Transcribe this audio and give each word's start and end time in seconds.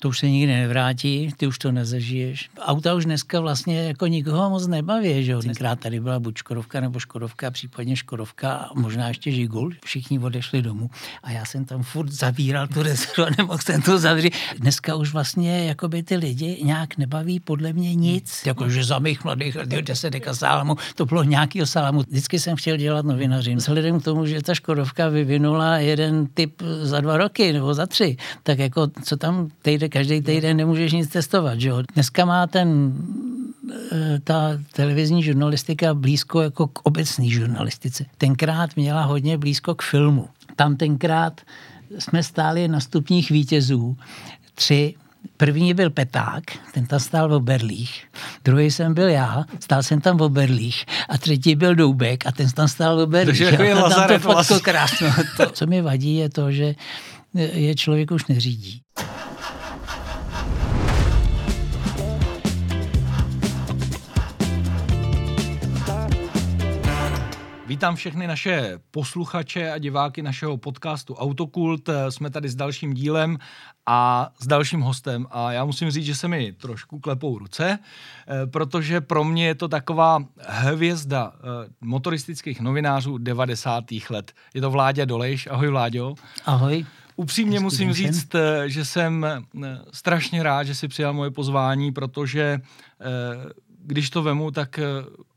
To 0.00 0.08
už 0.08 0.18
se 0.18 0.30
nikdy 0.30 0.52
nevrátí, 0.52 1.30
ty 1.36 1.46
už 1.46 1.58
to 1.58 1.72
nezažiješ. 1.72 2.50
Auta 2.60 2.94
už 2.94 3.04
dneska 3.04 3.40
vlastně 3.40 3.82
jako 3.82 4.06
nikoho 4.06 4.50
moc 4.50 4.66
nebaví, 4.66 5.24
že 5.24 5.32
jo. 5.32 5.42
Tenkrát 5.42 5.80
tady 5.80 6.00
byla 6.00 6.20
buď 6.20 6.38
Škodovka 6.38 6.80
nebo 6.80 6.98
Škodovka, 6.98 7.50
případně 7.50 7.96
Škodovka 7.96 8.54
a 8.54 8.74
možná 8.74 9.08
ještě 9.08 9.32
Žigul. 9.32 9.72
Všichni 9.84 10.18
odešli 10.18 10.62
domů 10.62 10.90
a 11.22 11.30
já 11.30 11.44
jsem 11.44 11.64
tam 11.64 11.82
furt 11.82 12.12
zavíral 12.12 12.66
tu 12.66 12.82
rezervu 12.82 13.24
a 13.24 13.30
nemohl 13.38 13.58
jsem 13.58 13.82
to 13.82 13.98
zavřít. 13.98 14.34
Dneska 14.58 14.94
už 14.94 15.12
vlastně 15.12 15.64
jakoby 15.64 16.02
ty 16.02 16.16
lidi 16.16 16.60
nějak 16.62 16.96
nebaví 16.96 17.40
podle 17.40 17.72
mě 17.72 17.94
nic. 17.94 18.42
Jako, 18.46 18.68
že 18.68 18.84
za 18.84 18.98
mých 18.98 19.24
mladých 19.24 19.56
deset 19.80 20.10
deka 20.10 20.34
sálamu, 20.34 20.76
to 20.94 21.06
bylo 21.06 21.22
nějaký 21.22 21.60
sálamu. 21.64 22.00
Vždycky 22.00 22.38
jsem 22.38 22.56
chtěl 22.56 22.76
dělat 22.76 23.06
novinařinu. 23.06 23.56
Vzhledem 23.56 24.00
k 24.00 24.04
tomu, 24.04 24.26
že 24.26 24.42
ta 24.42 24.54
Škodovka 24.54 25.08
vyvinula 25.08 25.78
jeden 25.78 26.26
typ 26.26 26.62
za 26.82 27.00
dva 27.00 27.16
roky 27.16 27.52
nebo 27.52 27.74
za 27.74 27.86
tři, 27.86 28.16
tak 28.42 28.58
jako 28.58 28.86
co 29.04 29.16
tam 29.16 29.48
týden 29.62 29.85
protože 29.88 29.98
každý 29.98 30.20
týden 30.20 30.56
nemůžeš 30.56 30.92
nic 30.92 31.08
testovat. 31.08 31.60
Že 31.60 31.68
jo? 31.68 31.82
Dneska 31.94 32.24
má 32.24 32.46
ten 32.46 32.92
eh, 33.92 34.20
ta 34.24 34.58
televizní 34.72 35.22
žurnalistika 35.22 35.94
blízko 35.94 36.42
jako 36.42 36.66
k 36.68 36.86
obecné 36.86 37.28
žurnalistice. 37.28 38.04
Tenkrát 38.18 38.76
měla 38.76 39.02
hodně 39.04 39.38
blízko 39.38 39.74
k 39.74 39.82
filmu. 39.82 40.28
Tam 40.56 40.76
tenkrát 40.76 41.40
jsme 41.98 42.22
stáli 42.22 42.68
na 42.68 42.80
stupních 42.80 43.30
vítězů. 43.30 43.96
Tři 44.54 44.94
První 45.36 45.74
byl 45.74 45.90
Peták, 45.90 46.42
ten 46.72 46.86
tam 46.86 47.00
stál 47.00 47.28
v 47.28 47.32
Oberlích. 47.32 48.04
Druhý 48.44 48.70
jsem 48.70 48.94
byl 48.94 49.08
já, 49.08 49.44
stál 49.60 49.82
jsem 49.82 50.00
tam 50.00 50.16
v 50.16 50.22
Oberlích. 50.22 50.84
A 51.08 51.18
třetí 51.18 51.56
byl 51.56 51.74
Doubek 51.74 52.26
a 52.26 52.32
ten 52.32 52.50
tam 52.50 52.68
stál 52.68 52.96
v 52.96 53.00
Oberlích. 53.00 53.26
Takže 53.26 53.44
jako 53.44 53.62
je 53.62 53.74
Lazaret 53.74 54.22
to 54.22 54.32
fotko 54.32 54.60
krásno. 54.60 55.08
To, 55.36 55.50
co 55.50 55.66
mi 55.66 55.82
vadí, 55.82 56.16
je 56.16 56.30
to, 56.30 56.52
že 56.52 56.74
je 57.34 57.74
člověk 57.74 58.10
už 58.10 58.26
neřídí. 58.26 58.80
Vítám 67.66 67.96
všechny 67.96 68.26
naše 68.26 68.78
posluchače 68.90 69.70
a 69.70 69.78
diváky 69.78 70.22
našeho 70.22 70.56
podcastu 70.56 71.14
Autokult. 71.14 71.88
Jsme 72.08 72.30
tady 72.30 72.48
s 72.48 72.54
dalším 72.54 72.94
dílem 72.94 73.38
a 73.86 74.30
s 74.40 74.46
dalším 74.46 74.80
hostem 74.80 75.26
a 75.30 75.52
já 75.52 75.64
musím 75.64 75.90
říct, 75.90 76.04
že 76.04 76.14
se 76.14 76.28
mi 76.28 76.52
trošku 76.52 77.00
klepou 77.00 77.38
ruce, 77.38 77.78
eh, 77.78 78.46
protože 78.46 79.00
pro 79.00 79.24
mě 79.24 79.46
je 79.46 79.54
to 79.54 79.68
taková 79.68 80.24
hvězda 80.48 81.32
eh, 81.34 81.68
motoristických 81.80 82.60
novinářů 82.60 83.18
90. 83.18 83.84
let. 84.10 84.32
Je 84.54 84.60
to 84.60 84.70
Vláďa 84.70 85.04
Dolejš. 85.04 85.46
Ahoj 85.46 85.68
Vláďo. 85.68 86.14
Ahoj. 86.44 86.86
Upřímně 87.16 87.60
musím 87.60 87.92
říct, 87.92 88.34
eh, 88.34 88.62
že 88.66 88.84
jsem 88.84 89.26
strašně 89.92 90.42
rád, 90.42 90.64
že 90.64 90.74
si 90.74 90.88
přijal 90.88 91.12
moje 91.14 91.30
pozvání, 91.30 91.92
protože 91.92 92.60
když 93.86 94.10
to 94.10 94.22
vemu, 94.22 94.50
tak 94.50 94.80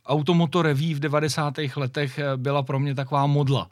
Automoto 0.10 0.62
Review 0.62 0.98
v 0.98 1.00
90. 1.00 1.54
letech 1.76 2.20
eh, 2.20 2.38
byla 2.38 2.64
pro 2.64 2.80
mě 2.80 2.96
taková 2.96 3.26
modla. 3.26 3.70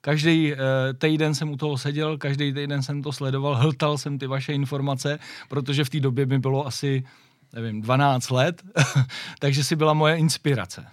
Každý 0.00 0.52
uh, 0.52 0.58
týden 0.98 1.34
jsem 1.34 1.50
u 1.50 1.56
toho 1.56 1.78
seděl, 1.78 2.18
každý 2.18 2.52
týden 2.52 2.82
jsem 2.82 3.02
to 3.02 3.12
sledoval, 3.12 3.54
hltal 3.54 3.98
jsem 3.98 4.18
ty 4.18 4.26
vaše 4.26 4.52
informace, 4.52 5.18
protože 5.48 5.84
v 5.84 5.90
té 5.90 6.00
době 6.00 6.26
mi 6.26 6.38
bylo 6.38 6.66
asi, 6.66 7.04
nevím, 7.52 7.82
12 7.82 8.30
let, 8.30 8.62
takže 9.38 9.64
si 9.64 9.76
byla 9.76 9.92
moje 9.94 10.16
inspirace. 10.16 10.86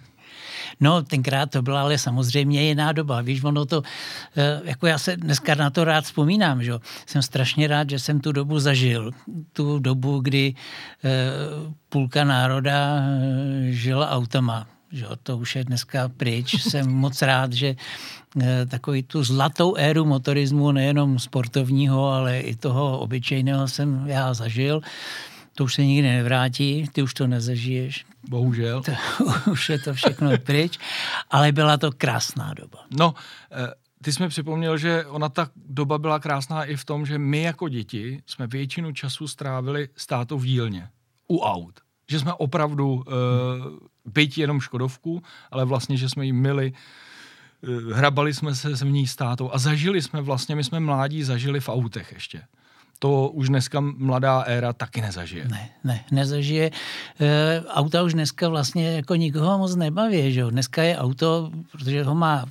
No, 0.80 1.02
tenkrát 1.02 1.50
to 1.50 1.62
byla 1.62 1.80
ale 1.80 1.98
samozřejmě 1.98 2.62
jiná 2.62 2.92
doba. 2.92 3.20
Víš, 3.20 3.44
ono 3.44 3.66
to, 3.66 3.82
eh, 4.36 4.60
jako 4.64 4.86
já 4.86 4.98
se 4.98 5.16
dneska 5.16 5.54
na 5.54 5.70
to 5.70 5.84
rád 5.84 6.04
vzpomínám, 6.04 6.62
že 6.62 6.72
jsem 7.06 7.22
strašně 7.22 7.68
rád, 7.68 7.90
že 7.90 7.98
jsem 7.98 8.20
tu 8.20 8.32
dobu 8.32 8.58
zažil. 8.58 9.10
Tu 9.52 9.78
dobu, 9.78 10.20
kdy 10.20 10.54
půlka 11.88 12.24
národa 12.24 13.02
žila 13.70 14.10
autama 14.10 14.71
že 14.92 15.06
to 15.22 15.38
už 15.38 15.56
je 15.56 15.64
dneska 15.64 16.08
pryč. 16.08 16.62
Jsem 16.62 16.90
moc 17.04 17.22
rád, 17.22 17.52
že 17.52 17.76
eh, 18.42 18.66
takový 18.66 19.02
tu 19.02 19.24
zlatou 19.24 19.74
éru 19.76 20.04
motorismu, 20.04 20.72
nejenom 20.72 21.18
sportovního, 21.18 22.08
ale 22.08 22.40
i 22.40 22.56
toho 22.56 22.98
obyčejného 22.98 23.68
jsem 23.68 24.04
já 24.06 24.34
zažil. 24.34 24.80
To 25.54 25.64
už 25.64 25.74
se 25.74 25.84
nikdy 25.84 26.08
nevrátí, 26.08 26.88
ty 26.92 27.02
už 27.02 27.14
to 27.14 27.26
nezažiješ. 27.26 28.04
Bohužel. 28.28 28.82
To, 28.82 28.92
už 29.50 29.68
je 29.68 29.78
to 29.78 29.94
všechno 29.94 30.38
pryč, 30.38 30.78
ale 31.30 31.52
byla 31.52 31.76
to 31.76 31.92
krásná 31.92 32.54
doba. 32.54 32.78
No, 32.90 33.14
eh, 33.50 33.74
ty 34.02 34.12
jsi 34.12 34.22
mi 34.22 34.28
připomněl, 34.28 34.78
že 34.78 35.06
ona 35.06 35.28
ta 35.28 35.50
doba 35.56 35.98
byla 35.98 36.18
krásná 36.18 36.64
i 36.64 36.76
v 36.76 36.84
tom, 36.84 37.06
že 37.06 37.18
my 37.18 37.42
jako 37.42 37.68
děti 37.68 38.22
jsme 38.26 38.46
většinu 38.46 38.92
času 38.92 39.28
strávili 39.28 39.88
státu 39.96 40.38
v 40.38 40.44
dílně, 40.44 40.88
u 41.28 41.38
aut. 41.38 41.80
Že 42.10 42.18
jsme 42.18 42.32
opravdu 42.32 42.92
uh, 42.94 43.02
byť 44.04 44.38
jenom 44.38 44.60
Škodovku, 44.60 45.22
ale 45.50 45.64
vlastně, 45.64 45.96
že 45.96 46.08
jsme 46.08 46.26
ji 46.26 46.32
mili, 46.32 46.72
eh, 46.72 47.94
hrabali 47.94 48.34
jsme 48.34 48.54
se 48.54 48.74
v 48.84 48.90
ní 48.90 49.06
státou 49.06 49.50
a 49.52 49.58
zažili 49.58 50.02
jsme 50.02 50.20
vlastně, 50.20 50.56
my 50.56 50.64
jsme 50.64 50.80
mládí 50.80 51.22
zažili 51.22 51.60
v 51.60 51.68
autech 51.68 52.12
ještě 52.12 52.42
to 53.02 53.34
už 53.34 53.48
dneska 53.48 53.82
mladá 53.82 54.46
éra 54.46 54.72
taky 54.72 55.00
nezažije. 55.00 55.50
Ne, 55.50 55.70
ne, 55.84 56.04
nezažije. 56.10 56.70
E, 56.70 57.62
auta 57.66 58.02
už 58.02 58.14
dneska 58.14 58.48
vlastně 58.48 59.02
jako 59.02 59.14
nikoho 59.14 59.58
moc 59.58 59.74
nebaví, 59.74 60.32
že 60.32 60.44
Dneska 60.44 60.82
je 60.82 60.98
auto, 60.98 61.50
protože 61.72 62.04
ho 62.04 62.14
má 62.14 62.46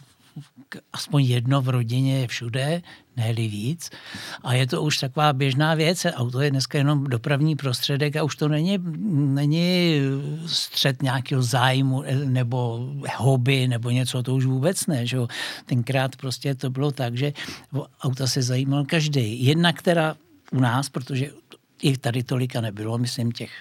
aspoň 0.94 1.24
jedno 1.24 1.62
v 1.62 1.70
rodině 1.70 2.20
je 2.20 2.28
všude, 2.28 2.82
ne 3.18 3.34
víc. 3.34 3.90
A 4.44 4.54
je 4.54 4.68
to 4.68 4.82
už 4.82 4.98
taková 4.98 5.34
běžná 5.34 5.74
věc. 5.76 6.06
Auto 6.14 6.42
je 6.42 6.52
dneska 6.52 6.78
jenom 6.78 7.04
dopravní 7.04 7.56
prostředek 7.56 8.16
a 8.16 8.24
už 8.24 8.36
to 8.36 8.48
není, 8.48 8.78
není 9.36 10.00
střed 10.46 11.02
nějakého 11.02 11.42
zájmu 11.42 12.04
eh, 12.04 12.16
nebo 12.16 12.90
hobby 13.18 13.68
nebo 13.68 13.90
něco, 13.90 14.24
to 14.24 14.36
už 14.36 14.46
vůbec 14.46 14.88
ne. 14.88 15.08
Že? 15.08 15.18
Tenkrát 15.66 16.16
prostě 16.16 16.56
to 16.56 16.70
bylo 16.70 16.92
tak, 16.92 17.18
že 17.18 17.34
auta 18.02 18.28
se 18.28 18.42
zajímal 18.42 18.86
každý. 18.86 19.46
Jedna, 19.46 19.74
která 19.74 20.16
u 20.52 20.60
nás, 20.60 20.90
protože 20.90 21.30
i 21.82 21.98
tady 21.98 22.24
tolika 22.24 22.62
nebylo, 22.62 22.98
myslím 22.98 23.32
těch 23.32 23.52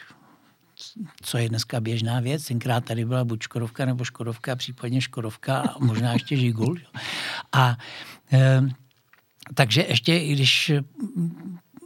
co 1.22 1.38
je 1.38 1.48
dneska 1.48 1.80
běžná 1.80 2.20
věc. 2.20 2.44
Tenkrát 2.44 2.84
tady 2.84 3.04
byla 3.04 3.24
buď 3.24 3.42
Škodovka 3.42 3.84
nebo 3.84 4.04
Škodovka, 4.04 4.56
případně 4.56 5.00
Škodovka 5.00 5.60
a 5.60 5.78
možná 5.78 6.12
ještě 6.12 6.36
Žigul. 6.36 6.78
A 7.52 7.76
e, 8.32 8.62
takže 9.54 9.82
ještě, 9.88 10.18
i 10.18 10.32
když 10.32 10.72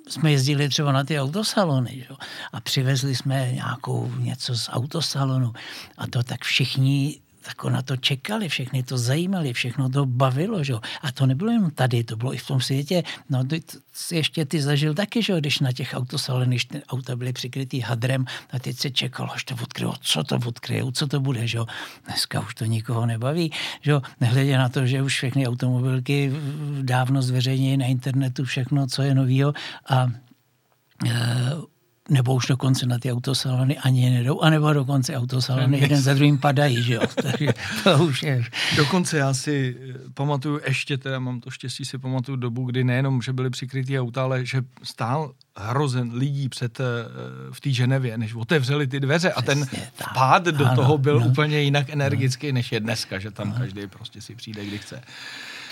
jsme 0.08 0.32
jezdili 0.32 0.68
třeba 0.68 0.92
na 0.92 1.04
ty 1.04 1.20
autosalony 1.20 2.06
jo, 2.10 2.16
a 2.52 2.60
přivezli 2.60 3.16
jsme 3.16 3.52
nějakou 3.52 4.12
něco 4.18 4.56
z 4.56 4.68
autosalonu 4.72 5.52
a 5.98 6.06
to 6.06 6.22
tak 6.22 6.44
všichni 6.44 7.20
jako 7.48 7.70
na 7.70 7.82
to 7.82 7.96
čekali, 7.96 8.48
všechny 8.48 8.82
to 8.82 8.98
zajímali, 8.98 9.52
všechno 9.52 9.88
to 9.88 10.06
bavilo, 10.06 10.64
že? 10.64 10.74
A 11.02 11.12
to 11.12 11.26
nebylo 11.26 11.50
jenom 11.50 11.70
tady, 11.70 12.04
to 12.04 12.16
bylo 12.16 12.34
i 12.34 12.36
v 12.36 12.46
tom 12.46 12.60
světě. 12.60 13.02
No, 13.30 13.44
ty, 13.44 13.62
ještě 14.12 14.44
ty 14.44 14.62
zažil 14.62 14.94
taky, 14.94 15.22
že 15.22 15.40
když 15.40 15.60
na 15.60 15.72
těch 15.72 15.94
autosalonech, 15.94 16.48
když 16.48 16.64
ty 16.64 16.82
auta 16.84 17.16
byly 17.16 17.32
přikrytý 17.32 17.80
hadrem, 17.80 18.24
a 18.50 18.58
teď 18.58 18.76
se 18.76 18.90
čekalo, 18.90 19.32
až 19.32 19.44
to 19.44 19.54
odkryjou, 19.62 19.92
co 20.00 20.24
to 20.24 20.36
odkryjou, 20.46 20.90
co 20.90 21.06
to 21.06 21.20
bude, 21.20 21.46
že? 21.46 21.58
Dneska 22.04 22.40
už 22.40 22.54
to 22.54 22.64
nikoho 22.64 23.06
nebaví, 23.06 23.52
že? 23.80 23.92
Nehledě 24.20 24.58
na 24.58 24.68
to, 24.68 24.86
že 24.86 25.02
už 25.02 25.14
všechny 25.14 25.48
automobilky 25.48 26.32
dávno 26.82 27.22
zveřejnějí 27.22 27.76
na 27.76 27.86
internetu 27.86 28.44
všechno, 28.44 28.86
co 28.86 29.02
je 29.02 29.14
novýho 29.14 29.52
a 29.88 30.06
e, 31.06 31.73
nebo 32.08 32.34
už 32.34 32.46
dokonce 32.46 32.86
na 32.86 32.98
ty 32.98 33.12
autosalony 33.12 33.78
ani 33.78 34.10
nedou, 34.10 34.40
anebo 34.40 34.72
dokonce 34.72 35.16
autosalony 35.16 35.78
jeden 35.78 36.00
za 36.00 36.14
druhým 36.14 36.38
padají, 36.38 36.82
že 36.82 36.94
jo. 36.94 37.02
Takže 37.22 37.48
to 37.84 38.04
už 38.04 38.22
je. 38.22 38.44
Dokonce 38.76 39.18
já 39.18 39.34
si 39.34 39.76
eh, 39.90 39.94
pamatuju 40.14 40.60
ještě, 40.66 40.98
teda 40.98 41.18
mám 41.18 41.40
to 41.40 41.50
štěstí, 41.50 41.84
si 41.84 41.98
pamatuju 41.98 42.36
dobu, 42.36 42.64
kdy 42.64 42.84
nejenom, 42.84 43.22
že 43.22 43.32
byly 43.32 43.50
přikrytý 43.50 44.00
auta, 44.00 44.22
ale 44.22 44.46
že 44.46 44.62
stál 44.82 45.32
hrozen 45.56 46.10
lidí 46.14 46.48
před, 46.48 46.80
eh, 46.80 46.84
v 47.52 47.60
té 47.60 47.70
Ženevě, 47.70 48.18
než 48.18 48.34
otevřeli 48.34 48.86
ty 48.86 49.00
dveře 49.00 49.30
Přesně, 49.30 49.52
a 49.52 49.54
ten 49.54 49.66
vpád 49.94 50.44
do 50.44 50.66
ano, 50.66 50.76
toho 50.76 50.98
byl 50.98 51.20
no, 51.20 51.26
úplně 51.26 51.60
jinak 51.60 51.90
energický, 51.90 52.46
no. 52.46 52.54
než 52.54 52.72
je 52.72 52.80
dneska, 52.80 53.18
že 53.18 53.30
tam 53.30 53.48
no. 53.48 53.54
každý 53.58 53.86
prostě 53.86 54.20
si 54.20 54.34
přijde, 54.34 54.66
kdy 54.66 54.78
chce 54.78 55.02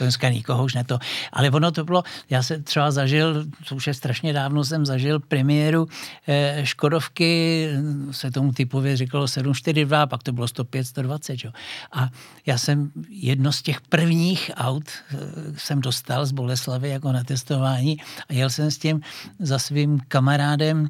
to 0.02 0.06
dneska 0.06 0.28
nikoho 0.28 0.64
už 0.64 0.74
ne 0.74 0.84
to. 0.84 0.98
Ale 1.32 1.50
ono 1.50 1.70
to 1.70 1.84
bylo, 1.84 2.02
já 2.30 2.42
se 2.42 2.58
třeba 2.58 2.90
zažil, 2.90 3.46
to 3.68 3.74
už 3.74 3.86
je 3.86 3.94
strašně 3.94 4.32
dávno 4.32 4.64
jsem 4.64 4.86
zažil 4.86 5.20
premiéru 5.20 5.88
eh, 6.26 6.60
Škodovky, 6.64 7.68
se 8.10 8.30
tomu 8.30 8.52
typově 8.52 8.96
říkalo 8.96 9.28
742, 9.28 10.06
pak 10.06 10.22
to 10.22 10.32
bylo 10.32 10.48
105, 10.48 10.84
120. 10.84 11.44
Jo. 11.44 11.50
A 11.92 12.10
já 12.46 12.58
jsem 12.58 12.90
jedno 13.08 13.52
z 13.52 13.62
těch 13.62 13.80
prvních 13.80 14.50
aut 14.54 14.84
eh, 14.90 15.16
jsem 15.56 15.80
dostal 15.80 16.26
z 16.26 16.32
Boleslavy 16.32 16.88
jako 16.88 17.12
na 17.12 17.24
testování 17.24 17.96
a 18.28 18.32
jel 18.32 18.50
jsem 18.50 18.70
s 18.70 18.78
tím 18.78 19.00
za 19.38 19.58
svým 19.58 20.00
kamarádem 20.08 20.88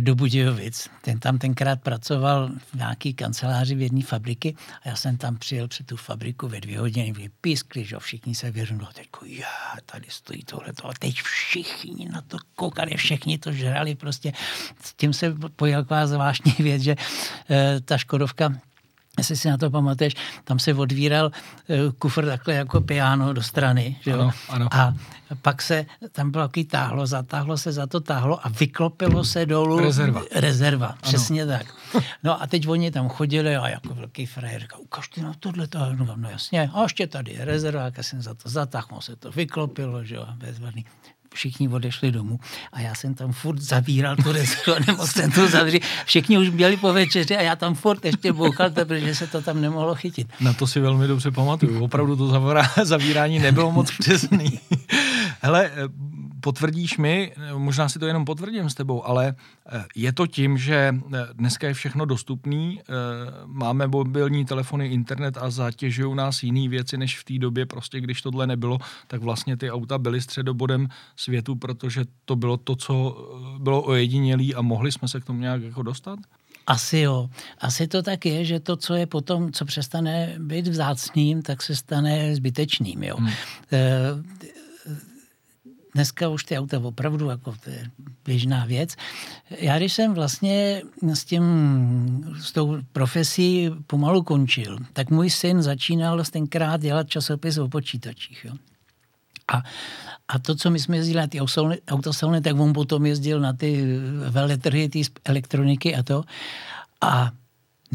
do 0.00 0.14
Budějovic. 0.14 0.88
Ten 1.02 1.18
tam 1.20 1.38
tenkrát 1.38 1.82
pracoval 1.82 2.50
v 2.72 2.74
nějaký 2.74 3.14
kanceláři 3.14 3.74
v 3.74 3.82
jedné 3.82 4.02
fabriky 4.02 4.56
a 4.84 4.88
já 4.88 4.96
jsem 4.96 5.16
tam 5.16 5.36
přijel 5.36 5.68
před 5.68 5.86
tu 5.86 5.96
fabriku 5.96 6.48
ve 6.48 6.60
dvě 6.60 6.80
hodiny, 6.80 7.12
vypískli, 7.12 7.84
že 7.84 7.96
všichni 7.98 8.34
se 8.34 8.50
věřili, 8.50 8.80
teď 8.94 9.08
já, 9.26 9.46
tady 9.86 10.06
stojí 10.08 10.42
tohle, 10.44 10.72
a 10.84 10.92
teď 10.98 11.22
všichni 11.22 12.08
na 12.08 12.20
to 12.20 12.38
koukali, 12.54 12.96
všichni 12.96 13.38
to 13.38 13.52
žrali 13.52 13.94
prostě. 13.94 14.32
S 14.80 14.94
tím 14.94 15.12
se 15.12 15.34
pojel 15.56 15.82
taková 15.82 16.06
zvláštní 16.06 16.54
věc, 16.58 16.82
že 16.82 16.96
e, 17.50 17.80
ta 17.80 17.98
Škodovka 17.98 18.52
jestli 19.18 19.36
si 19.36 19.48
na 19.48 19.56
to 19.56 19.70
pamatuješ, 19.70 20.14
tam 20.44 20.58
se 20.58 20.74
odvíral 20.74 21.26
uh, 21.26 21.92
kufr 21.98 22.26
takhle 22.26 22.54
jako 22.54 22.80
piano 22.80 23.32
do 23.32 23.42
strany. 23.42 23.96
Že 24.00 24.10
jo? 24.10 24.20
Ano, 24.20 24.32
ano. 24.48 24.68
A 24.72 24.94
pak 25.42 25.62
se, 25.62 25.86
tam 26.12 26.30
bylo 26.30 26.48
takový 26.48 26.64
táhlo, 26.64 27.06
zatáhlo 27.06 27.58
se 27.58 27.72
za 27.72 27.86
to 27.86 28.00
táhlo 28.00 28.46
a 28.46 28.48
vyklopilo 28.48 29.24
se 29.24 29.46
dolů. 29.46 29.80
Rezerva. 29.80 30.22
Rezerva, 30.34 30.94
přesně 31.02 31.42
ano. 31.42 31.52
tak. 31.52 31.66
No 32.22 32.42
a 32.42 32.46
teď 32.46 32.68
oni 32.68 32.90
tam 32.90 33.08
chodili 33.08 33.56
a 33.56 33.68
jako 33.68 33.94
velký 33.94 34.26
frajer 34.26 34.60
říkal, 34.60 34.80
ukažte 34.80 35.22
na 35.22 35.32
tohle, 35.40 35.66
to, 35.66 35.78
no, 35.78 36.14
no 36.16 36.30
jasně, 36.30 36.70
a 36.74 36.82
ještě 36.82 37.06
tady 37.06 37.32
je 37.32 37.44
rezerva, 37.44 37.84
jak 37.84 38.04
jsem 38.04 38.22
za 38.22 38.34
to 38.34 38.48
zatáhl, 38.48 39.00
se 39.00 39.16
to 39.16 39.30
vyklopilo, 39.30 40.04
že 40.04 40.14
jo, 40.14 40.26
bezvadný 40.34 40.84
všichni 41.36 41.68
odešli 41.68 42.12
domů 42.12 42.40
a 42.72 42.80
já 42.80 42.94
jsem 42.94 43.14
tam 43.14 43.32
furt 43.32 43.58
zavíral 43.58 44.16
to 45.30 45.48
zavřít. 45.48 45.82
Všichni 46.04 46.38
už 46.38 46.50
měli 46.50 46.76
po 46.76 46.92
večeři 46.92 47.36
a 47.36 47.42
já 47.42 47.56
tam 47.56 47.74
furt 47.74 48.04
ještě 48.04 48.32
bouchal, 48.32 48.70
protože 48.70 49.14
se 49.14 49.26
to 49.26 49.42
tam 49.42 49.60
nemohlo 49.60 49.94
chytit. 49.94 50.28
Na 50.40 50.52
to 50.52 50.66
si 50.66 50.80
velmi 50.80 51.06
dobře 51.06 51.30
pamatuju. 51.30 51.84
Opravdu 51.84 52.16
to 52.16 52.28
zavírání 52.82 53.38
nebylo 53.38 53.72
moc 53.72 53.90
přesný. 53.98 54.60
Hele, 55.40 55.70
potvrdíš 56.46 56.98
mi, 56.98 57.32
možná 57.58 57.88
si 57.88 57.98
to 57.98 58.06
jenom 58.06 58.24
potvrdím 58.24 58.70
s 58.70 58.74
tebou, 58.74 59.02
ale 59.06 59.34
eh, 59.34 59.84
je 59.96 60.12
to 60.12 60.26
tím, 60.26 60.58
že 60.58 60.94
eh, 60.94 61.26
dneska 61.34 61.66
je 61.66 61.74
všechno 61.74 62.04
dostupný, 62.04 62.78
eh, 62.78 62.92
máme 63.46 63.86
mobilní 63.86 64.44
telefony, 64.44 64.86
internet 64.86 65.38
a 65.42 65.50
zatěžují 65.50 66.14
nás 66.14 66.42
jiné 66.42 66.68
věci, 66.68 66.98
než 66.98 67.18
v 67.18 67.24
té 67.24 67.38
době 67.38 67.66
prostě, 67.66 68.00
když 68.00 68.22
tohle 68.22 68.46
nebylo, 68.46 68.78
tak 69.06 69.20
vlastně 69.26 69.56
ty 69.56 69.70
auta 69.70 69.98
byly 69.98 70.20
středobodem 70.20 70.88
světu, 71.16 71.56
protože 71.56 72.04
to 72.24 72.36
bylo 72.36 72.56
to, 72.56 72.76
co 72.76 72.94
bylo 73.58 73.82
ojedinělý 73.82 74.54
a 74.54 74.62
mohli 74.62 74.92
jsme 74.92 75.08
se 75.08 75.20
k 75.20 75.24
tomu 75.24 75.40
nějak 75.40 75.62
jako 75.62 75.82
dostat? 75.82 76.18
Asi 76.66 76.98
jo. 76.98 77.30
Asi 77.58 77.86
to 77.86 78.02
tak 78.02 78.26
je, 78.26 78.44
že 78.44 78.60
to, 78.60 78.76
co 78.76 78.94
je 78.94 79.06
potom, 79.06 79.52
co 79.52 79.64
přestane 79.64 80.34
být 80.38 80.66
vzácným, 80.66 81.42
tak 81.42 81.62
se 81.62 81.76
stane 81.76 82.34
zbytečným. 82.34 83.02
Jo. 83.02 83.16
Hmm. 83.18 83.32
Dneska 85.96 86.28
už 86.28 86.44
ty 86.44 86.58
auta 86.58 86.78
opravdu 86.78 87.28
jako 87.28 87.54
to 87.64 87.70
je 87.70 87.90
běžná 88.24 88.64
věc. 88.64 88.96
Já 89.50 89.78
když 89.78 89.92
jsem 89.92 90.14
vlastně 90.14 90.82
s 91.14 91.24
tím, 91.24 91.44
s 92.40 92.52
tou 92.52 92.78
profesí 92.92 93.70
pomalu 93.86 94.22
končil, 94.22 94.78
tak 94.92 95.10
můj 95.10 95.30
syn 95.30 95.62
začínal 95.62 96.24
tenkrát 96.30 96.80
dělat 96.80 97.08
časopis 97.08 97.58
o 97.58 97.68
počítačích. 97.68 98.44
Jo. 98.44 98.54
A, 99.48 99.62
a 100.28 100.38
to, 100.38 100.54
co 100.54 100.70
my 100.70 100.78
jsme 100.78 100.96
jezdili 100.96 101.20
na 101.20 101.26
ty 101.26 101.40
autosalony, 101.88 102.40
tak 102.40 102.60
on 102.60 102.72
potom 102.72 103.06
jezdil 103.06 103.40
na 103.40 103.52
ty 103.52 103.98
veletrhy, 104.30 104.88
ty 104.88 105.02
elektroniky 105.24 105.96
a 105.96 106.02
to. 106.02 106.24
A 107.00 107.30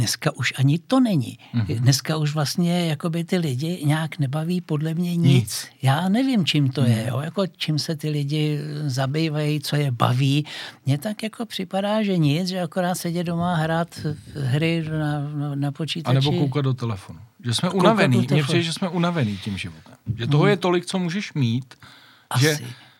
Dneska 0.01 0.31
už 0.31 0.53
ani 0.57 0.80
to 0.80 1.00
není. 1.00 1.39
Mm-hmm. 1.53 1.80
Dneska 1.80 2.18
už 2.18 2.33
vlastně 2.33 2.86
jakoby 2.86 3.24
ty 3.24 3.38
lidi 3.38 3.81
nějak 3.86 4.19
nebaví 4.19 4.62
podle 4.62 4.94
mě 4.94 5.15
nic. 5.15 5.33
nic. 5.33 5.68
Já 5.81 6.09
nevím, 6.09 6.45
čím 6.45 6.69
to 6.69 6.81
je, 6.81 7.06
jo? 7.09 7.19
Jako 7.19 7.48
čím 7.48 7.80
se 7.80 7.95
ty 7.95 8.09
lidi 8.09 8.59
zabývají, 8.86 9.59
co 9.59 9.75
je 9.75 9.92
baví. 9.92 10.45
Mně 10.86 10.98
tak 10.98 11.24
jako 11.24 11.45
připadá, 11.45 12.03
že 12.03 12.18
nic, 12.18 12.48
že 12.48 12.62
akorát 12.62 12.95
sedět 12.95 13.24
doma 13.24 13.56
hrát 13.56 14.00
hry 14.36 14.86
na, 14.89 15.30
na, 15.30 15.56
na 15.56 15.71
počítači. 15.71 16.18
A 16.18 16.19
nebo 16.19 16.31
koukat 16.31 16.63
do 16.63 16.74
telefonu. 16.74 17.19
Že 17.45 17.53
jsme 17.53 17.69
unavený. 17.69 18.27
Mně 18.31 18.44
přijde, 18.44 18.63
že 18.63 18.74
jsme 18.74 18.89
unavený 18.89 19.38
tím 19.38 19.57
životem. 19.57 19.94
Že 20.18 20.27
toho 20.27 20.44
mm. 20.44 20.50
je 20.50 20.57
tolik, 20.57 20.86
co 20.86 21.00
můžeš 21.00 21.33
mít. 21.33 21.74
Asi. 22.30 22.45
Že, 22.45 22.57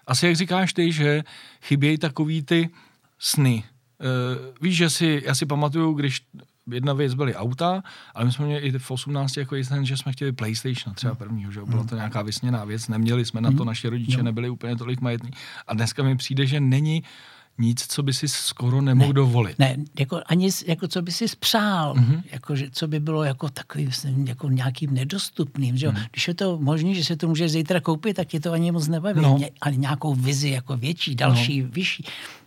asi 0.07 0.27
jak 0.27 0.36
říkáš 0.36 0.74
ty, 0.74 0.92
že 0.92 1.24
chybějí 1.62 1.98
takový 1.98 2.42
ty 2.42 2.69
sny. 3.19 3.63
Uh, 3.63 4.56
víš, 4.62 4.75
že 4.77 4.89
si, 4.89 5.21
já 5.25 5.36
si 5.36 5.45
pamatuju, 5.45 5.94
když 5.94 6.21
jedna 6.72 6.94
věc 6.94 7.13
byly 7.13 7.36
auta, 7.36 7.84
ale 8.16 8.25
my 8.25 8.31
jsme 8.31 8.46
měli 8.46 8.62
i 8.62 8.80
v 8.80 8.92
18 8.92 9.38
jako 9.38 9.56
jeden, 9.56 9.86
že 9.86 9.98
jsme 9.98 10.12
chtěli 10.12 10.31
PlayStation 10.31 10.96
třeba 10.96 11.16
prvního, 11.16 11.52
že 11.52 11.62
bylo 11.66 11.84
to 11.84 11.96
nějaká 11.96 12.22
vysněná 12.22 12.66
věc, 12.66 12.88
neměli 12.88 13.25
jsme 13.25 13.42
na 13.42 13.52
to, 13.52 13.66
naše 13.66 13.90
rodiče 13.90 14.24
nebyli 14.24 14.50
úplně 14.50 14.75
tolik 14.75 15.02
majetní. 15.02 15.31
A 15.68 15.74
dneska 15.74 16.04
mi 16.04 16.18
přijde, 16.18 16.46
že 16.46 16.60
není 16.60 17.04
nic, 17.58 17.88
co 17.88 18.04
by 18.04 18.13
si 18.13 18.28
skoro 18.28 18.81
nemohl 18.81 19.10
ne, 19.10 19.13
dovolit. 19.13 19.60
Ne, 19.60 19.78
jako 20.00 20.22
ani 20.25 20.50
jako 20.68 20.88
co 20.88 21.02
by 21.02 21.12
si 21.12 21.28
spřál, 21.28 21.96
mm-hmm. 21.96 22.24
jako, 22.31 22.56
že, 22.56 22.68
co 22.72 22.88
by 22.88 23.00
bylo 23.00 23.24
jako 23.24 23.50
takový 23.50 23.90
jako 24.25 24.50
nějakým 24.50 24.94
nedostupným. 24.94 25.78
Že 25.78 25.92
Mm-hmm. 25.92 26.08
Když 26.12 26.28
je 26.28 26.34
to 26.34 26.58
možné, 26.58 26.94
že 26.94 27.04
se 27.04 27.16
to 27.16 27.28
může 27.28 27.50
zítra 27.50 27.80
koupit, 27.80 28.13
tak 28.13 28.28
tě 28.28 28.40
to 28.40 28.52
ani 28.52 28.72
moc 28.72 28.88
nebaví. 28.88 29.22
No. 29.22 29.40
Ale 29.62 29.75
nějakou 29.75 30.16
vizi 30.16 30.50
jako 30.50 30.78
větší, 30.78 31.16
další, 31.16 31.62
no. 31.62 31.69
vyšší. 31.72 32.04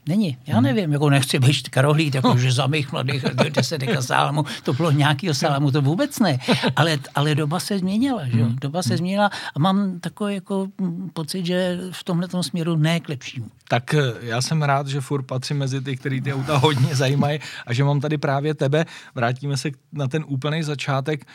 Není. 0.08 0.38
Já 0.46 0.54
hmm. 0.54 0.64
nevím, 0.64 0.92
jako 0.92 1.10
nechci 1.10 1.38
být 1.38 1.68
karohlíd, 1.68 2.14
jako 2.14 2.38
že 2.38 2.52
za 2.52 2.66
mých 2.66 2.92
mladých 2.92 3.24
deset 3.50 3.78
deka 3.78 4.02
sálamu, 4.02 4.44
to 4.62 4.72
bylo 4.72 4.90
nějaký 4.90 5.34
sálamu, 5.34 5.70
to 5.70 5.82
vůbec 5.82 6.18
ne. 6.18 6.38
Ale, 6.76 6.98
ale 7.14 7.34
doba 7.34 7.60
se 7.60 7.78
změnila, 7.78 8.28
že 8.28 8.38
jo? 8.38 8.46
Hmm. 8.46 8.56
Doba 8.60 8.82
se 8.82 8.88
hmm. 8.88 8.98
změnila 8.98 9.30
a 9.56 9.58
mám 9.58 10.00
takový 10.00 10.34
jako 10.34 10.66
pocit, 11.12 11.46
že 11.46 11.78
v 11.90 12.04
tomhle 12.04 12.28
směru 12.40 12.76
ne 12.76 13.00
k 13.00 13.08
lepšímu. 13.08 13.46
Tak 13.68 13.94
eh, 13.94 14.00
já 14.20 14.42
jsem 14.42 14.62
rád, 14.62 14.86
že 14.86 15.00
furt 15.00 15.22
patří 15.22 15.54
mezi 15.54 15.80
ty, 15.80 15.96
který 15.96 16.20
ty 16.20 16.34
auta 16.34 16.56
hodně 16.56 16.96
zajímají 16.96 17.38
a 17.66 17.72
že 17.72 17.84
mám 17.84 18.00
tady 18.00 18.18
právě 18.18 18.54
tebe. 18.54 18.84
Vrátíme 19.14 19.56
se 19.56 19.70
na 19.92 20.08
ten 20.08 20.24
úplný 20.28 20.62
začátek. 20.62 21.26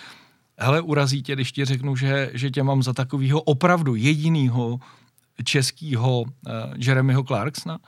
Hele, 0.58 0.82
urazí 0.82 1.24
tě, 1.24 1.34
když 1.34 1.52
ti 1.52 1.66
řeknu, 1.66 1.96
že, 1.96 2.32
že 2.34 2.52
tě 2.52 2.64
mám 2.64 2.84
za 2.84 2.94
takového 2.94 3.42
opravdu 3.42 3.96
jedinýho 3.96 4.80
českého 5.44 6.22
uh, 6.22 6.30
Jeremyho 6.78 7.24
Clarksona? 7.24 7.80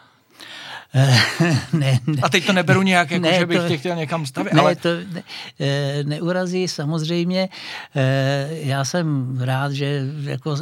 ne, 1.73 1.99
ne, 2.07 2.17
A 2.21 2.29
teď 2.29 2.45
to 2.45 2.53
neberu 2.53 2.81
nějak, 2.81 3.11
jako, 3.11 3.23
ne, 3.23 3.39
že 3.39 3.45
bych 3.45 3.57
to, 3.57 3.67
tě 3.67 3.77
chtěl 3.77 3.95
někam 3.95 4.25
stavit. 4.25 4.53
Ne, 4.53 4.61
ale... 4.61 4.75
to 4.75 4.89
ne, 5.13 5.23
eh, 5.59 6.03
neurazí 6.03 6.67
samozřejmě. 6.67 7.49
Eh, 7.95 8.49
já 8.51 8.85
jsem 8.85 9.37
rád, 9.41 9.71
že 9.71 10.03
jako 10.23 10.55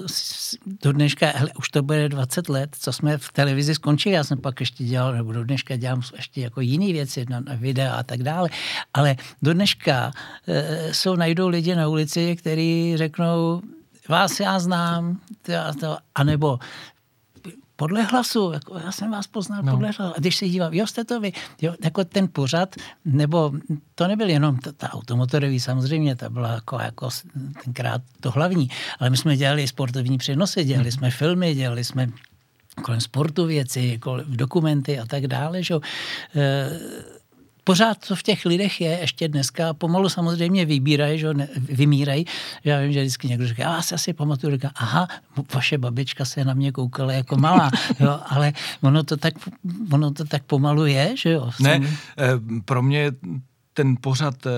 do 0.82 0.94
dneška, 0.94 1.32
hele, 1.36 1.52
už 1.60 1.70
to 1.70 1.84
bude 1.84 2.10
20 2.10 2.50
let, 2.50 2.76
co 2.80 2.94
jsme 2.94 3.18
v 3.18 3.32
televizi 3.32 3.76
skončili. 3.76 4.16
Já 4.16 4.24
jsem 4.24 4.38
pak 4.38 4.60
ještě 4.60 4.84
dělal, 4.84 5.14
nebo 5.14 5.32
do 5.32 5.44
dneška 5.44 5.76
dělám 5.76 6.02
ještě 6.16 6.42
jako 6.42 6.62
jiný 6.62 6.94
věci, 6.94 7.26
na, 7.30 7.40
na 7.40 7.56
videa 7.56 7.94
a 7.94 8.04
tak 8.04 8.24
dále. 8.24 8.50
Ale 8.94 9.16
do 9.42 9.54
dneška 9.54 10.12
eh, 10.48 10.94
jsou, 10.94 11.16
najdou 11.16 11.48
lidi 11.48 11.76
na 11.76 11.88
ulici, 11.88 12.36
kteří 12.36 12.94
řeknou, 12.98 13.62
vás 14.10 14.40
já 14.40 14.60
znám, 14.60 15.20
to, 15.42 15.54
to, 15.80 15.98
anebo 16.16 16.60
podle 17.80 18.04
hlasu, 18.04 18.52
jako 18.52 18.78
já 18.78 18.92
jsem 18.92 19.12
vás 19.12 19.28
poznal 19.28 19.64
no. 19.64 19.72
podle 19.72 19.92
hlasu. 19.98 20.14
A 20.16 20.20
když 20.20 20.36
se 20.36 20.48
dívám, 20.50 20.74
jo, 20.74 20.88
jste 20.88 21.04
to 21.04 21.20
vy, 21.20 21.34
jo, 21.62 21.76
jako 21.84 22.04
ten 22.04 22.28
pořad, 22.28 22.76
nebo 23.06 23.52
to 23.96 24.08
nebyl 24.08 24.30
jenom 24.30 24.58
ta, 24.58 24.72
ta 24.72 24.94
automotorový, 24.94 25.60
samozřejmě, 25.60 26.16
ta 26.16 26.30
byla 26.30 26.50
jako, 26.50 26.80
jako 26.80 27.10
tenkrát 27.64 28.02
to 28.20 28.32
hlavní, 28.32 28.70
ale 29.00 29.10
my 29.10 29.18
jsme 29.18 29.38
dělali 29.38 29.68
sportovní 29.68 30.18
přenosy, 30.18 30.64
dělali 30.64 30.90
hmm. 30.90 30.92
jsme 30.92 31.12
filmy, 31.12 31.56
dělali 31.56 31.84
jsme 31.84 32.08
kolem 32.84 33.02
sportu 33.02 33.46
věci, 33.46 33.98
kolem 34.00 34.38
dokumenty 34.38 35.00
a 35.00 35.06
tak 35.06 35.28
dále, 35.28 35.64
že? 35.64 35.76
E, 36.36 36.70
pořád 37.64 38.08
to 38.08 38.16
v 38.16 38.24
těch 38.24 38.46
lidech 38.46 38.82
je 38.82 38.98
ještě 39.02 39.28
dneska, 39.28 39.74
pomalu 39.74 40.10
samozřejmě 40.10 40.66
vybírají, 40.66 41.20
že 41.20 41.34
ne, 41.34 41.48
vymírají. 41.58 42.26
Já 42.64 42.80
vím, 42.80 42.94
že 42.94 43.00
vždycky 43.02 43.28
někdo 43.28 43.48
říká, 43.48 43.64
já 43.64 43.82
si 43.82 43.96
asi 43.96 44.14
pamatuju, 44.14 44.54
říká, 44.54 44.72
aha, 44.76 45.08
vaše 45.54 45.78
babička 45.78 46.26
se 46.26 46.46
na 46.46 46.54
mě 46.54 46.72
koukala 46.72 47.14
jako 47.14 47.38
malá, 47.38 47.72
jo, 48.00 48.20
ale 48.26 48.54
ono 48.82 49.04
to 49.04 49.18
tak, 49.18 49.34
ono 49.92 50.12
to 50.12 50.26
tak 50.26 50.44
pomalu 50.44 50.86
je, 50.86 51.18
že 51.18 51.30
jo. 51.30 51.50
Ne, 51.60 51.82
eh, 52.18 52.28
pro 52.66 52.82
mě 52.82 53.12
ten 53.80 53.96
pořad, 54.02 54.46
eh, 54.46 54.52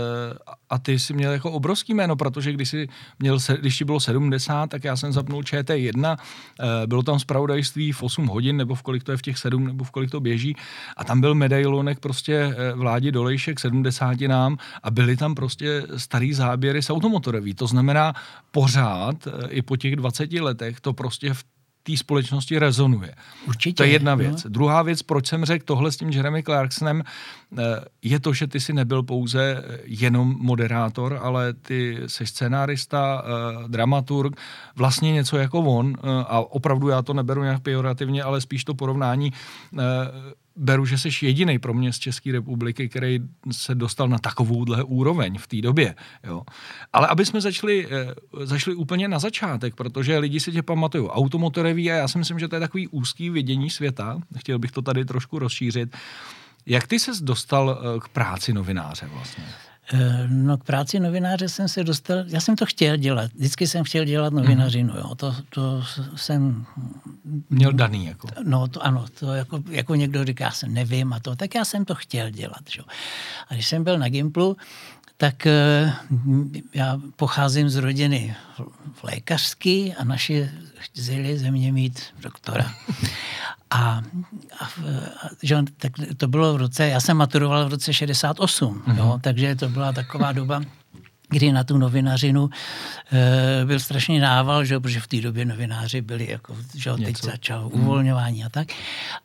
a 0.69 0.77
ty 0.77 0.99
jsi 0.99 1.13
měl 1.13 1.31
jako 1.31 1.51
obrovský 1.51 1.93
jméno, 1.93 2.15
protože 2.15 2.53
když, 2.53 2.69
jsi 2.69 2.87
měl, 3.19 3.37
když 3.59 3.77
ti 3.77 3.85
bylo 3.85 3.99
70, 3.99 4.69
tak 4.69 4.83
já 4.83 4.95
jsem 4.95 5.13
zapnul 5.13 5.43
ČT1, 5.43 6.17
eh, 6.17 6.87
bylo 6.87 7.03
tam 7.03 7.19
zpravodajství 7.19 7.91
v 7.91 8.03
8 8.03 8.27
hodin, 8.27 8.57
nebo 8.57 8.75
v 8.75 8.81
kolik 8.81 9.03
to 9.03 9.11
je 9.11 9.17
v 9.17 9.21
těch 9.21 9.37
7, 9.37 9.67
nebo 9.67 9.83
v 9.83 9.91
kolik 9.91 10.11
to 10.11 10.19
běží, 10.19 10.55
a 10.97 11.03
tam 11.03 11.21
byl 11.21 11.35
medailonek 11.35 11.99
prostě 11.99 12.33
eh, 12.33 12.73
vládě 12.73 13.11
Dolejšek 13.11 13.59
70 13.59 14.27
nám 14.27 14.57
a 14.83 14.91
byly 14.91 15.17
tam 15.17 15.35
prostě 15.35 15.83
starý 15.97 16.33
záběry 16.33 16.81
z 16.81 16.89
automotorový. 16.89 17.53
To 17.53 17.67
znamená 17.67 18.13
pořád, 18.51 19.27
i 19.49 19.61
po 19.61 19.77
těch 19.77 19.95
20 19.95 20.33
letech, 20.33 20.81
to 20.81 20.93
prostě 20.93 21.33
v 21.33 21.43
té 21.83 21.97
společnosti 21.97 22.59
rezonuje. 22.59 23.15
Určitě. 23.47 23.75
To 23.75 23.83
je 23.83 23.89
jedna 23.89 24.15
věc. 24.15 24.43
No. 24.43 24.49
Druhá 24.49 24.81
věc, 24.81 25.01
proč 25.01 25.27
jsem 25.27 25.45
řekl 25.45 25.65
tohle 25.65 25.91
s 25.91 25.97
tím 25.97 26.09
Jeremy 26.09 26.43
Clarksonem, 26.43 27.03
eh, 27.03 27.63
je 28.01 28.19
to, 28.19 28.33
že 28.33 28.47
ty 28.47 28.59
si 28.59 28.73
nebyl 28.73 29.03
pouze 29.03 29.63
jenom 29.83 30.35
moderátor, 30.39 31.19
ale 31.21 31.53
ty 31.53 31.97
jsi 32.07 32.25
scénárista, 32.25 33.23
eh, 33.23 33.67
dramaturg, 33.67 34.35
vlastně 34.75 35.11
něco 35.11 35.37
jako 35.37 35.59
on 35.59 35.95
eh, 35.97 36.07
a 36.27 36.39
opravdu 36.39 36.87
já 36.87 37.01
to 37.01 37.13
neberu 37.13 37.43
nějak 37.43 37.61
pejorativně, 37.61 38.23
ale 38.23 38.41
spíš 38.41 38.63
to 38.63 38.73
porovnání 38.73 39.31
beru, 40.61 40.85
že 40.85 40.97
jsi 40.97 41.09
jediný 41.21 41.59
pro 41.59 41.73
mě 41.73 41.93
z 41.93 41.99
České 41.99 42.31
republiky, 42.31 42.89
který 42.89 43.19
se 43.51 43.75
dostal 43.75 44.07
na 44.07 44.17
takovouhle 44.19 44.83
úroveň 44.83 45.37
v 45.37 45.47
té 45.47 45.61
době. 45.61 45.95
Jo. 46.23 46.41
Ale 46.93 47.07
aby 47.07 47.25
jsme 47.25 47.41
začali, 47.41 47.87
eh, 47.91 48.45
začali 48.45 48.75
úplně 48.75 49.07
na 49.07 49.19
začátek, 49.19 49.75
protože 49.75 50.17
lidi 50.17 50.39
si 50.39 50.51
tě 50.51 50.61
pamatují 50.61 51.07
automotorový 51.07 51.91
a 51.91 51.95
já 51.95 52.07
si 52.07 52.17
myslím, 52.17 52.39
že 52.39 52.47
to 52.47 52.55
je 52.55 52.59
takový 52.59 52.87
úzký 52.87 53.29
vidění 53.29 53.69
světa. 53.69 54.19
Chtěl 54.37 54.59
bych 54.59 54.71
to 54.71 54.81
tady 54.81 55.05
trošku 55.05 55.39
rozšířit. 55.39 55.97
Jak 56.65 56.87
ty 56.87 56.99
ses 56.99 57.21
dostal 57.21 57.79
eh, 57.79 57.99
k 57.99 58.07
práci 58.07 58.53
novináře 58.53 59.09
vlastně? 59.13 59.43
Eh, 59.93 60.27
no 60.27 60.57
k 60.57 60.63
práci 60.63 60.99
novináře 60.99 61.49
jsem 61.49 61.67
se 61.67 61.83
dostal, 61.83 62.17
já 62.27 62.39
jsem 62.39 62.55
to 62.55 62.65
chtěl 62.65 62.97
dělat, 62.97 63.31
vždycky 63.33 63.67
jsem 63.67 63.83
chtěl 63.83 64.05
dělat 64.05 64.33
novinařinu, 64.33 64.93
jo. 64.97 65.15
To, 65.15 65.35
to 65.49 65.83
jsem... 66.15 66.65
Měl 67.49 67.73
daný 67.73 68.05
jako. 68.05 68.27
No 68.43 68.67
to 68.67 68.85
ano, 68.85 69.05
to 69.19 69.33
jako, 69.33 69.59
jako 69.69 69.95
někdo 69.95 70.25
říká, 70.25 70.43
já 70.43 70.51
se 70.51 70.67
nevím 70.67 71.13
a 71.13 71.19
to, 71.19 71.35
tak 71.35 71.55
já 71.55 71.65
jsem 71.65 71.85
to 71.85 71.95
chtěl 71.95 72.29
dělat, 72.29 72.63
jo. 72.77 72.83
A 73.47 73.53
když 73.53 73.67
jsem 73.67 73.83
byl 73.83 73.99
na 73.99 74.09
Gimplu, 74.09 74.57
tak 75.21 75.45
eh, 75.45 75.93
já 76.73 76.99
pocházím 77.15 77.69
z 77.69 77.75
rodiny 77.75 78.35
lékařský 79.03 79.93
a 79.93 80.03
naši 80.03 80.49
chtěli 80.77 81.37
ze 81.37 81.51
mě 81.51 81.71
mít 81.71 82.01
doktora. 82.21 82.73
A, 83.69 83.77
a, 83.79 84.01
a 84.59 85.29
že 85.43 85.57
on, 85.57 85.65
tak 85.77 85.91
to 86.17 86.27
bylo 86.27 86.53
v 86.53 86.57
roce, 86.57 86.87
já 86.87 86.99
jsem 86.99 87.17
maturoval 87.17 87.65
v 87.65 87.71
roce 87.71 87.93
68, 87.93 88.83
mm-hmm. 88.87 88.97
jo, 88.97 89.19
takže 89.21 89.55
to 89.55 89.69
byla 89.69 89.93
taková 89.93 90.31
doba, 90.31 90.61
kdy 91.31 91.51
na 91.51 91.63
tu 91.63 91.77
novinařinu 91.77 92.49
e, 93.11 93.65
byl 93.65 93.79
strašný 93.79 94.19
nával, 94.19 94.65
že, 94.65 94.79
protože 94.79 94.99
v 94.99 95.07
té 95.07 95.21
době 95.21 95.45
novináři 95.45 96.01
byli, 96.01 96.31
jako, 96.31 96.57
že 96.75 96.91
teď 97.05 97.23
začalo 97.23 97.69
mhm. 97.69 97.81
uvolňování 97.81 98.43
a 98.43 98.49
tak. 98.49 98.67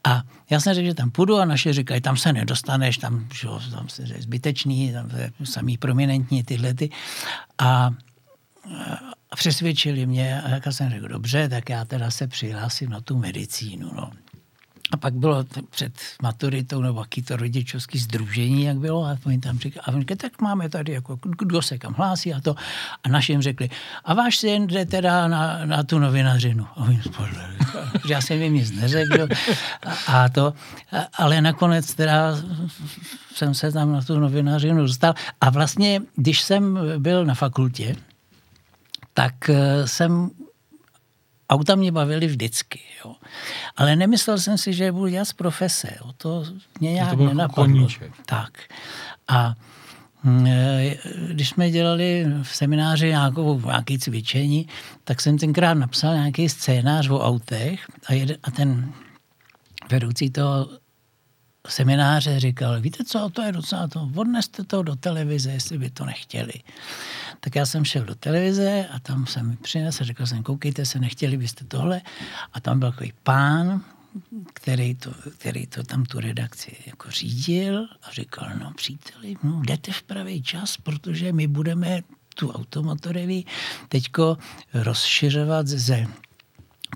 A 0.04 0.22
já 0.50 0.60
jsem 0.60 0.74
řekl, 0.74 0.86
že 0.86 0.94
tam 0.94 1.10
půjdu 1.10 1.36
a 1.38 1.44
naše 1.44 1.72
říkají, 1.72 2.00
tam 2.00 2.16
se 2.16 2.32
nedostaneš, 2.32 2.98
tam, 2.98 3.28
že, 3.34 3.48
tam 3.70 3.88
se 3.88 4.02
je 4.02 4.22
zbytečný, 4.22 4.92
tam 4.92 5.10
je 5.16 5.32
samý 5.44 5.78
prominentní 5.78 6.42
tyhle 6.42 6.74
ty. 6.74 6.90
A, 7.58 7.90
a 9.30 9.36
přesvědčili 9.36 10.06
mě 10.06 10.42
a 10.42 10.48
jak 10.48 10.66
jsem 10.70 10.90
řekl, 10.90 11.08
dobře, 11.08 11.48
tak 11.48 11.68
já 11.68 11.84
teda 11.84 12.10
se 12.10 12.26
přihlásím 12.26 12.90
na 12.90 13.00
tu 13.00 13.18
medicínu. 13.18 13.90
No. 13.94 14.10
A 14.90 14.96
pak 14.96 15.14
bylo 15.14 15.44
t- 15.44 15.62
před 15.70 15.92
maturitou 16.22 16.80
nebo 16.80 17.00
jaký 17.00 17.22
to 17.22 17.36
rodičovský 17.36 17.98
združení, 17.98 18.64
jak 18.64 18.76
bylo, 18.76 19.04
a 19.04 19.18
oni 19.24 19.38
tam 19.38 19.58
říkali, 19.58 19.84
a 19.86 20.00
říkali, 20.00 20.16
tak 20.16 20.40
máme 20.40 20.68
tady, 20.68 20.92
jako, 20.92 21.18
kdo 21.38 21.62
se 21.62 21.78
kam 21.78 21.94
hlásí 21.94 22.34
a 22.34 22.40
to. 22.40 22.54
A 23.04 23.08
našim 23.08 23.42
řekli, 23.42 23.70
a 24.04 24.14
váš 24.14 24.36
syn 24.36 24.66
jde 24.66 24.86
teda 24.86 25.28
na, 25.28 25.64
na 25.64 25.82
tu 25.82 25.98
novinařinu. 25.98 26.64
A 26.64 26.76
oni 26.76 27.02
spodleli, 27.02 27.56
že 28.06 28.12
já 28.12 28.20
jsem 28.20 28.42
jim 28.42 28.54
nic 28.54 28.70
neřekl. 28.70 29.28
A, 29.86 30.22
a 30.24 30.28
to, 30.28 30.54
a, 30.92 31.06
ale 31.14 31.40
nakonec 31.40 31.94
teda 31.94 32.36
jsem 33.34 33.54
se 33.54 33.72
tam 33.72 33.92
na 33.92 34.02
tu 34.02 34.18
novinařinu 34.18 34.82
dostal. 34.82 35.14
A 35.40 35.50
vlastně, 35.50 36.00
když 36.16 36.40
jsem 36.40 36.78
byl 36.98 37.24
na 37.24 37.34
fakultě, 37.34 37.96
tak 39.14 39.50
eh, 39.50 39.88
jsem 39.88 40.30
auta 41.50 41.74
mě 41.74 41.92
bavily 41.92 42.26
vždycky, 42.26 42.80
jo. 43.04 43.14
Ale 43.76 43.96
nemyslel 43.96 44.38
jsem 44.38 44.58
si, 44.58 44.72
že 44.72 44.92
budu 44.92 45.08
dělat 45.08 45.24
z 45.24 45.32
profese, 45.32 45.88
jo. 46.00 46.12
To 46.16 46.44
mě 46.80 46.92
nějak 46.92 47.10
to 47.10 47.16
nenapadlo. 47.16 47.88
Tak. 48.26 48.58
A 49.28 49.54
mm, 50.24 50.46
e, 50.46 50.96
když 51.28 51.48
jsme 51.48 51.70
dělali 51.70 52.26
v 52.42 52.56
semináři 52.56 53.08
nějakou, 53.08 53.60
nějaké 53.60 53.98
cvičení, 53.98 54.68
tak 55.04 55.20
jsem 55.20 55.38
tenkrát 55.38 55.74
napsal 55.74 56.14
nějaký 56.14 56.48
scénář 56.48 57.08
o 57.08 57.20
autech 57.20 57.86
a, 58.06 58.12
jede, 58.12 58.36
a 58.42 58.50
ten 58.50 58.92
vedoucí 59.90 60.30
toho 60.30 60.68
semináře 61.68 62.40
říkal, 62.40 62.80
víte 62.80 63.04
co, 63.04 63.30
to 63.32 63.42
je 63.42 63.52
docela 63.52 63.88
to, 63.88 64.10
odneste 64.14 64.64
to 64.64 64.82
do 64.82 64.96
televize, 64.96 65.50
jestli 65.50 65.78
by 65.78 65.90
to 65.90 66.04
nechtěli. 66.04 66.52
Tak 67.40 67.54
já 67.54 67.66
jsem 67.66 67.84
šel 67.84 68.04
do 68.04 68.14
televize 68.14 68.86
a 68.92 68.98
tam 68.98 69.26
jsem 69.26 69.56
přinesl 69.56 70.02
a 70.02 70.06
řekl 70.06 70.26
jsem, 70.26 70.42
koukejte 70.42 70.86
se, 70.86 70.98
nechtěli 70.98 71.36
byste 71.36 71.64
tohle. 71.64 72.00
A 72.52 72.60
tam 72.60 72.78
byl 72.78 72.90
takový 72.90 73.12
pán, 73.22 73.80
který 74.52 74.94
to, 74.94 75.14
který 75.38 75.66
to 75.66 75.82
tam 75.82 76.04
tu 76.04 76.20
redakci 76.20 76.76
jako 76.86 77.10
řídil 77.10 77.88
a 78.02 78.12
říkal, 78.12 78.48
no 78.60 78.72
příteli, 78.76 79.36
no, 79.42 79.62
jdete 79.66 79.92
v 79.92 80.02
pravý 80.02 80.42
čas, 80.42 80.76
protože 80.76 81.32
my 81.32 81.46
budeme 81.46 82.00
tu 82.34 82.52
automotoreví 82.52 83.46
teďko 83.88 84.38
rozšiřovat 84.74 85.66
ze 85.66 86.06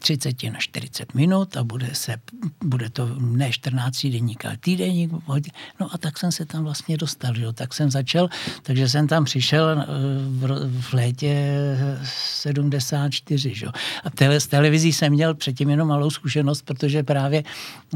30 0.00 0.42
na 0.42 0.58
40 0.58 1.14
minut 1.14 1.56
a 1.56 1.64
bude, 1.64 1.88
se, 1.92 2.16
bude 2.64 2.90
to 2.90 3.08
ne 3.18 3.52
14 3.52 4.06
deník, 4.06 4.44
ale 4.44 4.56
týdeník. 4.56 5.12
No 5.80 5.94
a 5.94 5.98
tak 5.98 6.18
jsem 6.18 6.32
se 6.32 6.44
tam 6.46 6.64
vlastně 6.64 6.96
dostal. 6.96 7.38
Jo. 7.38 7.52
Tak 7.52 7.74
jsem 7.74 7.90
začal, 7.90 8.28
takže 8.62 8.88
jsem 8.88 9.08
tam 9.08 9.24
přišel 9.24 9.70
eh, 9.70 9.86
v, 10.28 10.70
v 10.80 10.92
létě 10.92 11.52
74. 12.04 13.52
Jo. 13.56 13.72
A 14.04 14.10
tele, 14.10 14.40
s 14.40 14.46
televizí 14.46 14.92
jsem 14.92 15.12
měl 15.12 15.34
předtím 15.34 15.70
jenom 15.70 15.88
malou 15.88 16.10
zkušenost, 16.10 16.62
protože 16.62 17.02
právě 17.02 17.42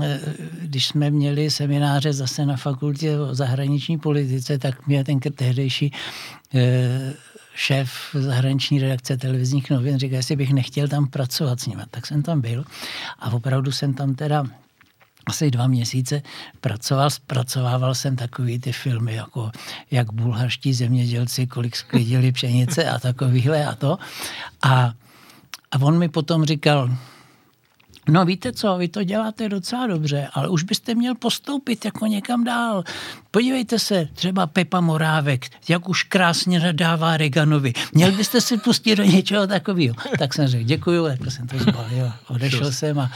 eh, 0.03 0.21
když 0.63 0.87
jsme 0.87 1.11
měli 1.11 1.51
semináře 1.51 2.13
zase 2.13 2.47
na 2.47 2.57
fakultě 2.57 3.19
o 3.19 3.35
zahraniční 3.35 3.99
politice, 3.99 4.59
tak 4.59 4.87
mě 4.87 5.05
ten 5.05 5.21
tehdejší 5.21 5.93
eh, 6.55 7.15
šéf 7.55 7.91
zahraniční 8.13 8.81
redakce 8.81 9.17
televizních 9.17 9.71
novin 9.71 9.99
říká, 9.99 10.17
jestli 10.17 10.37
bych 10.37 10.53
nechtěl 10.53 10.89
tam 10.89 11.07
pracovat 11.07 11.61
s 11.61 11.67
nimi. 11.67 11.83
Tak 11.91 12.07
jsem 12.07 12.23
tam 12.23 12.41
byl 12.41 12.65
a 13.19 13.31
opravdu 13.33 13.73
jsem 13.73 13.95
tam 13.95 14.15
teda 14.15 14.45
asi 15.27 15.51
dva 15.51 15.67
měsíce 15.67 16.23
pracoval, 16.61 17.11
zpracovával 17.11 17.95
jsem 17.95 18.17
takový 18.17 18.59
ty 18.59 18.73
filmy, 18.73 19.15
jako 19.15 19.51
jak 19.91 20.13
bulharští 20.13 20.75
zemědělci, 20.75 21.47
kolik 21.47 21.77
sklidili 21.77 22.33
pšenice 22.33 22.91
a 22.91 22.99
takovýhle 22.99 23.67
a 23.67 23.75
to. 23.75 23.99
A, 24.63 24.95
a 25.71 25.79
on 25.81 25.99
mi 25.99 26.09
potom 26.09 26.45
říkal, 26.45 26.91
No 28.09 28.25
víte 28.25 28.53
co, 28.53 28.77
vy 28.77 28.89
to 28.89 29.05
děláte 29.05 29.49
docela 29.49 29.87
dobře, 29.87 30.29
ale 30.33 30.49
už 30.49 30.63
byste 30.63 30.95
měl 30.95 31.15
postoupit 31.15 31.85
jako 31.85 32.07
někam 32.07 32.45
dál. 32.45 32.85
Podívejte 33.35 33.79
se, 33.79 34.09
třeba 34.15 34.47
Pepa 34.47 34.81
Morávek, 34.81 35.47
jak 35.69 35.89
už 35.89 36.03
krásně 36.03 36.61
nadává 36.61 37.17
Reganovi. 37.17 37.73
Měl 37.93 38.13
byste 38.13 38.41
si 38.41 38.59
pustit 38.59 38.97
do 38.97 39.05
něčeho 39.05 39.47
takového. 39.47 39.95
Tak 40.19 40.35
jsem 40.35 40.47
řekl, 40.47 40.65
děkuju, 40.65 41.09
tak 41.09 41.31
jsem 41.31 41.47
to 41.47 41.59
zbalil. 41.59 42.13
Odešel 42.29 42.73
jsem 42.73 42.99
a, 42.99 43.11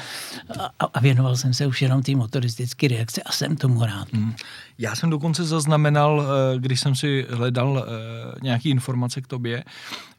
a, 0.78 0.86
a 0.94 1.00
věnoval 1.00 1.36
jsem 1.36 1.54
se 1.54 1.66
už 1.66 1.82
jenom 1.82 2.02
té 2.02 2.16
motoristické 2.16 2.88
reakce 2.88 3.22
a 3.22 3.32
jsem 3.32 3.56
tomu 3.56 3.84
rád. 3.84 4.12
Hmm. 4.12 4.34
Já 4.78 4.96
jsem 4.96 5.10
dokonce 5.10 5.44
zaznamenal, 5.44 6.22
eh, 6.22 6.58
když 6.58 6.80
jsem 6.80 6.94
si 6.94 7.26
hledal 7.30 7.86
eh, 7.86 8.38
nějaké 8.42 8.68
informace 8.68 9.20
k 9.20 9.26
tobě, 9.26 9.64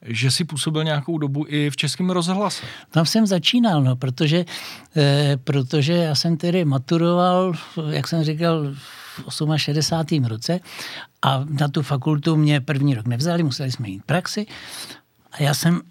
že 0.06 0.32
si 0.32 0.44
působil 0.44 0.84
nějakou 0.84 1.18
dobu 1.18 1.46
i 1.48 1.70
v 1.70 1.75
Českém 1.75 2.10
rozhlase. 2.10 2.65
Tam 2.91 3.06
jsem 3.06 3.27
začínal, 3.27 3.84
no, 3.84 3.96
protože, 3.96 4.46
eh, 4.96 5.38
protože 5.44 5.94
já 5.94 6.15
jsem 6.15 6.38
tedy 6.38 6.65
maturoval, 6.65 7.53
jak 7.89 8.08
jsem 8.08 8.24
říkal, 8.24 8.75
v 9.28 9.58
68. 9.58 10.26
roce 10.26 10.60
a 11.22 11.46
na 11.60 11.68
tu 11.68 11.82
fakultu 11.82 12.36
mě 12.36 12.62
první 12.62 12.96
rok 12.96 13.08
nevzali, 13.08 13.44
museli 13.44 13.72
jsme 13.72 13.90
jít 13.90 14.04
praxi 14.06 14.46
a 15.32 15.44
já 15.44 15.54
jsem 15.54 15.82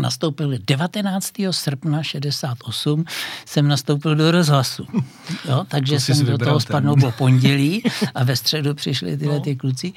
nastoupil 0.00 0.52
19. 0.66 1.32
srpna 1.50 2.02
68, 2.02 3.04
jsem 3.46 3.68
nastoupil 3.68 4.14
do 4.14 4.30
rozhlasu. 4.30 4.86
Jo, 5.48 5.64
takže 5.68 5.94
to 5.94 6.00
jsem 6.00 6.26
do 6.26 6.38
toho 6.38 6.60
spadnul 6.60 6.96
po 6.96 7.10
pondělí 7.10 7.82
a 8.14 8.24
ve 8.24 8.36
středu 8.36 8.74
přišli 8.74 9.16
tyhle 9.16 9.34
no. 9.34 9.40
ty 9.40 9.56
kluci 9.56 9.92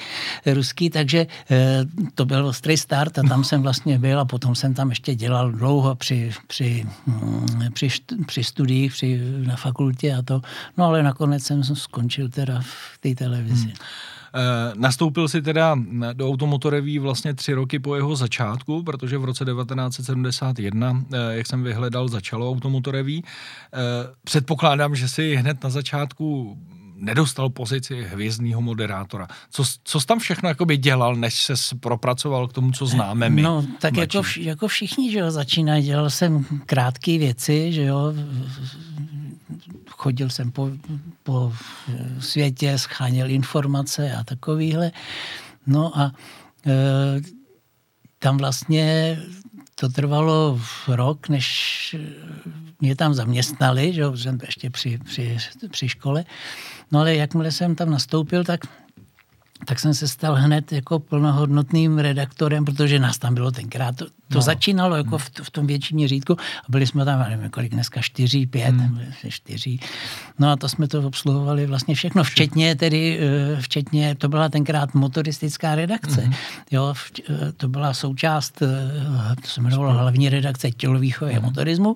ruský, 0.46 0.90
takže 0.90 1.28
e, 1.52 1.86
to 2.16 2.26
byl 2.26 2.46
ostrý 2.46 2.78
start 2.78 3.18
a 3.20 3.24
tam 3.24 3.44
jsem 3.44 3.62
vlastně 3.62 4.00
byl 4.00 4.20
a 4.20 4.26
potom 4.26 4.56
jsem 4.56 4.74
tam 4.74 4.90
ještě 4.90 5.16
dělal 5.16 5.52
dlouho 5.52 5.96
při, 5.96 6.32
při, 6.48 6.86
mm, 7.06 7.48
při, 7.74 7.90
při 8.26 8.44
studiích 8.44 8.92
při, 8.92 9.22
na 9.46 9.56
fakultě 9.56 10.14
a 10.14 10.22
to, 10.22 10.42
no 10.78 10.86
ale 10.86 11.04
nakonec 11.04 11.44
jsem 11.44 11.64
skončil 11.64 12.30
teda 12.30 12.62
v 12.62 12.98
té 13.00 13.16
televizi. 13.16 13.66
Hmm. 13.66 14.13
Eh, 14.36 14.74
nastoupil 14.76 15.28
si 15.28 15.42
teda 15.42 15.78
do 16.14 16.30
automotoreví 16.30 17.00
vlastně 17.00 17.34
tři 17.34 17.54
roky 17.54 17.80
po 17.80 17.96
jeho 17.96 18.16
začátku, 18.16 18.84
protože 18.84 19.18
v 19.18 19.26
roce 19.26 19.46
1971, 19.46 21.06
eh, 21.14 21.18
jak 21.30 21.48
jsem 21.48 21.64
vyhledal, 21.64 22.08
začalo 22.08 22.50
automotoreví. 22.50 23.24
Eh, 23.24 23.78
předpokládám, 24.24 24.96
že 24.96 25.08
si 25.08 25.36
hned 25.36 25.64
na 25.64 25.70
začátku 25.70 26.58
nedostal 26.96 27.50
pozici 27.50 28.04
hvězdního 28.04 28.62
moderátora. 28.62 29.28
Co, 29.50 29.64
co 29.84 30.00
jsi 30.00 30.08
tam 30.08 30.20
všechno 30.20 30.50
jakoby 30.50 30.78
dělal, 30.78 31.16
než 31.16 31.44
se 31.44 31.76
propracoval 31.80 32.48
k 32.48 32.54
tomu, 32.54 32.72
co 32.72 32.86
známe 32.86 33.30
my? 33.30 33.42
No, 33.42 33.66
tak 33.80 33.98
jako, 33.98 34.22
vš, 34.22 34.38
jako 34.38 34.68
všichni, 34.68 35.12
že 35.12 35.20
jo, 35.20 35.32
začínají. 35.32 35.84
Dělal 35.84 36.10
jsem 36.10 36.46
krátké 36.66 37.18
věci, 37.18 37.74
že 37.74 37.84
jo, 37.84 38.14
chodil 39.90 40.30
jsem 40.30 40.52
po, 40.52 40.72
po 41.24 41.54
světě, 42.20 42.78
scháněl 42.78 43.30
informace 43.30 44.16
a 44.16 44.24
takovýhle. 44.24 44.92
No 45.68 46.00
a 46.00 46.12
e, 46.66 46.72
tam 48.20 48.38
vlastně 48.38 49.18
to 49.76 49.90
trvalo 49.90 50.62
rok, 50.88 51.30
než 51.30 51.96
mě 52.82 52.96
tam 52.96 53.14
zaměstnali, 53.14 53.94
že 53.94 54.04
jsem 54.16 54.38
ještě 54.46 54.70
při, 54.70 54.98
při, 54.98 55.38
při 55.72 55.90
škole. 55.90 56.26
No 56.92 57.00
ale 57.00 57.16
jakmile 57.16 57.52
jsem 57.52 57.76
tam 57.76 57.90
nastoupil, 57.90 58.44
tak 58.44 58.60
tak 59.66 59.80
jsem 59.80 59.94
se 59.94 60.08
stal 60.08 60.36
hned 60.36 60.72
jako 60.72 61.00
plnohodnotným 61.00 62.00
redaktorem, 62.00 62.66
protože 62.66 63.00
nás 63.00 63.18
tam 63.18 63.34
bylo 63.34 63.52
tenkrát. 63.52 63.96
To, 63.96 64.06
to 64.06 64.40
no. 64.40 64.42
začínalo 64.42 64.96
jako 64.96 65.18
v, 65.18 65.32
v 65.44 65.52
tom 65.52 65.68
větším 65.68 65.96
měřítku 65.96 66.34
a 66.34 66.66
byli 66.70 66.88
jsme 66.88 67.06
tam, 67.06 67.20
nevím, 67.20 67.50
kolik 67.50 67.72
dneska, 67.72 68.02
čtyři, 68.02 68.46
pět, 68.46 68.76
hmm. 68.76 69.00
čtyři. 69.30 69.80
No 70.40 70.52
a 70.52 70.56
to 70.56 70.70
jsme 70.70 70.88
to 70.88 71.02
obsluhovali 71.02 71.66
vlastně 71.66 71.96
všechno, 71.96 72.24
včetně 72.24 72.76
tedy, 72.76 73.20
eh, 73.22 73.62
včetně, 73.62 74.16
to 74.16 74.30
byla 74.30 74.50
tenkrát 74.50 74.94
motoristická 74.94 75.76
redakce. 75.76 76.22
Hmm. 76.22 76.34
Jo, 76.72 76.94
eh, 77.30 77.52
to 77.58 77.68
byla 77.68 77.94
součást, 77.94 78.62
eh, 78.62 79.36
to 79.42 79.48
se 79.48 79.62
jmenovalo 79.62 79.94
hlavní 79.94 80.30
redakce 80.30 80.72
tělovýchovy 80.72 81.34
hmm. 81.34 81.46
a 81.46 81.48
motorismu, 81.48 81.96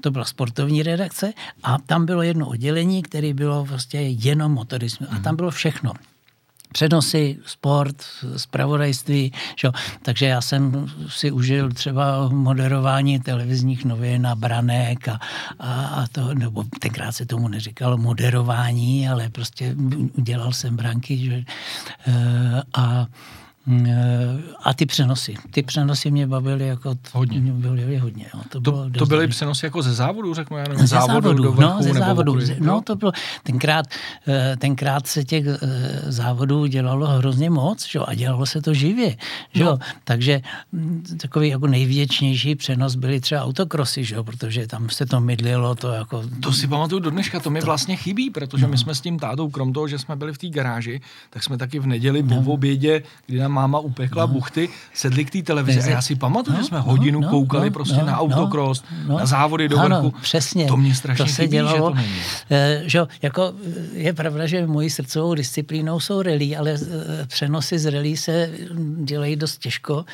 to 0.00 0.10
byla 0.10 0.24
sportovní 0.24 0.82
redakce 0.82 1.32
a 1.62 1.78
tam 1.86 2.06
bylo 2.06 2.22
jedno 2.22 2.48
oddělení, 2.48 3.02
které 3.02 3.34
bylo 3.34 3.64
vlastně 3.64 4.00
jenom 4.00 4.52
motorismus 4.52 5.08
a 5.12 5.14
tam 5.14 5.22
hmm. 5.24 5.36
bylo 5.36 5.50
všechno 5.50 5.92
přenosy, 6.74 7.38
sport, 7.46 7.96
zpravodajství. 8.36 9.32
Že? 9.56 9.68
Takže 10.02 10.26
já 10.26 10.40
jsem 10.40 10.86
si 11.08 11.30
užil 11.30 11.72
třeba 11.72 12.28
moderování 12.28 13.20
televizních 13.20 13.84
novin 13.84 14.26
a 14.26 14.34
branek 14.34 15.08
a, 15.08 15.20
a, 15.58 15.86
a 15.86 16.06
to, 16.12 16.34
nebo 16.34 16.64
tenkrát 16.80 17.12
se 17.12 17.26
tomu 17.26 17.48
neříkalo 17.48 17.96
moderování, 17.96 19.08
ale 19.08 19.30
prostě 19.30 19.74
udělal 20.18 20.52
jsem 20.52 20.76
branky. 20.76 21.18
Že? 21.18 21.44
Eh, 22.06 22.62
a 22.74 23.06
a 24.62 24.74
ty 24.74 24.86
přenosy. 24.86 25.34
Ty 25.50 25.62
přenosy 25.62 26.10
mě 26.10 26.26
bavily 26.26 26.66
jako... 26.66 26.94
Hodně. 27.12 27.40
Mě 27.40 27.52
bavily 27.52 27.96
hodně. 27.98 28.26
No. 28.34 28.40
To, 28.48 28.60
to, 28.60 28.90
to 28.98 29.06
byly 29.06 29.28
přenosy 29.28 29.66
jako 29.66 29.82
ze 29.82 29.94
závodu, 29.94 30.34
řeknu 30.34 30.56
já 30.56 30.62
nevím, 30.62 30.78
ze 30.78 30.86
závodu, 30.86 31.12
závodu 31.12 31.42
do 31.42 31.52
vrchu, 31.52 31.76
no, 31.76 31.82
ze 31.82 31.92
závodu. 31.92 32.38
no, 32.58 32.80
to 32.80 32.96
bylo, 32.96 33.12
tenkrát, 33.42 33.86
eh, 34.28 34.56
tenkrát 34.56 35.06
se 35.06 35.24
těch 35.24 35.46
eh, 35.46 35.58
závodů 36.12 36.66
dělalo 36.66 37.06
hrozně 37.06 37.50
moc, 37.50 37.88
že? 37.88 37.98
a 37.98 38.14
dělalo 38.14 38.46
se 38.46 38.62
to 38.62 38.74
živě. 38.74 39.16
Že? 39.52 39.64
No. 39.64 39.78
Takže 40.04 40.40
hm, 40.72 41.04
takový 41.20 41.48
jako 41.48 41.66
největšnější 41.66 42.54
přenos 42.54 42.94
byly 42.94 43.20
třeba 43.20 43.42
autokrosy, 43.42 44.04
že? 44.04 44.22
protože 44.22 44.66
tam 44.66 44.90
se 44.90 45.06
to 45.06 45.20
mydlilo. 45.20 45.74
To, 45.74 45.88
jako... 45.88 46.22
to 46.40 46.52
si 46.52 46.66
pamatuju 46.66 47.00
do 47.00 47.10
dneška, 47.10 47.40
to 47.40 47.50
mi 47.50 47.60
to... 47.60 47.66
vlastně 47.66 47.96
chybí, 47.96 48.30
protože 48.30 48.62
no. 48.62 48.68
my 48.68 48.78
jsme 48.78 48.94
s 48.94 49.00
tím 49.00 49.18
tátou, 49.18 49.50
krom 49.50 49.72
toho, 49.72 49.88
že 49.88 49.98
jsme 49.98 50.16
byli 50.16 50.32
v 50.32 50.38
té 50.38 50.48
garáži, 50.48 51.00
tak 51.30 51.42
jsme 51.42 51.58
taky 51.58 51.78
v 51.78 51.86
neděli 51.86 52.22
no. 52.22 52.42
po 52.42 52.52
obědě, 52.52 53.02
kdy 53.26 53.38
nám 53.38 53.53
máma 53.54 53.78
upekla 53.78 54.26
no. 54.26 54.32
buchty, 54.32 54.68
sedli 54.94 55.24
k 55.24 55.30
té 55.30 55.42
televizi 55.42 55.80
a 55.80 55.86
já 55.86 56.02
si 56.02 56.14
pamatuju, 56.14 56.56
no, 56.56 56.62
že 56.62 56.68
jsme 56.68 56.78
no, 56.78 56.84
hodinu 56.84 57.20
no, 57.20 57.28
koukali 57.28 57.70
no, 57.70 57.72
prostě 57.72 57.96
no, 57.96 58.06
na 58.06 58.18
autokross, 58.18 58.82
no, 59.06 59.18
na 59.18 59.26
závody 59.26 59.68
do 59.68 59.78
ano, 59.78 60.02
vrchu. 60.02 60.20
přesně. 60.20 60.66
To 60.66 60.76
mě 60.76 60.94
strašně 60.94 61.24
to 61.24 61.30
se 61.30 61.42
chybí, 61.42 61.52
dělalo, 61.52 61.76
že 61.76 61.82
to 61.82 61.94
není. 61.94 62.20
Eh, 62.50 62.82
že, 62.86 63.00
jako, 63.22 63.52
je 63.92 64.12
pravda, 64.12 64.46
že 64.46 64.66
mojí 64.66 64.90
srdcovou 64.90 65.34
disciplínou 65.34 66.00
jsou 66.00 66.22
relí, 66.22 66.56
ale 66.56 66.70
eh, 66.70 67.26
přenosy 67.26 67.78
z 67.78 67.90
relí 67.90 68.16
se 68.16 68.50
dělají 69.04 69.36
dost 69.36 69.58
těžko. 69.58 70.04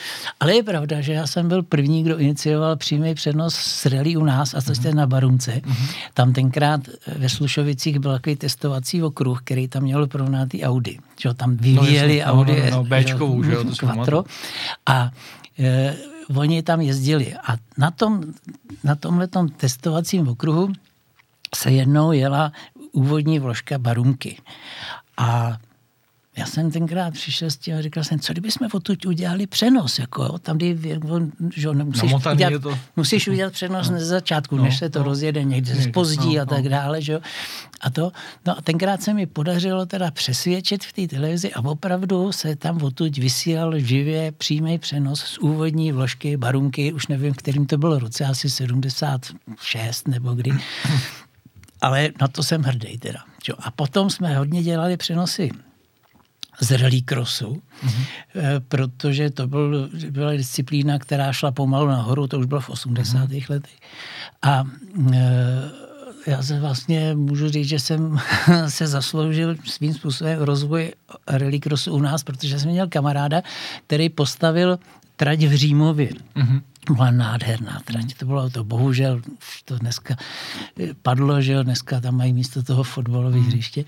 Ale 0.41 0.55
je 0.55 0.63
pravda, 0.63 1.01
že 1.01 1.13
já 1.13 1.27
jsem 1.27 1.49
byl 1.49 1.63
první, 1.63 2.03
kdo 2.03 2.19
inicioval 2.19 2.77
přímý 2.77 3.15
přenos 3.15 3.55
z 3.55 3.87
relí 3.87 4.17
u 4.17 4.25
nás, 4.25 4.55
a 4.55 4.61
to 4.61 4.73
mm-hmm. 4.73 4.95
na 4.95 5.07
Barunce. 5.07 5.53
Mm-hmm. 5.53 5.95
Tam 6.15 6.33
tenkrát 6.33 6.81
ve 7.19 7.29
Slušovicích 7.29 7.99
byl 7.99 8.13
takový 8.13 8.37
testovací 8.37 9.03
okruh, 9.03 9.41
který 9.45 9.69
tam 9.69 9.83
měl 9.83 10.07
porovnat 10.07 10.49
Audi. 10.63 10.99
Že 11.21 11.35
tam 11.35 11.57
vyvíjeli 11.57 12.25
no, 12.25 12.33
Audi. 12.33 12.57
No, 12.57 12.65
no, 12.65 12.77
no, 12.77 12.85
Bčkovou, 12.85 13.43
že 13.45 13.53
jo, 13.53 13.65
to 13.65 13.75
Quattro. 13.87 14.25
A 14.89 15.13
e, 15.59 15.97
oni 16.33 16.63
tam 16.63 16.81
jezdili. 16.81 17.37
A 17.37 17.61
na 17.79 17.91
tom, 17.91 18.25
na 18.85 18.95
tomhletom 18.97 19.49
testovacím 19.49 20.29
okruhu 20.29 20.73
se 21.55 21.71
jednou 21.71 22.13
jela 22.13 22.53
úvodní 22.93 23.39
vložka 23.39 23.79
Barunky. 23.79 24.41
A 25.17 25.59
já 26.37 26.47
jsem 26.47 26.71
tenkrát 26.71 27.15
přišel 27.15 27.51
s 27.51 27.57
tím 27.57 27.77
a 27.77 27.83
říkal 27.83 28.05
jsem, 28.05 28.21
co 28.21 28.33
kdybychom 28.33 28.69
odtud 28.73 29.07
udělali 29.07 29.47
přenos, 29.47 29.99
jako 29.99 30.23
jo, 30.23 30.39
tam, 30.39 30.57
kdy, 30.57 30.79
že 31.55 31.73
nemusíš, 31.73 32.15
udělat, 32.33 32.63
to... 32.63 32.79
musíš 32.97 33.29
udělat 33.29 33.53
přenos 33.53 33.91
no. 33.91 33.95
na 33.95 34.05
začátku, 34.05 34.57
no, 34.57 34.63
než 34.63 34.79
se 34.79 34.91
to 34.91 34.99
no. 34.99 35.05
rozjede, 35.05 35.45
někde 35.45 35.75
se 35.75 35.83
spozdí 35.83 36.37
no, 36.37 36.43
a 36.43 36.47
tak 36.47 36.65
no. 36.65 36.71
dále, 36.71 37.03
že 37.03 37.13
jo. 37.13 37.21
A 37.81 37.91
to, 37.91 38.13
no 38.47 38.59
a 38.59 38.63
tenkrát 38.63 39.03
se 39.03 39.15
mi 39.15 39.27
podařilo 39.27 39.87
teda 39.87 40.11
přesvědčit 40.11 40.85
v 40.85 40.93
té 40.93 41.17
televizi 41.17 41.53
a 41.53 41.65
opravdu 41.65 42.33
se 42.33 42.57
tam 42.57 42.83
odtud 42.83 43.19
vysílal 43.19 43.79
živě 43.79 44.33
přímý 44.33 44.79
přenos 44.79 45.21
z 45.21 45.39
úvodní 45.39 45.93
vložky 45.93 46.37
Barunky, 46.37 46.93
už 46.93 47.07
nevím, 47.07 47.35
kterým 47.35 47.67
to 47.67 47.79
bylo 47.79 47.99
roce, 47.99 48.25
asi 48.25 48.51
76 48.51 50.09
nebo 50.09 50.35
kdy. 50.35 50.51
Ale 51.81 52.11
na 52.21 52.29
to 52.29 52.43
jsem 52.43 52.63
hrdý 52.63 52.99
teda. 52.99 53.21
A 53.59 53.71
potom 53.71 54.11
jsme 54.11 54.37
hodně 54.37 54.63
dělali 54.63 54.97
přenosy 54.97 55.51
z 56.61 56.71
rallycrossu, 56.71 57.63
mm-hmm. 57.85 58.07
protože 58.69 59.31
to 59.31 59.47
byl, 59.47 59.91
byla 60.11 60.33
disciplína, 60.33 60.99
která 60.99 61.33
šla 61.33 61.53
pomalu 61.53 61.89
nahoru, 61.89 62.27
to 62.27 62.39
už 62.39 62.47
bylo 62.47 62.61
v 62.61 62.71
80. 62.71 63.31
Mm-hmm. 63.31 63.51
letech. 63.51 63.77
A 64.43 64.65
e, 65.13 65.71
já 66.27 66.43
se 66.43 66.61
vlastně 66.61 67.15
můžu 67.15 67.49
říct, 67.49 67.69
že 67.69 67.79
jsem 67.79 68.19
se 68.69 68.87
zasloužil 68.87 69.57
svým 69.65 69.95
způsobem 69.95 70.39
rozvoj 70.41 70.93
rallycrossu 71.27 71.93
u 71.93 72.01
nás, 72.01 72.23
protože 72.23 72.59
jsem 72.59 72.71
měl 72.71 72.89
kamaráda, 72.89 73.43
který 73.87 74.09
postavil 74.09 74.79
trať 75.17 75.39
v 75.39 75.53
Římově. 75.57 76.11
Mm-hmm. 76.37 76.63
Byla 76.95 77.11
nádherná 77.11 77.83
trať. 77.85 78.15
To 78.15 78.27
bylo 78.27 78.51
to, 78.51 78.65
bohužel, 78.65 79.21
už 79.39 79.63
to 79.63 79.79
dneska 79.79 80.17
padlo, 81.03 81.41
že 81.41 81.53
jo, 81.53 81.63
dneska 81.63 82.01
tam 82.01 82.17
mají 82.17 82.33
místo 82.33 82.63
toho 82.63 82.83
fotbalové 82.83 83.37
mm. 83.37 83.45
hřiště. 83.45 83.85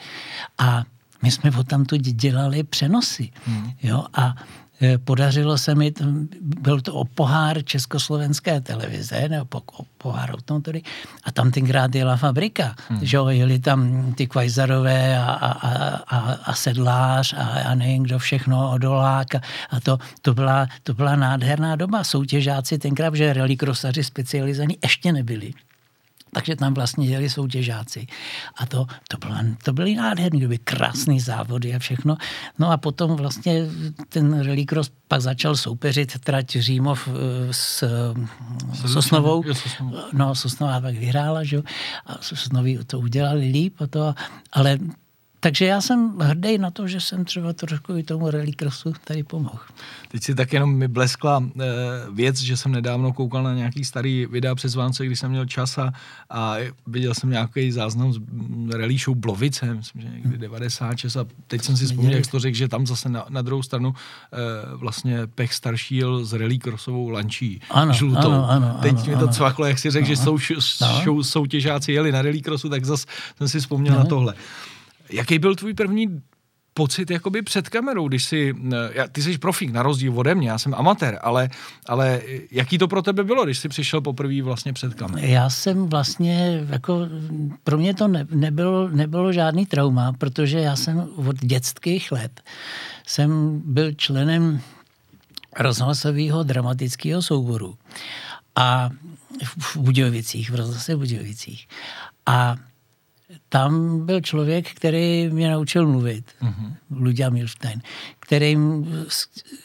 A 0.59 0.85
my 1.23 1.31
jsme 1.31 1.51
tam 1.65 1.85
tu 1.85 1.97
dělali 1.97 2.63
přenosy. 2.63 3.31
Hmm. 3.47 3.73
Jo, 3.83 4.05
a 4.15 4.35
e, 4.83 4.99
podařilo 4.99 5.59
se 5.59 5.75
mi, 5.75 5.93
byl 6.41 6.81
to 6.81 6.95
o 6.95 7.05
pohár 7.05 7.65
československé 7.65 8.61
televize, 8.61 9.29
nebo 9.29 9.63
o 9.73 9.85
pohár 9.99 10.31
automotory, 10.31 10.83
a 11.25 11.33
tam 11.33 11.51
tenkrát 11.51 11.95
jela 11.95 12.17
fabrika, 12.17 12.75
hmm. 12.89 13.07
že 13.07 13.17
jo, 13.17 13.29
jeli 13.29 13.59
tam 13.59 14.13
ty 14.15 14.27
Kvajzarové 14.27 15.19
a, 15.19 15.25
a, 15.25 15.51
a, 16.17 16.33
a 16.45 16.55
Sedlář 16.55 17.33
a, 17.33 17.45
a 17.45 17.75
nevím 17.75 18.03
kdo 18.03 18.19
všechno, 18.19 18.73
Odolák 18.73 19.35
a, 19.35 19.41
a 19.71 19.81
to, 19.81 19.99
to, 20.23 20.35
byla, 20.35 20.67
to 20.83 20.95
byla 20.95 21.17
nádherná 21.17 21.77
doba. 21.77 22.05
Soutěžáci 22.05 22.79
tenkrát, 22.79 23.15
že 23.15 23.33
rallycrossaři 23.33 24.05
specializovaní 24.05 24.79
ještě 24.83 25.13
nebyli 25.13 25.53
takže 26.35 26.57
tam 26.57 26.75
vlastně 26.75 27.09
jeli 27.09 27.31
soutěžáci. 27.31 28.07
A 28.57 28.67
to, 28.67 28.87
to, 29.09 29.17
bylo, 29.17 29.35
to 29.65 29.73
byly 29.73 29.95
nádherný 29.95 30.41
doby, 30.41 30.59
krásný 30.59 31.21
závody 31.21 31.75
a 31.75 31.79
všechno. 31.79 32.17
No 32.59 32.71
a 32.71 32.77
potom 32.77 33.17
vlastně 33.17 33.67
ten 34.09 34.41
rallycross 34.43 34.91
pak 35.09 35.21
začal 35.21 35.57
soupeřit 35.57 36.19
trať 36.19 36.57
Římov 36.57 37.09
eh, 37.09 37.13
s, 37.51 37.85
s 38.73 38.93
Sosnovou. 38.93 39.45
No, 40.13 40.35
Sosnová 40.35 40.81
pak 40.81 40.95
vyhrála, 40.95 41.45
že 41.45 41.63
A 42.07 42.19
Sosnoví 42.21 42.79
to 42.87 43.01
udělali 43.01 43.47
líp 43.47 43.75
a 43.81 43.87
to, 43.87 44.15
ale 44.53 44.79
takže 45.43 45.65
já 45.65 45.81
jsem 45.81 46.19
hrdý 46.19 46.59
na 46.59 46.71
to, 46.71 46.89
že 46.89 47.01
jsem 47.01 47.25
třeba 47.25 47.53
trošku 47.53 47.97
i 47.97 48.03
tomu 48.03 48.31
rallycrossu 48.31 48.93
tady 49.05 49.23
pomohl. 49.23 49.59
Teď 50.09 50.23
si 50.23 50.35
tak 50.35 50.53
jenom 50.53 50.75
mi 50.75 50.89
bleskla 50.89 51.45
e, 51.61 51.65
věc, 52.13 52.41
že 52.41 52.57
jsem 52.57 52.73
nedávno 52.73 53.13
koukal 53.13 53.43
na 53.43 53.55
nějaký 53.55 53.85
starý 53.85 54.27
videa 54.27 54.55
přes 54.55 54.75
Vánoce, 54.75 55.07
když 55.07 55.19
jsem 55.19 55.31
měl 55.31 55.47
čas 55.47 55.79
a, 55.79 55.93
a 56.31 56.57
viděl 56.87 57.15
jsem 57.15 57.31
nějaký 57.31 57.73
záznam 57.73 58.13
z 58.13 58.21
rally 58.73 58.99
show 58.99 59.17
Blovice, 59.17 59.75
myslím, 59.75 60.03
že 60.03 60.09
někdy 60.09 60.39
96 60.39 61.17
a 61.17 61.27
teď 61.47 61.63
jsem 61.63 61.77
si 61.77 61.87
vzpomněl, 61.87 62.15
jak 62.15 62.25
jsi 62.25 62.31
to 62.31 62.39
řekl, 62.39 62.57
že 62.57 62.69
tam 62.69 62.87
zase 62.87 63.09
na, 63.09 63.27
na 63.29 63.43
druhou 63.43 63.63
stranu 63.63 63.95
e, 63.95 64.77
vlastně 64.77 65.27
Pech 65.27 65.55
starší 65.55 65.97
jel 65.97 66.25
s 66.25 66.33
rallycrossovou 66.33 67.09
lančí 67.09 67.61
ano, 67.71 67.93
žlutou. 67.93 68.33
Ano, 68.33 68.51
ano, 68.51 68.79
teď 68.83 68.95
ano, 68.95 69.05
mi 69.07 69.13
to 69.13 69.19
ano. 69.19 69.33
cvaklo, 69.33 69.67
jak 69.67 69.79
si 69.79 69.91
řekl, 69.91 70.07
že 70.07 70.17
sou, 70.17 70.39
sou, 71.05 71.23
soutěžáci 71.23 71.93
jeli 71.93 72.13
na 72.13 72.23
rallycrossu, 72.23 72.69
tak 72.69 72.85
zase 72.85 73.07
jsem 73.39 73.49
si 73.49 73.61
vzpomněl 73.61 73.95
ano. 73.95 74.03
na 74.03 74.09
tohle. 74.09 74.35
Jaký 75.13 75.39
byl 75.39 75.55
tvůj 75.55 75.75
první 75.75 76.23
pocit 76.75 77.11
jakoby 77.11 77.43
před 77.43 77.69
kamerou, 77.69 78.09
když 78.09 78.25
jsi, 78.25 78.55
eh, 78.73 79.09
ty 79.13 79.23
jsi 79.23 79.39
profík 79.39 79.73
na 79.73 79.83
rozdíl 79.83 80.19
ode 80.19 80.35
mě, 80.35 80.49
já 80.49 80.59
jsem 80.59 80.75
amatér, 80.75 81.19
ale, 81.23 81.51
ale 81.87 82.21
jaký 82.51 82.79
to 82.79 82.89
pro 82.89 83.03
tebe 83.03 83.25
bylo, 83.25 83.45
když 83.45 83.59
jsi 83.59 83.69
přišel 83.69 84.01
poprvé 84.01 84.43
vlastně 84.43 84.73
před 84.73 84.95
kamerou? 84.95 85.27
Já 85.27 85.51
jsem 85.51 85.87
vlastně, 85.87 86.67
jako, 86.71 87.09
pro 87.65 87.79
mě 87.79 87.95
to 87.95 88.09
ne, 88.09 88.27
nebylo, 88.31 88.89
nebylo 88.89 89.33
žádný 89.33 89.67
trauma, 89.67 90.13
protože 90.13 90.59
já 90.59 90.77
jsem 90.77 91.09
od 91.17 91.37
dětských 91.37 92.13
let 92.13 92.41
jsem 93.07 93.63
byl 93.65 93.93
členem 93.93 94.61
rozhlasového 95.59 96.43
dramatického 96.43 97.23
souboru 97.23 97.75
a 98.57 98.91
v 99.49 99.77
Budějovicích, 99.77 100.51
v 100.51 100.55
rozhlase 100.55 100.97
Budějovicích. 100.97 101.69
A 102.27 102.57
tam 103.49 104.01
byl 104.07 104.21
člověk, 104.21 104.75
který 104.75 105.29
mě 105.33 105.51
naučil 105.51 105.89
mluvit, 105.89 106.25
mm-hmm. 106.43 106.75
Ludia 106.91 107.31
Milstein, 107.31 107.83
kterým, 108.21 108.87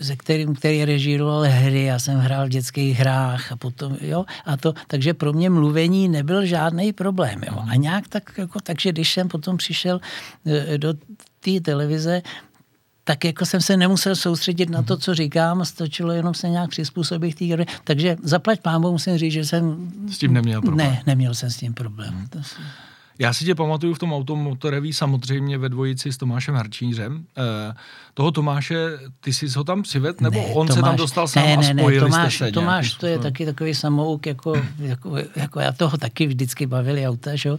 se 0.01 0.15
kterým, 0.15 0.55
který 0.55 0.85
režíroval 0.85 1.41
hry, 1.41 1.83
já 1.83 1.99
jsem 1.99 2.19
hrál 2.19 2.45
v 2.45 2.49
dětských 2.49 2.97
hrách 2.97 3.51
a 3.51 3.55
potom, 3.55 3.97
jo, 4.01 4.25
a 4.45 4.57
to, 4.57 4.73
takže 4.87 5.13
pro 5.13 5.33
mě 5.33 5.49
mluvení 5.49 6.09
nebyl 6.09 6.45
žádný 6.45 6.93
problém, 6.93 7.41
jo. 7.47 7.63
A 7.69 7.75
nějak 7.75 8.07
tak, 8.07 8.31
jako, 8.37 8.59
takže 8.59 8.91
když 8.91 9.13
jsem 9.13 9.27
potom 9.27 9.57
přišel 9.57 10.01
e, 10.45 10.77
do 10.77 10.93
té 11.39 11.59
televize, 11.61 12.21
tak 13.03 13.25
jako 13.25 13.45
jsem 13.45 13.61
se 13.61 13.77
nemusel 13.77 14.15
soustředit 14.15 14.69
na 14.69 14.81
to, 14.81 14.93
mhm. 14.93 15.01
co 15.01 15.15
říkám, 15.15 15.65
stačilo 15.65 16.11
jenom 16.11 16.33
se 16.33 16.49
nějak 16.49 16.69
přizpůsobit 16.69 17.35
té 17.35 17.45
hry. 17.45 17.65
Takže 17.83 18.17
zaplať 18.23 18.61
pámu 18.61 18.91
musím 18.91 19.17
říct, 19.17 19.33
že 19.33 19.45
jsem... 19.45 19.91
S 20.11 20.17
tím 20.17 20.33
neměl 20.33 20.61
problém. 20.61 20.87
Ne, 20.87 21.03
neměl 21.05 21.35
jsem 21.35 21.49
s 21.49 21.57
tím 21.57 21.73
problém. 21.73 22.13
Hmm. 22.13 22.27
Já 23.19 23.33
si 23.33 23.45
tě 23.45 23.55
pamatuju 23.55 23.93
v 23.93 23.99
tom 23.99 24.13
automotoreví 24.13 24.93
samozřejmě 24.93 25.57
ve 25.57 25.69
dvojici 25.69 26.11
s 26.11 26.17
Tomášem 26.17 26.55
Harčířem. 26.55 27.25
E, 27.37 27.73
toho 28.13 28.31
Tomáše, 28.31 28.99
ty 29.19 29.33
jsi 29.33 29.47
ho 29.47 29.63
tam 29.63 29.81
přived, 29.81 30.21
nebo 30.21 30.39
ne, 30.39 30.45
on 30.45 30.67
Tomáš, 30.67 30.75
se 30.75 30.81
tam 30.81 30.95
dostal 30.95 31.27
sám 31.27 31.43
ne, 31.43 31.57
ne, 31.57 31.57
a 31.57 31.63
spojili 31.63 31.95
ne, 31.95 31.99
Tomáš, 31.99 32.35
jste 32.35 32.45
se 32.45 32.51
Tomáš 32.51 32.93
to 32.93 33.07
je 33.07 33.19
taky 33.19 33.45
takový 33.45 33.75
samouk, 33.75 34.25
jako, 34.25 34.53
jako, 34.79 35.15
jako 35.35 35.59
já 35.59 35.71
toho 35.71 35.97
taky 35.97 36.27
vždycky 36.27 36.65
bavili 36.65 37.07
auta, 37.07 37.35
že? 37.35 37.49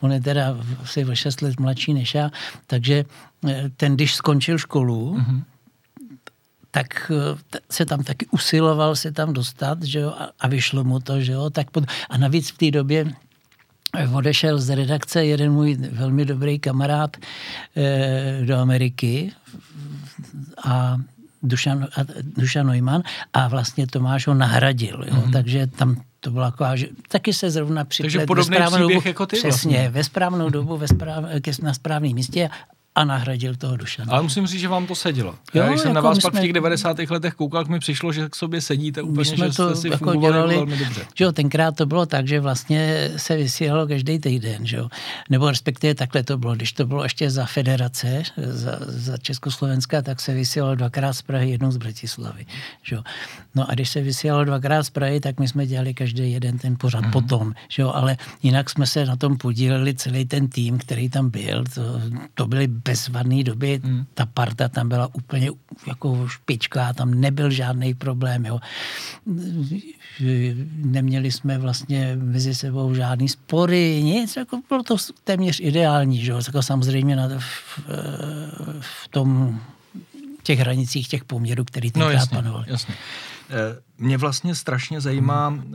on 0.00 0.12
je 0.12 0.20
teda 0.20 0.56
asi 0.82 1.04
o 1.04 1.14
6 1.14 1.42
let 1.42 1.60
mladší 1.60 1.94
než 1.94 2.14
já, 2.14 2.30
takže 2.66 3.04
eh, 3.48 3.70
ten, 3.76 3.94
když 3.94 4.14
skončil 4.14 4.58
školu, 4.58 5.16
mm-hmm 5.16 5.42
tak 6.74 7.12
eh, 7.14 7.58
se 7.70 7.86
tam 7.86 8.02
taky 8.02 8.26
usiloval 8.30 8.96
se 8.96 9.12
tam 9.12 9.32
dostat, 9.32 9.82
že 9.82 9.98
jo, 9.98 10.14
a, 10.40 10.48
vyšlo 10.48 10.84
mu 10.84 11.00
to, 11.00 11.20
že 11.20 11.32
jo, 11.32 11.50
tak 11.50 11.70
pod, 11.70 11.84
a 12.10 12.16
navíc 12.16 12.50
v 12.50 12.58
té 12.58 12.70
době 12.70 13.12
odešel 14.12 14.58
z 14.58 14.70
redakce 14.70 15.24
jeden 15.24 15.52
můj 15.52 15.74
velmi 15.74 16.24
dobrý 16.24 16.58
kamarád 16.58 17.16
e, 17.76 18.42
do 18.44 18.56
Ameriky 18.56 19.32
a 20.64 20.96
Dušan, 21.42 21.82
a 21.84 22.00
Dušan 22.22 22.66
Neumann 22.66 23.02
a 23.32 23.48
vlastně 23.48 23.86
Tomáš 23.86 24.26
ho 24.26 24.34
nahradil. 24.34 25.04
Jo? 25.06 25.14
Mm-hmm. 25.14 25.32
Takže 25.32 25.66
tam 25.66 26.02
to 26.20 26.30
bylo 26.30 26.44
jako, 26.44 26.64
že 26.74 26.86
taky 27.08 27.32
se 27.32 27.50
zrovna 27.50 27.84
připlet 27.84 28.12
Takže 28.12 28.26
podobný 28.26 28.56
ve 28.58 28.66
správnou 28.66 28.88
dobu, 28.88 29.02
jako 29.04 29.26
ty 29.26 29.36
Přesně, 29.36 29.48
vlastně. 29.50 29.90
ve 29.90 30.04
správnou 30.04 30.50
dobu 30.50 30.76
ve 30.76 30.88
správ, 30.88 31.24
na 31.62 31.74
správném 31.74 32.14
místě 32.14 32.50
a 32.94 33.04
nahradil 33.04 33.56
toho 33.56 33.76
Dušana. 33.76 34.12
Ale 34.12 34.22
musím 34.22 34.46
říct, 34.46 34.60
že 34.60 34.68
vám 34.68 34.86
to 34.86 34.94
sedělo. 34.94 35.34
Jo, 35.54 35.62
Já, 35.62 35.68
když 35.68 35.80
jsem 35.80 35.88
jako 35.88 35.94
na 35.94 36.00
vás 36.00 36.18
pak 36.18 36.32
jsme... 36.32 36.40
v 36.40 36.42
těch 36.42 36.52
90. 36.52 36.98
letech 37.10 37.34
koukal, 37.34 37.64
mi 37.64 37.78
přišlo, 37.78 38.12
že 38.12 38.28
k 38.28 38.36
sobě 38.36 38.60
sedíte 38.60 39.02
úplně, 39.02 39.18
my 39.18 39.24
jsme 39.24 39.50
že 39.50 39.56
to 39.56 39.70
jste 39.70 39.80
si 39.80 39.88
jako 39.88 40.14
dělali, 40.14 40.54
velmi 40.54 40.76
dobře. 40.76 41.06
Že 41.14 41.24
jo, 41.24 41.32
tenkrát 41.32 41.76
to 41.76 41.86
bylo 41.86 42.06
tak, 42.06 42.28
že 42.28 42.40
vlastně 42.40 43.10
se 43.16 43.36
vysílalo 43.36 43.86
každý 43.86 44.18
týden, 44.18 44.66
že 44.66 44.76
jo. 44.76 44.88
Nebo 45.30 45.50
respektive 45.50 45.94
takhle 45.94 46.22
to 46.22 46.38
bylo. 46.38 46.54
Když 46.54 46.72
to 46.72 46.86
bylo 46.86 47.02
ještě 47.02 47.30
za 47.30 47.46
federace, 47.46 48.22
za, 48.36 48.78
za 48.80 49.16
Československa, 49.18 50.02
tak 50.02 50.20
se 50.20 50.34
vysílalo 50.34 50.74
dvakrát 50.74 51.12
z 51.12 51.22
Prahy, 51.22 51.50
jednou 51.50 51.70
z 51.70 51.76
Bratislavy. 51.76 52.46
Že 52.82 52.94
jo. 52.94 53.02
No 53.54 53.70
a 53.70 53.74
když 53.74 53.88
se 53.88 54.00
vysílalo 54.00 54.44
dvakrát 54.44 54.82
z 54.82 54.90
Prahy, 54.90 55.20
tak 55.20 55.40
my 55.40 55.48
jsme 55.48 55.66
dělali 55.66 55.94
každý 55.94 56.32
jeden 56.32 56.58
ten 56.58 56.76
pořad 56.78 57.04
mm-hmm. 57.04 57.12
potom. 57.12 57.54
Že 57.68 57.82
jo. 57.82 57.92
Ale 57.94 58.16
jinak 58.42 58.70
jsme 58.70 58.86
se 58.86 59.06
na 59.06 59.16
tom 59.16 59.36
podíleli 59.36 59.94
celý 59.94 60.24
ten 60.24 60.48
tým, 60.48 60.78
který 60.78 61.08
tam 61.08 61.30
byl. 61.30 61.64
To, 61.74 61.82
to 62.34 62.46
byly 62.46 62.68
bezvadné 62.84 63.42
doby 63.44 63.80
hmm. 63.84 64.04
ta 64.14 64.26
parta 64.26 64.68
tam 64.68 64.88
byla 64.88 65.14
úplně 65.14 65.50
jako 65.86 66.28
špička, 66.28 66.92
tam 66.92 67.14
nebyl 67.14 67.50
žádný 67.50 67.94
problém. 67.94 68.46
Jo. 68.46 68.60
Neměli 70.74 71.32
jsme 71.32 71.58
vlastně 71.58 72.16
mezi 72.22 72.54
sebou 72.54 72.94
žádný 72.94 73.28
spory, 73.28 74.00
nic, 74.04 74.36
jako 74.36 74.60
bylo 74.68 74.82
to 74.82 74.96
téměř 75.24 75.60
ideální. 75.60 76.24
Že 76.24 76.30
jo. 76.30 76.40
Jako 76.46 76.62
samozřejmě 76.62 77.16
na, 77.16 77.28
v, 77.38 77.80
v 78.80 79.08
tom 79.10 79.60
těch 80.42 80.58
hranicích 80.58 81.08
těch 81.08 81.24
poměrů, 81.24 81.64
který 81.64 81.90
tenkrát 81.90 82.08
no, 82.08 82.14
jasně, 82.14 82.36
panoval. 82.36 82.64
Jasně. 82.66 82.94
Eh, 83.50 83.80
mě 83.98 84.18
vlastně 84.18 84.54
strašně 84.54 85.00
zajímá 85.00 85.48
hmm. 85.48 85.74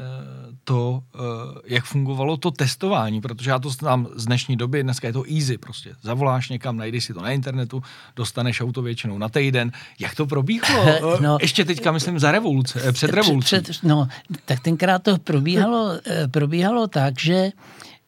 To, 0.68 1.00
eh, 1.16 1.20
jak 1.66 1.86
fungovalo 1.86 2.38
to 2.38 2.52
testování, 2.52 3.22
protože 3.22 3.50
já 3.50 3.60
to 3.60 3.70
znám 3.70 4.08
z 4.16 4.26
dnešní 4.26 4.58
doby, 4.58 4.84
dneska 4.84 5.08
je 5.08 5.14
to 5.14 5.24
easy 5.36 5.58
prostě. 5.58 5.96
Zavoláš 6.02 6.50
někam, 6.50 6.78
najdeš 6.78 7.04
si 7.04 7.14
to 7.14 7.22
na 7.22 7.32
internetu, 7.32 7.84
dostaneš 8.16 8.62
auto 8.62 8.82
většinou 8.82 9.18
na 9.18 9.30
týden. 9.30 9.72
Jak 10.00 10.16
to 10.16 10.26
probíhalo? 10.26 11.18
No, 11.22 11.38
Ještě 11.42 11.66
teďka 11.66 11.92
myslím 11.92 12.20
za 12.20 12.32
revoluce, 12.32 12.92
před 12.92 13.14
revolucí. 13.14 13.46
Před, 13.46 13.64
před, 13.64 13.84
no, 13.84 14.08
tak 14.46 14.60
tenkrát 14.60 15.04
to 15.04 15.18
probíhalo, 15.18 15.92
probíhalo 16.32 16.88
tak, 16.88 17.20
že 17.20 17.52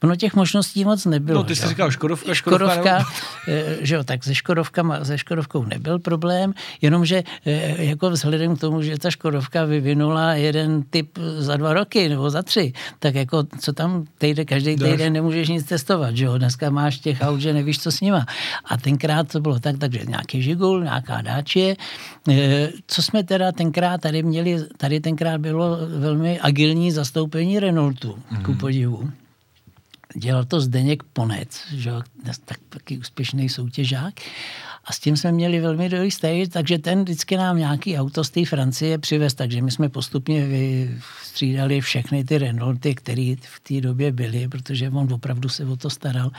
Ono 0.04 0.16
těch 0.16 0.36
možností 0.36 0.86
moc 0.86 1.06
nebylo. 1.06 1.40
No, 1.40 1.44
ty 1.44 1.56
jsi 1.56 1.68
říkal 1.68 1.92
Škodovka, 1.92 2.34
Škodovka, 2.34 2.74
Škodovka 2.74 3.06
eh, 3.48 3.78
že 3.82 3.96
jo, 3.96 4.04
tak 4.04 4.24
se, 4.24 4.36
Škodovka, 4.36 5.06
se 5.06 5.18
Škodovkou 5.18 5.66
nebyl 5.66 6.00
problém, 6.00 6.54
jenomže 6.82 7.24
eh, 7.46 7.84
jako 7.84 8.10
vzhledem 8.10 8.56
k 8.56 8.60
tomu, 8.60 8.82
že 8.82 8.98
ta 8.98 9.12
Škodovka 9.12 9.66
vyvinula 9.66 10.34
jeden 10.34 10.84
typ 10.84 11.18
za 11.38 11.58
dva 11.58 11.74
roky 11.74 12.10
nebo 12.10 12.30
za 12.30 12.44
tři, 12.44 12.74
tak 13.00 13.16
jako 13.16 13.44
co 13.60 13.74
tam 13.74 14.06
týden, 14.18 14.46
každý 14.46 14.76
týden 14.76 15.14
nemůžeš 15.14 15.50
nic 15.50 15.66
testovat, 15.66 16.18
že 16.18 16.26
jo, 16.26 16.38
dneska 16.38 16.70
máš 16.70 17.00
těch 17.00 17.22
aut, 17.22 17.40
že 17.40 17.54
nevíš, 17.54 17.80
co 17.80 17.92
s 17.92 18.02
nima. 18.02 18.26
A 18.66 18.78
tenkrát 18.78 19.32
to 19.32 19.40
bylo 19.40 19.60
tak, 19.60 19.78
takže 19.78 20.00
nějaký 20.08 20.42
žigul, 20.42 20.84
nějaká 20.84 21.22
dáče, 21.22 21.76
eh, 22.30 22.70
co 22.88 23.02
jsme 23.02 23.24
teda 23.24 23.52
tenkrát 23.52 24.02
tady 24.02 24.24
měli, 24.24 24.58
tady 24.78 25.00
tenkrát 25.00 25.42
bylo 25.42 25.78
velmi 26.00 26.40
agilní 26.40 26.92
zastoupení 26.92 27.60
Renaultu, 27.60 28.12
mm-hmm. 28.12 28.42
ku 28.42 28.54
podivu 28.54 29.10
dělal 30.16 30.46
to 30.46 30.62
Zdeněk 30.62 31.04
Ponec, 31.04 31.62
že, 31.74 31.92
tak, 32.46 32.58
taky 32.70 32.98
úspěšný 32.98 33.50
soutěžák. 33.50 34.14
A 34.86 34.94
s 34.94 35.00
tím 35.00 35.18
jsme 35.18 35.32
měli 35.32 35.60
velmi 35.60 35.90
dobrý 35.90 36.12
stej, 36.12 36.48
takže 36.48 36.78
ten 36.78 37.04
vždycky 37.04 37.38
nám 37.38 37.58
nějaký 37.58 37.98
auto 37.98 38.24
z 38.24 38.30
té 38.30 38.46
Francie 38.46 38.98
přivez, 38.98 39.34
takže 39.34 39.62
my 39.62 39.72
jsme 39.72 39.90
postupně 39.90 40.48
střídali 41.24 41.82
všechny 41.82 42.24
ty 42.24 42.38
Renaulty, 42.38 42.96
které 42.96 43.36
v 43.42 43.60
té 43.60 43.82
době 43.82 44.12
byly, 44.12 44.48
protože 44.48 44.90
on 44.90 45.14
opravdu 45.14 45.50
se 45.50 45.66
o 45.66 45.76
to 45.76 45.90
staral. 45.90 46.32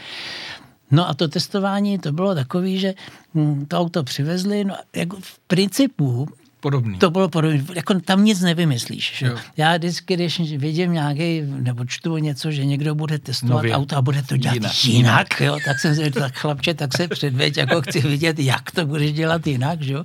No 0.91 1.09
a 1.09 1.15
to 1.15 1.29
testování, 1.29 1.99
to 1.99 2.13
bylo 2.13 2.35
takové, 2.35 2.77
že 2.77 2.95
hm, 3.35 3.67
to 3.69 3.79
auto 3.79 4.03
přivezli, 4.03 4.65
no 4.65 4.75
jako 4.97 5.17
v 5.21 5.39
principu 5.39 6.29
podobný. 6.61 6.99
To 6.99 7.11
bylo 7.11 7.29
podobné. 7.29 7.65
Jako 7.75 8.01
tam 8.01 8.25
nic 8.25 8.41
nevymyslíš. 8.41 9.13
Že? 9.17 9.33
Já 9.57 9.77
vždycky, 9.77 10.15
když 10.15 10.41
vidím 10.41 10.93
nějaký, 10.93 11.43
nebo 11.43 11.85
čtu 11.85 12.17
něco, 12.17 12.51
že 12.51 12.65
někdo 12.65 12.95
bude 12.95 13.19
testovat 13.19 13.63
Nově. 13.63 13.75
auto 13.75 13.97
a 13.97 14.03
bude 14.03 14.23
to 14.23 14.37
dělat 14.37 14.55
jinak, 14.55 14.85
jinak 14.85 15.41
jo? 15.41 15.59
tak 15.65 15.81
jsem 15.81 15.95
si 15.95 16.11
tak 16.11 16.35
chlapče, 16.35 16.75
tak 16.75 16.97
se 16.97 17.09
předveď, 17.09 17.57
jako 17.57 17.83
chci 17.83 18.01
vidět, 18.01 18.39
jak 18.39 18.71
to 18.71 18.87
budeš 18.87 19.13
dělat 19.13 19.47
jinak. 19.47 19.83
Že? 19.83 19.97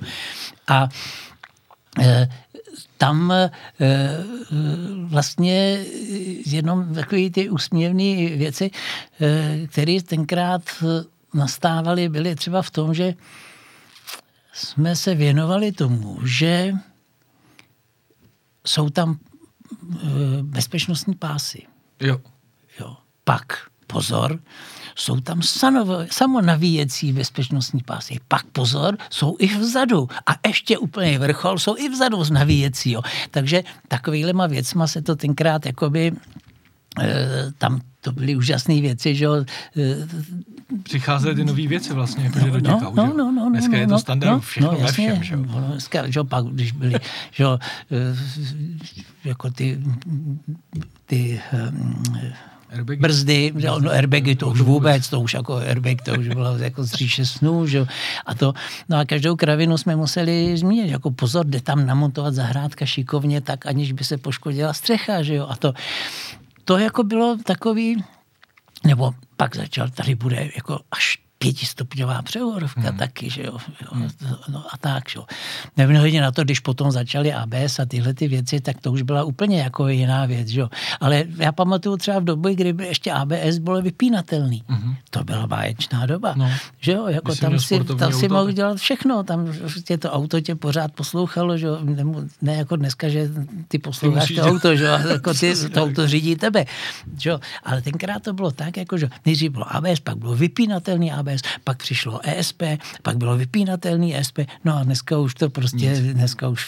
A 0.68 0.90
e, 2.02 2.30
tam 2.98 3.32
e, 3.32 3.50
vlastně 5.04 5.80
jenom 6.46 6.94
takové 6.94 7.30
ty 7.30 7.50
úsměvné 7.50 8.36
věci, 8.36 8.72
e, 9.22 9.68
které 9.68 9.98
tenkrát 10.02 10.62
nastávaly, 11.34 12.10
byly 12.10 12.36
třeba 12.36 12.62
v 12.62 12.72
tom, 12.72 12.94
že 12.94 13.14
jsme 14.56 14.96
se 14.96 15.16
věnovali 15.16 15.72
tomu, 15.72 16.20
že 16.28 16.74
jsou 18.68 18.90
tam 18.90 19.20
eh, 19.94 20.08
bezpečnostní 20.42 21.16
pásy. 21.16 21.64
Jo. 22.00 22.22
jo. 22.80 22.98
Pak, 23.24 23.58
pozor, 23.88 24.40
jsou 24.96 25.20
tam 25.20 25.42
sanov, 25.42 25.88
samonavíjecí 26.12 27.14
bezpečnostní 27.14 27.82
pásy. 27.82 28.20
Pak 28.28 28.46
pozor, 28.46 28.98
jsou 29.10 29.36
i 29.40 29.58
vzadu. 29.58 30.10
A 30.26 30.48
ještě 30.48 30.78
úplně 30.78 31.20
vrchol, 31.20 31.60
jsou 31.60 31.78
i 31.78 31.90
vzadu 31.90 32.24
z 32.24 32.32
navíjecí. 32.32 32.96
Takže 33.32 33.64
takovýhlema 33.88 34.48
věcma 34.48 34.88
se 34.88 35.02
to 35.02 35.16
tenkrát 35.16 35.66
jakoby 35.66 36.12
e, 37.02 37.52
tam 37.58 37.82
to 38.06 38.12
byly 38.12 38.36
úžasné 38.36 38.82
věci, 38.82 39.16
že 39.16 39.26
eh, 39.26 40.08
Přicházely 40.84 41.36
ty 41.36 41.46
nové 41.46 41.68
věci 41.68 41.94
vlastně, 41.94 42.24
jakože 42.24 42.52
do 42.52 42.60
těch 42.60 42.82
no, 42.82 42.92
no, 42.96 43.14
no, 43.14 43.32
no, 43.32 43.50
Dneska 43.50 43.72
no, 43.72 43.78
je 43.78 43.88
to 43.88 43.94
no, 43.94 44.00
standard 44.00 44.32
no, 44.32 44.40
všechno 44.40 44.72
no, 44.72 44.78
jasně, 44.78 45.14
ve 45.14 45.20
všem, 45.20 45.24
že 45.24 45.38
no, 45.52 45.68
Dneska, 45.72 46.10
že 46.10 46.24
pak, 46.24 46.46
když 46.46 46.72
byly, 46.72 46.94
že 47.32 47.46
eh, 47.46 47.58
jako 49.24 49.50
ty, 49.52 49.80
ty 51.06 51.42
um, 51.70 52.04
Airbagy? 52.76 53.00
brzdy, 53.00 53.54
no, 53.56 53.92
airbagy 53.92 54.36
to 54.36 54.48
už 54.48 54.62
vůbec, 54.62 55.10
to 55.10 55.20
už 55.20 55.34
jako 55.34 55.56
airbag, 55.56 56.02
to 56.02 56.14
už 56.14 56.28
bylo 56.28 56.58
jako 56.58 56.84
z 56.84 56.92
říše 56.92 57.26
snů, 57.26 57.68
že? 57.68 57.86
a 58.26 58.36
to, 58.36 58.54
no 58.90 58.98
a 58.98 59.06
každou 59.06 59.36
kravinu 59.36 59.78
jsme 59.78 59.96
museli 59.96 60.58
zmínit, 60.58 60.90
jako 60.90 61.12
pozor, 61.12 61.46
jde 61.46 61.62
tam 61.62 61.86
namontovat 61.86 62.34
zahrádka 62.34 62.86
šikovně 62.86 63.42
tak, 63.42 63.66
aniž 63.66 63.92
by 63.92 64.04
se 64.04 64.18
poškodila 64.18 64.74
střecha, 64.74 65.24
že 65.24 65.36
jo, 65.36 65.48
a 65.50 65.56
to, 65.56 65.74
to 66.64 66.78
jako 66.78 67.04
bylo 67.04 67.38
takový, 67.44 68.04
nebo 68.84 69.14
pak 69.38 69.56
začal, 69.56 69.90
tady 69.90 70.16
bude 70.16 70.50
jako 70.56 70.80
až 70.92 71.15
pětistupňová 71.46 72.22
převodovka 72.22 72.82
hmm. 72.82 72.98
taky, 72.98 73.30
že 73.30 73.44
jo. 73.44 73.58
jo 73.82 73.88
Hmm. 73.92 74.10
no 74.50 74.66
a 74.72 74.78
tak, 74.78 75.10
že 75.10 75.20
jo. 75.20 75.26
Nevím 75.78 76.22
na 76.22 76.32
to, 76.32 76.44
když 76.44 76.60
potom 76.60 76.92
začaly 76.92 77.34
ABS 77.34 77.80
a 77.80 77.86
tyhle 77.86 78.14
ty 78.14 78.28
věci, 78.28 78.62
tak 78.62 78.82
to 78.82 78.92
už 78.92 79.02
byla 79.02 79.24
úplně 79.24 79.62
jako 79.62 79.88
jiná 79.88 80.26
věc, 80.26 80.48
že 80.48 80.60
jo. 80.60 80.70
Ale 81.00 81.24
já 81.38 81.52
pamatuju 81.52 81.98
třeba 81.98 82.20
v 82.20 82.24
době, 82.24 82.56
kdy 82.56 82.74
by 82.74 82.86
ještě 82.86 83.12
ABS 83.12 83.58
bylo 83.58 83.82
vypínatelný. 83.82 84.64
Mhm. 84.68 84.96
To 85.10 85.24
byla 85.24 85.48
báječná 85.48 86.06
doba, 86.06 86.34
No. 86.38 86.50
že 86.80 86.92
jo. 86.92 87.08
Jako 87.08 87.32
Myslím, 87.32 87.50
tam 87.50 87.60
si, 87.60 87.84
tam 87.96 88.12
si 88.14 88.28
mohl 88.28 88.52
dělat 88.52 88.78
všechno, 88.78 89.24
tam 89.24 89.54
tě 89.84 89.98
to 89.98 90.12
auto 90.12 90.42
tě 90.42 90.56
pořád 90.56 90.92
poslouchalo, 90.92 91.58
že 91.58 91.68
jo. 91.68 91.78
Ne, 91.84 92.04
ne 92.42 92.56
jako 92.56 92.76
dneska, 92.76 93.10
že 93.10 93.30
ty 93.68 93.78
posloucháš 93.78 94.32
to 94.36 94.42
auto, 94.42 94.76
že 94.76 94.86
jo. 94.86 94.98
Jako 95.10 95.34
ty, 95.34 95.54
to 95.74 95.84
auto 95.84 96.08
řídí 96.08 96.36
tebe, 96.36 96.66
že 97.20 97.30
jo. 97.30 97.40
Ale 97.64 97.82
tenkrát 97.82 98.24
to 98.24 98.34
bylo 98.34 98.52
tak, 98.52 98.78
jako 98.78 98.98
že 98.98 99.10
nejdřív 99.26 99.52
bylo 99.52 99.76
ABS, 99.76 100.00
pak 100.00 100.18
bylo 100.18 100.36
vypínatelný 100.36 101.12
ABS, 101.12 101.35
pak 101.64 101.78
přišlo 101.78 102.20
ESP, 102.24 102.62
pak 103.02 103.18
bylo 103.18 103.38
vypínatelný 103.38 104.18
ESP, 104.18 104.40
no 104.66 104.78
a 104.78 104.84
dneska 104.84 105.18
už 105.18 105.34
to 105.34 105.50
prostě, 105.50 105.96
dneska 106.14 106.48
už 106.48 106.68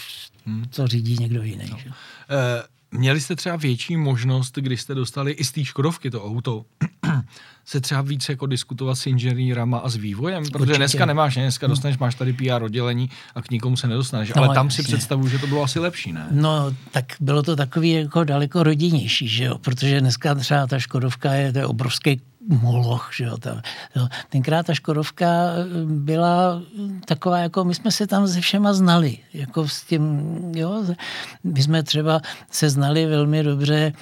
to 0.76 0.88
řídí 0.88 1.18
někdo 1.20 1.44
jiný. 1.44 1.66
Že? 1.68 1.88
jo. 1.88 1.94
Eh, 2.30 2.64
Měli 2.92 3.22
jste 3.22 3.36
třeba 3.36 3.56
větší 3.56 3.98
možnost, 3.98 4.56
když 4.56 4.82
jste 4.82 4.96
dostali 4.96 5.32
i 5.32 5.44
z 5.44 5.52
té 5.52 5.66
Škodovky 5.66 6.12
to 6.12 6.26
auto, 6.26 6.66
se 7.66 7.82
třeba 7.82 8.02
víc 8.02 8.30
jako 8.30 8.46
diskutovat 8.46 8.96
s 8.96 9.08
inženýrama 9.08 9.78
a 9.78 9.90
s 9.90 9.96
vývojem? 9.96 10.44
Protože 10.44 10.60
Určitě. 10.62 10.78
dneska 10.78 11.06
nemáš, 11.06 11.36
ne? 11.36 11.42
dneska 11.42 11.68
dostaneš, 11.68 11.98
máš 11.98 12.16
tady 12.16 12.34
PR 12.34 12.64
oddělení 12.64 13.10
a 13.36 13.42
k 13.42 13.52
nikomu 13.52 13.78
se 13.78 13.88
nedostaneš. 13.88 14.34
No, 14.36 14.44
Ale 14.44 14.56
tam 14.56 14.72
si 14.72 14.82
jasně. 14.82 14.94
představuju, 14.96 15.30
že 15.30 15.40
to 15.40 15.48
bylo 15.48 15.64
asi 15.64 15.80
lepší, 15.80 16.14
ne? 16.14 16.28
No, 16.32 16.76
tak 16.92 17.06
bylo 17.20 17.44
to 17.44 17.56
takový 17.56 17.92
jako 17.92 18.24
daleko 18.24 18.64
rodinnější, 18.64 19.28
že 19.28 19.44
jo, 19.44 19.58
protože 19.58 20.02
dneska 20.02 20.36
třeba 20.36 20.68
ta 20.68 20.80
Škodovka 20.80 21.34
je, 21.34 21.54
to 21.54 21.60
je 21.60 21.66
obrovský 21.66 22.22
moloch, 22.48 23.10
že 23.16 23.24
jo. 23.24 23.38
Ta, 23.38 23.62
jo. 23.96 24.08
Tenkrát 24.30 24.66
ta 24.66 24.74
Škodovka 24.74 25.28
eh, 25.28 25.66
byla 25.86 26.62
taková, 27.06 27.40
jako 27.40 27.64
my 27.64 27.76
jsme 27.76 27.92
se 27.92 28.08
tam 28.08 28.28
se 28.28 28.42
všema 28.42 28.74
znali, 28.74 29.18
jako 29.34 29.68
s 29.68 29.84
tím, 29.84 30.22
jo, 30.56 30.84
my 31.44 31.62
jsme 31.62 31.84
třeba 31.84 32.22
se 32.52 32.70
znali 32.70 33.06
velmi 33.06 33.44
dobře 33.44 33.94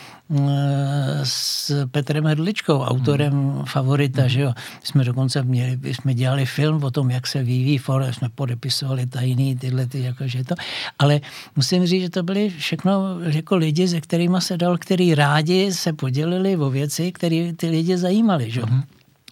s 1.23 1.71
Petrem 1.91 2.23
Hrdličkou, 2.23 2.81
autorem 2.81 3.33
Hmm. 3.33 3.65
favorita, 3.65 4.27
že 4.27 4.41
jo. 4.41 4.53
My 4.57 4.87
jsme 4.87 5.03
dokonce 5.03 5.43
měli, 5.43 5.79
jsme 5.93 6.13
dělali 6.13 6.45
film 6.45 6.83
o 6.83 6.91
tom, 6.91 7.11
jak 7.11 7.27
se 7.27 7.39
vyvíjí 7.39 7.77
Ford, 7.77 8.13
jsme 8.13 8.29
podepisovali 8.35 9.05
tajný 9.05 9.55
tyhle 9.55 9.85
ty, 9.85 10.01
jakože 10.01 10.43
to. 10.43 10.55
Ale 10.99 11.21
musím 11.55 11.85
říct, 11.85 12.01
že 12.01 12.09
to 12.09 12.23
byly 12.23 12.49
všechno 12.49 13.19
jako 13.19 13.55
lidi, 13.55 13.87
se 13.87 14.01
kterými 14.01 14.37
se 14.39 14.57
dal, 14.57 14.77
který 14.77 15.15
rádi 15.15 15.73
se 15.73 15.93
podělili 15.93 16.57
o 16.57 16.69
věci, 16.69 17.11
které 17.11 17.53
ty 17.57 17.69
lidi 17.69 17.97
zajímaly, 17.97 18.51
že 18.51 18.59
jo. 18.59 18.67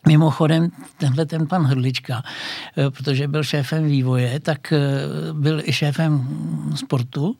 Mimochodem, 0.08 0.70
tenhle 0.98 1.26
ten 1.26 1.48
pan 1.48 1.64
Hrdlička, 1.64 2.24
eh, 2.78 2.92
protože 2.92 3.28
byl 3.28 3.44
šéfem 3.44 3.86
vývoje, 3.86 4.40
tak 4.40 4.74
eh, 4.74 4.80
byl 5.34 5.62
i 5.66 5.74
šéfem 5.74 6.28
sportu 6.76 7.36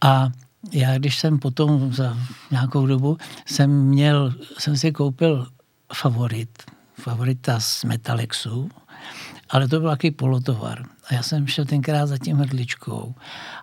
a 0.00 0.28
já, 0.72 0.98
když 0.98 1.18
jsem 1.18 1.38
potom 1.38 1.92
za 1.92 2.18
nějakou 2.50 2.86
dobu 2.86 3.18
jsem 3.46 3.70
měl, 3.70 4.34
jsem 4.58 4.76
si 4.76 4.92
koupil 4.92 5.46
favorit, 5.94 6.62
favorita 6.94 7.60
z 7.60 7.84
Metalexu, 7.84 8.70
ale 9.50 9.68
to 9.68 9.80
byl 9.80 9.90
takový 9.90 10.10
polotovar. 10.10 10.84
A 11.08 11.14
já 11.14 11.22
jsem 11.22 11.46
šel 11.46 11.64
tenkrát 11.64 12.06
za 12.06 12.18
tím 12.18 12.36
hrdličkou 12.36 13.14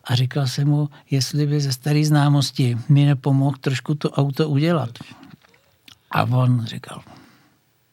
a 0.04 0.16
říkal 0.16 0.48
jsem 0.48 0.68
mu, 0.68 0.90
jestli 1.12 1.48
by 1.48 1.62
ze 1.62 1.74
staré 1.74 2.06
známosti 2.06 2.78
mi 2.90 3.06
nepomohl 3.06 3.58
trošku 3.62 3.96
to 3.96 4.10
auto 4.12 4.50
udělat. 4.50 4.90
A 6.12 6.24
on 6.24 6.66
říkal, 6.66 7.02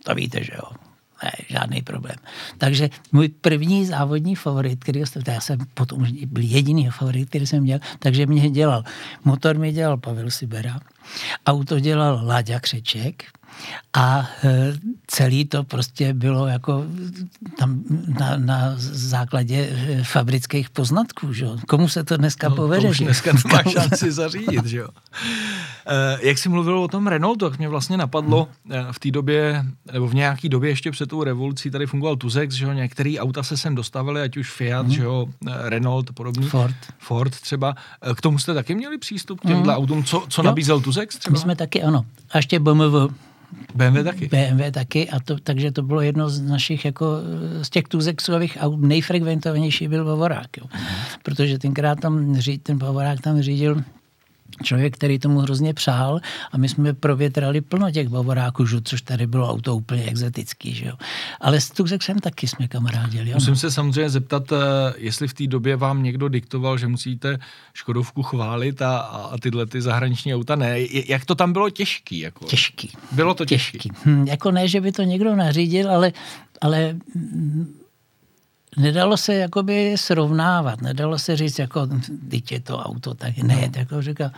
to 0.05 0.15
víte, 0.15 0.45
že 0.45 0.53
jo. 0.57 0.88
Ne, 1.25 1.31
žádný 1.49 1.83
problém. 1.83 2.17
Takže 2.59 2.89
můj 3.13 3.29
první 3.29 3.87
závodní 3.87 4.35
favorit, 4.35 4.85
který 4.85 5.07
jsem, 5.07 5.23
já 5.27 5.41
jsem 5.41 5.59
potom 5.75 6.03
už 6.03 6.11
byl 6.11 6.45
jediný 6.45 6.91
favorit, 6.91 7.29
který 7.29 7.47
jsem 7.47 7.63
měl, 7.63 7.79
takže 7.99 8.27
mě 8.27 8.51
dělal, 8.51 8.85
motor 9.25 9.59
mi 9.59 9.73
dělal 9.73 9.97
Pavel 9.97 10.31
Sibera, 10.31 10.81
auto 11.47 11.81
dělal 11.81 12.21
Láďa 12.25 12.61
Křeček 12.61 13.25
a 13.97 14.29
e, 14.45 14.73
celý 15.07 15.45
to 15.45 15.65
prostě 15.65 16.15
bylo 16.15 16.47
jako 16.47 16.85
tam 17.59 17.83
na, 18.21 18.37
na 18.37 18.73
základě 18.79 19.69
e, 19.71 20.05
fabrických 20.05 20.71
poznatků, 20.71 21.33
že 21.33 21.45
jo. 21.45 21.57
Komu 21.69 21.89
se 21.89 22.05
to 22.05 22.17
dneska 22.17 22.49
No, 22.49 22.57
povede? 22.57 22.83
to 22.83 22.89
už 22.89 22.97
že? 22.97 23.05
dneska 23.05 23.33
nemá 23.33 23.63
šanci 23.63 24.13
zařídit, 24.13 24.67
že 24.67 24.79
jo. 24.79 24.89
Eh, 25.91 26.19
Jak 26.29 26.39
jsi 26.39 26.49
mluvil 26.49 26.79
o 26.79 26.89
tom 26.89 27.07
Renaultu, 27.07 27.51
tak 27.51 27.59
mě 27.59 27.69
vlastně 27.69 27.97
napadlo 27.97 28.49
eh, 28.71 28.87
v 28.93 28.99
té 28.99 29.11
době, 29.11 29.65
nebo 29.93 30.09
v 30.09 30.15
nějaké 30.15 30.49
době 30.49 30.71
ještě 30.71 30.91
před 30.91 31.09
tou 31.09 31.25
revolucí 31.25 31.71
tady 31.71 31.87
fungoval 31.87 32.17
Tuzex, 32.17 32.55
že 32.55 32.65
jo, 32.65 32.73
některé 32.73 33.15
auta 33.19 33.43
se 33.43 33.57
sem 33.57 33.75
dostavily, 33.75 34.21
ať 34.23 34.37
už 34.37 34.51
Fiat, 34.51 34.89
že 34.91 35.03
jo, 35.03 35.27
Renault 35.63 36.11
a 36.11 36.13
podobný. 36.13 36.47
Ford. 36.49 36.75
Ford 36.99 37.41
třeba. 37.41 37.75
K 38.15 38.21
tomu 38.21 38.39
jste 38.39 38.55
taky 38.55 38.75
měli 38.75 38.99
přístup 38.99 39.41
k 39.41 39.47
těmhle 39.47 39.77
autům, 39.77 40.05
co, 40.05 40.27
co 40.29 40.43
Jo. 40.43 40.47
nabízel 40.47 40.81
Tuzex 40.81 41.19
třeba? 41.19 41.33
My 41.33 41.39
jsme 41.39 41.57
taky, 41.57 41.83
ano. 41.83 42.05
A 42.31 42.39
ještě 42.39 42.59
BMW, 42.61 42.95
BMW 43.75 44.05
taky. 44.05 44.27
BMW 44.27 44.71
taky, 44.71 45.11
a 45.11 45.21
to, 45.21 45.37
takže 45.43 45.73
to 45.73 45.83
bylo 45.83 46.01
jedno 46.01 46.31
z 46.31 46.41
našich, 46.41 46.85
jako 46.85 47.07
z 47.63 47.71
těch 47.71 47.85
tuzexových 47.85 48.59
aut, 48.61 48.81
nejfrekventovanější 48.81 49.89
byl 49.89 50.05
Bavorák, 50.05 50.57
jo. 50.57 50.67
Protože 51.23 51.59
tenkrát 51.59 52.01
tam, 52.01 52.37
ten 52.63 52.79
Bavorák 52.79 53.21
tam 53.21 53.43
řídil 53.43 53.83
člověk, 54.63 54.95
který 54.95 55.19
tomu 55.19 55.39
hrozně 55.41 55.75
přál 55.75 56.21
a 56.53 56.59
my 56.59 56.69
jsme 56.69 56.95
provětrali 56.95 57.61
plno 57.61 57.91
těch 57.91 58.09
Bavoráků, 58.09 58.67
že- 58.67 58.81
což 58.85 59.03
tady 59.03 59.27
bylo 59.27 59.51
auto 59.51 59.77
úplně 59.77 60.03
exotický, 60.05 60.75
že 60.75 60.87
jo. 60.87 60.95
Ale 61.41 61.61
s 61.61 61.71
Tuzexem 61.71 62.19
taky 62.19 62.49
jsme 62.49 62.69
kamarádili, 62.69 63.31
jo. 63.31 63.35
Musím 63.35 63.57
se 63.57 63.71
samozřejmě 63.71 64.11
zeptat, 64.11 64.53
eh, 64.53 64.57
jestli 64.97 65.29
v 65.29 65.35
té 65.35 65.47
době 65.47 65.77
vám 65.77 66.03
někdo 66.03 66.29
diktoval, 66.29 66.79
že 66.79 66.89
musíte 66.89 67.39
Škodovku 67.75 68.23
chválit 68.23 68.83
a, 68.83 68.99
a 68.99 69.39
tyhle 69.39 69.67
ty 69.67 69.83
zahraniční 69.83 70.35
auta 70.35 70.57
ne. 70.57 70.77
Jak 71.09 71.25
to 71.25 71.35
tam 71.35 71.53
bylo 71.53 71.71
těžký? 71.71 72.19
Jako? 72.19 72.45
Těžký. 72.45 72.91
Bylo 73.13 73.35
to 73.35 73.45
těžký. 73.45 73.79
těžký. 73.79 73.91
Hm, 74.05 74.25
jako 74.29 74.51
ne, 74.51 74.69
že 74.69 74.81
by 74.81 74.93
to 74.93 75.03
někdo 75.03 75.37
nařídil, 75.37 75.91
ale, 75.91 76.13
ale 76.61 76.97
mm, 77.15 77.75
nedalo 78.77 79.17
se 79.17 79.35
jakoby 79.35 79.93
srovnávat, 79.97 80.81
nedalo 80.83 81.19
se 81.19 81.37
říct, 81.37 81.59
jako, 81.59 81.89
teď 82.31 82.53
je 82.53 82.61
to 82.61 82.79
auto, 82.79 83.15
tak 83.15 83.37
ne, 83.37 83.55
No. 83.55 83.61
no. 83.61 83.73
jako 83.77 84.03
říká, 84.03 84.33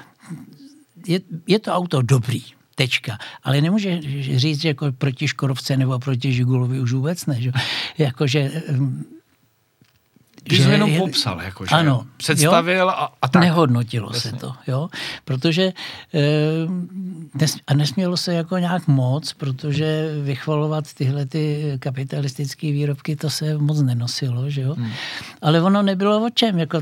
je, 1.06 1.20
je 1.46 1.58
to 1.58 1.72
auto 1.72 2.02
dobrý, 2.02 2.42
tečka. 2.74 3.18
Ale 3.42 3.60
nemůže 3.60 4.00
říct, 4.38 4.60
že 4.60 4.68
jako 4.68 4.92
proti 4.92 5.28
Škodovce 5.28 5.76
nebo 5.76 5.98
proti 5.98 6.32
Žigulovi 6.32 6.80
už 6.80 6.92
vůbec 6.92 7.26
ne, 7.26 7.40
že? 7.40 7.52
Jakože, 7.98 8.62
Ty 10.48 10.56
jsi 10.56 10.62
to 10.64 10.70
jenom 10.70 10.96
popsal, 10.98 11.40
jako, 11.42 11.64
že 11.64 11.70
ano, 11.70 12.06
představil 12.16 12.80
jo? 12.80 12.88
a, 12.88 13.12
a 13.22 13.28
tak. 13.28 13.42
Nehodnotilo 13.42 14.10
Jasně. 14.14 14.30
se 14.30 14.36
to, 14.36 14.52
jo, 14.66 14.88
protože 15.24 15.62
e, 15.62 15.72
nes, 17.34 17.56
a 17.66 17.74
nesmělo 17.74 18.16
se 18.16 18.34
jako 18.34 18.58
nějak 18.58 18.86
moc, 18.88 19.32
protože 19.32 20.08
vychvalovat 20.22 20.94
tyhle 20.94 21.26
ty 21.26 21.72
kapitalistické 21.78 22.72
výrobky, 22.72 23.16
to 23.16 23.30
se 23.30 23.58
moc 23.58 23.82
nenosilo, 23.82 24.50
že 24.50 24.60
jo. 24.60 24.74
Hmm. 24.74 24.90
Ale 25.42 25.62
ono 25.62 25.82
nebylo 25.82 26.26
o 26.26 26.30
čem, 26.34 26.58
jako, 26.58 26.78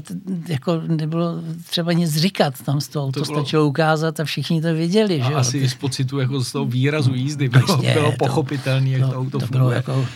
jako 0.48 0.80
nebylo 0.86 1.34
třeba 1.70 1.92
nic 1.92 2.16
říkat, 2.16 2.54
tam 2.64 2.80
z 2.80 2.88
toho 2.88 3.12
To 3.12 3.20
to, 3.20 3.32
bylo- 3.32 3.40
stačilo 3.42 3.66
ukázat 3.66 4.20
a 4.20 4.24
všichni 4.24 4.62
to 4.62 4.74
věděli, 4.74 5.20
A 5.22 5.26
že 5.26 5.32
jo. 5.32 5.38
asi 5.38 5.68
z 5.68 5.74
pocitu 5.74 6.18
jako 6.18 6.40
z 6.40 6.52
toho 6.52 6.64
výrazu 6.64 7.14
jízdy 7.14 7.48
bylo, 7.48 7.66
Prostě 7.66 7.92
bylo 7.92 8.12
pochopitelný, 8.18 8.92
jak 8.92 9.10
to 9.10 9.18
auto 9.18 9.38
to 9.38 9.46
bylo 9.46 9.46
funguje. 9.58 9.76
jako, 9.76 10.06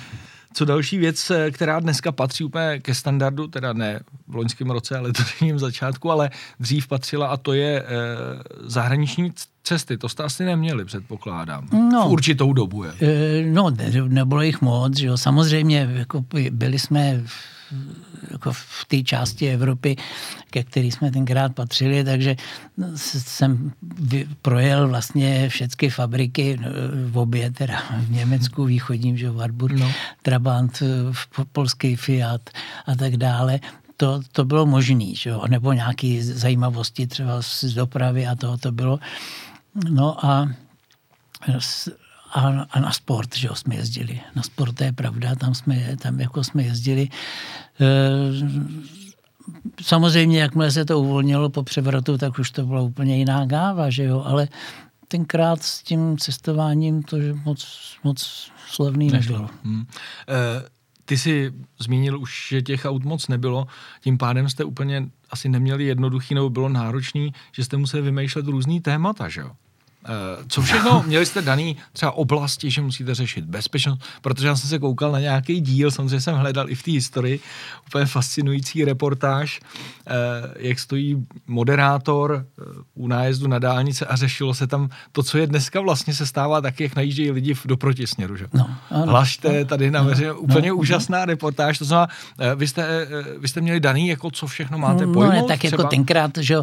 Co 0.53 0.65
další 0.65 0.99
věc, 0.99 1.31
eh, 1.31 1.51
která 1.51 1.81
dneska 1.81 2.13
patří 2.13 2.45
úplně 2.45 2.79
ke 2.83 2.95
standardu, 2.95 3.47
teda 3.47 3.73
ne 3.73 4.01
v 4.29 4.35
loňském 4.37 4.71
roce, 4.71 4.97
ale 4.97 5.07
letošním 5.09 5.59
začátku, 5.59 6.11
ale 6.11 6.31
dřív 6.61 6.89
patřila 6.89 7.27
a 7.27 7.37
to 7.37 7.53
je 7.53 7.83
eh, 7.83 7.87
zahraniční 8.61 9.33
cesty. 9.63 9.99
To 9.99 10.09
jste 10.09 10.23
asi 10.23 10.45
neměli, 10.45 10.85
předpokládám. 10.85 11.69
No. 11.93 12.09
V 12.09 12.13
určitou 12.13 12.53
dobu. 12.53 12.85
Je. 12.85 12.93
E, 13.01 13.43
No, 13.47 13.71
ne, 13.71 13.91
nebylo 14.09 14.43
jich 14.43 14.61
moc, 14.61 14.99
že 14.99 15.07
jo. 15.07 15.17
Samozřejmě 15.17 15.91
jako 15.93 16.25
byli 16.51 16.79
jsme 16.79 17.23
jako 18.43 18.53
v 18.53 18.85
té 18.89 19.03
části 19.03 19.51
Evropy, 19.51 19.97
ke 20.51 20.65
který 20.65 20.91
jsme 20.91 21.11
tenkrát 21.11 21.55
patřili, 21.55 22.05
takže 22.05 22.37
jsem 22.99 23.73
projel 24.43 24.89
vlastně 24.89 25.49
všechny 25.49 25.91
fabriky 25.91 26.59
no, 26.63 26.69
v 27.11 27.19
obě, 27.19 27.51
teda 27.51 27.83
v 28.01 28.11
Německu, 28.11 28.65
východním, 28.65 29.17
že 29.17 29.27
jo, 29.27 29.35
Warburg, 29.35 29.79
No. 29.79 29.93
Trabant, 30.23 30.83
v 31.13 31.27
po- 31.37 31.45
polský 31.45 31.97
Fiat 31.97 32.51
a 32.87 32.95
tak 32.95 33.17
dále. 33.17 33.61
To, 33.97 34.21
to 34.33 34.45
bylo 34.45 34.67
možné, 34.67 35.15
že 35.15 35.31
jo, 35.31 35.43
nebo 35.49 35.73
nějaké 35.73 36.19
zajímavosti 36.23 37.07
třeba 37.07 37.43
z 37.43 37.75
dopravy 37.75 38.27
a 38.27 38.35
toho 38.35 38.59
to 38.59 38.73
bylo. 38.73 38.99
No 39.89 40.25
a 40.27 40.49
a, 42.33 42.67
a 42.71 42.81
na 42.81 42.93
sport, 42.93 43.37
že 43.37 43.47
jo, 43.47 43.55
jsme 43.55 43.75
jezdili. 43.75 44.21
Na 44.35 44.43
sport 44.43 44.73
to 44.73 44.85
je 44.85 44.93
pravda, 44.93 45.35
tam 45.35 45.55
jsme, 45.55 45.97
tam 45.97 46.21
jako 46.21 46.45
jsme 46.45 46.63
jezdili. 46.63 47.09
E, 47.81 47.89
samozřejmě, 49.83 50.41
jakmile 50.41 50.71
se 50.71 50.85
to 50.85 51.01
uvolnilo 51.01 51.51
po 51.51 51.63
převratu, 51.63 52.19
tak 52.19 52.39
už 52.39 52.51
to 52.51 52.67
byla 52.67 52.81
úplně 52.81 53.17
jiná 53.17 53.45
gáva, 53.45 53.91
že 53.91 54.05
jo, 54.05 54.23
ale 54.27 54.49
tenkrát 55.09 55.63
s 55.63 55.83
tím 55.83 56.19
cestováním 56.19 57.03
to 57.03 57.21
že 57.21 57.33
moc, 57.33 57.67
moc 58.05 58.51
slavný 58.69 59.09
Nešlo. 59.09 59.33
nebylo. 59.33 59.51
Hmm. 59.65 59.87
E, 60.29 60.69
ty 61.05 61.19
jsi 61.19 61.53
zmínil 61.81 62.21
už, 62.21 62.49
že 62.49 62.63
těch 62.63 62.85
aut 62.85 63.05
moc 63.05 63.29
nebylo, 63.29 63.67
tím 64.01 64.19
pádem 64.19 64.49
jste 64.49 64.65
úplně 64.65 65.09
asi 65.31 65.49
neměli 65.49 65.85
jednoduchý 65.85 66.35
nebo 66.35 66.51
bylo 66.51 66.69
náročný, 66.69 67.33
že 67.53 67.65
jste 67.65 67.77
museli 67.77 68.03
vymýšlet 68.03 68.47
různý 68.47 68.81
témata, 68.81 69.29
že 69.29 69.41
jo? 69.41 69.51
Eh, 70.05 70.45
co 70.49 70.63
všechno 70.63 71.03
měli 71.07 71.27
jste 71.27 71.43
daný 71.43 71.77
třeba 71.93 72.13
oblasti, 72.13 72.71
že 72.71 72.83
musíte 72.83 73.15
řešit 73.15 73.45
bezpečnost, 73.45 74.01
protože 74.23 74.47
já 74.47 74.57
jsem 74.57 74.71
se 74.71 74.79
koukal 74.79 75.13
na 75.13 75.21
nějaký 75.21 75.61
díl, 75.61 75.91
samozřejmě 75.91 76.21
jsem 76.21 76.35
hledal 76.35 76.71
i 76.71 76.75
v 76.75 76.83
té 76.83 76.91
historii 76.91 77.41
úplně 77.87 78.07
fascinující 78.07 78.85
reportáž, 78.85 79.61
eh, 80.07 80.13
jak 80.57 80.79
stojí 80.79 81.27
moderátor 81.47 82.47
eh, 82.47 82.63
u 82.95 83.09
nájezdu 83.09 83.49
na 83.49 83.59
dálnice 83.59 84.07
a 84.07 84.17
řešilo 84.17 84.55
se 84.55 84.67
tam 84.67 84.89
to, 85.13 85.23
co 85.23 85.39
je 85.39 85.47
dneska 85.47 85.81
vlastně 85.81 86.15
se 86.15 86.27
stává 86.27 86.61
taky, 86.61 86.83
jak 86.83 86.97
najíždějí 86.97 87.31
lidi 87.31 87.55
do 87.65 87.77
protisměru. 87.77 88.37
Že? 88.37 88.47
No, 88.53 88.71
Hlašte 88.89 89.59
no, 89.59 89.65
tady 89.65 89.91
na 89.91 90.03
veře, 90.03 90.27
no, 90.27 90.35
úplně 90.35 90.69
no, 90.69 90.77
úžasná 90.77 91.19
no. 91.19 91.25
reportáž, 91.25 91.79
to 91.79 91.85
znamená, 91.85 92.09
vy 92.55 92.69
jste, 92.69 93.07
vy 93.39 93.49
jste 93.49 93.61
měli 93.61 93.81
daný, 93.81 94.09
jako 94.09 94.31
co 94.31 94.47
všechno 94.47 94.79
máte 94.79 95.07
no, 95.07 95.13
pojmout? 95.13 95.43
No, 95.43 95.49
tak 95.49 95.65
jako 95.65 95.77
třeba? 95.77 95.83
jako 95.83 95.91
tenkrát, 95.91 96.31
že 96.41 96.57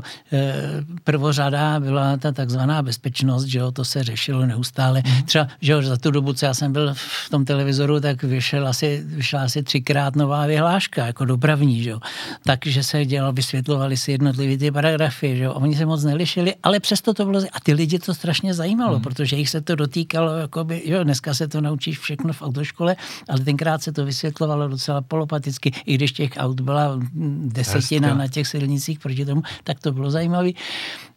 prvořada 1.03 1.79
byla 1.79 2.17
ta 2.17 2.31
takzvaná 2.31 2.81
bezpečnost 2.81 3.28
bezpečnost, 3.29 3.51
že 3.51 3.59
jo, 3.59 3.71
to 3.71 3.85
se 3.85 4.03
řešilo 4.03 4.45
neustále. 4.45 5.03
Mm. 5.05 5.23
Třeba, 5.23 5.47
že 5.61 5.71
jo, 5.71 5.81
za 5.81 5.97
tu 5.97 6.11
dobu, 6.11 6.33
co 6.33 6.45
já 6.45 6.53
jsem 6.53 6.73
byl 6.73 6.93
v 6.93 7.29
tom 7.29 7.45
televizoru, 7.45 7.99
tak 7.99 8.23
vyšel 8.23 8.67
asi, 8.67 9.03
vyšla 9.05 9.43
asi 9.43 9.63
třikrát 9.63 10.15
nová 10.15 10.45
vyhláška, 10.45 11.05
jako 11.05 11.25
dopravní, 11.25 11.83
že 11.83 11.89
jo. 11.89 11.99
Takže 12.43 12.83
se 12.83 13.05
dělalo, 13.05 13.33
vysvětlovali 13.33 13.97
si 13.97 14.11
jednotlivé 14.11 14.57
ty 14.57 14.71
paragrafy, 14.71 15.37
že 15.37 15.43
jo. 15.43 15.53
Oni 15.53 15.75
se 15.75 15.85
moc 15.85 16.03
nelišili, 16.03 16.55
ale 16.63 16.79
přesto 16.79 17.13
to 17.13 17.25
bylo, 17.25 17.39
a 17.39 17.59
ty 17.63 17.73
lidi 17.73 17.99
to 17.99 18.13
strašně 18.13 18.53
zajímalo, 18.53 18.95
mm. 18.95 19.01
protože 19.01 19.35
jich 19.35 19.49
se 19.49 19.61
to 19.61 19.75
dotýkalo, 19.75 20.37
jakoby, 20.37 20.81
jo, 20.85 21.03
dneska 21.03 21.33
se 21.33 21.47
to 21.47 21.61
naučíš 21.61 21.99
všechno 21.99 22.33
v 22.33 22.41
autoškole, 22.41 22.95
ale 23.29 23.39
tenkrát 23.39 23.83
se 23.83 23.91
to 23.91 24.05
vysvětlovalo 24.05 24.67
docela 24.67 25.01
polopaticky, 25.01 25.71
i 25.85 25.95
když 25.95 26.11
těch 26.11 26.31
aut 26.37 26.61
byla 26.61 26.99
desetina 27.45 28.07
Hezka. 28.07 28.17
na 28.17 28.27
těch 28.27 28.47
silnicích 28.47 28.99
proti 28.99 29.25
tomu, 29.25 29.41
tak 29.63 29.79
to 29.79 29.91
bylo 29.91 30.11
zajímavé. 30.11 30.49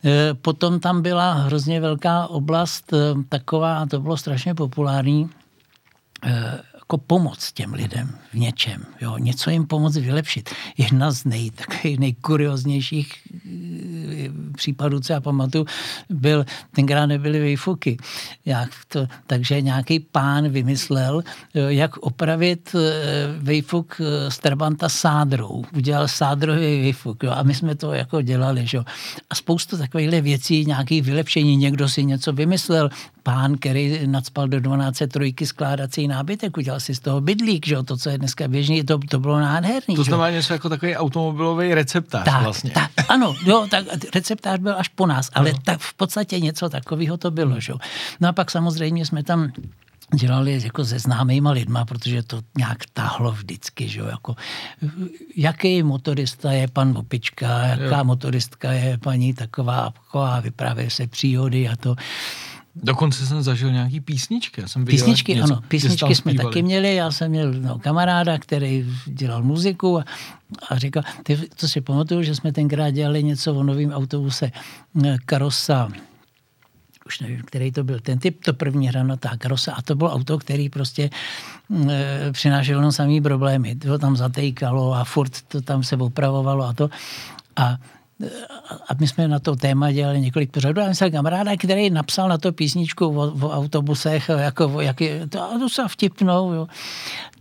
E, 0.04 0.34
potom 0.34 0.80
tam 0.80 1.02
byla 1.02 1.32
hrozně 1.32 1.80
velká 1.80 2.26
oblast, 2.26 2.92
e, 2.92 2.96
taková, 3.28 3.86
to 3.86 4.00
bylo 4.00 4.16
strašně 4.16 4.54
populární, 4.54 5.30
e, 6.26 6.62
jako 6.92 6.98
pomoc 6.98 7.52
těm 7.52 7.74
lidem 7.74 8.08
v 8.32 8.34
něčem, 8.34 8.84
jo, 9.00 9.18
něco 9.18 9.50
jim 9.50 9.66
pomoct 9.66 9.96
vylepšit. 9.96 10.50
Jedna 10.76 11.10
z 11.10 11.24
nej, 11.24 11.50
nejkurioznějších 11.98 13.12
eh, 13.34 14.28
případů, 14.56 15.00
co 15.00 15.12
já 15.12 15.20
pamatuju, 15.20 15.66
byl, 16.10 16.44
tenkrát 16.74 17.06
nebyly 17.06 17.40
výfuky. 17.40 17.96
Jak 18.44 18.70
to, 18.88 19.06
takže 19.26 19.60
nějaký 19.60 20.00
pán 20.00 20.48
vymyslel, 20.48 21.22
eh, 21.54 21.72
jak 21.72 21.96
opravit 21.96 22.74
eh, 22.74 22.80
výfuk 23.38 24.00
z 24.28 24.38
Trabanta 24.38 24.88
sádrou. 24.88 25.64
Udělal 25.76 26.08
sádrový 26.08 26.80
výfuk. 26.80 27.22
Jo, 27.22 27.30
a 27.30 27.42
my 27.42 27.54
jsme 27.54 27.74
to 27.74 27.92
jako 27.92 28.22
dělali. 28.22 28.66
Že? 28.66 28.78
A 29.32 29.34
spoustu 29.34 29.78
takových 29.78 30.22
věcí, 30.22 30.64
nějaký 30.66 31.00
vylepšení, 31.00 31.56
někdo 31.56 31.88
si 31.88 32.04
něco 32.04 32.32
vymyslel, 32.32 32.90
pán, 33.22 33.56
který 33.58 34.06
nadspal 34.06 34.48
do 34.48 34.60
12 34.60 35.02
trojky 35.12 35.46
skládací 35.46 36.08
nábytek, 36.08 36.56
udělal 36.56 36.80
si 36.80 36.94
z 36.94 37.00
toho 37.00 37.20
bydlík, 37.20 37.66
že 37.66 37.82
to, 37.82 37.96
co 37.96 38.10
je 38.10 38.18
dneska 38.18 38.48
běžný, 38.48 38.84
to, 38.84 38.98
to 38.98 39.18
bylo 39.18 39.40
nádherný. 39.40 39.96
To 39.96 40.04
znamená 40.04 40.30
něco 40.30 40.52
jako 40.52 40.68
takový 40.68 40.96
automobilový 40.96 41.74
receptář 41.74 42.24
tak, 42.24 42.42
vlastně. 42.42 42.70
Tak, 42.70 42.90
ano, 43.08 43.34
jo, 43.44 43.66
tak 43.70 43.84
receptář 44.14 44.60
byl 44.60 44.74
až 44.78 44.88
po 44.88 45.06
nás, 45.06 45.30
ale 45.34 45.52
no. 45.52 45.58
tak 45.64 45.80
v 45.80 45.94
podstatě 45.94 46.40
něco 46.40 46.68
takového 46.68 47.16
to 47.16 47.30
bylo. 47.30 47.60
Že? 47.60 47.72
No 48.20 48.28
a 48.28 48.32
pak 48.32 48.50
samozřejmě 48.50 49.06
jsme 49.06 49.22
tam 49.22 49.52
dělali 50.14 50.60
jako 50.64 50.84
se 50.84 50.98
známýma 50.98 51.50
lidma, 51.50 51.84
protože 51.84 52.22
to 52.22 52.40
nějak 52.56 52.78
tahlo 52.92 53.32
vždycky, 53.32 53.88
že 53.88 54.00
jo, 54.00 54.06
jako 54.06 54.36
jaký 55.36 55.82
motorista 55.82 56.52
je 56.52 56.68
pan 56.68 56.98
Opička, 56.98 57.58
jaká 57.58 57.98
jo. 57.98 58.04
motoristka 58.04 58.72
je 58.72 58.98
paní 58.98 59.34
taková, 59.34 59.90
taková 59.90 60.40
vyprávějí 60.40 60.90
se 60.90 61.06
příhody 61.06 61.68
a 61.68 61.76
to. 61.76 61.94
Dokonce 62.74 63.26
jsem 63.26 63.42
zažil 63.42 63.72
nějaký 63.72 64.00
písničky. 64.00 64.60
Já 64.60 64.68
jsem 64.68 64.84
písničky, 64.84 65.34
něco, 65.34 65.52
ano. 65.52 65.62
Písničky 65.68 66.14
jsme 66.14 66.32
zpívali. 66.32 66.54
taky 66.54 66.62
měli. 66.62 66.94
Já 66.94 67.10
jsem 67.10 67.30
měl 67.30 67.52
no, 67.52 67.78
kamaráda, 67.78 68.38
který 68.38 68.86
dělal 69.06 69.42
muziku 69.42 69.98
a, 69.98 70.04
a 70.68 70.78
říkal, 70.78 71.02
ty, 71.22 71.40
to 71.56 71.68
si 71.68 71.80
pamatuju, 71.80 72.22
že 72.22 72.34
jsme 72.34 72.52
tenkrát 72.52 72.90
dělali 72.90 73.22
něco 73.22 73.54
o 73.54 73.62
novém 73.62 73.92
autobuse 73.92 74.52
Karosa 75.24 75.88
už 77.06 77.20
nevím, 77.20 77.42
který 77.44 77.72
to 77.72 77.84
byl 77.84 78.00
ten 78.00 78.18
typ, 78.18 78.44
to 78.44 78.54
první 78.54 78.88
hranatá 78.88 79.36
karosa 79.38 79.72
a 79.72 79.82
to 79.82 79.94
bylo 79.94 80.12
auto, 80.12 80.38
který 80.38 80.68
prostě 80.68 81.10
e, 81.90 82.32
přinášelo 82.32 82.78
jenom 82.78 82.92
samý 82.92 83.20
problémy. 83.20 83.74
To 83.74 83.98
tam 83.98 84.16
zatejkalo 84.16 84.94
a 84.94 85.04
furt 85.04 85.42
to 85.48 85.60
tam 85.60 85.84
se 85.84 85.96
opravovalo 85.96 86.64
a 86.64 86.72
to. 86.72 86.90
A 87.56 87.76
a 88.88 88.94
my 89.00 89.08
jsme 89.08 89.28
na 89.28 89.38
to 89.38 89.56
téma 89.56 89.92
dělali 89.92 90.20
několik 90.20 90.50
pořadů 90.50 90.80
a 90.80 90.94
jsem 90.94 91.12
kamaráda, 91.12 91.56
který 91.56 91.90
napsal 91.90 92.28
na 92.28 92.38
to 92.38 92.52
písničku 92.52 93.06
o, 93.06 93.32
o 93.46 93.50
autobusech, 93.50 94.30
jako, 94.38 94.80
jak 94.80 95.00
je, 95.00 95.26
to, 95.26 95.58
to 95.58 95.68
se 95.68 95.82
vtipnou, 95.88 96.52
jo. 96.52 96.66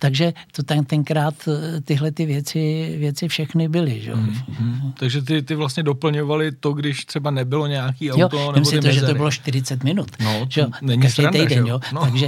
Takže 0.01 0.33
to 0.51 0.63
ten, 0.63 0.85
tenkrát 0.85 1.33
eh, 1.47 1.81
tyhle 1.81 2.11
ty 2.11 2.25
věci, 2.25 2.95
věci 2.99 3.27
všechny 3.27 3.69
byly. 3.69 4.01
Že? 4.01 4.13
Mm-hmm. 4.13 4.93
Takže 4.99 5.21
ty, 5.21 5.41
ty 5.41 5.55
vlastně 5.55 5.83
doplňovali 5.83 6.51
to, 6.51 6.73
když 6.73 7.05
třeba 7.05 7.31
nebylo 7.31 7.67
nějaký 7.67 8.11
auto 8.11 8.39
jo, 8.39 8.51
nebo 8.51 8.65
si 8.65 8.79
to, 8.79 8.91
že 8.91 9.01
to 9.01 9.13
bylo 9.13 9.31
40 9.31 9.83
minut. 9.83 10.11
No, 10.23 10.45
že? 10.49 10.65
Není 10.81 11.01
Každý 11.01 11.15
sranda, 11.15 11.39
týden, 11.39 11.67
jo. 11.67 11.79
No. 11.93 12.01
Takže 12.01 12.27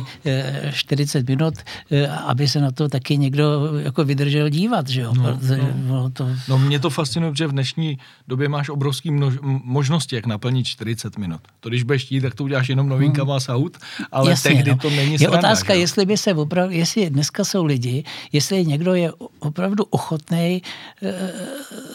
40 0.72 1.20
eh, 1.20 1.24
minut, 1.32 1.54
eh, 1.92 2.08
aby 2.08 2.48
se 2.48 2.62
na 2.62 2.72
to 2.72 2.90
taky 2.90 3.18
někdo 3.18 3.70
jako 3.78 4.04
vydržel 4.06 4.50
dívat. 4.50 4.88
Že? 4.88 5.02
Jo? 5.02 5.14
No, 5.18 5.40
no. 5.88 6.10
To... 6.10 6.30
no 6.50 6.58
mě 6.60 6.80
to 6.80 6.90
fascinuje, 6.90 7.32
že 7.36 7.48
v 7.48 7.52
dnešní 7.52 7.98
době 8.28 8.50
máš 8.50 8.70
obrovský 8.70 9.12
množ, 9.12 9.34
možnosti, 9.64 10.16
jak 10.16 10.26
naplnit 10.26 10.68
40 10.68 11.18
minut. 11.18 11.42
To 11.60 11.70
když 11.70 11.84
budeš 11.84 12.06
chtít, 12.06 12.22
tak 12.22 12.36
to 12.36 12.44
uděláš 12.44 12.70
jenom 12.70 12.90
novinkama 12.90 13.38
hmm. 13.48 13.56
aut, 13.56 13.78
ale 14.12 14.30
Jasně, 14.30 14.52
tehdy 14.52 14.72
no. 14.72 14.78
to 14.78 14.90
není 14.90 15.18
sranda. 15.18 15.36
Je 15.36 15.40
otázka, 15.40 15.74
že? 15.74 15.80
jestli 15.80 16.06
by 16.06 16.18
se 16.18 16.34
opravdu, 16.34 16.74
jestli 16.76 17.10
dneska 17.10 17.44
jsou 17.44 17.63
lidi, 17.66 18.04
jestli 18.32 18.66
někdo 18.66 18.94
je 18.94 19.12
opravdu 19.40 19.84
ochotný 19.84 20.38
e, 20.58 20.62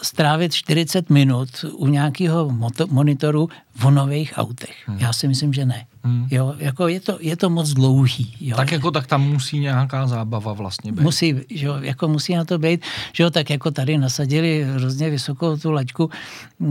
strávit 0.01 0.53
40 0.53 1.09
minut 1.09 1.49
u 1.71 1.87
nějakého 1.87 2.51
monitoru 2.89 3.49
v 3.75 3.91
nových 3.91 4.33
autech. 4.35 4.75
Hmm. 4.85 4.97
Já 4.97 5.13
si 5.13 5.27
myslím, 5.27 5.53
že 5.53 5.65
ne. 5.65 5.85
Hmm. 6.03 6.27
Jo, 6.31 6.55
jako 6.57 6.87
je, 6.87 6.99
to, 6.99 7.17
je 7.21 7.35
to 7.37 7.49
moc 7.49 7.69
dlouhý. 7.69 8.35
Jo. 8.39 8.55
Tak 8.55 8.71
jako 8.71 8.91
tak 8.91 9.07
tam 9.07 9.21
musí 9.21 9.59
nějaká 9.59 10.07
zábava 10.07 10.53
vlastně 10.53 10.91
být. 10.91 11.01
Musí, 11.01 11.35
jo, 11.49 11.77
jako 11.81 12.07
musí 12.07 12.35
na 12.35 12.45
to 12.45 12.59
být, 12.59 12.81
že 13.13 13.23
jo, 13.23 13.29
tak 13.29 13.49
jako 13.49 13.71
tady 13.71 13.97
nasadili 13.97 14.63
hrozně 14.73 15.09
vysokou 15.09 15.57
tu 15.57 15.71
laťku 15.71 16.09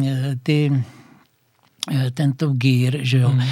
e, 0.04 0.36
ty 0.42 0.84
tento 2.14 2.48
Gear, 2.52 2.94
že 3.00 3.18
jo. 3.18 3.28
Hmm. 3.28 3.48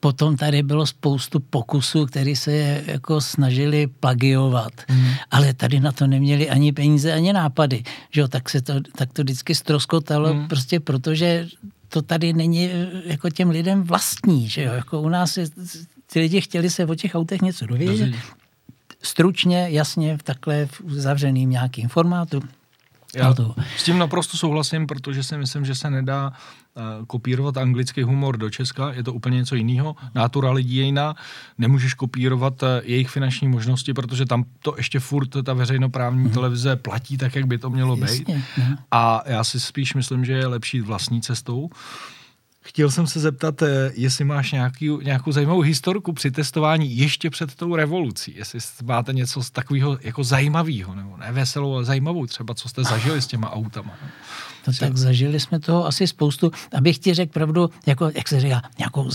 Potom 0.00 0.36
tady 0.36 0.62
bylo 0.62 0.86
spoustu 0.86 1.40
pokusů, 1.40 2.06
které 2.06 2.36
se 2.36 2.82
jako 2.86 3.20
snažili 3.20 3.86
plagiovat, 3.86 4.72
hmm. 4.88 5.10
ale 5.30 5.54
tady 5.54 5.80
na 5.80 5.92
to 5.92 6.06
neměli 6.06 6.50
ani 6.50 6.72
peníze, 6.72 7.12
ani 7.12 7.32
nápady, 7.32 7.82
že 8.10 8.20
jo, 8.20 8.28
tak, 8.28 8.50
se 8.50 8.62
to, 8.62 8.74
tak 8.96 9.12
to 9.12 9.22
vždycky 9.22 9.54
stroskotalo, 9.54 10.34
hmm. 10.34 10.48
prostě 10.48 10.80
protože 10.80 11.48
to 11.88 12.02
tady 12.02 12.32
není 12.32 12.70
eh, 12.70 12.88
jako 13.04 13.30
těm 13.30 13.50
lidem 13.50 13.82
vlastní, 13.82 14.48
že 14.48 14.62
jo? 14.62 14.72
Jako 14.72 15.00
u 15.00 15.08
nás 15.08 15.36
je, 15.36 15.46
ty 16.12 16.20
lidi 16.20 16.40
chtěli 16.40 16.70
se 16.70 16.86
o 16.86 16.94
těch 16.94 17.14
autech 17.14 17.42
něco 17.42 17.66
dovědět. 17.66 18.14
Stručně, 19.02 19.66
jasně, 19.70 20.18
v 20.18 20.22
takhle 20.22 20.66
v 20.66 20.94
zavřeným 20.94 21.50
nějakým 21.50 21.88
formátu. 21.88 22.42
Já 23.16 23.34
to. 23.34 23.54
s 23.76 23.84
tím 23.84 23.98
naprosto 23.98 24.36
souhlasím, 24.36 24.86
protože 24.86 25.22
si 25.22 25.36
myslím, 25.36 25.64
že 25.64 25.74
se 25.74 25.90
nedá 25.90 26.32
uh, 26.74 27.06
kopírovat 27.06 27.56
anglický 27.56 28.02
humor 28.02 28.36
do 28.36 28.50
Česka, 28.50 28.92
je 28.92 29.02
to 29.02 29.12
úplně 29.12 29.36
něco 29.36 29.54
jiného. 29.54 29.96
Nátura 30.14 30.52
lidí 30.52 30.76
je 30.76 30.84
jiná, 30.84 31.14
nemůžeš 31.58 31.94
kopírovat 31.94 32.62
uh, 32.62 32.68
jejich 32.82 33.08
finanční 33.08 33.48
možnosti, 33.48 33.94
protože 33.94 34.26
tam 34.26 34.44
to 34.58 34.74
ještě 34.76 35.00
furt 35.00 35.28
ta 35.44 35.54
veřejnoprávní 35.54 36.24
mm. 36.24 36.30
televize 36.30 36.76
platí 36.76 37.16
tak, 37.16 37.34
jak 37.34 37.46
by 37.46 37.58
to 37.58 37.70
mělo 37.70 37.96
být. 37.96 38.28
Jasně, 38.28 38.44
A 38.90 39.22
já 39.26 39.44
si 39.44 39.60
spíš 39.60 39.94
myslím, 39.94 40.24
že 40.24 40.32
je 40.32 40.46
lepší 40.46 40.80
vlastní 40.80 41.22
cestou. 41.22 41.70
Chtěl 42.62 42.90
jsem 42.90 43.06
se 43.06 43.20
zeptat, 43.20 43.62
eh, 43.62 43.90
jestli 43.94 44.24
máš 44.24 44.52
nějaký, 44.52 44.90
nějakou 45.02 45.32
zajímavou 45.32 45.60
historku 45.60 46.12
při 46.12 46.30
testování 46.30 46.96
ještě 46.96 47.30
před 47.30 47.54
tou 47.54 47.76
revolucí. 47.76 48.34
Jestli 48.36 48.58
máte 48.84 49.12
něco 49.12 49.42
z 49.42 49.50
takového 49.50 49.98
jako 50.00 50.24
zajímavého, 50.24 50.94
nebo 50.94 51.16
ne 51.16 51.32
veselou, 51.32 51.74
ale 51.74 51.84
zajímavou 51.84 52.26
třeba, 52.26 52.54
co 52.54 52.68
jste 52.68 52.84
zažili 52.84 53.22
s 53.22 53.26
těma 53.26 53.52
autama. 53.52 53.94
No 54.66 54.72
tak 54.80 54.96
zažili 54.96 55.40
jsme 55.40 55.60
toho 55.60 55.86
asi 55.86 56.06
spoustu. 56.06 56.50
Abych 56.74 56.98
ti 56.98 57.14
řekl 57.14 57.32
pravdu, 57.32 57.70
jako, 57.86 58.10
jak 58.14 58.28
se 58.28 58.40
říká, 58.40 58.62
nějakou 58.78 59.10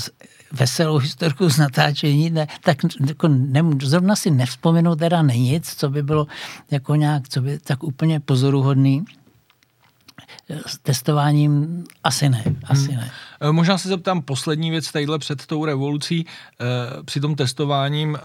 veselou 0.51 0.97
historku 0.97 1.49
z 1.49 1.57
natáčení, 1.57 2.29
ne, 2.29 2.47
tak 2.63 2.77
jako 3.07 3.27
ne, 3.27 3.63
zrovna 3.81 4.15
si 4.15 4.31
nevzpomenu 4.31 4.95
teda 4.95 5.21
nic, 5.21 5.75
co 5.75 5.89
by 5.89 6.03
bylo 6.03 6.27
jako 6.71 6.95
nějak, 6.95 7.29
co 7.29 7.41
by 7.41 7.59
tak 7.59 7.83
úplně 7.83 8.19
pozoruhodný. 8.19 9.05
S 10.65 10.77
testováním 10.77 11.83
asi 12.03 12.29
ne, 12.29 12.43
asi 12.63 12.91
hmm. 12.91 13.01
ne. 13.01 13.11
Možná 13.51 13.77
se 13.77 13.89
zeptám 13.89 14.21
poslední 14.21 14.71
věc 14.71 14.91
tadyhle 14.91 15.19
před 15.19 15.45
tou 15.45 15.65
revolucí. 15.65 16.25
Při 17.05 17.19
tom 17.19 17.35
testováním 17.35 18.17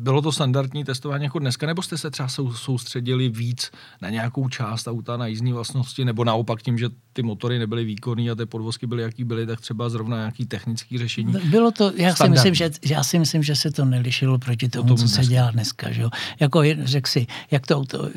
bylo 0.00 0.22
to 0.22 0.32
standardní 0.32 0.84
testování 0.84 1.24
jako 1.24 1.38
dneska, 1.38 1.66
nebo 1.66 1.82
jste 1.82 1.98
se 1.98 2.10
třeba 2.10 2.28
soustředili 2.54 3.28
víc 3.28 3.70
na 4.02 4.10
nějakou 4.10 4.48
část 4.48 4.88
auta, 4.88 5.16
na 5.16 5.26
jízdní 5.26 5.52
vlastnosti, 5.52 6.04
nebo 6.04 6.24
naopak 6.24 6.62
tím, 6.62 6.78
že 6.78 6.88
ty 7.12 7.22
motory 7.22 7.58
nebyly 7.58 7.84
výkonné 7.84 8.30
a 8.30 8.34
ty 8.34 8.46
podvozky 8.46 8.86
byly, 8.86 9.02
jaký 9.02 9.24
byly, 9.24 9.46
tak 9.46 9.60
třeba 9.60 9.88
zrovna 9.88 10.16
nějaký 10.16 10.46
technický 10.46 10.98
řešení? 10.98 11.32
Bylo 11.50 11.70
to, 11.70 11.92
já 11.96 12.14
si, 12.14 12.28
myslím, 12.28 12.54
že, 12.54 12.70
já 12.84 13.04
si 13.04 13.18
myslím, 13.18 13.42
že 13.42 13.56
se 13.56 13.70
to 13.70 13.84
nelišilo 13.84 14.38
proti 14.38 14.68
tomu, 14.68 14.88
tomu 14.88 14.96
co 14.96 15.02
dneska. 15.02 15.22
se 15.22 15.28
dělá 15.28 15.50
dneska. 15.50 15.92
Že 15.92 16.02
jo? 16.02 16.10
Jako 16.40 16.62
řekl 16.82 17.08
si, 17.08 17.26
jak 17.50 17.66
to 17.66 17.76
auto, 17.76 18.08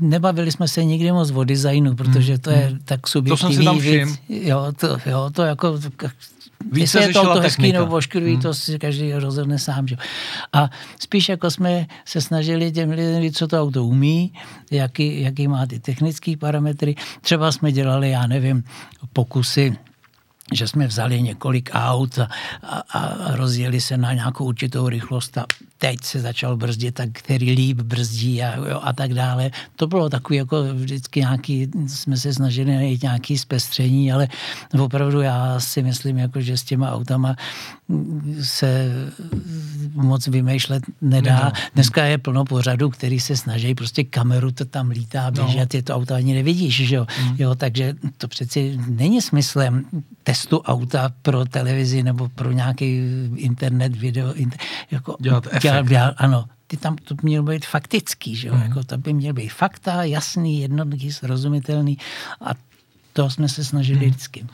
nebavili 0.00 0.52
jsme 0.52 0.68
se 0.68 0.84
nikdy 0.84 1.12
moc 1.12 1.30
o 1.30 1.44
designu, 1.44 1.94
protože 1.94 2.38
to 2.38 2.50
je 2.50 2.56
hmm. 2.56 2.78
tak 2.84 3.08
subjektivní 3.08 3.56
to 3.56 3.62
jsem 3.62 3.62
si 3.62 3.64
tam 3.64 3.78
věc. 3.78 4.08
Jo, 4.28 4.72
to, 4.80 4.98
jo, 5.06 5.30
to 5.32 5.42
jako 5.42 5.80
Více 6.72 7.00
je 7.00 7.08
to 7.08 7.22
auto 7.22 7.40
hezký 7.40 7.72
nebo 7.72 7.96
ošklivý, 7.96 8.32
hmm. 8.32 8.42
to 8.42 8.54
si 8.54 8.78
každý 8.78 9.12
rozhodne 9.12 9.58
sám. 9.58 9.88
Že? 9.88 9.96
A 10.52 10.70
spíš 11.00 11.28
jako 11.28 11.50
jsme 11.50 11.86
se 12.04 12.20
snažili 12.20 12.72
těm 12.72 12.90
lidem 12.90 13.32
co 13.32 13.48
to 13.48 13.62
auto 13.62 13.84
umí, 13.84 14.32
jaký, 14.70 15.20
jaký 15.20 15.48
má 15.48 15.66
ty 15.66 15.80
technické 15.80 16.36
parametry. 16.36 16.94
Třeba 17.20 17.52
jsme 17.52 17.72
dělali, 17.72 18.10
já 18.10 18.26
nevím, 18.26 18.64
pokusy 19.12 19.76
že 20.54 20.68
jsme 20.68 20.86
vzali 20.86 21.22
několik 21.22 21.70
aut 21.72 22.18
a, 22.18 22.28
a, 22.62 22.78
a 22.98 23.36
rozjeli 23.36 23.80
se 23.80 23.96
na 23.96 24.12
nějakou 24.12 24.44
určitou 24.44 24.88
rychlost 24.88 25.38
a 25.38 25.46
teď 25.78 25.96
se 26.02 26.20
začal 26.20 26.56
brzdit, 26.56 26.94
tak 26.94 27.08
který 27.12 27.52
líp 27.52 27.80
brzdí 27.80 28.42
a, 28.42 28.56
jo, 28.56 28.80
a 28.82 28.92
tak 28.92 29.14
dále. 29.14 29.50
To 29.76 29.86
bylo 29.86 30.08
takový 30.08 30.36
jako 30.36 30.64
vždycky 30.74 31.20
nějaký, 31.20 31.68
jsme 31.86 32.16
se 32.16 32.34
snažili 32.34 32.74
najít 32.74 33.02
nějaký 33.02 33.38
zpestření, 33.38 34.12
ale 34.12 34.28
opravdu 34.80 35.20
já 35.20 35.60
si 35.60 35.82
myslím, 35.82 36.18
jako, 36.18 36.40
že 36.40 36.56
s 36.56 36.62
těma 36.62 36.92
autama 36.92 37.36
se 38.42 38.90
moc 39.94 40.26
vymýšlet 40.26 40.82
nedá. 41.00 41.44
No. 41.44 41.52
Dneska 41.74 42.04
je 42.04 42.18
plno 42.18 42.44
pořadů, 42.44 42.90
který 42.90 43.20
se 43.20 43.36
snaží, 43.36 43.74
prostě 43.74 44.04
kameru 44.04 44.50
to 44.50 44.64
tam 44.64 44.90
lítá, 44.90 45.30
běží 45.30 45.56
no. 45.56 45.62
a 45.62 45.66
ty 45.66 45.82
to 45.82 45.94
auto 45.94 46.14
ani 46.14 46.34
nevidíš, 46.34 46.74
že 46.86 46.96
jo? 46.96 47.06
Mm. 47.22 47.36
jo. 47.38 47.54
Takže 47.54 47.94
to 48.16 48.28
přeci 48.28 48.78
není 48.88 49.22
smyslem 49.22 49.84
testu 50.28 50.60
auta 50.60 51.08
pro 51.22 51.44
televizi 51.44 52.02
nebo 52.02 52.28
pro 52.28 52.52
nějaký 52.52 53.00
internet, 53.36 53.96
video, 53.96 54.32
inter, 54.34 54.60
jako, 54.90 55.16
dělat 55.20 55.48
dělat, 55.62 55.88
dělat, 55.88 56.14
ano, 56.18 56.44
ty 56.66 56.76
tam 56.76 56.96
to 56.96 57.14
mělo 57.22 57.44
být 57.44 57.66
faktický, 57.66 58.36
že 58.36 58.48
jo? 58.48 58.54
Mm. 58.54 58.62
Jako 58.62 58.84
to 58.84 58.98
by 58.98 59.12
měl 59.12 59.32
být 59.32 59.48
fakta, 59.48 60.04
jasný, 60.04 60.60
jednoduchý, 60.60 61.12
srozumitelný 61.12 61.98
a 62.40 62.50
to 63.12 63.30
jsme 63.30 63.48
se 63.48 63.64
snažili 63.64 63.98
mm. 63.98 64.10
vždycky. 64.10 64.46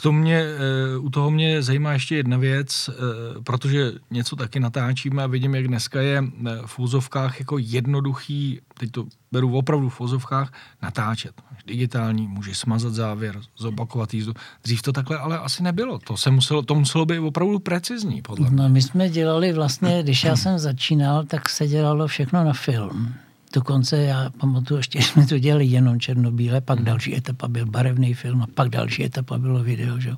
K 0.00 0.02
tomu 0.02 0.18
mě, 0.18 0.42
eh, 0.42 0.98
u 0.98 1.10
toho 1.10 1.30
mě 1.30 1.62
zajímá 1.62 1.92
ještě 1.92 2.16
jedna 2.16 2.36
věc, 2.36 2.90
eh, 2.90 3.42
protože 3.42 3.92
něco 4.10 4.36
taky 4.36 4.60
natáčíme 4.60 5.22
a 5.22 5.26
vidím, 5.26 5.54
jak 5.54 5.68
dneska 5.68 6.00
je 6.00 6.24
eh, 6.24 6.50
v 6.66 6.78
úzovkách 6.78 7.40
jako 7.40 7.58
jednoduchý, 7.58 8.60
teď 8.78 8.90
to 8.90 9.06
beru 9.32 9.56
opravdu 9.56 9.88
v 9.88 10.00
úzovkách, 10.00 10.52
natáčet. 10.82 11.42
Digitální, 11.66 12.28
může 12.28 12.54
smazat 12.54 12.92
závěr, 12.92 13.40
zopakovat 13.56 14.14
jízdu. 14.14 14.32
Dřív 14.64 14.82
to 14.82 14.92
takhle 14.92 15.18
ale 15.18 15.38
asi 15.38 15.62
nebylo. 15.62 15.98
To, 15.98 16.16
se 16.16 16.30
muselo, 16.30 16.62
to 16.62 16.74
muselo 16.74 17.06
být 17.06 17.18
opravdu 17.18 17.58
precizní, 17.58 18.22
podle 18.22 18.50
mě. 18.50 18.62
No, 18.62 18.68
my 18.68 18.82
jsme 18.82 19.08
dělali 19.08 19.52
vlastně, 19.52 20.02
když 20.02 20.24
já 20.24 20.36
jsem 20.36 20.58
začínal, 20.58 21.24
tak 21.24 21.48
se 21.48 21.68
dělalo 21.68 22.06
všechno 22.06 22.44
na 22.44 22.52
film. 22.52 23.14
Dokonce 23.52 23.96
já 23.96 24.30
pamatuju, 24.40 24.78
ještě 24.78 25.02
jsme 25.02 25.26
to 25.26 25.38
dělali 25.38 25.66
jenom 25.66 26.00
černobíle, 26.00 26.60
pak 26.60 26.78
hmm. 26.78 26.86
další 26.86 27.16
etapa 27.16 27.48
byl 27.48 27.66
barevný 27.66 28.14
film 28.14 28.42
a 28.42 28.46
pak 28.54 28.68
další 28.68 29.04
etapa 29.04 29.38
bylo 29.38 29.62
video. 29.62 30.00
Že? 30.00 30.12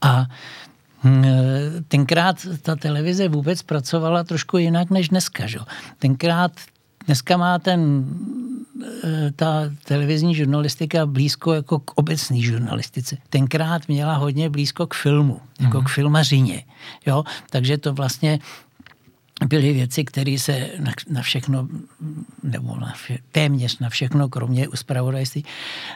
A 0.00 0.26
hm, 1.04 1.24
tenkrát 1.88 2.46
ta 2.62 2.76
televize 2.76 3.28
vůbec 3.28 3.62
pracovala 3.62 4.24
trošku 4.24 4.58
jinak 4.58 4.90
než 4.90 5.08
dneska. 5.08 5.46
Že? 5.46 5.58
Tenkrát, 5.98 6.52
dneska 7.06 7.36
má 7.36 7.58
ten, 7.58 8.04
eh, 9.04 9.32
ta 9.36 9.62
televizní 9.84 10.34
žurnalistika 10.34 11.06
blízko 11.06 11.54
jako 11.54 11.78
k 11.78 11.98
obecné 11.98 12.40
žurnalistice. 12.40 13.16
Tenkrát 13.30 13.88
měla 13.88 14.14
hodně 14.14 14.50
blízko 14.50 14.86
k 14.86 14.94
filmu, 14.94 15.40
jako 15.60 15.78
mm. 15.78 15.84
k 15.84 15.88
filmařině. 15.88 16.64
Jo? 17.06 17.24
Takže 17.50 17.78
to 17.78 17.94
vlastně 17.94 18.38
byly 19.46 19.72
věci, 19.72 20.04
které 20.04 20.38
se 20.38 20.70
na, 20.78 20.92
na 21.10 21.22
všechno, 21.22 21.68
nebo 22.42 22.76
na 22.76 22.92
vše, 22.92 23.18
téměř 23.32 23.78
na 23.78 23.88
všechno, 23.88 24.28
kromě 24.28 24.68
zpravodajství, 24.74 25.44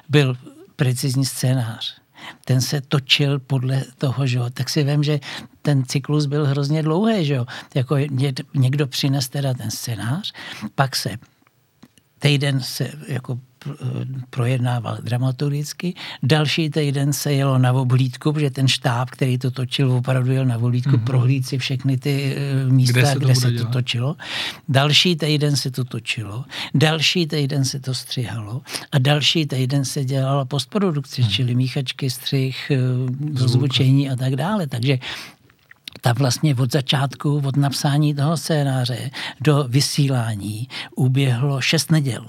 byl 0.08 0.36
precizní 0.76 1.24
scénář. 1.24 2.02
Ten 2.44 2.60
se 2.60 2.80
točil 2.80 3.38
podle 3.38 3.84
toho, 3.98 4.26
že 4.26 4.38
jo. 4.38 4.50
Tak 4.50 4.70
si 4.70 4.84
vím, 4.84 5.02
že 5.02 5.20
ten 5.62 5.84
cyklus 5.84 6.26
byl 6.26 6.46
hrozně 6.46 6.82
dlouhý, 6.82 7.24
že 7.24 7.34
jo. 7.34 7.46
Jako 7.74 7.96
někdo 8.54 8.86
přines 8.86 9.28
teda 9.28 9.54
ten 9.54 9.70
scénář, 9.70 10.32
pak 10.74 10.96
se 10.96 11.16
týden 12.18 12.60
se 12.60 12.90
jako 13.08 13.38
projednával 14.30 14.98
dramaturgicky. 15.02 15.94
Další 16.22 16.70
týden 16.70 17.12
se 17.12 17.32
jelo 17.32 17.58
na 17.58 17.72
oblídku, 17.72 18.32
protože 18.32 18.50
ten 18.50 18.68
štáb, 18.68 19.10
který 19.10 19.38
to 19.38 19.50
točil, 19.50 19.92
opravdu 19.92 20.32
jel 20.32 20.44
na 20.44 20.58
oblídku 20.58 20.90
mm-hmm. 20.90 21.04
prohlídit 21.04 21.46
si 21.46 21.58
všechny 21.58 21.98
ty 21.98 22.36
eh, 22.36 22.70
místa, 22.70 23.00
kde 23.00 23.06
se, 23.06 23.18
kde 23.18 23.34
to, 23.34 23.40
se 23.40 23.52
to 23.52 23.64
točilo. 23.64 24.16
Další 24.68 25.16
týden 25.16 25.56
se 25.56 25.70
to 25.70 25.84
točilo, 25.84 26.44
další 26.74 27.26
týden 27.26 27.64
se 27.64 27.80
to 27.80 27.94
střihalo 27.94 28.62
a 28.92 28.98
další 28.98 29.46
týden 29.46 29.84
se 29.84 30.04
dělala 30.04 30.44
postprodukce, 30.44 31.22
mm. 31.22 31.28
čili 31.28 31.54
míchačky, 31.54 32.10
střih, 32.10 32.70
eh, 32.70 33.40
rozvučení 33.40 34.10
a 34.10 34.16
tak 34.16 34.36
dále. 34.36 34.66
Takže 34.66 34.98
ta 36.00 36.12
vlastně 36.12 36.54
od 36.54 36.72
začátku, 36.72 37.42
od 37.44 37.56
napsání 37.56 38.14
toho 38.14 38.36
scénáře 38.36 39.10
do 39.40 39.64
vysílání 39.68 40.68
uběhlo 40.96 41.60
šest 41.60 41.90
neděl. 41.90 42.26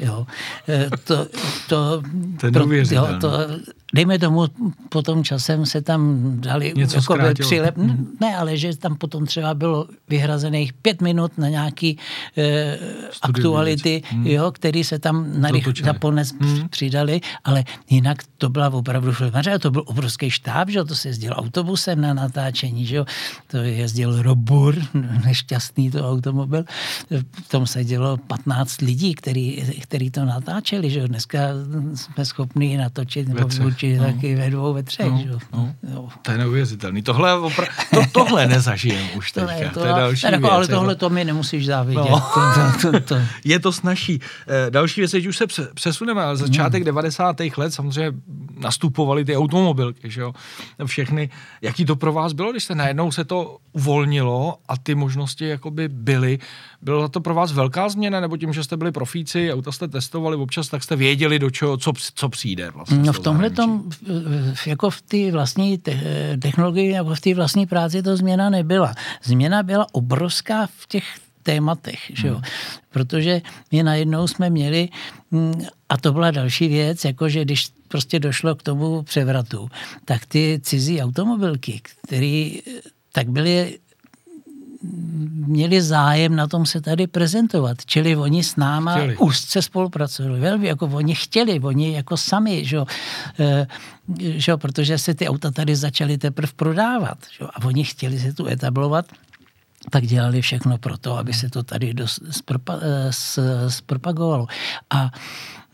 Jo. 0.00 0.26
E, 0.68 0.90
to, 1.04 1.26
to, 1.68 2.02
to, 2.40 2.52
pro, 2.52 2.66
jo, 2.90 3.06
to, 3.20 3.48
dejme 3.94 4.18
tomu, 4.18 4.46
potom 4.88 5.24
časem 5.24 5.66
se 5.66 5.82
tam 5.82 6.32
dali 6.40 6.72
Něco 6.76 6.96
jako 6.96 7.16
přilep, 7.42 7.76
ne, 8.20 8.36
ale 8.36 8.56
že 8.56 8.76
tam 8.76 8.96
potom 8.96 9.26
třeba 9.26 9.54
bylo 9.54 9.86
vyhrazených 10.08 10.72
pět 10.72 11.00
minut 11.02 11.38
na 11.38 11.48
nějaký 11.48 11.98
e, 12.38 12.78
aktuality, 13.22 14.02
hmm. 14.10 14.26
jo, 14.26 14.52
který 14.52 14.84
se 14.84 14.98
tam 14.98 15.40
na 15.40 15.48
zaponec 15.84 16.32
hmm. 16.40 16.68
přidali, 16.68 17.20
ale 17.44 17.64
jinak 17.90 18.18
to 18.38 18.48
byla 18.48 18.68
opravdu 18.68 19.12
filmaře, 19.12 19.58
to 19.58 19.70
byl 19.70 19.82
obrovský 19.86 20.30
štáb, 20.30 20.68
že 20.68 20.84
to 20.84 20.94
se 20.94 21.08
jezdil 21.08 21.32
autobusem 21.36 22.00
na 22.00 22.14
natáčení, 22.14 22.86
že 22.86 23.04
to 23.46 23.56
jezdil 23.56 24.22
Robur, 24.22 24.76
nešťastný 25.24 25.90
to 25.90 26.10
automobil, 26.10 26.64
v 27.44 27.48
tom 27.48 27.66
se 27.66 27.84
dělo 27.84 28.16
15 28.16 28.80
lidí, 28.80 29.14
který, 29.14 29.62
který 29.82 30.10
to 30.10 30.24
natáčeli, 30.24 30.90
že 30.90 31.08
dneska 31.08 31.38
jsme 31.94 32.24
schopni 32.24 32.76
natočit 32.76 33.28
nebo 33.28 33.48
určitě 33.78 33.98
no. 33.98 34.04
taky 34.04 34.34
ve 34.34 34.50
dvou, 34.50 34.74
ve 34.74 34.82
třech. 34.82 35.06
No, 35.06 35.18
že? 35.22 35.30
No. 35.52 35.74
No. 35.94 36.08
To 36.22 36.30
je 36.30 36.38
neuvěřitelný. 36.38 37.02
Tohle, 37.02 37.34
opra- 37.34 37.68
to, 37.94 38.02
tohle 38.12 38.46
nezažijem 38.46 39.06
už 39.16 39.32
to 39.32 39.40
teďka. 39.40 39.54
Ne, 39.54 39.70
to, 39.74 39.80
to 39.80 39.86
je 39.86 39.92
další 39.92 40.26
jako, 40.26 40.38
věc. 40.38 40.52
Ale 40.52 40.68
tohle 40.68 40.94
to 40.94 41.10
mi 41.10 41.24
nemusíš 41.24 41.66
závidět. 41.66 42.04
No. 42.10 42.20
To, 42.34 42.40
to, 42.82 42.92
to, 42.92 43.00
to. 43.00 43.16
Je 43.44 43.58
to 43.58 43.72
snažší. 43.72 44.20
Eh, 44.48 44.70
další 44.70 45.00
věc, 45.00 45.10
když 45.12 45.26
už 45.26 45.36
se 45.36 45.46
přesuneme, 45.74 46.22
ale 46.22 46.36
začátek 46.36 46.82
no. 46.82 46.84
90. 46.84 47.36
let 47.56 47.74
samozřejmě 47.74 48.12
nastupovaly 48.58 49.24
ty 49.24 49.36
automobilky, 49.36 50.10
že 50.10 50.20
jo? 50.20 50.32
Všechny. 50.84 51.30
Jaký 51.62 51.84
to 51.84 51.96
pro 51.96 52.12
vás 52.12 52.32
bylo, 52.32 52.52
když 52.52 52.64
se 52.64 52.74
najednou 52.74 53.12
se 53.12 53.24
to 53.24 53.58
uvolnilo 53.72 54.58
a 54.68 54.76
ty 54.76 54.94
možnosti 54.94 55.48
jakoby 55.48 55.88
byly. 55.88 56.38
Byla 56.82 57.08
to 57.08 57.20
pro 57.20 57.34
vás 57.34 57.52
velká 57.52 57.88
změna, 57.88 58.20
nebo 58.20 58.36
tím, 58.36 58.52
že 58.52 58.64
jste 58.64 58.76
byli 58.76 58.92
profíci, 58.92 59.52
auta 59.52 59.72
jste 59.72 59.88
testovali 59.88 60.36
občas, 60.36 60.68
tak 60.68 60.82
jste 60.82 60.96
věděli, 60.96 61.38
do 61.38 61.50
čeho, 61.50 61.76
co, 61.76 61.92
co 62.14 62.28
přijde 62.28 62.70
vlastně? 62.70 62.98
No 62.98 63.12
v 63.12 63.18
tomhle 63.18 63.50
tom, 63.50 63.82
jako 64.66 64.90
v 64.90 65.02
té 65.02 65.30
vlastní 65.32 65.78
technologii 66.42 66.92
nebo 66.92 67.14
v 67.14 67.20
té 67.20 67.34
vlastní 67.34 67.66
práci 67.66 68.02
to 68.02 68.16
změna 68.16 68.50
nebyla. 68.50 68.94
Změna 69.22 69.62
byla 69.62 69.86
obrovská 69.92 70.66
v 70.66 70.86
těch 70.88 71.04
tématech, 71.42 71.98
že 72.14 72.28
jo? 72.28 72.34
Hmm. 72.34 72.42
protože 72.90 73.42
my 73.72 73.82
najednou 73.82 74.26
jsme 74.26 74.50
měli, 74.50 74.88
mm, 75.30 75.64
a 75.88 75.96
to 75.96 76.12
byla 76.12 76.30
další 76.30 76.68
věc, 76.68 77.04
jakože 77.04 77.44
když 77.44 77.68
prostě 77.88 78.20
došlo 78.20 78.54
k 78.54 78.62
tomu 78.62 79.02
převratu, 79.02 79.68
tak 80.04 80.26
ty 80.26 80.60
cizí 80.62 81.02
automobilky, 81.02 81.80
které 82.02 82.50
tak 83.12 83.28
byly 83.28 83.78
měli 85.46 85.82
zájem 85.82 86.36
na 86.36 86.46
tom 86.46 86.66
se 86.66 86.80
tady 86.80 87.06
prezentovat. 87.06 87.76
Čili 87.86 88.16
oni 88.16 88.44
s 88.44 88.56
náma 88.56 88.94
chtěli. 88.94 89.16
úzce 89.16 89.62
spolupracovali. 89.62 90.40
Velmi, 90.40 90.66
jako 90.66 90.86
oni 90.86 91.14
chtěli, 91.14 91.60
oni 91.60 91.94
jako 91.94 92.16
sami, 92.16 92.64
že, 92.64 92.78
e, 93.40 93.66
že, 94.18 94.56
protože 94.56 94.98
se 94.98 95.14
ty 95.14 95.28
auta 95.28 95.50
tady 95.50 95.76
začaly 95.76 96.18
teprve 96.18 96.52
prodávat. 96.56 97.18
Že, 97.38 97.44
a 97.44 97.64
oni 97.64 97.84
chtěli 97.84 98.18
se 98.18 98.32
tu 98.32 98.46
etablovat 98.46 99.06
tak 99.90 100.06
dělali 100.06 100.42
všechno 100.42 100.78
pro 100.78 100.98
to, 100.98 101.18
aby 101.18 101.32
se 101.32 101.50
to 101.50 101.62
tady 101.62 101.94
dost 101.94 102.20
zpropa, 102.30 102.78
eh, 102.82 103.70
zpropagovalo. 103.70 104.46
A 104.90 105.10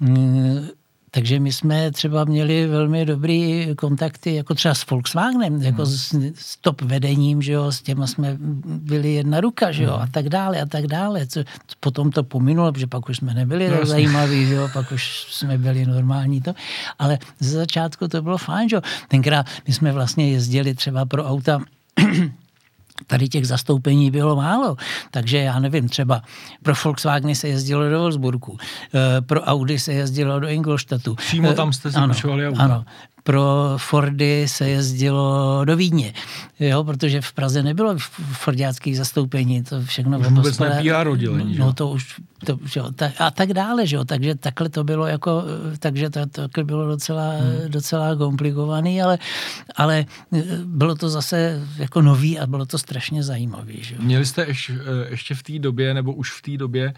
mm, 0.01 0.69
takže 1.15 1.41
my 1.41 1.53
jsme 1.53 1.91
třeba 1.91 2.25
měli 2.25 2.67
velmi 2.67 3.07
dobrý 3.07 3.67
kontakty, 3.77 4.35
jako 4.35 4.55
třeba 4.55 4.75
s 4.75 4.91
Volkswagenem, 4.91 5.63
jako 5.63 5.83
hmm. 5.83 5.93
s, 5.93 6.15
s 6.35 6.57
top 6.57 6.83
vedením, 6.83 7.43
že 7.43 7.53
jo, 7.53 7.73
s 7.73 7.83
těma 7.83 8.07
jsme 8.07 8.37
byli 8.65 9.15
jedna 9.15 9.41
ruka, 9.41 9.73
že 9.73 9.85
jo, 9.85 9.93
hmm. 9.93 10.03
a 10.03 10.07
tak 10.07 10.29
dále, 10.29 10.61
a 10.61 10.67
tak 10.67 10.87
dále. 10.87 11.27
Co, 11.27 11.41
potom 11.81 12.11
to 12.11 12.25
pominulo, 12.25 12.73
protože 12.73 12.87
pak 12.87 13.09
už 13.09 13.17
jsme 13.17 13.35
nebyli 13.35 13.69
no, 13.69 13.87
zajímaví, 13.87 14.47
že 14.47 14.55
jo, 14.55 14.69
pak 14.73 14.93
už 14.93 15.27
jsme 15.31 15.59
byli 15.59 15.87
normální 15.87 16.41
to, 16.41 16.55
ale 16.99 17.19
ze 17.41 17.51
začátku 17.51 18.09
to 18.09 18.23
bylo 18.23 18.39
fajn, 18.39 18.69
že 18.69 18.77
jo. 18.77 18.83
Tenkrát 19.09 19.47
my 19.67 19.75
jsme 19.75 19.93
vlastně 19.93 20.31
jezdili 20.31 20.75
třeba 20.75 21.05
pro 21.05 21.25
auta 21.25 21.61
tady 23.07 23.29
těch 23.29 23.47
zastoupení 23.47 24.11
bylo 24.11 24.37
málo. 24.37 24.77
Takže 25.11 25.39
já 25.39 25.59
nevím, 25.59 25.89
třeba 25.89 26.23
pro 26.63 26.75
Volkswagen 26.85 27.35
se 27.35 27.49
jezdilo 27.49 27.91
do 27.91 27.99
Wolfsburgu, 27.99 28.59
eh, 28.95 29.21
pro 29.21 29.41
Audi 29.41 29.79
se 29.79 29.93
jezdilo 29.93 30.41
do 30.41 30.49
Ingolstadtu. 30.49 31.15
Přímo 31.15 31.53
tam 31.53 31.73
jste 31.73 31.89
ano, 31.95 32.15
auta. 32.15 32.63
Ano, 32.63 32.85
pro 33.25 33.75
Fordy 33.77 34.49
se 34.49 34.69
jezdilo 34.69 35.61
do 35.65 35.77
Vídně, 35.77 36.13
jo, 36.61 36.85
protože 36.85 37.21
v 37.21 37.33
Praze 37.33 37.63
nebylo 37.63 37.97
fordiáckých 38.33 38.97
zastoupení, 38.97 39.63
to 39.63 39.83
všechno 39.83 40.19
už 40.19 40.27
vůbec 40.27 40.59
ne 40.59 40.83
PR 40.83 41.09
oddělení, 41.09 41.59
No 41.59 41.73
to 41.73 41.89
už, 41.89 42.21
to, 42.47 42.59
jo, 42.77 42.93
tak, 42.95 43.13
a 43.19 43.31
tak 43.31 43.53
dále, 43.53 43.87
že 43.87 43.97
jo, 43.97 44.05
takže 44.05 44.35
takhle 44.35 44.69
to 44.69 44.85
bylo 44.85 45.07
jako, 45.07 45.45
takže 45.79 46.11
to, 46.11 46.27
takhle 46.27 46.65
bylo 46.65 46.87
docela, 46.87 47.31
hmm. 47.31 47.71
docela 47.71 48.17
komplikovaný, 48.17 49.03
ale, 49.03 49.19
ale 49.77 50.05
bylo 50.65 50.95
to 50.95 51.09
zase 51.09 51.63
jako 51.77 52.03
nový 52.03 52.39
a 52.39 52.47
bylo 52.47 52.67
to 52.67 52.79
strašně 52.79 53.23
zajímavý, 53.23 53.79
že 53.81 53.95
jo. 53.95 54.01
Měli 54.03 54.27
jste 54.27 54.45
ještě, 54.49 54.79
ještě 55.11 55.35
v 55.35 55.43
té 55.43 55.59
době, 55.59 55.95
nebo 55.95 56.13
už 56.13 56.31
v 56.31 56.43
té 56.43 56.57
době 56.57 56.95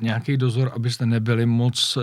nějaký 0.00 0.36
dozor, 0.36 0.72
abyste 0.74 1.06
nebyli 1.06 1.46
moc 1.46 1.96
uh, 1.96 2.02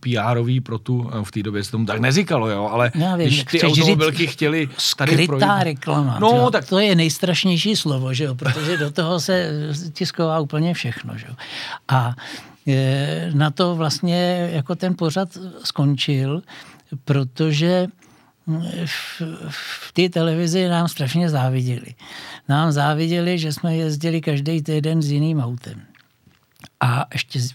PR-ový 0.00 0.60
pro 0.60 0.78
tu, 0.78 0.98
uh, 0.98 1.22
v 1.22 1.30
té 1.30 1.42
době 1.42 1.64
se 1.64 1.70
tomu 1.70 1.86
tak 1.86 2.00
neříkalo, 2.00 2.50
jo, 2.50 2.68
ale 2.72 2.90
Já 2.94 3.16
vím, 3.16 3.26
když 3.26 3.44
ty 3.44 3.62
automobilky 3.62 4.26
chtěli 4.26 4.66
tady 4.96 5.12
skrytá 5.12 5.46
projít... 5.46 5.64
reklama, 5.64 6.18
no, 6.18 6.28
jo, 6.28 6.50
tak... 6.50 6.68
to 6.68 6.78
je 6.78 6.94
nejstrašnější 6.94 7.76
slovo, 7.76 8.14
že 8.14 8.24
jo, 8.24 8.34
protože 8.34 8.76
do 8.76 8.90
toho 8.90 9.20
se 9.20 9.50
tisková 9.92 10.40
úplně 10.40 10.74
všechno, 10.74 11.18
že 11.18 11.26
jo. 11.28 11.34
A 11.88 12.14
e, 12.68 13.30
na 13.34 13.50
to 13.50 13.74
vlastně 13.74 14.50
jako 14.52 14.74
ten 14.74 14.94
pořad 14.96 15.28
skončil, 15.64 16.42
protože 17.04 17.86
v, 18.86 19.22
v 19.48 19.92
té 19.92 20.08
televizi 20.08 20.68
nám 20.68 20.88
strašně 20.88 21.30
záviděli. 21.30 21.94
Nám 22.48 22.72
záviděli, 22.72 23.38
že 23.38 23.52
jsme 23.52 23.76
jezdili 23.76 24.20
každý 24.20 24.62
týden 24.62 25.02
s 25.02 25.10
jiným 25.10 25.40
autem 25.40 25.93
a 26.80 27.06
ještě 27.12 27.40
s 27.40 27.54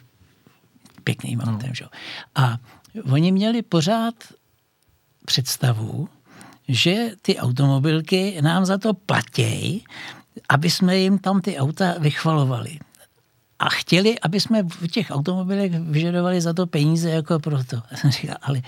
pěkným 1.04 1.40
autem. 1.40 1.70
No. 1.70 1.76
Že? 1.76 1.86
A 2.36 2.58
oni 3.12 3.32
měli 3.32 3.62
pořád 3.62 4.14
představu, 5.26 6.10
že 6.68 7.12
ty 7.22 7.38
automobilky 7.38 8.42
nám 8.42 8.66
za 8.66 8.78
to 8.78 8.94
platí, 8.94 9.84
aby 10.50 10.70
jsme 10.70 10.98
jim 10.98 11.18
tam 11.18 11.42
ty 11.42 11.58
auta 11.58 11.96
vychvalovali. 12.00 12.80
A 13.60 13.70
chtěli, 13.70 14.20
aby 14.20 14.40
jsme 14.40 14.64
v 14.64 14.88
těch 14.88 15.12
automobilech 15.12 15.72
vyžadovali 15.80 16.42
za 16.42 16.54
to 16.54 16.68
peníze 16.68 17.10
jako 17.10 17.40
proto. 17.40 17.82
Já 17.92 17.98
jsem 17.98 18.12
říkal, 18.12 18.38
ale 18.42 18.62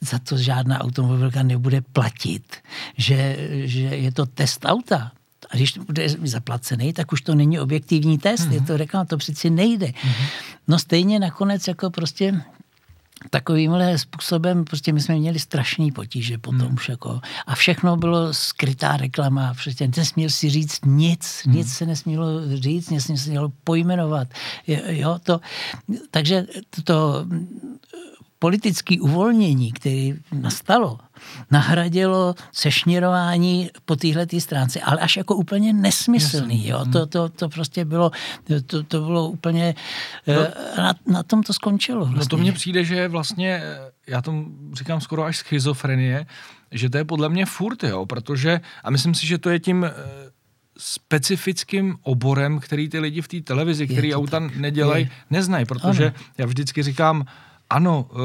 za 0.00 0.18
to 0.18 0.36
žádná 0.36 0.80
automobilka 0.80 1.42
nebude 1.42 1.80
platit, 1.80 2.56
že, 2.96 3.36
že 3.64 3.80
je 3.80 4.12
to 4.12 4.26
test 4.26 4.64
auta. 4.64 5.12
A 5.50 5.56
když 5.56 5.78
bude 5.78 6.08
zaplacený, 6.08 6.92
tak 6.92 7.12
už 7.12 7.22
to 7.22 7.34
není 7.34 7.60
objektivní 7.60 8.18
test, 8.18 8.48
mm-hmm. 8.48 8.52
je 8.52 8.60
to 8.60 8.76
reklama, 8.76 9.04
to 9.04 9.16
přeci 9.16 9.50
nejde. 9.50 9.86
Mm-hmm. 9.86 10.26
No 10.68 10.78
stejně 10.78 11.18
nakonec 11.18 11.68
jako 11.68 11.90
prostě 11.90 12.42
takovýmhle 13.30 13.98
způsobem 13.98 14.64
prostě 14.64 14.92
my 14.92 15.00
jsme 15.00 15.14
měli 15.14 15.38
strašný 15.38 15.92
potíže 15.92 16.38
potom 16.38 16.60
hmm. 16.60 16.74
už 16.74 16.88
jako 16.88 17.20
a 17.46 17.54
všechno 17.54 17.96
bylo 17.96 18.34
skrytá 18.34 18.96
reklama, 18.96 19.54
prostě 19.62 19.90
nesměl 19.96 20.30
si 20.30 20.50
říct 20.50 20.84
nic, 20.84 21.42
hmm. 21.44 21.54
nic 21.54 21.72
se 21.72 21.86
nesmělo 21.86 22.26
říct, 22.54 22.90
nic 22.90 23.04
se 23.04 23.12
nesmělo 23.12 23.52
pojmenovat, 23.64 24.28
jo, 24.86 25.18
to, 25.22 25.40
takže 26.10 26.46
to, 26.70 26.82
to 26.82 27.26
politické 28.38 29.00
uvolnění, 29.00 29.72
které 29.72 30.10
nastalo, 30.32 30.98
nahradilo 31.50 32.34
sešněrování 32.52 33.70
po 33.84 33.96
téhle 33.96 34.26
stránce, 34.38 34.80
ale 34.80 35.00
až 35.00 35.16
jako 35.16 35.34
úplně 35.34 35.72
nesmyslný. 35.72 36.68
Jo? 36.68 36.84
To, 36.92 37.06
to, 37.06 37.28
to 37.28 37.48
prostě 37.48 37.84
bylo, 37.84 38.10
to, 38.66 38.82
to 38.82 39.00
bylo 39.00 39.28
úplně, 39.28 39.74
no, 40.26 40.34
eh, 40.34 40.52
na, 40.78 40.94
na 41.06 41.22
tom 41.22 41.42
to 41.42 41.52
skončilo. 41.52 42.00
Vlastně. 42.00 42.18
No 42.18 42.26
to 42.26 42.36
mně 42.36 42.52
přijde, 42.52 42.84
že 42.84 43.08
vlastně, 43.08 43.62
eh, 43.64 43.78
já 44.06 44.22
tomu 44.22 44.46
říkám 44.72 45.00
skoro 45.00 45.24
až 45.24 45.36
schizofrenie, 45.36 46.26
že 46.70 46.90
to 46.90 46.98
je 46.98 47.04
podle 47.04 47.28
mě 47.28 47.46
furt, 47.46 47.82
jo, 47.82 48.06
protože, 48.06 48.60
a 48.84 48.90
myslím 48.90 49.14
si, 49.14 49.26
že 49.26 49.38
to 49.38 49.50
je 49.50 49.60
tím 49.60 49.84
eh, 49.84 49.92
specifickým 50.78 51.96
oborem, 52.02 52.58
který 52.58 52.88
ty 52.88 52.98
lidi 52.98 53.20
v 53.20 53.28
té 53.28 53.40
televizi, 53.40 53.88
který 53.88 54.14
auta 54.14 54.38
nedělají, 54.38 55.10
neznají, 55.30 55.64
protože 55.64 56.04
ano. 56.04 56.14
já 56.38 56.46
vždycky 56.46 56.82
říkám, 56.82 57.24
ano, 57.70 58.06
uh, 58.10 58.18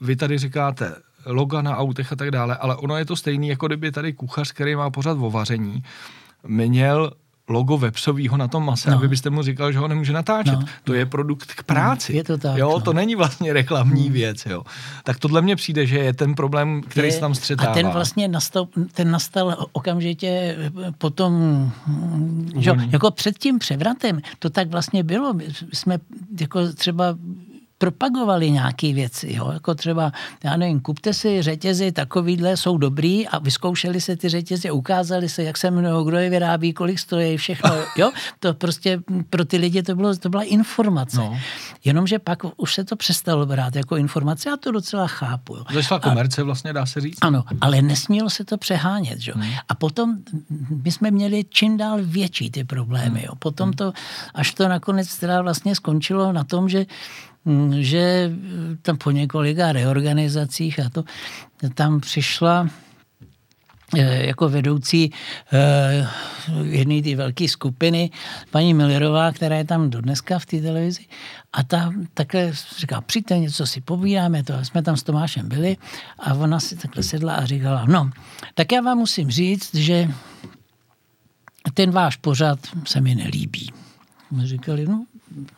vy 0.00 0.16
tady 0.16 0.38
říkáte 0.38 0.94
loga 1.26 1.62
na 1.62 1.76
autech 1.76 2.12
a 2.12 2.16
tak 2.16 2.30
dále, 2.30 2.56
ale 2.56 2.76
ono 2.76 2.96
je 2.96 3.04
to 3.04 3.16
stejný, 3.16 3.48
jako 3.48 3.66
kdyby 3.66 3.92
tady 3.92 4.12
kuchař, 4.12 4.52
který 4.52 4.76
má 4.76 4.90
pořád 4.90 5.18
o 5.20 5.30
vaření, 5.30 5.82
měl 6.46 7.12
logo 7.50 7.78
vepsového 7.78 8.36
na 8.36 8.48
tom 8.48 8.64
mase, 8.64 8.90
no. 8.90 8.96
aby 8.96 9.08
byste 9.08 9.30
mu 9.30 9.42
říkal, 9.42 9.72
že 9.72 9.78
ho 9.78 9.88
nemůže 9.88 10.12
natáčet. 10.12 10.58
No. 10.60 10.66
To 10.84 10.94
je 10.94 11.06
produkt 11.06 11.52
k 11.54 11.62
práci. 11.62 12.12
No, 12.12 12.16
je 12.16 12.24
to 12.24 12.38
tak. 12.38 12.58
Jo, 12.58 12.70
no. 12.70 12.80
to 12.80 12.92
není 12.92 13.14
vlastně 13.14 13.52
reklamní 13.52 14.02
hmm. 14.02 14.12
věc. 14.12 14.46
Jo. 14.46 14.62
Tak 15.04 15.18
tohle 15.18 15.42
mně 15.42 15.56
přijde, 15.56 15.86
že 15.86 15.98
je 15.98 16.12
ten 16.12 16.34
problém, 16.34 16.82
který 16.88 17.08
je, 17.08 17.12
se 17.12 17.20
tam 17.20 17.34
střetává. 17.34 17.70
A 17.70 17.74
ten 17.74 17.88
vlastně 17.88 18.28
nastal, 18.28 18.68
ten 18.92 19.10
nastal 19.10 19.66
okamžitě 19.72 20.56
potom, 20.98 21.32
že, 22.58 22.72
jako 22.90 23.10
před 23.10 23.38
tím 23.38 23.58
převratem, 23.58 24.20
to 24.38 24.50
tak 24.50 24.68
vlastně 24.68 25.02
bylo. 25.02 25.32
My 25.32 25.46
jsme 25.72 25.98
jako 26.40 26.72
třeba 26.72 27.16
propagovali 27.80 28.50
nějaké 28.50 28.92
věci, 28.92 29.32
jo? 29.32 29.50
jako 29.52 29.74
třeba, 29.74 30.12
já 30.44 30.56
nevím, 30.56 30.80
kupte 30.80 31.14
si 31.14 31.42
řetězy, 31.42 31.92
takovýhle 31.92 32.56
jsou 32.56 32.78
dobrý 32.78 33.28
a 33.28 33.38
vyzkoušeli 33.38 34.00
se 34.00 34.16
ty 34.16 34.28
řetězy, 34.28 34.70
ukázali 34.70 35.28
se, 35.28 35.42
jak 35.42 35.56
se 35.56 35.70
mnou, 35.70 36.04
kdo 36.04 36.16
je 36.16 36.30
vyrábí, 36.30 36.72
kolik 36.72 36.98
stojí, 36.98 37.36
všechno, 37.36 37.70
jo? 37.96 38.10
To 38.40 38.54
prostě 38.54 39.00
pro 39.30 39.44
ty 39.44 39.56
lidi 39.56 39.82
to, 39.82 39.94
bylo, 39.94 40.16
to 40.16 40.28
byla 40.28 40.42
informace. 40.42 41.16
No. 41.16 41.38
Jenomže 41.84 42.18
pak 42.18 42.38
už 42.56 42.74
se 42.74 42.84
to 42.84 42.96
přestalo 42.96 43.46
brát 43.46 43.76
jako 43.76 43.96
informace, 43.96 44.48
já 44.48 44.56
to 44.56 44.72
docela 44.72 45.06
chápu. 45.06 45.56
Jo? 45.56 45.64
Začala 45.72 46.00
komerce 46.00 46.42
vlastně, 46.42 46.72
dá 46.72 46.86
se 46.86 47.00
říct. 47.00 47.18
Ano, 47.20 47.44
ale 47.60 47.82
nesmělo 47.82 48.30
se 48.30 48.44
to 48.44 48.58
přehánět, 48.58 49.18
jo? 49.26 49.34
Hmm. 49.36 49.52
A 49.68 49.74
potom 49.74 50.16
my 50.84 50.92
jsme 50.92 51.10
měli 51.10 51.44
čím 51.48 51.76
dál 51.76 51.98
větší 52.02 52.50
ty 52.50 52.64
problémy, 52.64 53.24
jo? 53.26 53.34
Potom 53.38 53.66
hmm. 53.66 53.72
to, 53.72 53.92
až 54.34 54.54
to 54.54 54.68
nakonec 54.68 55.16
teda 55.16 55.42
vlastně 55.42 55.74
skončilo 55.74 56.32
na 56.32 56.44
tom, 56.44 56.68
že 56.68 56.86
že 57.78 58.32
tam 58.82 58.96
po 58.96 59.10
několika 59.10 59.72
reorganizacích 59.72 60.80
a 60.80 60.88
to 60.88 61.04
tam 61.74 62.00
přišla 62.00 62.68
eh, 63.96 64.26
jako 64.26 64.48
vedoucí 64.48 65.12
eh, 65.52 66.08
jedné 66.62 67.02
té 67.02 67.16
velké 67.16 67.48
skupiny, 67.48 68.10
paní 68.50 68.74
Millerová, 68.74 69.32
která 69.32 69.56
je 69.56 69.64
tam 69.64 69.90
do 69.90 70.00
dneska 70.00 70.38
v 70.38 70.46
té 70.46 70.60
televizi. 70.60 71.04
A 71.52 71.62
ta 71.62 71.92
takhle 72.14 72.52
říká, 72.78 73.00
přijďte, 73.00 73.38
něco 73.38 73.66
si 73.66 73.80
povídáme, 73.80 74.42
to 74.42 74.64
jsme 74.64 74.82
tam 74.82 74.96
s 74.96 75.02
Tomášem 75.02 75.48
byli 75.48 75.76
a 76.18 76.34
ona 76.34 76.60
si 76.60 76.76
takhle 76.76 77.02
sedla 77.02 77.34
a 77.34 77.44
říkala, 77.44 77.84
no, 77.88 78.10
tak 78.54 78.72
já 78.72 78.80
vám 78.80 78.98
musím 78.98 79.30
říct, 79.30 79.74
že 79.74 80.08
ten 81.74 81.90
váš 81.90 82.16
pořad 82.16 82.58
se 82.84 83.00
mi 83.00 83.14
nelíbí. 83.14 83.72
My 84.30 84.46
říkali, 84.46 84.86
no 84.86 85.06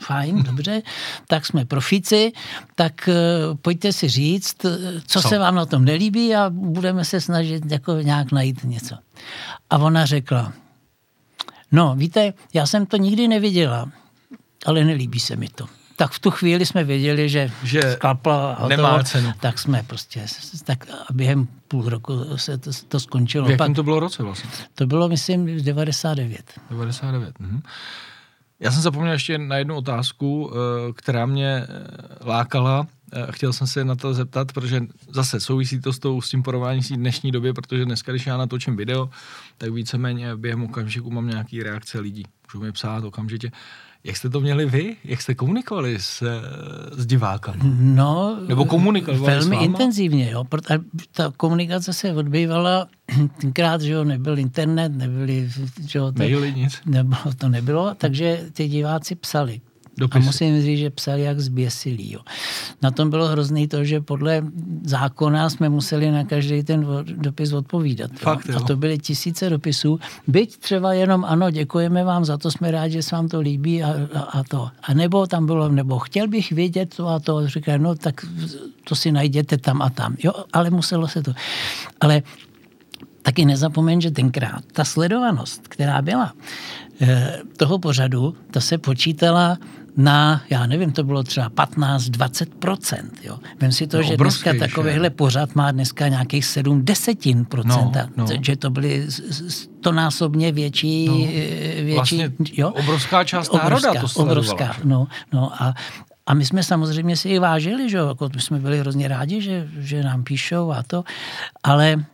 fajn, 0.01 0.43
dobře, 0.43 0.83
tak 1.27 1.47
jsme 1.47 1.65
profíci, 1.65 2.33
tak 2.75 3.09
uh, 3.09 3.57
pojďte 3.57 3.93
si 3.93 4.09
říct, 4.09 4.57
co, 4.63 4.69
co 5.07 5.29
se 5.29 5.39
vám 5.39 5.55
na 5.55 5.67
tom 5.67 5.85
nelíbí 5.85 6.35
a 6.35 6.51
budeme 6.51 7.05
se 7.05 7.21
snažit 7.21 7.73
jako 7.73 7.93
nějak 7.93 8.33
najít 8.33 8.65
něco. 8.65 8.97
A 9.71 9.79
ona 9.79 10.07
řekla, 10.07 10.53
no 11.73 11.95
víte, 11.97 12.33
já 12.55 12.67
jsem 12.67 12.87
to 12.87 12.97
nikdy 12.97 13.29
neviděla, 13.29 13.91
ale 14.67 14.85
nelíbí 14.85 15.21
se 15.21 15.37
mi 15.37 15.49
to. 15.49 15.67
Tak 15.97 16.13
v 16.13 16.19
tu 16.19 16.31
chvíli 16.31 16.67
jsme 16.67 16.85
věděli, 16.85 17.29
že, 17.29 17.51
že 17.63 17.93
sklapla 17.93 18.49
hotovo, 18.53 18.69
nemá 18.69 19.03
cenu. 19.03 19.33
tak 19.41 19.59
jsme 19.59 19.83
prostě, 19.87 20.27
tak 20.65 20.91
a 20.91 21.13
během 21.13 21.49
půl 21.69 21.89
roku 21.89 22.37
se 22.37 22.59
to, 22.59 22.71
to 22.89 23.01
skončilo. 23.01 23.47
V 23.47 23.51
jakém 23.51 23.67
Pak, 23.67 23.77
to 23.77 23.83
bylo 23.83 24.01
roce 24.01 24.23
vlastně? 24.23 24.51
To 24.75 24.87
bylo, 24.87 25.09
myslím, 25.09 25.65
99. 25.65 26.53
99, 26.71 27.41
mhm. 27.41 27.63
Já 28.63 28.71
jsem 28.71 28.83
zapomněl 28.83 29.13
ještě 29.13 29.39
na 29.39 29.57
jednu 29.57 29.77
otázku, 29.77 30.53
eh, 30.53 30.93
která 30.93 31.27
mě 31.27 31.49
eh, 31.49 31.67
lákala. 32.25 32.87
Eh, 33.13 33.27
chtěl 33.31 33.53
jsem 33.53 33.67
se 33.67 33.85
na 33.85 33.95
to 33.95 34.15
zeptat, 34.15 34.53
protože 34.53 34.81
zase 35.11 35.41
souvisí 35.41 35.81
to 35.81 35.93
s, 35.93 35.99
tou, 35.99 36.21
s 36.21 36.31
tím 36.31 36.43
porovnáním 36.43 36.83
v 36.83 36.91
dnešní 36.91 37.31
době, 37.31 37.55
protože 37.55 37.85
dneska, 37.85 38.13
když 38.13 38.27
já 38.27 38.37
natočím 38.37 38.77
video, 38.77 39.11
tak 39.59 39.73
víceméně 39.73 40.37
během 40.37 40.63
okamžiku 40.63 41.11
mám 41.11 41.29
nějaký 41.29 41.63
reakce 41.63 42.01
lidí. 42.01 42.23
Můžou 42.47 42.65
mi 42.65 42.73
psát 42.73 43.05
okamžitě. 43.05 43.51
Jak 44.05 44.17
jste 44.17 44.31
to 44.31 44.41
měli 44.41 44.67
vy? 44.67 44.97
Jak 45.05 45.23
jste 45.23 45.35
komunikovali 45.35 45.99
s, 45.99 46.23
s 46.93 47.07
divákami? 47.07 47.61
No, 47.81 48.39
Nebo 48.49 48.65
komunikovali 48.65 49.21
Velmi 49.21 49.57
intenzivně, 49.57 50.31
jo. 50.31 50.45
Ta 51.13 51.33
komunikace 51.37 51.93
se 51.93 52.15
odbývala 52.15 52.89
tenkrát, 53.41 53.81
že 53.81 53.93
jo, 53.93 54.05
nebyl 54.05 54.39
internet, 54.39 54.93
nebyly, 54.97 55.51
že 55.87 55.99
jo, 55.99 56.13
to, 56.13 56.19
Maily, 56.19 56.53
nic. 56.53 56.81
Nebylo, 56.87 57.23
to 57.39 57.49
nebylo, 57.49 57.95
takže 57.95 58.45
ty 58.53 58.69
diváci 58.69 59.15
psali. 59.15 59.61
Dopisy. 59.97 60.23
A 60.23 60.27
musím 60.27 60.63
říct, 60.63 60.79
že 60.79 60.91
psali 60.91 61.23
jak 61.23 61.41
zběsilí. 61.41 62.13
Jo. 62.13 62.21
Na 62.83 62.91
tom 62.91 63.11
bylo 63.11 63.29
hrozný 63.29 63.69
to, 63.69 63.85
že 63.85 64.01
podle 64.01 64.43
zákona 64.85 65.51
jsme 65.51 65.69
museli 65.69 66.11
na 66.11 66.25
každý 66.25 66.63
ten 66.63 66.87
dopis 67.05 67.53
odpovídat. 67.53 68.11
Fakt, 68.17 68.49
jo. 68.49 68.57
A 68.57 68.61
to 68.61 68.77
byly 68.77 68.99
tisíce 68.99 69.51
dopisů. 69.51 70.01
Byť 70.27 70.57
třeba 70.57 70.93
jenom 70.93 71.25
ano, 71.25 71.51
děkujeme 71.51 72.05
vám 72.05 72.25
za 72.25 72.39
to, 72.39 72.51
jsme 72.51 72.71
rádi, 72.71 72.93
že 72.93 73.03
se 73.03 73.17
vám 73.17 73.29
to 73.29 73.41
líbí 73.41 73.83
a, 73.83 73.95
a, 74.15 74.21
a 74.21 74.43
to. 74.45 74.69
A 74.83 74.95
nebo 74.95 75.27
tam 75.27 75.47
bylo, 75.47 75.69
nebo 75.69 75.99
chtěl 75.99 76.29
bych 76.29 76.53
vědět 76.53 76.95
to 76.97 77.09
a 77.09 77.19
to. 77.19 77.49
Říkali, 77.49 77.79
no 77.79 77.95
tak 77.95 78.27
to 78.85 78.95
si 78.95 79.13
najděte 79.13 79.59
tam 79.59 79.83
a 79.83 79.91
tam. 79.91 80.17
Jo, 80.25 80.33
ale 80.53 80.71
muselo 80.71 81.09
se 81.09 81.23
to. 81.23 81.33
Ale 82.01 82.23
taky 83.23 83.45
nezapomeň, 83.45 84.01
že 84.01 84.11
tenkrát 84.11 84.65
ta 84.73 84.85
sledovanost, 84.85 85.69
která 85.69 86.03
byla 86.03 86.33
eh, 87.01 87.39
toho 87.57 87.79
pořadu, 87.79 88.35
ta 88.51 88.61
se 88.61 88.79
počítala 88.79 89.59
na, 89.97 90.43
já 90.51 90.67
nevím, 90.67 90.93
to 90.93 91.05
bylo 91.05 91.23
třeba 91.23 91.51
15-20%. 91.51 92.97
Jo. 93.23 93.39
Vem 93.61 93.73
si 93.73 93.87
to, 93.87 93.97
no, 93.97 94.03
že 94.03 94.17
dneska 94.17 94.55
takovýhle 94.59 95.11
pořad 95.11 95.55
má 95.55 95.71
dneska 95.71 96.09
nějakých 96.09 96.45
7 96.45 96.85
desetin 96.85 97.45
procenta, 97.45 98.09
no, 98.17 98.25
no. 98.25 98.37
že 98.43 98.57
to 98.57 98.71
byly 98.71 99.07
stonásobně 99.49 100.53
větší... 100.53 101.09
No, 101.09 101.15
eh, 101.15 101.83
větší 101.83 101.95
vlastně 101.95 102.33
jo? 102.53 102.71
obrovská 102.71 103.25
část 103.25 103.49
obrovská, 103.49 103.87
národa 103.87 104.01
to 104.01 104.09
sledovala. 104.09 104.33
Obrovská, 104.33 104.77
no, 104.85 105.07
no 105.33 105.63
a 105.63 105.75
a 106.27 106.35
my 106.35 106.47
jsme 106.47 106.63
samozřejmě 106.63 107.17
si 107.17 107.29
i 107.29 107.39
vážili, 107.39 107.91
že 107.91 107.97
jo, 107.97 108.09
jako 108.09 108.29
my 108.35 108.41
jsme 108.41 108.59
byli 108.59 108.79
hrozně 108.79 109.09
rádi, 109.09 109.41
že, 109.41 109.69
že 109.79 110.03
nám 110.03 110.25
píšou 110.25 110.73
a 110.73 110.83
to, 110.83 111.05
ale 111.63 112.05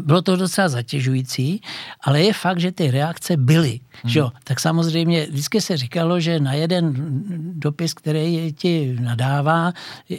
bylo 0.00 0.22
to 0.22 0.36
docela 0.36 0.68
zatěžující, 0.68 1.60
ale 2.00 2.22
je 2.22 2.32
fakt, 2.32 2.60
že 2.60 2.72
ty 2.72 2.90
reakce 2.90 3.36
byly. 3.36 3.80
Hmm. 4.02 4.10
Že 4.10 4.18
jo? 4.18 4.30
Tak 4.44 4.60
samozřejmě 4.60 5.26
vždycky 5.26 5.60
se 5.60 5.76
říkalo, 5.76 6.20
že 6.20 6.40
na 6.40 6.52
jeden 6.52 6.94
dopis, 7.52 7.94
který 7.94 8.52
ti 8.52 8.96
nadává, 9.00 9.72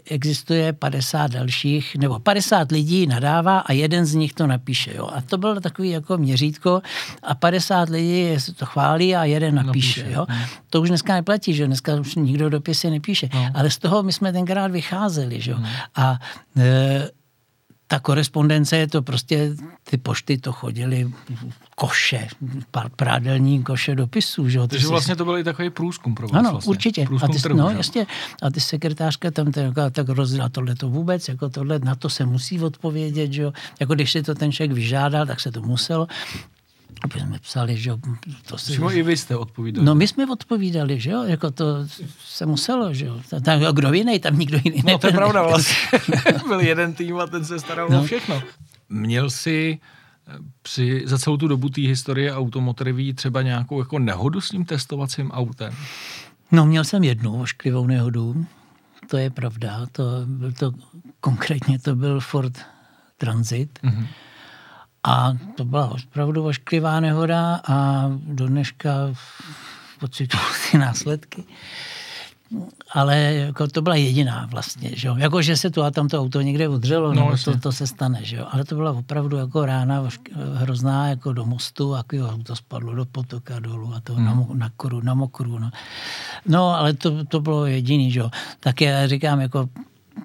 existuje 0.10 0.74
50 0.74 1.32
dalších, 1.32 1.96
nebo 1.96 2.20
50 2.20 2.72
lidí 2.72 3.08
nadává 3.08 3.60
a 3.60 3.72
jeden 3.74 4.06
z 4.06 4.16
nich 4.16 4.34
to 4.34 4.48
napíše. 4.48 4.92
Jo? 4.96 5.10
A 5.14 5.22
to 5.22 5.38
bylo 5.38 5.60
takový 5.60 5.90
jako 5.90 6.18
měřítko 6.18 6.82
a 7.24 7.36
50 7.36 7.90
lidí 7.90 8.28
to 8.56 8.66
chválí 8.66 9.16
a 9.16 9.24
jeden 9.24 9.56
napíše. 9.56 10.02
napíše. 10.02 10.16
Jo? 10.16 10.26
Hmm. 10.30 10.46
To 10.70 10.82
už 10.82 10.90
dneska 10.90 11.14
neplatí, 11.14 11.54
že 11.54 11.68
dneska 11.68 11.96
už 11.96 12.16
nikdo 12.16 12.50
dopisy 12.50 12.90
nepíše. 12.90 13.30
No. 13.34 13.50
Ale 13.54 13.70
z 13.70 13.78
toho 13.78 14.04
my 14.04 14.14
jsme 14.14 14.34
tenkrát 14.34 14.72
vycházeli. 14.72 15.42
Že? 15.42 15.54
Hmm. 15.54 15.66
A 15.96 16.20
e, 16.58 17.10
ta 17.88 18.00
korespondence 18.00 18.78
je 18.78 18.88
to 18.88 19.02
prostě, 19.02 19.56
ty 19.90 19.98
pošty 19.98 20.38
to 20.38 20.52
chodily 20.52 21.12
koše, 21.76 22.28
prádelní 22.96 23.64
koše 23.64 23.96
dopisů. 23.96 24.50
Že? 24.50 24.68
Takže 24.68 24.88
vlastně 24.88 25.16
to 25.16 25.26
byl 25.26 25.38
i 25.38 25.44
takový 25.44 25.70
průzkum 25.70 26.16
pro 26.16 26.28
vás 26.28 26.40
Ano, 26.40 26.52
vlastně. 26.52 26.70
určitě. 26.70 27.06
Průzkum 27.06 27.30
a 27.32 27.34
ty, 27.34 27.42
trhu, 27.42 27.58
no, 27.58 27.70
jasně, 27.70 28.08
a 28.42 28.50
ty 28.50 28.60
sekretářka 28.60 29.32
tam 29.32 29.52
tak, 29.52 29.74
tak 29.92 30.10
rozdělá 30.10 30.50
tohle 30.50 30.76
to 30.76 30.90
vůbec, 30.90 31.28
jako 31.28 31.50
tohle, 31.50 31.80
na 31.80 31.96
to 31.96 32.10
se 32.10 32.26
musí 32.26 32.62
odpovědět, 32.62 33.32
že 33.34 33.42
jo. 33.42 33.54
Jako 33.80 33.96
když 33.96 34.12
si 34.12 34.24
to 34.24 34.36
ten 34.36 34.52
člověk 34.52 34.72
vyžádal, 34.72 35.26
tak 35.26 35.40
se 35.40 35.52
to 35.52 35.62
muselo. 35.62 36.08
Aby 37.04 37.20
jsme 37.20 37.40
psali, 37.40 37.78
že. 37.78 37.92
To 38.46 38.58
si... 38.58 38.80
i 38.92 39.04
vy 39.04 39.18
jste 39.18 39.36
odpovídali. 39.36 39.86
No 39.86 39.96
my 39.96 40.08
jsme 40.08 40.32
odpovídali, 40.32 41.00
že 41.00 41.12
jo, 41.12 41.24
jako 41.24 41.52
to 41.52 41.66
se 42.26 42.46
muselo, 42.46 42.94
že 42.94 43.06
jo. 43.06 43.22
Tam, 43.44 43.60
kdo 43.74 43.94
jiný, 43.94 44.20
tam 44.20 44.40
nikdo 44.40 44.60
jiný 44.64 44.84
No 44.86 44.98
to 44.98 45.08
je 45.08 45.14
pravda 45.14 45.44
vlastně. 45.48 46.00
Byl 46.48 46.60
jeden 46.60 46.94
tým 46.94 47.20
a 47.20 47.28
ten 47.28 47.46
se 47.46 47.60
staral 47.60 47.90
no. 47.90 48.02
o 48.02 48.04
všechno. 48.04 48.42
Měl 48.90 49.30
si 49.30 49.80
eh, 50.28 50.34
při, 50.62 51.04
za 51.06 51.18
celou 51.18 51.38
tu 51.38 51.48
dobu 51.48 51.70
té 51.70 51.82
historie 51.82 52.36
automotorivý 52.36 53.14
třeba 53.14 53.42
nějakou 53.42 53.80
jako 53.80 54.00
nehodu 54.00 54.42
s 54.42 54.50
tím 54.50 54.66
testovacím 54.66 55.32
autem? 55.32 55.74
No 56.52 56.66
měl 56.66 56.84
jsem 56.84 57.04
jednu 57.04 57.42
ošklivou 57.42 57.88
nehodu, 57.88 58.46
to 59.10 59.18
je 59.18 59.30
pravda. 59.30 59.86
To, 59.92 60.04
byl 60.26 60.52
to, 60.52 60.72
konkrétně 61.20 61.80
to 61.80 61.96
byl 61.96 62.20
Ford 62.20 62.58
Transit. 63.18 63.80
Mm-hmm 63.84 64.08
a 65.08 65.34
to 65.56 65.66
byla 65.66 65.92
opravdu 65.92 66.46
ošklivá 66.46 67.00
nehoda 67.00 67.62
a 67.68 68.06
do 68.18 68.48
dneška 68.48 68.92
pocituju 70.00 70.44
ty 70.72 70.78
následky. 70.78 71.44
Ale 72.92 73.18
jako 73.18 73.68
to 73.68 73.82
byla 73.82 73.96
jediná 73.96 74.48
vlastně, 74.52 74.92
že 74.94 75.08
jo? 75.08 75.16
Jako, 75.18 75.42
že 75.42 75.58
se 75.58 75.70
tu 75.70 75.84
a 75.84 75.92
tam 75.92 76.08
to 76.08 76.20
auto 76.20 76.42
někde 76.42 76.68
udřelo, 76.68 77.14
no, 77.14 77.32
to, 77.46 77.60
to, 77.60 77.72
se 77.72 77.88
stane, 77.88 78.20
že 78.24 78.36
jo? 78.36 78.48
Ale 78.52 78.66
to 78.66 78.76
byla 78.76 78.92
opravdu 78.92 79.38
jako 79.38 79.66
rána 79.66 80.10
hrozná 80.54 81.08
jako 81.08 81.34
do 81.34 81.46
mostu, 81.46 81.96
a 81.96 81.98
jako 81.98 82.30
auto 82.30 82.56
spadlo 82.56 82.96
do 82.96 83.06
potoka 83.06 83.60
dolů 83.60 83.94
a 83.96 84.00
to 84.00 84.14
hmm. 84.14 84.26
na, 84.26 84.48
na, 84.54 84.70
koru, 84.78 85.02
na 85.02 85.14
mokru, 85.14 85.60
no. 85.60 85.72
No, 86.46 86.76
ale 86.76 86.94
to, 86.94 87.26
to 87.26 87.40
bylo 87.40 87.66
jediný, 87.66 88.12
že 88.12 88.20
jo? 88.20 88.32
Tak 88.60 88.82
já 88.82 89.08
říkám, 89.08 89.42
jako 89.42 89.70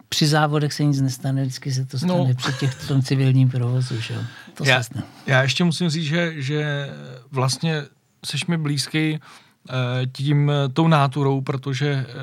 při 0.09 0.27
závodech 0.27 0.73
se 0.73 0.85
nic 0.85 1.01
nestane, 1.01 1.43
vždycky 1.43 1.73
se 1.73 1.85
to 1.85 1.99
stane 1.99 2.13
no. 2.13 2.35
při 2.35 2.53
těch 2.53 2.89
tom 2.89 3.03
civilním 3.03 3.51
provozu. 3.51 4.01
Že? 4.01 4.15
To 4.55 4.65
já, 4.65 4.83
se 4.83 4.85
stane. 4.85 5.05
já 5.27 5.43
ještě 5.43 5.65
musím 5.65 5.89
říct, 5.89 6.05
že, 6.05 6.33
že 6.37 6.91
vlastně 7.31 7.83
seš 8.27 8.47
mi 8.47 8.57
blízký 8.59 9.19
eh, 9.19 10.07
tím, 10.13 10.53
tou 10.73 10.89
náturou, 10.89 11.41
protože 11.41 12.07
eh, 12.09 12.15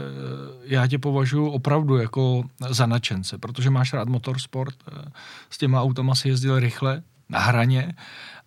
já 0.64 0.88
tě 0.88 1.00
považuji 1.00 1.50
opravdu 1.50 1.98
jako 1.98 2.44
za 2.70 2.86
nadšence, 2.86 3.38
protože 3.38 3.70
máš 3.70 3.94
rád 3.94 4.08
motorsport, 4.08 4.76
eh, 4.88 5.12
s 5.50 5.58
těma 5.58 5.82
autama 5.82 6.16
si 6.16 6.30
jezdil 6.30 6.60
rychle, 6.60 7.04
na 7.30 7.40
hraně 7.40 7.94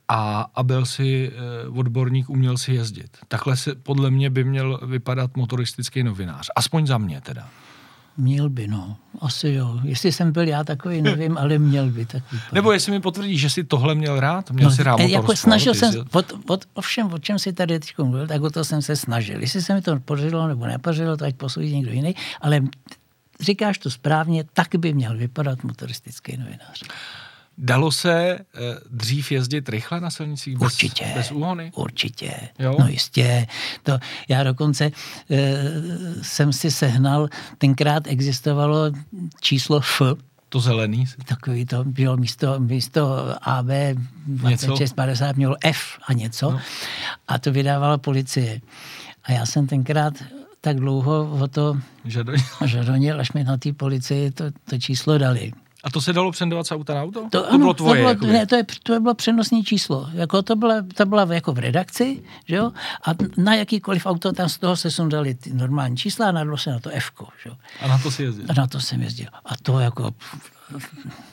a, 0.09 0.47
a 0.55 0.63
byl 0.63 0.87
si 0.87 1.33
odborník, 1.69 2.31
uměl 2.31 2.59
si 2.59 2.75
jezdit. 2.75 3.17
Takhle 3.29 3.57
se 3.57 3.75
podle 3.75 4.11
mě 4.11 4.31
by 4.31 4.45
měl 4.45 4.81
vypadat 4.87 5.37
motoristický 5.37 6.03
novinář. 6.03 6.51
Aspoň 6.57 6.87
za 6.87 6.99
mě 6.99 7.21
teda. 7.21 7.49
Měl 8.17 8.49
by, 8.49 8.69
no. 8.69 8.97
Asi 9.21 9.49
jo. 9.49 9.81
Jestli 9.85 10.13
jsem 10.13 10.33
byl 10.33 10.49
já 10.49 10.65
takový, 10.65 11.03
nevím, 11.03 11.39
ale 11.39 11.59
měl 11.59 11.91
by 11.91 12.07
takový. 12.07 12.41
Nebo 12.53 12.73
jestli 12.73 12.93
mi 12.93 13.01
potvrdí, 13.01 13.39
že 13.39 13.51
jsi 13.51 13.65
tohle 13.65 13.95
měl 13.95 14.21
rád, 14.21 14.51
měl 14.51 14.71
no, 14.71 14.77
si 14.77 14.83
rád 14.83 15.01
jako 15.01 15.37
snažil 15.37 15.75
jsem, 15.75 15.95
od, 16.13 16.33
od, 16.47 16.65
ovšem, 16.75 17.13
o 17.13 17.19
čem 17.19 17.39
si 17.39 17.53
tady 17.53 17.81
teď 17.81 17.99
mluvil, 17.99 18.27
tak 18.27 18.43
o 18.43 18.51
to 18.51 18.65
jsem 18.65 18.83
se 18.83 18.97
snažil. 18.97 19.41
Jestli 19.41 19.63
se 19.63 19.75
mi 19.75 19.83
to 19.83 20.01
podařilo 20.01 20.49
nebo 20.49 20.67
nepodařilo, 20.67 21.17
to 21.17 21.25
ať 21.25 21.35
posoudí 21.35 21.77
někdo 21.77 21.93
jiný, 21.93 22.15
ale 22.41 22.61
říkáš 23.41 23.79
to 23.79 23.91
správně, 23.91 24.45
tak 24.53 24.69
by 24.77 24.95
měl 24.95 25.17
vypadat 25.17 25.65
motoristický 25.65 26.37
novinář. 26.37 26.83
Dalo 27.59 27.93
se 27.93 28.13
eh, 28.13 28.45
dřív 28.91 29.33
jezdit 29.33 29.69
rychle 29.69 30.01
na 30.01 30.11
silnicích 30.11 30.59
bez, 30.59 30.73
určitě, 30.73 31.13
bez 31.15 31.31
úhony? 31.31 31.73
Určitě, 31.75 32.49
jo? 32.59 32.77
no 32.79 32.89
jistě. 32.89 33.47
To, 33.83 33.99
já 34.29 34.45
dokonce 34.45 34.91
e, 35.31 35.63
jsem 36.23 36.53
si 36.53 36.71
sehnal, 36.71 37.29
tenkrát 37.59 38.07
existovalo 38.07 38.93
číslo 39.41 39.81
F, 39.81 40.03
to 40.53 40.61
zelený? 40.61 41.05
Takový 41.25 41.67
to 41.67 41.85
bylo 41.85 42.17
místo, 42.17 42.61
místo 42.61 43.35
AB 43.43 43.67
2650 44.27 45.37
mělo 45.37 45.57
F 45.65 45.99
a 46.09 46.13
něco. 46.13 46.51
No. 46.51 46.61
A 47.29 47.39
to 47.39 47.53
vydávala 47.53 47.99
policie. 47.99 48.61
A 49.25 49.33
já 49.33 49.47
jsem 49.47 49.67
tenkrát 49.67 50.15
tak 50.61 50.77
dlouho 50.77 51.39
o 51.41 51.49
to 51.49 51.79
žadonil, 52.65 53.21
až 53.21 53.33
mi 53.33 53.45
na 53.45 53.57
té 53.57 53.73
policii 53.73 54.31
to, 54.31 54.45
to 54.71 54.79
číslo 54.79 55.19
dali. 55.19 55.53
A 55.85 55.91
to 55.91 56.01
se 56.01 56.13
dalo 56.13 56.33
přendovat 56.33 56.67
z 56.67 56.73
auta 56.73 56.95
na 56.95 57.03
auto? 57.03 57.21
To, 57.21 57.29
to 57.29 57.49
ano, 57.49 57.59
bylo 57.59 57.75
tvoje? 57.75 58.15
To 58.15 58.15
bylo, 58.15 58.33
ne, 58.33 58.47
to, 58.47 58.57
je, 58.57 58.65
to 58.83 59.01
bylo 59.01 59.15
přenosní 59.15 59.65
číslo. 59.65 60.09
Jako 60.13 60.43
to, 60.43 60.57
bylo, 60.57 60.75
to 60.95 61.07
bylo 61.07 61.33
jako 61.33 61.53
v 61.53 61.59
redakci, 61.59 62.23
že 62.49 62.57
jo? 62.57 62.73
A 63.05 63.11
na 63.37 63.55
jakýkoliv 63.55 64.07
auto 64.07 64.33
tam 64.33 64.49
z 64.49 64.59
toho 64.59 64.77
se 64.77 64.91
sundali 64.91 65.35
ty 65.35 65.53
normální 65.53 65.97
čísla 65.97 66.29
a 66.29 66.33
nadlo 66.33 66.59
se 66.59 66.71
na 66.71 66.81
to 66.81 66.91
F. 66.93 67.11
A 67.81 67.89
na 67.89 67.99
to 67.99 68.11
si 68.11 68.23
jezdil? 68.23 68.47
A 68.49 68.53
na 68.61 68.67
to 68.67 68.81
jsem 68.81 69.03
jezdil. 69.03 69.27
A 69.45 69.57
to 69.63 69.79
jako 69.79 70.11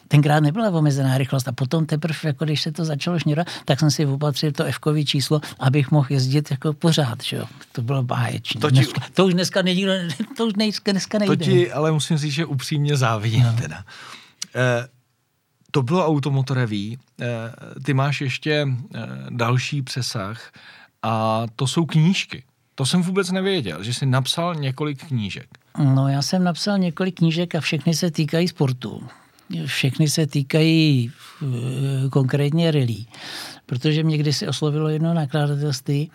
tenkrát 0.07 0.39
nebyla 0.39 0.69
omezená 0.69 1.17
rychlost 1.17 1.47
a 1.47 1.51
potom 1.51 1.85
teprve, 1.85 2.19
jako 2.23 2.45
když 2.45 2.61
se 2.61 2.71
to 2.71 2.85
začalo 2.85 3.19
šněrat, 3.19 3.47
tak 3.65 3.79
jsem 3.79 3.91
si 3.91 4.05
opatřil 4.05 4.51
to 4.51 4.63
f 4.63 4.79
číslo, 5.05 5.41
abych 5.59 5.91
mohl 5.91 6.07
jezdit 6.09 6.51
jako 6.51 6.73
pořád, 6.73 7.23
že 7.23 7.37
jo. 7.37 7.45
To 7.71 7.81
bylo 7.81 8.03
báječné. 8.03 8.61
To, 8.61 8.71
ti... 8.71 8.85
to 9.13 9.25
už 9.25 9.33
dneska, 9.33 9.61
nikdo, 9.61 9.91
to 10.37 10.45
už 10.45 10.53
dneska 10.53 11.19
nejde. 11.19 11.37
To 11.37 11.43
ti, 11.43 11.71
ale 11.71 11.91
musím 11.91 12.17
říct, 12.17 12.33
že 12.33 12.45
upřímně 12.45 12.97
závidím 12.97 13.43
no. 13.43 13.53
teda. 13.61 13.83
Eh, 14.55 14.87
to 15.71 15.81
bylo 15.81 16.07
automotorevý. 16.07 16.97
Eh, 17.21 17.25
ty 17.85 17.93
máš 17.93 18.21
ještě 18.21 18.67
eh, 18.95 18.99
další 19.29 19.81
přesah 19.81 20.51
a 21.03 21.43
to 21.55 21.67
jsou 21.67 21.85
knížky. 21.85 22.43
To 22.75 22.85
jsem 22.85 23.01
vůbec 23.01 23.31
nevěděl, 23.31 23.83
že 23.83 23.93
jsi 23.93 24.05
napsal 24.05 24.55
několik 24.55 25.07
knížek. 25.07 25.47
No 25.77 26.07
já 26.07 26.21
jsem 26.21 26.43
napsal 26.43 26.77
několik 26.77 27.17
knížek 27.17 27.55
a 27.55 27.61
všechny 27.61 27.93
se 27.93 28.11
týkají 28.11 28.47
sportu. 28.47 29.03
všechny 29.65 30.09
se 30.09 30.27
týkají 30.27 31.11
konkrétně 32.11 32.71
rally. 32.71 33.05
Protože 33.65 34.03
mě 34.03 34.17
kdysi 34.17 34.47
oslovilo 34.47 34.89
jedno 34.89 35.13
nakladatelství, 35.13 36.11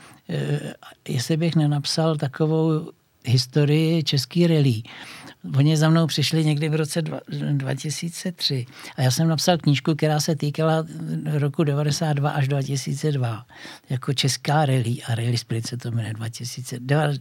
jestli 1.08 1.36
bych 1.36 1.56
nenapsal 1.56 2.16
takovou 2.16 2.90
historii 3.24 4.02
český 4.02 4.46
rally. 4.46 4.82
Oni 5.56 5.76
za 5.76 5.88
mnou 5.88 6.06
přišli 6.06 6.44
někdy 6.44 6.68
v 6.68 6.74
roce 6.74 7.02
2003 7.02 8.66
a 8.96 9.02
já 9.02 9.10
jsem 9.10 9.28
napsal 9.28 9.58
knížku, 9.58 9.94
která 9.94 10.20
se 10.20 10.36
týkala 10.36 10.86
roku 11.24 11.64
92 11.64 12.30
až 12.30 12.48
2002, 12.48 13.46
jako 13.90 14.12
česká 14.12 14.66
rally 14.66 14.96
a 15.06 15.14
rally 15.14 15.38
split 15.38 15.66
se 15.66 15.76
to 15.76 15.90
jmenuje 15.90 16.14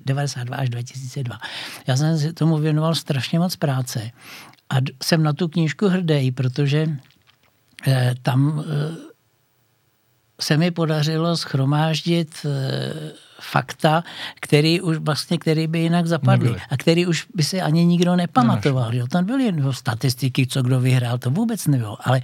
92 0.06 0.58
až 0.58 0.70
2002. 0.70 1.40
Já 1.88 1.98
jsem 1.98 2.20
se 2.20 2.34
tomu 2.34 2.58
věnoval 2.58 2.96
strašně 2.96 3.40
moc 3.40 3.56
práce. 3.56 4.12
A 4.70 4.76
jsem 5.04 5.24
na 5.24 5.34
tu 5.34 5.48
knížku 5.48 5.88
hrdý, 5.88 6.32
protože 6.32 6.88
eh, 7.88 8.16
tam 8.22 8.64
eh, 8.68 8.96
se 10.42 10.58
mi 10.58 10.72
podařilo 10.72 11.38
schromáždit 11.38 12.46
eh, 12.46 13.12
fakta, 13.44 14.04
který 14.42 14.82
už 14.82 14.98
vlastně, 14.98 15.38
který 15.38 15.68
by 15.68 15.80
jinak 15.80 16.08
zapadly 16.08 16.46
Nebyli. 16.46 16.62
a 16.70 16.78
který 16.78 17.06
už 17.06 17.28
by 17.36 17.44
si 17.44 17.62
ani 17.62 17.86
nikdo 17.86 18.16
nepamatoval. 18.16 18.96
Jo. 18.96 19.08
Tam 19.08 19.26
byly 19.26 19.44
jen 19.44 19.72
statistiky, 19.72 20.48
co 20.48 20.62
kdo 20.64 20.80
vyhrál, 20.80 21.18
to 21.18 21.32
vůbec 21.32 21.68
nebylo. 21.68 21.98
Ale 22.08 22.22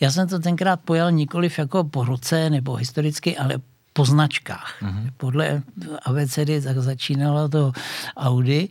já 0.00 0.10
jsem 0.10 0.28
to 0.28 0.38
tenkrát 0.38 0.80
pojal 0.80 1.12
nikoliv 1.12 1.58
jako 1.58 1.84
po 1.84 2.04
roce 2.04 2.50
nebo 2.50 2.74
historicky, 2.74 3.36
ale 3.36 3.58
po 3.92 4.04
značkách. 4.04 4.82
Mm-hmm. 4.82 5.10
Podle 5.16 5.62
ABCD 6.04 6.64
tak 6.64 6.78
začínalo 6.78 7.48
to 7.48 7.72
Audi 8.16 8.68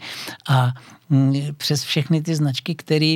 a 0.50 0.74
mm, 1.10 1.34
přes 1.58 1.84
všechny 1.84 2.22
ty 2.22 2.36
značky, 2.36 2.76
které 2.76 3.16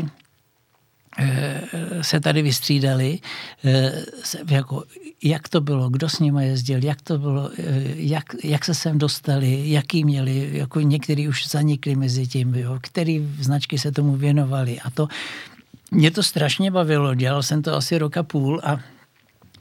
se 2.01 2.19
tady 2.19 2.41
vystřídali, 2.41 3.19
eh, 3.65 4.05
jako 4.49 4.83
jak 5.23 5.49
to 5.49 5.61
bylo, 5.61 5.89
kdo 5.89 6.09
s 6.09 6.19
nimi 6.19 6.47
jezdil, 6.47 6.83
jak 6.83 7.01
to 7.01 7.17
bylo, 7.17 7.49
eh, 7.57 7.83
jak, 7.95 8.23
jak 8.43 8.65
se 8.65 8.73
sem 8.73 8.97
dostali, 8.97 9.69
jaký 9.69 10.03
měli, 10.05 10.49
jako 10.53 10.79
některý 10.81 11.27
už 11.27 11.47
zanikli 11.47 11.95
mezi 11.95 12.27
tím, 12.27 12.55
jo, 12.55 12.77
který 12.81 13.29
značky 13.39 13.77
se 13.77 13.91
tomu 13.91 14.15
věnovali 14.15 14.79
a 14.79 14.89
to 14.89 15.07
mě 15.91 16.11
to 16.11 16.23
strašně 16.23 16.71
bavilo, 16.71 17.15
dělal 17.15 17.43
jsem 17.43 17.61
to 17.61 17.75
asi 17.75 17.97
roka 17.97 18.23
půl 18.23 18.61
a 18.63 18.79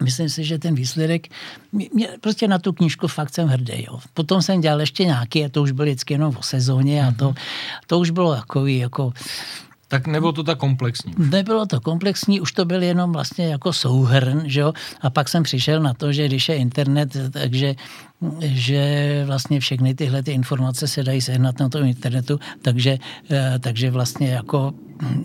myslím 0.02 0.28
si, 0.28 0.44
že 0.44 0.58
ten 0.58 0.74
výsledek, 0.74 1.28
mě, 1.72 2.08
prostě 2.20 2.48
na 2.48 2.58
tu 2.58 2.72
knížku 2.72 3.08
fakt 3.08 3.34
jsem 3.34 3.48
hrdý. 3.48 3.84
Jo. 3.86 4.00
Potom 4.14 4.42
jsem 4.42 4.60
dělal 4.60 4.80
ještě 4.80 5.04
nějaký, 5.04 5.44
a 5.44 5.48
to 5.48 5.62
už 5.62 5.70
bylo 5.70 5.86
vždycky 5.86 6.14
jenom 6.14 6.36
o 6.38 6.42
sezóně 6.42 7.06
a 7.06 7.12
to, 7.12 7.24
mhm. 7.24 7.34
to 7.86 7.98
už 7.98 8.10
bylo 8.10 8.34
takový 8.34 8.78
jako 8.78 9.12
tak 9.92 10.06
nebylo 10.06 10.32
to 10.32 10.42
tak 10.42 10.58
komplexní. 10.58 11.12
Nebylo 11.18 11.66
to 11.66 11.80
komplexní, 11.80 12.40
už 12.40 12.52
to 12.52 12.64
byl 12.64 12.82
jenom 12.82 13.12
vlastně 13.12 13.46
jako 13.46 13.72
souhrn, 13.72 14.42
že 14.44 14.60
jo? 14.60 14.72
A 15.00 15.10
pak 15.10 15.28
jsem 15.28 15.42
přišel 15.42 15.82
na 15.82 15.94
to, 15.94 16.12
že 16.12 16.26
když 16.26 16.48
je 16.48 16.56
internet, 16.56 17.16
takže 17.30 17.74
že 18.40 18.82
vlastně 19.26 19.60
všechny 19.60 19.94
tyhle 19.94 20.22
ty 20.22 20.32
informace 20.32 20.88
se 20.88 21.02
dají 21.02 21.20
sehnat 21.20 21.60
na 21.60 21.68
tom 21.68 21.84
internetu, 21.84 22.40
takže, 22.62 22.98
eh, 23.30 23.58
takže 23.60 23.90
vlastně 23.90 24.28
jako 24.28 24.72
hm, 25.02 25.24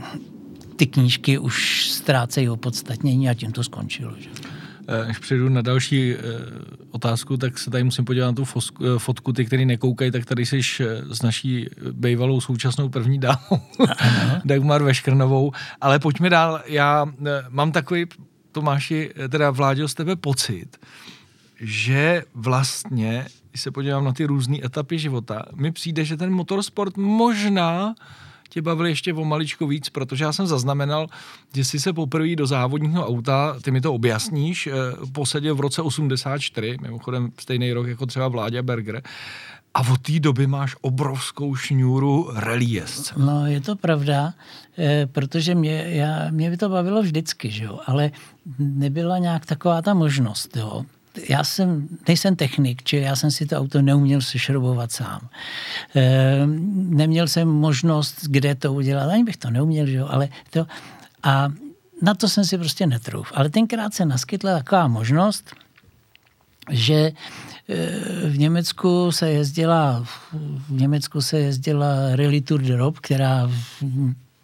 ty 0.76 0.88
knížky 0.88 1.38
už 1.38 1.88
ztrácejí 1.92 2.50
opodstatnění 2.50 3.30
a 3.30 3.34
tím 3.34 3.52
to 3.52 3.64
skončilo. 3.64 4.12
Že? 4.20 4.30
Eh, 4.90 5.08
než 5.08 5.18
přijdu 5.18 5.50
na 5.50 5.62
další 5.62 6.14
eh, 6.14 6.18
otázku, 6.92 7.38
tak 7.38 7.58
se 7.58 7.72
tady 7.72 7.84
musím 7.84 8.06
podívat 8.06 8.26
na 8.26 8.34
tu 8.34 8.44
eh, 8.46 8.86
fotku. 8.98 9.34
Ty, 9.34 9.46
který 9.46 9.66
nekoukají, 9.66 10.12
tak 10.12 10.26
tady 10.26 10.46
jsi 10.46 10.62
s 11.12 11.22
naší 11.22 11.70
bývalou 11.92 12.42
současnou 12.42 12.90
první 12.90 13.20
dámou, 13.20 13.62
Dagmar 14.46 14.84
Veškrnovou. 14.84 15.52
Ale 15.82 16.00
pojďme 16.00 16.30
dál. 16.30 16.62
Já 16.66 17.06
mám 17.50 17.72
takový, 17.72 18.06
Tomáši, 18.52 19.14
teda 19.30 19.52
Vláďo, 19.52 19.88
z 19.88 19.94
tebe 19.94 20.16
pocit, 20.16 20.78
že 21.62 22.24
vlastně, 22.34 23.28
když 23.50 23.62
se 23.62 23.72
podívám 23.72 24.06
na 24.06 24.14
ty 24.14 24.26
různé 24.26 24.58
etapy 24.64 25.00
života, 25.00 25.46
mi 25.56 25.72
přijde, 25.72 26.06
že 26.06 26.18
ten 26.18 26.32
motorsport 26.32 26.98
možná 26.98 27.96
tě 28.58 28.62
bavil 28.62 28.86
ještě 28.86 29.14
o 29.14 29.26
maličko 29.26 29.68
víc, 29.68 29.90
protože 29.90 30.24
já 30.24 30.34
jsem 30.34 30.48
zaznamenal, 30.48 31.08
že 31.54 31.66
jsi 31.66 31.80
se 31.80 31.94
poprvé 31.94 32.36
do 32.36 32.48
závodního 32.48 33.08
auta, 33.08 33.58
ty 33.62 33.72
mi 33.72 33.82
to 33.82 33.94
objasníš, 33.94 34.68
eh, 34.68 34.72
posadil 35.12 35.56
v 35.56 35.60
roce 35.60 35.82
84, 35.82 36.78
mimochodem 36.82 37.30
stejný 37.40 37.74
rok 37.74 37.88
jako 37.88 38.06
třeba 38.06 38.28
Vláďa 38.28 38.62
Berger, 38.62 39.02
a 39.74 39.80
od 39.92 40.02
té 40.02 40.20
doby 40.20 40.48
máš 40.48 40.76
obrovskou 40.82 41.56
šňůru 41.56 42.30
rally. 42.34 42.84
No, 43.18 43.46
je 43.46 43.62
to 43.62 43.76
pravda, 43.76 44.34
eh, 44.78 45.06
protože 45.06 45.56
mě, 45.56 45.86
já, 45.88 46.32
mě 46.32 46.50
by 46.50 46.58
to 46.58 46.70
bavilo 46.70 47.02
vždycky, 47.02 47.52
že 47.52 47.64
jo? 47.64 47.80
ale 47.86 48.12
nebyla 48.60 49.18
nějak 49.18 49.46
taková 49.46 49.82
ta 49.82 49.94
možnost. 49.94 50.58
Jo? 50.58 50.86
Já 51.30 51.44
jsem, 51.44 51.88
nejsem 52.08 52.36
technik, 52.36 52.84
čili 52.84 53.02
já 53.02 53.16
jsem 53.16 53.32
si 53.32 53.46
to 53.46 53.58
auto 53.58 53.82
neuměl 53.82 54.22
sešrobovat 54.22 54.92
sám. 54.92 55.30
E, 55.96 56.42
neměl 56.74 57.28
jsem 57.28 57.48
možnost, 57.48 58.16
kde 58.28 58.56
to 58.56 58.74
udělat, 58.74 59.10
ani 59.10 59.24
bych 59.24 59.38
to 59.38 59.50
neuměl, 59.50 59.86
že 59.86 59.98
jo, 59.98 60.08
ale 60.10 60.30
to, 60.50 60.68
a 61.24 61.50
na 62.02 62.14
to 62.14 62.30
jsem 62.30 62.46
si 62.46 62.58
prostě 62.58 62.88
netrouf. 62.88 63.32
Ale 63.36 63.50
tenkrát 63.50 63.94
se 63.94 64.06
naskytla 64.06 64.58
taková 64.58 64.88
možnost, 64.88 65.56
že 66.72 66.94
e, 66.94 67.14
v 68.30 68.38
Německu 68.38 69.12
se 69.12 69.32
jezdila 69.32 70.06
v 70.70 70.72
Německu 70.72 71.22
se 71.22 71.40
jezdila 71.40 72.16
Rally 72.16 72.42
Tour 72.42 72.62
de 72.62 72.76
Rob, 72.76 73.00
která 73.00 73.52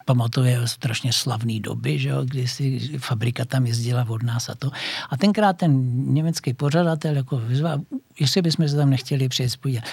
pamatuje 0.06 0.68
strašně 0.68 1.14
slavné 1.14 1.60
doby, 1.60 2.00
že 2.00 2.10
jo, 2.10 2.26
kdy 2.26 2.48
si 2.48 2.80
fabrika 2.98 3.46
tam 3.46 3.66
jezdila 3.66 4.06
od 4.10 4.24
nás 4.24 4.50
a 4.50 4.56
to. 4.56 4.72
A 5.10 5.18
tenkrát 5.18 5.58
ten 5.58 5.82
německý 6.14 6.54
pořadatel 6.54 7.16
jako 7.16 7.38
vyzval, 7.38 7.80
jestli 8.20 8.42
bychom 8.42 8.68
se 8.68 8.76
tam 8.76 8.90
nechtěli 8.90 9.30
přijet 9.30 9.58
podívat. 9.58 9.84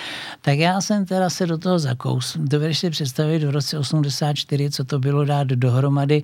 Tak 0.40 0.58
já 0.58 0.80
jsem 0.80 1.06
teda 1.06 1.30
se 1.30 1.46
do 1.46 1.58
toho 1.58 1.78
zakous. 1.78 2.36
Dovedeš 2.40 2.78
si 2.78 2.90
představit 2.90 3.44
v 3.44 3.50
roce 3.50 3.78
84, 3.78 4.70
co 4.70 4.84
to 4.84 4.98
bylo 4.98 5.24
dát 5.24 5.46
dohromady 5.46 6.22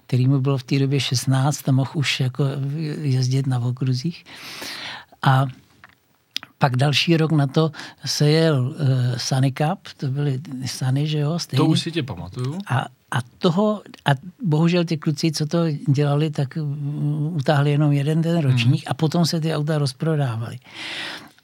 který 0.08 0.28
mu 0.28 0.40
bylo 0.40 0.58
v 0.58 0.64
té 0.64 0.80
době 0.80 1.00
16 1.00 1.70
a 1.70 1.72
mohl 1.72 1.92
už 1.94 2.20
jako 2.20 2.44
jezdit 3.02 3.48
na 3.48 3.60
okruzích. 3.60 4.26
A 5.22 5.46
pak 6.58 6.76
další 6.76 7.18
rok 7.18 7.32
na 7.32 7.48
to 7.48 7.72
se 8.06 8.30
jel 8.30 8.68
uh, 8.68 8.76
Sunny 9.18 9.52
Cup, 9.52 9.80
to 9.98 10.08
byly 10.08 10.40
Sunny, 10.66 11.08
že 11.08 11.20
jo? 11.20 11.40
Stejně. 11.40 11.58
To 11.58 11.66
už 11.66 11.80
si 11.80 11.92
tě 11.92 12.04
pamatuju. 12.04 12.60
A, 12.68 12.86
a 13.12 13.20
toho, 13.38 13.82
a 14.06 14.10
bohužel 14.44 14.86
ty 14.86 14.98
kluci, 14.98 15.32
co 15.32 15.46
to 15.46 15.58
dělali, 15.90 16.30
tak 16.30 16.58
utáhli 17.30 17.72
jenom 17.72 17.92
jeden 17.92 18.22
ten 18.22 18.38
ročník 18.38 18.86
hmm. 18.86 18.92
a 18.92 18.94
potom 18.94 19.26
se 19.26 19.42
ty 19.42 19.56
auta 19.56 19.78
rozprodávaly. 19.78 20.58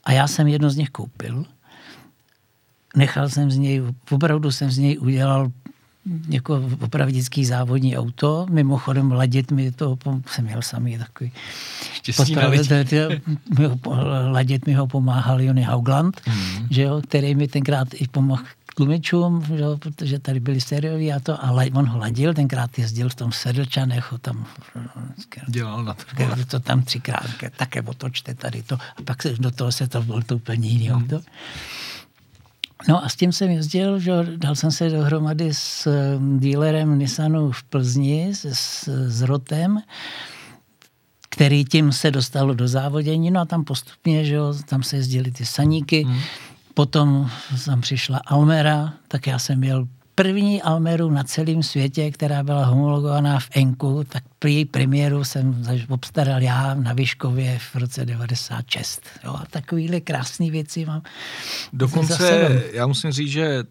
A 0.04 0.12
já 0.12 0.28
jsem 0.28 0.48
jedno 0.48 0.70
z 0.70 0.76
nich 0.76 0.90
koupil, 0.90 1.46
nechal 2.96 3.30
jsem 3.30 3.52
z 3.52 3.58
něj, 3.58 3.84
opravdu 4.12 4.52
jsem 4.52 4.72
z 4.72 4.78
něj 4.78 4.98
udělal 5.00 5.52
jako 6.30 6.64
opravdický 6.82 7.46
závodní 7.46 7.98
auto. 7.98 8.46
Mimochodem 8.50 9.12
ladit 9.12 9.52
mi 9.52 9.72
to, 9.72 9.98
jsem 10.28 10.46
měl 10.46 10.62
samý 10.62 10.98
takový. 10.98 11.32
Štěstí 11.94 12.36
ladit 14.32 14.68
mi 14.68 14.74
ho 14.74 14.88
pomáhal 14.88 15.42
Jony 15.42 15.64
Haugland, 15.64 16.22
mm. 16.28 16.68
že 16.70 16.82
jo, 16.82 17.02
který 17.08 17.36
mi 17.36 17.48
tenkrát 17.48 17.88
i 17.94 18.08
pomohl 18.08 18.44
tlumičům, 18.76 19.46
že 19.48 19.64
jo, 19.64 19.78
protože 19.78 20.20
tady 20.20 20.40
byli 20.40 20.62
sériový 20.62 21.14
a 21.14 21.20
to, 21.20 21.46
a 21.46 21.52
on 21.74 21.88
ho 21.88 22.00
ladil, 22.00 22.34
tenkrát 22.34 22.80
jezdil 22.80 23.10
v 23.10 23.16
tom 23.16 23.32
Sedlčanech, 23.32 24.12
ho 24.12 24.18
tam 24.18 24.46
dělal 25.48 25.84
na 25.84 25.94
to. 25.94 26.46
To 26.46 26.60
tam 26.60 26.82
třikrát, 26.82 27.26
také 27.58 27.82
otočte 27.82 28.36
tady 28.36 28.64
to. 28.64 28.76
A 28.76 29.02
pak 29.06 29.22
se 29.24 29.34
do 29.40 29.52
toho 29.52 29.72
se 29.72 29.88
to 29.88 30.02
bylo 30.02 30.22
to 30.22 30.36
úplně 30.36 30.70
jiný 30.70 30.90
mm. 30.90 30.96
auto. 30.96 31.22
No 32.88 33.06
a 33.06 33.10
s 33.10 33.16
tím 33.16 33.32
jsem 33.32 33.50
jezdil, 33.50 34.00
že 34.00 34.12
dal 34.36 34.56
jsem 34.56 34.72
se 34.72 34.90
dohromady 34.90 35.54
s 35.54 35.88
um, 36.18 36.40
dílerem 36.40 37.00
Nissanu 37.00 37.52
v 37.52 37.64
Plzni, 37.64 38.32
s, 38.36 38.88
s 38.88 39.22
Rotem, 39.22 39.82
který 41.30 41.66
tím 41.66 41.92
se 41.92 42.12
dostal 42.12 42.56
do 42.56 42.68
závodění, 42.68 43.32
no 43.32 43.42
a 43.42 43.46
tam 43.46 43.64
postupně, 43.64 44.26
že 44.26 44.36
jo, 44.36 44.54
tam 44.66 44.84
se 44.84 44.96
jezdili 44.96 45.32
ty 45.32 45.46
saníky, 45.46 46.04
hmm. 46.04 46.20
potom 46.74 47.30
tam 47.66 47.82
přišla 47.82 48.22
Almera, 48.26 48.94
tak 49.08 49.28
já 49.28 49.40
jsem 49.40 49.60
měl 49.60 49.88
první 50.16 50.62
Almeru 50.62 51.10
na 51.10 51.24
celém 51.24 51.64
světě, 51.64 52.12
která 52.12 52.44
byla 52.44 52.66
homologovaná 52.66 53.40
v 53.40 53.50
Enku, 53.56 54.04
tak 54.10 54.24
její 54.46 54.66
premiéru 54.66 55.24
jsem 55.24 55.64
obstaral 55.90 56.42
já 56.42 56.74
na 56.74 56.94
Vyškově 56.94 57.60
v 57.60 57.76
roce 57.76 58.06
96. 58.06 59.02
Jo, 59.24 59.34
a 59.34 59.46
takovýhle 59.50 60.00
krásné 60.00 60.52
věci 60.52 60.86
mám. 60.86 61.02
Dokonce, 61.74 62.64
já 62.74 62.88
musím 62.88 63.12
říct, 63.12 63.32
že 63.32 63.64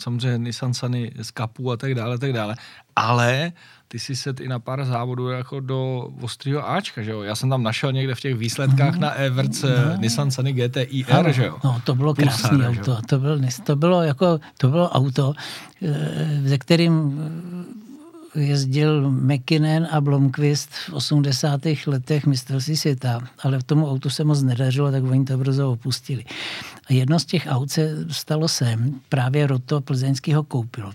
samozřejmě 0.00 0.38
Nissan 0.38 0.74
Sunny 0.74 1.12
z 1.22 1.30
kapu 1.30 1.72
a 1.72 1.76
tak 1.76 1.94
dále, 1.94 2.18
tak 2.18 2.32
dále, 2.32 2.56
ale 2.96 3.52
ty 3.92 3.98
si 3.98 4.16
set 4.16 4.40
i 4.40 4.48
na 4.48 4.58
pár 4.58 4.84
závodů 4.84 5.28
jako 5.28 5.60
do 5.60 6.08
ostrého 6.20 6.70
Ačka, 6.70 7.02
že 7.02 7.10
jo? 7.10 7.22
Já 7.22 7.34
jsem 7.34 7.50
tam 7.50 7.62
našel 7.62 7.92
někde 7.92 8.14
v 8.14 8.20
těch 8.20 8.34
výsledkách 8.34 8.94
mm. 8.94 9.00
na 9.00 9.10
Everts 9.10 9.62
no. 9.62 9.96
Nissan 9.96 10.30
Sunny 10.30 10.52
GTI 10.52 11.04
R, 11.08 11.32
že 11.32 11.44
jo? 11.44 11.58
No, 11.64 11.80
to 11.84 11.94
bylo 11.94 12.14
krásné 12.14 12.68
auto. 12.68 12.98
To 13.06 13.18
bylo, 13.18 13.38
to 13.64 13.76
bylo 13.76 14.02
jako, 14.02 14.40
to 14.58 14.68
bylo 14.68 14.90
auto, 14.90 15.32
eh, 15.82 16.40
ze 16.44 16.58
kterým 16.58 17.18
jezdil 18.34 19.10
McKinnon 19.10 19.86
a 19.90 20.00
Blomqvist 20.00 20.70
v 20.70 20.92
80. 20.92 21.60
letech 21.86 22.26
mistrovství 22.26 22.76
světa, 22.76 23.20
ale 23.42 23.58
v 23.58 23.62
tomu 23.62 23.90
autu 23.90 24.10
se 24.10 24.24
moc 24.24 24.42
nedařilo, 24.42 24.90
tak 24.90 25.04
oni 25.04 25.24
to 25.24 25.38
brzo 25.38 25.72
opustili. 25.72 26.24
A 26.86 26.92
jedno 26.92 27.18
z 27.18 27.24
těch 27.24 27.46
aut 27.50 27.70
se 27.70 28.06
stalo 28.10 28.48
sem, 28.48 29.00
právě 29.08 29.46
Roto 29.46 29.80
plzeňského 29.80 30.42
koupil. 30.42 30.92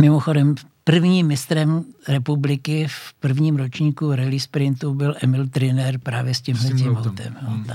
Mimochodem, 0.00 0.54
prvním 0.84 1.26
mistrem 1.26 1.84
republiky 2.08 2.86
v 2.88 3.12
prvním 3.20 3.56
ročníku 3.56 4.14
rally 4.14 4.40
sprintu 4.40 4.94
byl 4.94 5.14
Emil 5.22 5.48
Triner 5.48 5.98
právě 5.98 6.34
s 6.34 6.40
tímhle 6.40 6.70
autem. 6.96 7.36
Hmm. 7.40 7.66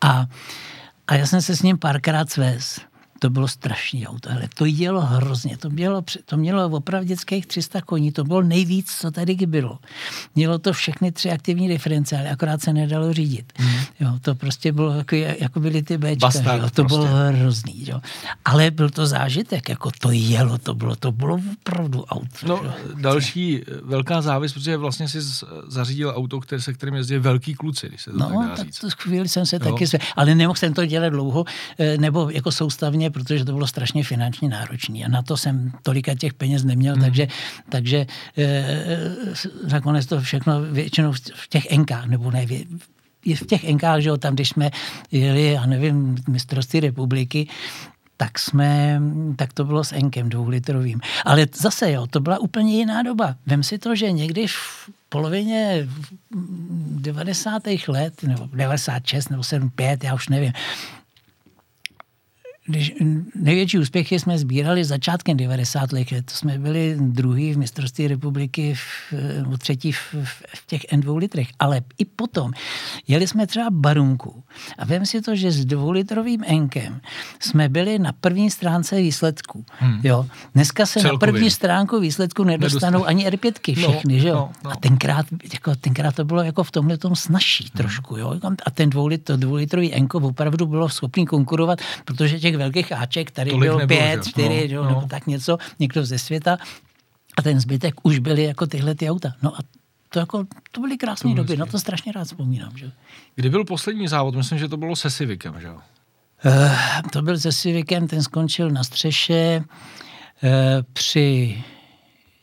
A, 0.00 0.26
a 1.06 1.14
já 1.14 1.26
jsem 1.26 1.42
se 1.42 1.56
s 1.56 1.62
ním 1.62 1.78
párkrát 1.78 2.30
svez 2.30 2.80
to 3.20 3.30
bylo 3.30 3.48
strašný 3.48 4.06
auto. 4.06 4.30
Ale 4.30 4.48
to 4.54 4.64
jelo 4.64 5.00
hrozně. 5.00 5.56
To 5.56 5.70
mělo, 5.70 6.02
to 6.24 6.36
mělo 6.36 6.66
opravdických 6.66 7.46
300 7.46 7.80
koní. 7.80 8.12
To 8.12 8.24
bylo 8.24 8.42
nejvíc, 8.42 8.92
co 9.00 9.10
tady 9.10 9.34
bylo. 9.34 9.78
Mělo 10.34 10.58
to 10.58 10.72
všechny 10.72 11.12
tři 11.12 11.30
aktivní 11.30 11.68
diferenciály, 11.68 12.28
akorát 12.28 12.62
se 12.62 12.72
nedalo 12.72 13.12
řídit. 13.12 13.52
Mm. 13.58 13.66
Jo, 14.00 14.18
to 14.22 14.34
prostě 14.34 14.72
bylo 14.72 14.92
jako, 14.92 15.14
jako 15.16 15.60
byly 15.60 15.82
ty 15.82 15.98
Bčka. 15.98 16.26
Bastard, 16.26 16.62
jo, 16.62 16.70
to 16.70 16.84
prostě. 16.84 16.96
bylo 16.96 17.04
hrozný. 17.06 17.88
Jo. 17.88 18.00
Ale 18.44 18.70
byl 18.70 18.90
to 18.90 19.06
zážitek, 19.06 19.68
jako 19.68 19.90
to 19.98 20.10
jelo, 20.10 20.58
to 20.58 20.74
bylo, 20.74 20.96
to 20.96 21.12
bylo 21.12 21.40
opravdu 21.52 22.04
auto. 22.04 22.46
No, 22.46 22.60
jo. 22.64 22.72
další 23.00 23.62
velká 23.82 24.22
závis, 24.22 24.52
protože 24.52 24.76
vlastně 24.76 25.08
si 25.08 25.18
zařídil 25.68 26.12
auto, 26.16 26.40
které, 26.40 26.62
se 26.62 26.72
kterým 26.72 26.94
jezdí 26.94 27.18
velký 27.18 27.54
kluci, 27.54 27.88
když 27.88 28.02
se 28.02 28.10
to 28.10 28.18
no, 28.18 28.28
tak 28.28 28.48
dá 28.48 28.64
říct. 28.64 28.78
To 28.78 28.88
chvíli 28.96 29.28
jsem 29.28 29.46
se 29.46 29.56
jo. 29.56 29.60
taky, 29.60 29.84
ale 30.16 30.34
nemohl 30.34 30.56
jsem 30.56 30.74
to 30.74 30.86
dělat 30.86 31.08
dlouho, 31.08 31.44
eh, 31.78 31.98
nebo 31.98 32.30
jako 32.30 32.52
soustavně, 32.52 33.09
protože 33.10 33.44
to 33.44 33.52
bylo 33.52 33.66
strašně 33.66 34.04
finančně 34.04 34.48
náročné. 34.48 35.04
A 35.04 35.08
na 35.08 35.22
to 35.22 35.36
jsem 35.36 35.72
tolika 35.82 36.14
těch 36.14 36.34
peněz 36.34 36.64
neměl, 36.64 36.94
hmm. 36.94 37.04
takže, 37.04 37.26
takže 37.68 38.06
e, 38.38 38.76
nakonec 39.72 40.06
to 40.06 40.20
všechno 40.20 40.60
většinou 40.62 41.12
v 41.12 41.48
těch 41.48 41.66
enkách, 41.70 42.06
nebo 42.06 42.30
ne, 42.30 42.46
v 43.34 43.46
těch 43.46 43.64
enkách, 43.64 44.00
že 44.00 44.08
jo, 44.08 44.16
tam, 44.16 44.34
když 44.34 44.48
jsme 44.48 44.70
jeli, 45.12 45.52
já 45.52 45.66
nevím, 45.66 46.16
mistrovství 46.28 46.80
republiky, 46.80 47.48
tak 48.16 48.38
jsme, 48.38 49.00
tak 49.36 49.52
to 49.52 49.64
bylo 49.64 49.84
s 49.84 49.92
enkem 49.92 50.28
dvoulitrovým. 50.28 51.00
Ale 51.24 51.46
zase, 51.54 51.92
jo, 51.92 52.06
to 52.06 52.20
byla 52.20 52.38
úplně 52.38 52.76
jiná 52.76 53.02
doba. 53.02 53.34
Vem 53.46 53.62
si 53.62 53.78
to, 53.78 53.94
že 53.94 54.12
někdy 54.12 54.46
v 54.46 54.90
polovině 55.08 55.88
90. 56.30 57.62
let, 57.88 58.22
nebo 58.22 58.48
96 58.52 59.28
nebo 59.28 59.44
75, 59.44 60.04
já 60.04 60.14
už 60.14 60.28
nevím, 60.28 60.52
když 62.70 62.94
největší 63.34 63.78
úspěchy 63.78 64.18
jsme 64.18 64.38
sbírali 64.38 64.84
začátkem 64.84 65.36
90. 65.36 65.92
let. 65.92 66.08
To 66.10 66.34
jsme 66.34 66.58
byli 66.58 66.96
druhý 67.00 67.52
v 67.52 67.58
mistrovství 67.58 68.08
republiky, 68.08 68.74
v, 68.74 69.12
v 69.42 69.58
třetí 69.58 69.92
v, 69.92 70.14
v 70.54 70.66
těch 70.66 70.82
N2 70.92 71.16
litrech. 71.16 71.48
Ale 71.58 71.80
i 71.98 72.04
potom 72.04 72.52
jeli 73.08 73.28
jsme 73.28 73.46
třeba 73.46 73.66
barunku. 73.70 74.42
A 74.78 74.84
vím 74.84 75.06
si 75.06 75.22
to, 75.22 75.36
že 75.36 75.52
s 75.52 75.64
dvoulitrovým 75.64 76.44
Enkem 76.46 77.00
jsme 77.40 77.68
byli 77.68 77.98
na 77.98 78.12
první 78.12 78.50
stránce 78.50 78.96
výsledků. 78.96 79.64
Hmm. 79.68 80.00
Jo. 80.04 80.26
Dneska 80.54 80.86
se 80.86 81.00
Celkově. 81.00 81.12
na 81.12 81.18
první 81.18 81.50
stránku 81.50 82.00
výsledku 82.00 82.44
nedostanou 82.44 83.06
ani 83.06 83.28
R5 83.28 83.74
všechny. 83.76 84.14
No, 84.14 84.20
že 84.20 84.28
jo? 84.28 84.34
No, 84.34 84.50
no. 84.64 84.70
A 84.70 84.76
tenkrát, 84.76 85.26
jako, 85.52 85.74
tenkrát 85.76 86.14
to 86.14 86.24
bylo 86.24 86.42
jako 86.42 86.64
v 86.64 86.70
tomhle 86.70 86.98
tom 86.98 87.16
snažší 87.16 87.64
hmm. 87.64 87.78
trošku. 87.78 88.16
Jo? 88.16 88.40
A 88.66 88.70
ten 88.70 88.90
dvoulitr, 88.90 89.36
dvoulitrový 89.36 89.94
Enko 89.94 90.18
opravdu 90.18 90.66
bylo 90.66 90.88
schopný 90.88 91.26
konkurovat, 91.26 91.78
protože 92.04 92.40
těch 92.40 92.56
velkých 92.60 92.92
Aček, 92.92 93.30
tady 93.30 93.50
Tolik 93.50 93.70
bylo 93.70 93.86
pět, 93.86 94.26
čtyři, 94.26 94.68
no, 94.74 94.82
no. 94.82 94.88
nebo 94.88 95.00
tak 95.08 95.26
něco, 95.26 95.58
někdo 95.78 96.04
ze 96.04 96.18
světa. 96.18 96.58
A 97.36 97.42
ten 97.42 97.60
zbytek 97.60 97.94
už 98.02 98.18
byly 98.18 98.42
jako 98.42 98.66
tyhle 98.66 98.94
ty 98.94 99.10
auta. 99.10 99.32
No 99.42 99.56
a 99.56 99.58
to, 100.08 100.18
jako, 100.18 100.44
to 100.72 100.80
byly 100.80 100.98
krásné 100.98 101.34
doby, 101.34 101.56
na 101.56 101.66
to 101.66 101.78
strašně 101.78 102.12
rád 102.12 102.24
vzpomínám. 102.24 102.76
Že? 102.76 102.92
Kdy 103.34 103.50
byl 103.50 103.64
poslední 103.64 104.08
závod? 104.08 104.34
Myslím, 104.34 104.58
že 104.58 104.68
to 104.68 104.76
bylo 104.76 104.96
se 104.96 105.10
Civicem, 105.10 105.60
že 105.60 105.66
jo? 105.66 105.78
Uh, 106.44 107.10
to 107.12 107.22
byl 107.22 107.38
se 107.38 107.52
Civicem, 107.52 108.08
ten 108.08 108.22
skončil 108.22 108.70
na 108.70 108.84
střeše 108.84 109.64
uh, 109.64 110.50
při 110.92 111.62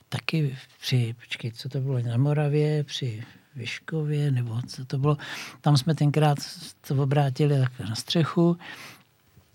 taky 0.09 0.57
při, 0.81 1.15
počkej, 1.19 1.51
co 1.51 1.69
to 1.69 1.79
bylo, 1.79 1.99
na 1.99 2.17
Moravě, 2.17 2.83
při 2.83 3.23
Vyškově, 3.55 4.31
nebo 4.31 4.61
co 4.67 4.85
to 4.85 4.97
bylo. 4.97 5.17
Tam 5.61 5.77
jsme 5.77 5.95
tenkrát 5.95 6.37
to 6.87 6.95
obrátili 6.95 7.55
na 7.89 7.95
střechu 7.95 8.57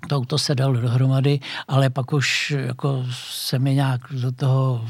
to 0.08 0.16
auto 0.16 0.38
se 0.38 0.54
dalo 0.54 0.80
dohromady, 0.80 1.40
ale 1.68 1.90
pak 1.90 2.12
už 2.12 2.50
jako 2.50 3.06
se 3.30 3.58
mi 3.58 3.74
nějak 3.74 4.00
do 4.10 4.32
toho, 4.32 4.88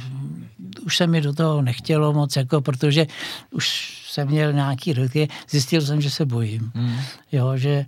už 0.84 0.96
se 0.96 1.06
mi 1.06 1.20
do 1.20 1.32
toho 1.32 1.62
nechtělo 1.62 2.12
moc, 2.12 2.36
jako, 2.36 2.60
protože 2.60 3.06
už 3.50 3.98
jsem 4.10 4.28
měl 4.28 4.52
nějaký 4.52 4.92
roky, 4.92 5.28
zjistil 5.50 5.80
jsem, 5.80 6.00
že 6.00 6.10
se 6.10 6.26
bojím. 6.26 6.72
Mm. 6.74 6.96
Jo, 7.32 7.56
že, 7.56 7.86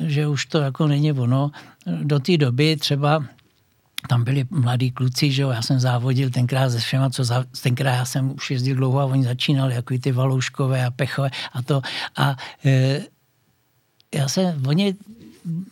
že 0.00 0.26
už 0.26 0.46
to 0.46 0.58
jako 0.58 0.86
není 0.86 1.12
ono. 1.12 1.50
Do 2.02 2.18
té 2.20 2.36
doby 2.36 2.76
třeba 2.76 3.24
tam 4.08 4.24
byli 4.24 4.44
mladí 4.50 4.90
kluci, 4.90 5.32
že 5.32 5.42
jo, 5.42 5.50
já 5.50 5.62
jsem 5.62 5.80
závodil 5.80 6.30
tenkrát 6.30 6.70
se 6.70 6.78
všema, 6.78 7.10
co 7.10 7.24
za, 7.24 7.44
tenkrát 7.62 7.94
já 7.94 8.04
jsem 8.04 8.32
už 8.32 8.50
jezdil 8.50 8.76
dlouho 8.76 9.00
a 9.00 9.04
oni 9.04 9.24
začínali, 9.24 9.74
jako 9.74 9.94
ty 10.00 10.12
Valouškové 10.12 10.84
a 10.84 10.90
Pechové 10.90 11.30
a 11.52 11.62
to. 11.62 11.82
A 12.16 12.36
e, 12.64 13.00
já 14.14 14.28
jsem, 14.28 14.66
oni 14.66 14.94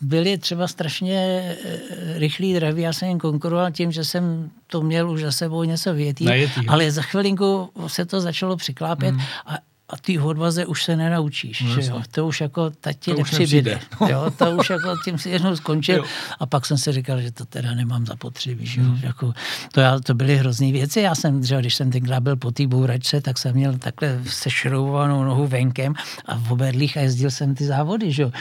byli 0.00 0.38
třeba 0.38 0.68
strašně 0.68 1.18
eh, 1.18 2.18
rychlí 2.18 2.54
draví, 2.54 2.82
já 2.82 2.92
jsem 2.92 3.08
jim 3.08 3.18
konkuroval 3.18 3.70
tím, 3.70 3.92
že 3.92 4.04
jsem 4.04 4.50
to 4.66 4.82
měl 4.82 5.10
už 5.10 5.22
za 5.22 5.32
sebou 5.32 5.64
něco 5.64 5.94
větý, 5.94 6.26
ale 6.68 6.90
za 6.90 7.02
chvilinku 7.02 7.70
se 7.86 8.04
to 8.04 8.20
začalo 8.20 8.56
přiklápět 8.56 9.12
mm. 9.12 9.20
a 9.46 9.58
a 9.88 9.96
ty 9.96 10.18
odvaze 10.18 10.66
už 10.66 10.84
se 10.84 10.96
nenaučíš, 10.96 11.60
no, 11.60 11.80
že 11.80 11.90
jo? 11.90 12.02
To 12.10 12.26
už 12.26 12.40
jako 12.40 12.70
tati 12.70 13.10
to 13.10 13.16
nepřibyde. 13.16 13.80
jo? 14.08 14.30
To 14.36 14.50
už 14.50 14.70
jako 14.70 14.94
tím 15.04 15.18
si 15.18 15.30
jednou 15.30 15.56
skončil. 15.56 15.96
Jo. 15.96 16.04
A 16.38 16.46
pak 16.46 16.66
jsem 16.66 16.78
si 16.78 16.92
říkal, 16.92 17.20
že 17.20 17.32
to 17.32 17.44
teda 17.44 17.74
nemám 17.74 18.06
zapotřebí. 18.06 18.66
Že 18.66 18.80
jo? 18.80 18.86
Hmm. 18.86 19.00
Jako, 19.02 19.32
to, 19.72 19.80
já, 19.80 20.00
to 20.00 20.14
byly 20.14 20.36
hrozný 20.36 20.72
věci. 20.72 21.00
Já 21.00 21.14
jsem, 21.14 21.44
že 21.44 21.60
když 21.60 21.74
jsem 21.74 21.90
tenkrát 21.90 22.20
byl 22.20 22.36
po 22.36 22.50
té 22.50 22.66
bouračce, 22.66 23.20
tak 23.20 23.38
jsem 23.38 23.54
měl 23.54 23.78
takhle 23.78 24.20
sešroubovanou 24.26 25.24
nohu 25.24 25.46
venkem 25.46 25.94
a 26.26 26.36
v 26.36 26.52
oberlích 26.52 26.96
a 26.96 27.00
jezdil 27.00 27.30
jsem 27.30 27.54
ty 27.54 27.64
závody. 27.64 28.12
Že 28.12 28.22
jo? 28.22 28.32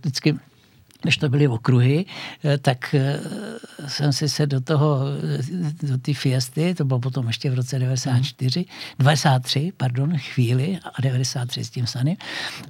Vždycky 0.00 0.38
než 1.04 1.16
to 1.16 1.28
byly 1.28 1.48
okruhy, 1.48 2.04
eh, 2.44 2.58
tak 2.58 2.94
eh, 2.94 3.20
jsem 3.86 4.12
si 4.12 4.28
se 4.28 4.46
do 4.46 4.60
toho, 4.60 5.00
eh, 5.82 5.86
do 5.86 5.98
té 5.98 6.14
fiesty, 6.14 6.74
to 6.74 6.84
bylo 6.84 7.00
potom 7.00 7.26
ještě 7.26 7.50
v 7.50 7.54
roce 7.54 7.78
94, 7.78 8.64
93, 8.98 9.72
pardon, 9.76 10.18
chvíli 10.18 10.78
a 10.94 11.02
93 11.02 11.64
s 11.64 11.70
tím 11.70 11.86
sanem. 11.86 12.16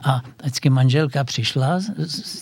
A 0.03 0.23
vždycky 0.41 0.71
manželka 0.71 1.25
přišla, 1.25 1.81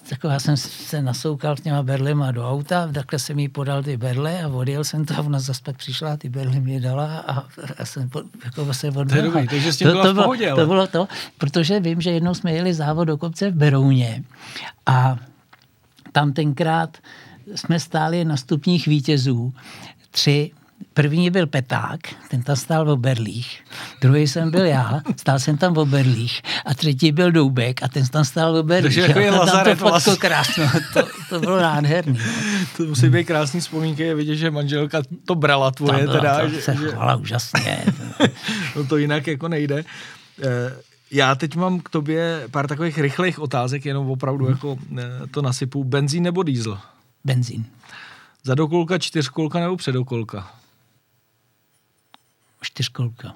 taková 0.08 0.38
jsem 0.38 0.56
se 0.56 1.02
nasoukal 1.02 1.56
s 1.56 1.60
těma 1.60 1.82
berlema 1.82 2.30
do 2.30 2.50
auta, 2.50 2.88
takhle 2.92 3.18
jsem 3.18 3.38
jí 3.38 3.48
podal 3.48 3.82
ty 3.82 3.96
berle 3.96 4.42
a 4.42 4.48
odjel 4.48 4.84
jsem 4.84 5.04
to 5.04 5.14
a 5.14 5.20
ona 5.20 5.38
zase 5.38 5.60
pak 5.64 5.76
přišla, 5.76 6.16
ty 6.16 6.28
berly 6.28 6.60
mi 6.60 6.80
dala 6.80 7.18
a, 7.18 7.44
a 7.78 7.84
jsem 7.84 8.08
po, 8.08 8.22
jako 8.44 8.74
se 8.74 8.88
odbral. 8.88 9.32
To 9.32 9.38
je 9.38 9.46
takže 9.46 9.72
s 9.72 9.76
tím 9.76 9.88
to, 9.88 10.02
to, 10.02 10.14
bylo, 10.14 10.36
to 10.56 10.66
bylo 10.66 10.86
to, 10.86 11.08
protože 11.38 11.80
vím, 11.80 12.00
že 12.00 12.10
jednou 12.10 12.34
jsme 12.34 12.52
jeli 12.52 12.74
závod 12.74 13.08
do 13.08 13.16
kopce 13.16 13.50
v 13.50 13.54
Berouně 13.54 14.24
a 14.86 15.16
tam 16.14 16.32
tenkrát 16.32 16.98
jsme 17.54 17.80
stáli 17.80 18.24
na 18.24 18.36
stupních 18.36 18.86
vítězů. 18.86 19.52
Tři 20.10 20.50
První 20.94 21.30
byl 21.30 21.46
Peták, 21.46 22.00
ten 22.30 22.42
tam 22.42 22.56
stál 22.56 22.84
v 22.84 22.88
Oberlích. 22.88 23.60
Druhý 24.00 24.28
jsem 24.28 24.50
byl 24.50 24.64
já, 24.64 25.00
stál 25.16 25.38
jsem 25.38 25.56
tam 25.56 25.74
v 25.74 25.78
Oberlích. 25.78 26.42
A 26.66 26.74
třetí 26.74 27.12
byl 27.12 27.32
Doubek 27.32 27.82
a 27.82 27.88
ten 27.88 28.06
tam 28.06 28.24
stál 28.24 28.52
v 28.52 28.56
Oberlích. 28.56 28.84
Takže 28.84 29.00
jako 29.00 29.18
je 29.18 29.30
Lazaret 29.30 29.78
to 29.78 29.84
vlastně. 29.84 30.16
krásno, 30.16 30.64
to, 30.92 31.02
to 31.28 31.40
bylo 31.40 31.60
nádherný. 31.60 32.18
To 32.76 32.82
musí 32.82 33.08
být 33.08 33.24
krásný 33.24 33.60
vzpomínky, 33.60 34.02
je 34.02 34.14
vidět, 34.14 34.36
že 34.36 34.50
manželka 34.50 35.02
to 35.24 35.34
brala 35.34 35.70
tvoje. 35.70 36.06
Tam 36.06 36.16
teda, 36.16 36.40
to 36.40 36.48
že, 36.48 36.62
se 36.62 36.74
chovala 36.74 37.16
úžasně. 37.16 37.84
no 38.76 38.84
to 38.84 38.96
jinak 38.96 39.26
jako 39.26 39.48
nejde. 39.48 39.84
Já 41.10 41.34
teď 41.34 41.56
mám 41.56 41.80
k 41.80 41.88
tobě 41.88 42.48
pár 42.50 42.66
takových 42.66 42.98
rychlých 42.98 43.38
otázek, 43.38 43.86
jenom 43.86 44.10
opravdu 44.10 44.48
jako 44.48 44.78
eh, 44.98 45.26
to 45.30 45.42
nasypu. 45.42 45.84
Benzín 45.84 46.22
nebo 46.22 46.42
diesel? 46.42 46.78
Benzín. 47.24 47.66
Zadokolka, 48.42 48.98
čtyřkolka 48.98 49.60
nebo 49.60 49.76
předokolka? 49.76 50.54
Čtyřkolka. 52.60 53.34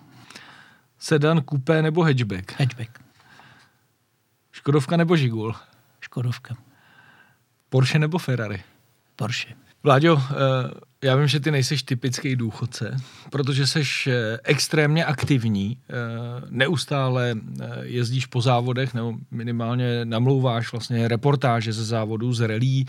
Sedan, 0.98 1.42
kupé 1.42 1.82
nebo 1.82 2.04
hatchback? 2.04 2.60
Hatchback. 2.60 2.90
Škodovka 4.52 4.96
nebo 4.96 5.16
Žigul? 5.16 5.54
Škodovka. 6.00 6.56
Porsche 7.68 7.98
nebo 7.98 8.18
Ferrari? 8.18 8.62
Porsche. 9.16 9.54
Vláďo, 9.82 10.22
eh, 10.22 10.34
já 11.04 11.16
vím, 11.16 11.26
že 11.28 11.40
ty 11.40 11.50
nejseš 11.50 11.82
typický 11.82 12.36
důchodce, 12.36 12.96
protože 13.30 13.66
seš 13.66 14.06
eh, 14.06 14.38
extrémně 14.44 15.04
aktivní, 15.04 15.78
eh, 15.78 15.94
neustále 16.50 17.34
jezdíš 17.82 18.26
po 18.26 18.40
závodech, 18.40 18.94
nebo 18.94 19.14
minimálně 19.30 20.04
namlouváš 20.04 20.72
vlastně 20.72 21.08
reportáže 21.08 21.72
ze 21.72 21.84
závodů, 21.84 22.32
z 22.32 22.40
relí. 22.40 22.86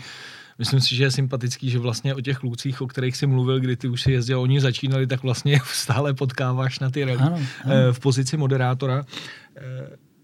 Myslím 0.58 0.80
si, 0.80 0.96
že 0.96 1.04
je 1.04 1.10
sympatický, 1.10 1.70
že 1.70 1.78
vlastně 1.78 2.14
o 2.14 2.20
těch 2.20 2.38
klucích, 2.38 2.80
o 2.80 2.86
kterých 2.86 3.16
jsi 3.16 3.26
mluvil, 3.26 3.60
kdy 3.60 3.76
ty 3.76 3.88
už 3.88 4.02
si 4.02 4.12
jezdil, 4.12 4.40
oni 4.40 4.60
začínali, 4.60 5.06
tak 5.06 5.22
vlastně 5.22 5.60
stále 5.72 6.14
potkáváš 6.14 6.78
na 6.78 6.90
ty 6.90 7.04
rally 7.04 7.18
ano, 7.18 7.40
ano. 7.64 7.92
v 7.92 8.00
pozici 8.00 8.36
moderátora. 8.36 9.04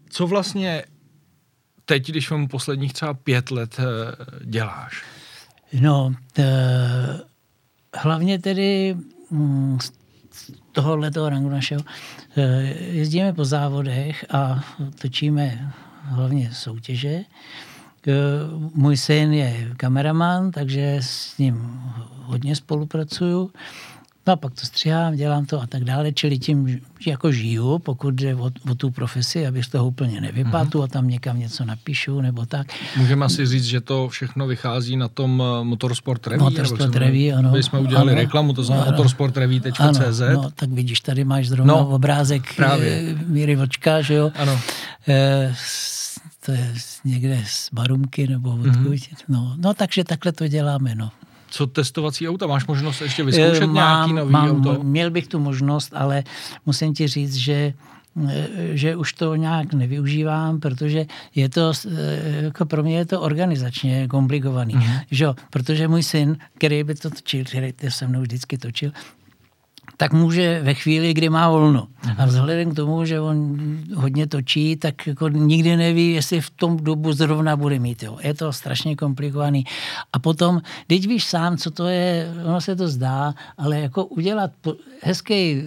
Co 0.09 0.27
vlastně 0.27 0.83
teď, 1.85 2.09
když 2.09 2.29
vám 2.29 2.47
posledních 2.47 2.93
třeba 2.93 3.13
pět 3.13 3.51
let 3.51 3.77
děláš? 4.43 5.03
No, 5.73 6.13
t, 6.33 6.43
hlavně 7.97 8.39
tedy 8.39 8.95
mm, 9.31 9.77
z 9.81 9.91
toho 10.71 11.29
rangu 11.29 11.49
našeho 11.49 11.81
e, 12.37 12.41
jezdíme 12.91 13.33
po 13.33 13.45
závodech 13.45 14.25
a 14.29 14.63
točíme 15.01 15.73
hlavně 16.03 16.49
soutěže. 16.53 17.09
E, 17.09 17.25
můj 18.73 18.97
syn 18.97 19.33
je 19.33 19.71
kameraman, 19.77 20.51
takže 20.51 20.97
s 21.01 21.37
ním 21.37 21.81
hodně 22.23 22.55
spolupracuju. 22.55 23.51
No 24.27 24.33
a 24.33 24.35
pak 24.35 24.53
to 24.53 24.65
stříhám, 24.65 25.15
dělám 25.15 25.45
to 25.45 25.61
a 25.61 25.67
tak 25.67 25.83
dále, 25.83 26.11
čili 26.11 26.39
tím 26.39 26.81
jako 27.07 27.31
žiju, 27.31 27.79
pokud 27.79 28.13
jde 28.13 28.35
o, 28.35 28.51
o 28.71 28.75
tu 28.75 28.91
profesi, 28.91 29.47
abych 29.47 29.65
z 29.65 29.69
toho 29.69 29.87
úplně 29.87 30.21
nevypadl 30.21 30.79
uh-huh. 30.79 30.83
a 30.83 30.87
tam 30.87 31.07
někam 31.07 31.39
něco 31.39 31.65
napíšu 31.65 32.21
nebo 32.21 32.45
tak. 32.45 32.67
Můžeme 32.97 33.25
asi 33.25 33.45
říct, 33.45 33.63
že 33.65 33.81
to 33.81 34.09
všechno 34.09 34.47
vychází 34.47 34.97
na 34.97 35.07
tom 35.07 35.43
eh, 35.45 35.63
Motorsport 35.63 36.27
Revy. 36.27 36.43
Motorsport 36.43 36.95
Revy, 36.95 37.33
ano. 37.33 37.51
My 37.51 37.63
jsme 37.63 37.79
udělali 37.79 38.11
ano, 38.11 38.21
reklamu, 38.21 38.53
to 38.53 38.63
znamená 38.63 38.91
motorsportrevy.cz. 38.91 40.21
No, 40.33 40.51
tak 40.55 40.69
vidíš, 40.69 40.99
tady 40.99 41.23
máš 41.23 41.47
zrovna 41.47 41.73
no, 41.73 41.87
obrázek 41.89 42.55
právě. 42.55 43.01
Eh, 43.09 43.25
Míry 43.27 43.55
Vlčka, 43.55 44.01
že 44.01 44.13
jo? 44.13 44.31
Ano. 44.35 44.59
E, 45.07 45.55
to 46.45 46.51
je 46.51 46.73
někde 47.05 47.43
z 47.47 47.69
Barumky 47.73 48.27
nebo 48.27 48.49
odkud. 48.49 48.75
Mm-hmm. 48.75 49.15
No, 49.27 49.55
no, 49.57 49.73
takže 49.73 50.03
takhle 50.03 50.31
to 50.31 50.47
děláme, 50.47 50.95
no. 50.95 51.11
Co 51.49 51.67
testovací 51.67 52.29
auta? 52.29 52.47
Máš 52.47 52.67
možnost 52.67 53.01
ještě 53.01 53.23
vyzkoušet 53.23 53.65
mám, 53.65 53.73
nějaký 53.73 54.13
nový 54.13 54.31
mám, 54.31 54.49
auto? 54.49 54.83
Měl 54.83 55.11
bych 55.11 55.27
tu 55.27 55.39
možnost, 55.39 55.91
ale 55.95 56.23
musím 56.65 56.93
ti 56.93 57.07
říct, 57.07 57.35
že 57.35 57.73
že 58.73 58.95
už 58.95 59.13
to 59.13 59.35
nějak 59.35 59.73
nevyužívám, 59.73 60.59
protože 60.59 61.05
je 61.35 61.49
to, 61.49 61.71
jako 62.41 62.65
pro 62.65 62.83
mě 62.83 62.97
je 62.97 63.05
to 63.05 63.21
organizačně 63.21 64.07
komplikovaný. 64.07 64.73
Mm-hmm. 64.73 65.01
Že? 65.11 65.27
Protože 65.49 65.87
můj 65.87 66.03
syn, 66.03 66.37
který 66.57 66.83
by 66.83 66.95
to 66.95 67.09
točil, 67.09 67.45
který 67.45 67.73
to 67.73 67.91
se 67.91 68.07
mnou 68.07 68.21
vždycky 68.21 68.57
točil, 68.57 68.91
tak 69.97 70.13
může 70.13 70.61
ve 70.63 70.73
chvíli, 70.73 71.13
kdy 71.13 71.29
má 71.29 71.49
volno. 71.49 71.87
A 72.17 72.25
vzhledem 72.25 72.71
k 72.71 72.75
tomu, 72.75 73.05
že 73.05 73.19
on 73.19 73.57
hodně 73.95 74.27
točí, 74.27 74.75
tak 74.75 75.07
jako 75.07 75.27
nikdy 75.27 75.77
neví, 75.77 76.13
jestli 76.13 76.41
v 76.41 76.49
tom 76.49 76.77
dobu 76.77 77.13
zrovna 77.13 77.55
bude 77.55 77.79
mít. 77.79 78.03
Jo. 78.03 78.17
Je 78.21 78.33
to 78.33 78.53
strašně 78.53 78.95
komplikovaný. 78.95 79.65
A 80.13 80.19
potom, 80.19 80.61
teď 80.87 81.07
víš 81.07 81.23
sám, 81.25 81.57
co 81.57 81.71
to 81.71 81.87
je, 81.87 82.33
ono 82.45 82.61
se 82.61 82.75
to 82.75 82.87
zdá, 82.87 83.33
ale 83.57 83.79
jako 83.79 84.05
udělat 84.05 84.51
hezký 85.03 85.33
eh, 85.33 85.63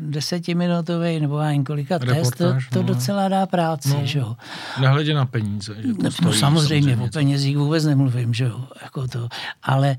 desetiminutový 0.00 1.20
nebo 1.20 1.38
ani 1.38 1.64
kolika 1.64 1.98
test, 1.98 2.36
to, 2.36 2.54
to 2.72 2.82
no. 2.82 2.82
docela 2.82 3.28
dá 3.28 3.46
práci. 3.46 3.88
No. 3.88 4.00
Že 4.06 4.18
jo. 4.18 4.36
Nehledě 4.80 5.14
na 5.14 5.26
peníze. 5.26 5.74
Že 5.74 5.94
to 5.94 6.02
no, 6.02 6.10
stojí, 6.10 6.38
samozřejmě, 6.38 6.90
samozřejmě, 6.90 7.04
o 7.04 7.08
penězích 7.08 7.58
vůbec 7.58 7.84
nemluvím, 7.84 8.34
že 8.34 8.44
jo. 8.44 8.64
Jako 8.82 9.08
to, 9.08 9.28
ale 9.62 9.96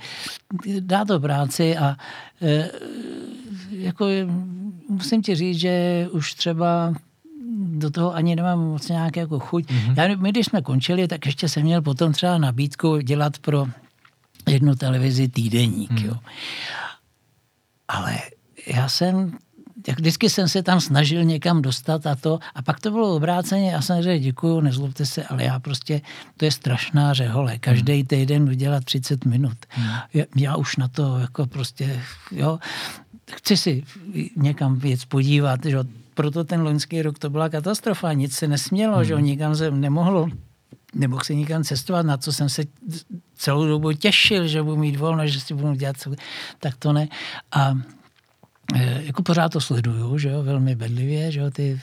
dá 0.80 1.06
to 1.06 1.20
práci 1.20 1.78
a 1.78 1.96
e, 2.42 2.70
jako 3.72 4.06
musím 4.90 5.22
ti 5.22 5.36
říct, 5.36 5.60
že 5.60 6.08
už 6.12 6.34
třeba 6.34 6.94
do 7.62 7.90
toho 7.90 8.16
ani 8.16 8.36
nemám 8.36 8.60
moc 8.60 8.88
nějak 8.88 9.18
jako 9.18 9.40
chuť. 9.40 9.66
Mm-hmm. 9.66 9.94
Já, 9.98 10.16
my, 10.16 10.30
když 10.30 10.46
jsme 10.46 10.62
končili, 10.62 11.08
tak 11.08 11.26
ještě 11.26 11.50
jsem 11.50 11.64
měl 11.64 11.82
potom 11.82 12.14
třeba 12.14 12.38
nabídku 12.38 12.98
dělat 12.98 13.38
pro 13.38 13.68
jednu 14.50 14.76
televizi 14.76 15.28
týdeník. 15.28 15.92
Mm. 15.92 15.98
Jo. 15.98 16.16
Ale 17.88 18.18
já 18.68 18.90
jsem 18.90 19.38
jak 19.88 20.00
vždycky 20.00 20.30
jsem 20.30 20.50
se 20.50 20.64
tam 20.64 20.82
snažil 20.82 21.24
někam 21.24 21.62
dostat 21.62 22.08
a 22.08 22.16
to. 22.16 22.40
A 22.56 22.62
pak 22.62 22.80
to 22.80 22.92
bylo 22.92 23.16
obráceně. 23.16 23.72
Já 23.72 23.82
jsem 23.82 24.04
řekl, 24.04 24.24
děkuju, 24.24 24.60
nezlobte 24.60 25.06
se, 25.06 25.24
ale 25.24 25.44
já 25.44 25.60
prostě, 25.60 26.02
to 26.38 26.46
je 26.46 26.52
strašná 26.52 27.14
řehole. 27.14 27.58
Každý 27.58 27.94
hmm. 27.94 28.06
týden 28.06 28.50
udělat 28.50 28.86
30 28.86 29.26
minut. 29.26 29.58
Já, 30.14 30.26
já 30.36 30.56
už 30.56 30.78
na 30.78 30.88
to 30.88 31.20
jako 31.20 31.46
prostě, 31.46 32.02
jo, 32.32 32.60
chci 33.34 33.58
si 33.58 33.84
někam 34.36 34.76
věc 34.76 35.06
podívat, 35.06 35.66
že 35.66 35.78
proto 36.14 36.44
ten 36.44 36.62
loňský 36.62 37.02
rok 37.02 37.20
to 37.20 37.30
byla 37.30 37.50
katastrofa, 37.50 38.14
nic 38.14 38.36
se 38.36 38.48
nesmělo, 38.48 38.96
hmm. 38.96 39.06
že 39.06 39.22
nikam 39.22 39.56
se 39.56 39.72
nemohlo 39.72 40.30
nemohl 40.96 41.24
si 41.24 41.36
nikam 41.36 41.64
cestovat, 41.64 42.06
na 42.06 42.18
co 42.18 42.34
jsem 42.34 42.50
se 42.50 42.64
celou 43.36 43.68
dobu 43.68 43.94
těšil, 43.94 44.48
že 44.48 44.64
budu 44.64 44.78
mít 44.78 44.96
volno, 44.96 45.28
že 45.28 45.40
si 45.40 45.54
budu 45.54 45.74
dělat, 45.74 45.96
tak 46.60 46.76
to 46.78 46.94
ne. 46.94 47.08
A 47.52 47.74
e, 48.76 49.04
jako 49.04 49.24
pořád 49.24 49.50
to 49.50 49.62
sleduju, 49.62 50.18
že 50.18 50.30
jo, 50.30 50.44
velmi 50.44 50.76
bedlivě, 50.76 51.32
že 51.32 51.40
jo, 51.40 51.52
ty 51.52 51.82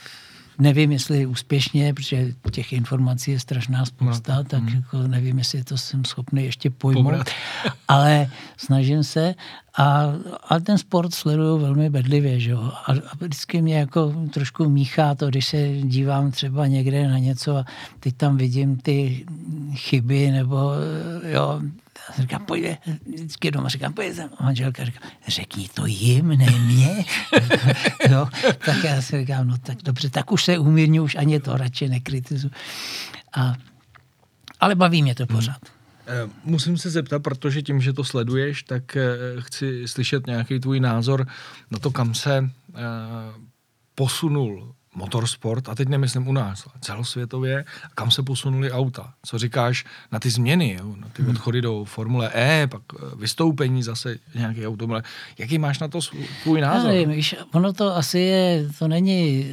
nevím, 0.58 0.92
jestli 0.92 1.26
úspěšně, 1.26 1.94
protože 1.94 2.32
těch 2.50 2.72
informací 2.72 3.30
je 3.30 3.40
strašná 3.40 3.84
spousta, 3.84 4.36
no. 4.36 4.44
tak 4.44 4.62
hmm. 4.62 4.76
jako 4.76 5.08
nevím, 5.08 5.38
jestli 5.38 5.64
to 5.64 5.78
jsem 5.78 6.04
schopný 6.04 6.44
ještě 6.44 6.70
pojmout, 6.70 7.30
ale 7.88 8.30
snažím 8.56 9.04
se 9.04 9.34
a, 9.78 10.12
a 10.48 10.60
ten 10.60 10.78
sport 10.78 11.14
sleduju 11.14 11.58
velmi 11.58 11.90
bedlivě, 11.90 12.40
že 12.40 12.50
jo. 12.50 12.72
A, 12.86 12.92
a 12.92 13.16
vždycky 13.20 13.62
mě 13.62 13.78
jako 13.78 14.14
trošku 14.32 14.68
míchá 14.68 15.14
to, 15.14 15.28
když 15.28 15.46
se 15.46 15.68
dívám 15.82 16.30
třeba 16.30 16.66
někde 16.66 17.08
na 17.08 17.18
něco 17.18 17.56
a 17.56 17.64
teď 18.00 18.16
tam 18.16 18.36
vidím 18.36 18.76
ty 18.76 19.26
chyby 19.74 20.30
nebo 20.30 20.72
jo, 21.32 21.60
říkám, 22.18 22.46
pojď, 22.46 22.64
vždycky 23.06 23.50
doma 23.50 23.68
říkám, 23.68 23.92
pojď 23.92 24.16
tam. 24.16 24.30
manželka 24.40 24.84
říká, 24.84 25.00
řekni 25.28 25.68
to 25.74 25.86
jim, 25.86 26.28
ne 26.28 26.46
mě. 26.50 27.04
no, 28.10 28.28
tak 28.66 28.84
já 28.84 29.02
si 29.02 29.20
říkám, 29.20 29.48
no 29.48 29.58
tak 29.58 29.78
dobře, 29.82 30.10
tak 30.10 30.32
už 30.32 30.44
se 30.44 30.58
umírňu, 30.58 31.02
už 31.02 31.14
ani 31.14 31.40
to 31.40 31.56
radši 31.56 31.88
nekritizuju. 31.88 32.52
A, 33.32 33.54
ale 34.60 34.74
baví 34.74 35.02
mě 35.02 35.14
to 35.14 35.26
pořád. 35.26 35.60
Hmm. 35.62 36.32
Musím 36.44 36.78
se 36.78 36.90
zeptat, 36.90 37.22
protože 37.22 37.62
tím, 37.62 37.80
že 37.80 37.92
to 37.92 38.04
sleduješ, 38.04 38.62
tak 38.62 38.96
eh, 38.96 39.16
chci 39.38 39.88
slyšet 39.88 40.26
nějaký 40.26 40.60
tvůj 40.60 40.80
názor 40.80 41.26
na 41.70 41.78
to, 41.78 41.90
kam 41.90 42.14
se 42.14 42.50
eh, 42.74 42.78
posunul 43.94 44.74
motorsport, 44.98 45.68
a 45.68 45.74
teď 45.74 45.88
nemyslím 45.88 46.28
u 46.28 46.32
nás, 46.32 46.66
ale 46.66 46.74
celosvětově, 46.80 47.64
kam 47.94 48.10
se 48.10 48.22
posunuli 48.22 48.72
auta. 48.72 49.12
Co 49.26 49.38
říkáš 49.38 49.84
na 50.12 50.18
ty 50.18 50.30
změny, 50.30 50.76
jo? 50.80 50.94
na 50.96 51.08
ty 51.12 51.22
hmm. 51.22 51.30
odchody 51.30 51.62
do 51.62 51.84
Formule 51.84 52.30
E, 52.34 52.66
pak 52.66 52.82
eh, 52.94 53.16
vystoupení 53.16 53.82
zase 53.82 54.16
nějaký 54.34 54.66
automobil. 54.66 55.02
Jaký 55.38 55.58
máš 55.58 55.78
na 55.78 55.88
to 55.88 56.02
svůj 56.02 56.60
názor? 56.60 56.90
nevím, 56.90 57.10
víš, 57.10 57.34
ono 57.52 57.72
to 57.72 57.96
asi 57.96 58.18
je, 58.18 58.68
to 58.78 58.88
není, 58.88 59.52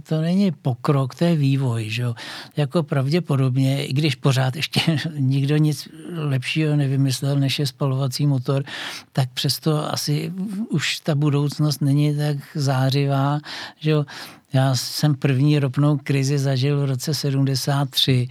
to 0.00 0.20
není 0.20 0.52
pokrok, 0.52 1.14
to 1.14 1.24
je 1.24 1.36
vývoj, 1.36 1.90
že. 1.90 2.04
Jako 2.56 2.82
pravděpodobně, 2.82 3.86
i 3.86 3.92
když 3.92 4.14
pořád 4.14 4.56
ještě 4.56 4.80
nikdo 5.18 5.56
nic 5.56 5.88
lepšího 6.14 6.76
nevymyslel, 6.76 7.38
než 7.38 7.58
je 7.58 7.66
spalovací 7.66 8.26
motor, 8.26 8.64
tak 9.12 9.30
přesto 9.32 9.92
asi 9.92 10.32
už 10.70 11.00
ta 11.00 11.14
budoucnost 11.14 11.80
není 11.80 12.16
tak 12.16 12.36
zářivá, 12.54 13.38
že 13.78 13.94
já 14.52 14.74
jsem 14.74 15.14
první 15.14 15.58
ropnou 15.58 15.98
krizi 16.04 16.38
zažil 16.38 16.80
v 16.80 16.84
roce 16.84 17.14
73 17.14 18.28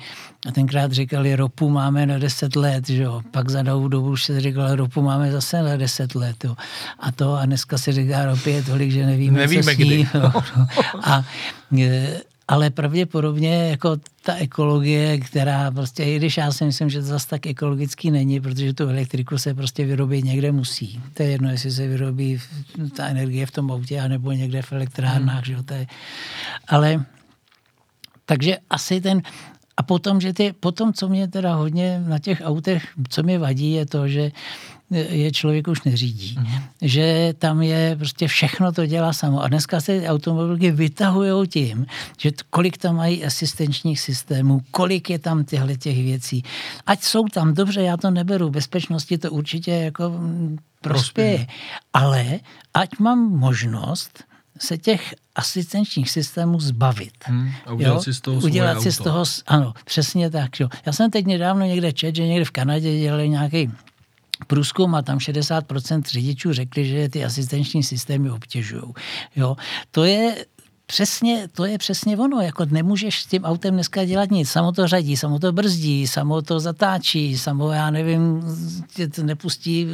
a 0.47 0.51
tenkrát 0.51 0.91
říkali, 0.91 1.35
ropu 1.35 1.69
máme 1.69 2.05
na 2.05 2.17
10 2.17 2.55
let, 2.55 2.89
že 2.89 3.03
jo. 3.03 3.21
Pak 3.31 3.49
za 3.49 3.63
novou 3.63 3.87
dobu 3.87 4.09
už 4.09 4.23
se 4.23 4.41
říkalo, 4.41 4.75
ropu 4.75 5.01
máme 5.01 5.31
zase 5.31 5.61
na 5.61 5.77
10 5.77 6.15
let, 6.15 6.43
jo. 6.43 6.55
A 6.99 7.11
to, 7.11 7.33
a 7.33 7.45
dneska 7.45 7.77
se 7.77 7.91
říká, 7.91 8.25
ropy 8.25 8.51
je 8.51 8.63
tolik, 8.63 8.91
že 8.91 9.05
nevíme, 9.05 9.39
nevíme 9.39 9.63
co 9.63 9.71
s 9.71 9.77
ní, 9.77 9.85
kdy. 9.85 10.07
Jo. 10.13 10.31
A 11.03 11.25
e, 11.79 12.21
ale 12.49 12.69
pravděpodobně 12.69 13.69
jako 13.69 13.97
ta 14.21 14.35
ekologie, 14.35 15.17
která 15.17 15.71
prostě, 15.71 16.03
i 16.03 16.15
když 16.15 16.37
já 16.37 16.51
si 16.51 16.65
myslím, 16.65 16.89
že 16.89 16.99
to 16.99 17.05
zase 17.05 17.27
tak 17.27 17.45
ekologický 17.45 18.11
není, 18.11 18.41
protože 18.41 18.73
tu 18.73 18.89
elektriku 18.89 19.37
se 19.37 19.53
prostě 19.53 19.85
vyrobit 19.85 20.25
někde 20.25 20.51
musí. 20.51 21.01
To 21.13 21.23
je 21.23 21.29
jedno, 21.29 21.49
jestli 21.49 21.71
se 21.71 21.87
vyrobí 21.87 22.39
ta 22.95 23.07
energie 23.07 23.45
v 23.45 23.51
tom 23.51 23.71
autě, 23.71 24.01
anebo 24.01 24.31
někde 24.31 24.61
v 24.61 24.71
elektrárnách, 24.71 25.45
hmm. 25.45 25.57
že 25.57 25.63
to 25.63 25.73
je. 25.73 25.87
Ale 26.67 27.05
takže 28.25 28.57
asi 28.69 29.01
ten, 29.01 29.21
a 29.77 29.83
potom, 29.83 30.21
že 30.21 30.33
ty, 30.33 30.53
potom, 30.53 30.93
co 30.93 31.09
mě 31.09 31.27
teda 31.27 31.55
hodně 31.55 32.03
na 32.07 32.19
těch 32.19 32.41
autech, 32.45 32.87
co 33.09 33.23
mě 33.23 33.39
vadí, 33.39 33.71
je 33.71 33.85
to, 33.85 34.07
že 34.07 34.31
je 34.91 35.31
člověk 35.31 35.67
už 35.67 35.83
neřídí. 35.83 36.35
Mm. 36.39 36.47
Že 36.81 37.33
tam 37.37 37.61
je 37.61 37.95
prostě 37.95 38.27
všechno 38.27 38.71
to 38.71 38.85
dělá 38.85 39.13
samo. 39.13 39.43
A 39.43 39.47
dneska 39.47 39.81
se 39.81 40.07
automobilky 40.07 40.71
vytahují 40.71 41.47
tím, 41.47 41.85
že 42.17 42.31
kolik 42.49 42.77
tam 42.77 42.95
mají 42.95 43.25
asistenčních 43.25 43.99
systémů, 43.99 44.61
kolik 44.71 45.09
je 45.09 45.19
tam 45.19 45.43
těchto 45.43 45.75
těch 45.75 46.03
věcí. 46.03 46.43
Ať 46.85 47.03
jsou 47.03 47.27
tam, 47.27 47.53
dobře, 47.53 47.81
já 47.81 47.97
to 47.97 48.11
neberu, 48.11 48.49
bezpečnosti 48.49 49.17
to 49.17 49.31
určitě 49.31 49.71
jako 49.71 50.09
mm, 50.09 50.57
prospěje. 50.81 51.47
Ale 51.93 52.39
ať 52.73 52.99
mám 52.99 53.19
možnost 53.19 54.23
se 54.59 54.77
těch 54.77 55.15
asistenčních 55.35 56.09
systémů 56.09 56.59
zbavit. 56.59 57.13
Hmm, 57.23 57.51
a 57.65 57.73
udělat 57.73 57.95
jo? 57.95 58.01
si 58.01 58.13
z 58.13 58.21
toho 58.21 58.41
Udělat 58.41 58.81
si 58.81 58.91
z 58.91 58.97
toho, 58.97 59.23
ano, 59.47 59.73
přesně 59.85 60.29
tak. 60.29 60.59
Jo. 60.59 60.69
Já 60.85 60.93
jsem 60.93 61.11
teď 61.11 61.25
nedávno 61.25 61.65
někde 61.65 61.93
čet, 61.93 62.15
že 62.15 62.27
někde 62.27 62.45
v 62.45 62.51
Kanadě 62.51 62.99
dělali 62.99 63.29
nějaký 63.29 63.71
průzkum 64.47 64.95
a 64.95 65.01
tam 65.01 65.17
60% 65.17 66.01
řidičů 66.03 66.53
řekli, 66.53 66.85
že 66.85 67.09
ty 67.09 67.25
asistenční 67.25 67.83
systémy 67.83 68.31
obtěžují. 68.31 68.83
Jo, 69.35 69.55
to 69.91 70.03
je 70.03 70.45
Přesně, 70.91 71.47
to 71.47 71.65
je 71.65 71.77
přesně 71.77 72.17
ono, 72.17 72.41
jako 72.41 72.65
nemůžeš 72.65 73.21
s 73.21 73.25
tím 73.25 73.43
autem 73.43 73.73
dneska 73.73 74.05
dělat 74.05 74.31
nic, 74.31 74.49
samo 74.49 74.71
to 74.71 74.87
řadí, 74.87 75.17
samo 75.17 75.39
to 75.39 75.51
brzdí, 75.51 76.07
samo 76.07 76.41
to 76.41 76.59
zatáčí, 76.59 77.37
samo, 77.37 77.71
já 77.71 77.89
nevím, 77.89 78.41
to 79.15 79.23
nepustí 79.23 79.87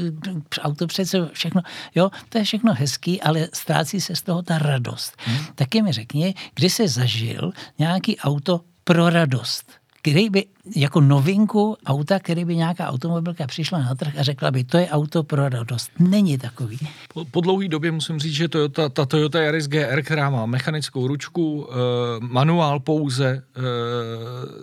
auto 0.62 0.88
přece 0.88 1.30
všechno, 1.34 1.62
jo, 1.96 2.10
to 2.30 2.38
je 2.38 2.43
všechno 2.43 2.74
hezký, 2.74 3.22
ale 3.22 3.48
ztrácí 3.54 4.02
se 4.02 4.16
z 4.16 4.22
toho 4.22 4.41
ta 4.41 4.58
radost. 4.58 5.14
Hmm. 5.18 5.46
Taky 5.56 5.82
mi 5.82 5.91
řekni, 5.91 6.36
kdy 6.54 6.70
jsi 6.70 6.88
zažil 6.88 7.52
nějaký 7.80 8.18
auto 8.20 8.62
pro 8.84 9.10
radost, 9.10 9.72
který 10.06 10.30
by 10.30 10.45
jako 10.76 11.01
novinku 11.01 11.78
auta, 11.86 12.20
který 12.20 12.45
by 12.45 12.56
nějaká 12.56 12.88
automobilka 12.88 13.47
přišla 13.47 13.80
na 13.80 13.95
trh 13.95 14.14
a 14.18 14.24
řekla 14.24 14.51
by, 14.51 14.64
to 14.64 14.78
je 14.78 14.89
auto 14.89 15.24
pro 15.24 15.49
radost. 15.49 15.91
Není 15.99 16.38
takový. 16.38 16.78
Po, 17.14 17.26
po 17.26 17.41
dlouhé 17.41 17.68
době 17.68 17.91
musím 17.91 18.20
říct, 18.20 18.34
že 18.34 18.47
Toyota, 18.47 18.89
ta 18.89 19.06
Toyota 19.06 19.41
Yaris 19.41 19.68
GR, 19.68 20.01
která 20.01 20.30
má 20.30 20.45
mechanickou 20.45 21.08
ručku, 21.08 21.68
e, 21.70 21.76
manuál 22.20 22.80
pouze, 22.80 23.28
e, 23.28 23.41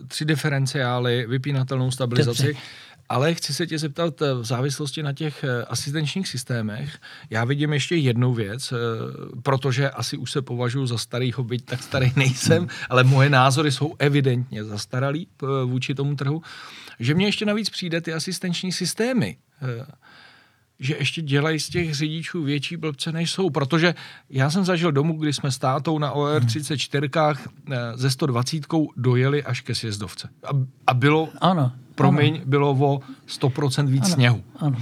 tři 0.09 0.25
diferenciály, 0.25 1.27
vypínatelnou 1.29 1.91
stabilizaci, 1.91 2.47
Dobře 2.47 2.61
ale 3.13 3.35
chci 3.35 3.55
se 3.55 3.67
tě 3.67 3.79
zeptat 3.79 4.23
eh, 4.23 4.35
v 4.35 4.45
závislosti 4.45 5.03
na 5.03 5.13
těch 5.13 5.45
eh, 5.45 5.65
asistenčních 5.65 6.29
systémech. 6.29 6.99
Já 7.31 7.45
vidím 7.45 7.73
ještě 7.73 7.97
jednu 7.97 8.35
věc, 8.35 8.73
eh, 8.73 8.77
protože 9.43 9.91
asi 9.91 10.17
už 10.17 10.31
se 10.31 10.43
považuji 10.43 10.87
za 10.87 10.99
starýho, 10.99 11.45
byť 11.45 11.65
tak 11.65 11.83
starý 11.83 12.13
nejsem, 12.17 12.69
ale 12.89 13.05
moje 13.05 13.31
názory 13.31 13.73
jsou 13.73 13.95
evidentně 13.99 14.65
zastaralý 14.65 15.29
vůči 15.65 15.95
tomu 15.95 16.17
trhu, 16.17 16.43
že 17.01 17.15
mně 17.15 17.27
ještě 17.27 17.47
navíc 17.47 17.71
přijde 17.71 18.01
ty 18.01 18.13
asistenční 18.13 18.73
systémy 18.73 19.37
že 20.79 20.97
ještě 20.99 21.23
dělají 21.23 21.61
z 21.61 21.69
těch 21.69 21.95
řidičů 21.95 22.43
větší 22.43 22.77
blbce, 22.77 23.13
než 23.13 23.31
jsou. 23.31 23.51
Protože 23.51 23.95
já 24.31 24.51
jsem 24.51 24.65
zažil 24.65 24.93
domů, 24.93 25.19
kdy 25.19 25.33
jsme 25.33 25.51
s 25.51 25.59
tátou 25.59 25.99
na 25.99 26.15
OR34 26.15 27.37
ze 27.95 28.11
120 28.11 28.67
dojeli 28.97 29.45
až 29.45 29.61
ke 29.61 29.75
sjezdovce. 29.75 30.29
A, 30.45 30.51
a 30.87 30.95
bylo, 30.95 31.29
ano, 31.41 31.73
promiň, 31.95 32.35
ano. 32.35 32.45
bylo 32.47 32.71
o 32.71 33.01
100% 33.29 33.87
víc 33.87 34.05
ano, 34.05 34.15
sněhu. 34.15 34.43
Ano. 34.57 34.79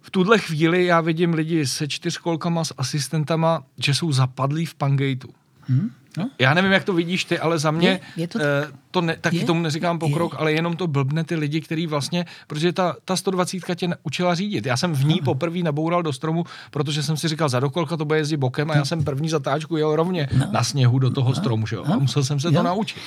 V 0.00 0.10
tuhle 0.10 0.38
chvíli 0.38 0.84
já 0.84 1.00
vidím 1.00 1.34
lidi 1.34 1.66
se 1.66 1.88
čtyřkolkama 1.88 2.64
s 2.64 2.74
asistentama, 2.78 3.64
že 3.78 3.94
jsou 3.94 4.12
zapadlí 4.12 4.66
v 4.66 4.74
Pangeitu. 4.74 5.28
Hmm? 5.60 5.90
No? 6.16 6.30
Já 6.38 6.54
nevím, 6.54 6.72
jak 6.72 6.84
to 6.84 6.92
vidíš 6.92 7.24
ty, 7.24 7.38
ale 7.38 7.58
za 7.58 7.70
mě 7.70 7.88
je, 7.88 8.00
je 8.16 8.28
to, 8.28 8.38
eh, 8.40 8.68
to 8.90 9.00
ne, 9.00 9.16
taky 9.20 9.36
je, 9.36 9.44
tomu 9.44 9.62
neříkám 9.62 9.98
pokrok, 9.98 10.32
je. 10.32 10.38
ale 10.38 10.52
jenom 10.52 10.76
to 10.76 10.86
blbne 10.86 11.24
ty 11.24 11.34
lidi, 11.34 11.60
který 11.60 11.86
vlastně, 11.86 12.24
protože 12.46 12.72
ta, 12.72 12.96
ta 13.04 13.16
120 13.16 13.74
tě 13.74 13.88
učila 14.02 14.34
řídit. 14.34 14.66
Já 14.66 14.76
jsem 14.76 14.92
v 14.94 15.04
ní 15.04 15.20
poprvé 15.24 15.58
naboural 15.58 16.02
do 16.02 16.12
stromu, 16.12 16.44
protože 16.70 17.02
jsem 17.02 17.16
si 17.16 17.28
říkal, 17.28 17.48
za 17.48 17.60
dokolka 17.60 17.96
to 17.96 18.04
bude 18.04 18.18
jezdit 18.18 18.36
bokem 18.36 18.70
a 18.70 18.76
já 18.76 18.84
jsem 18.84 19.04
první 19.04 19.28
zatáčku 19.28 19.76
jel 19.76 19.96
rovně 19.96 20.28
no. 20.38 20.48
na 20.52 20.64
sněhu 20.64 20.98
do 20.98 21.10
toho 21.10 21.28
no. 21.28 21.34
stromu, 21.34 21.66
že 21.66 21.76
jo? 21.76 21.84
No. 21.88 21.94
A 21.94 21.98
musel 21.98 22.24
jsem 22.24 22.40
se 22.40 22.48
jo. 22.48 22.52
to 22.54 22.62
naučit. 22.62 23.02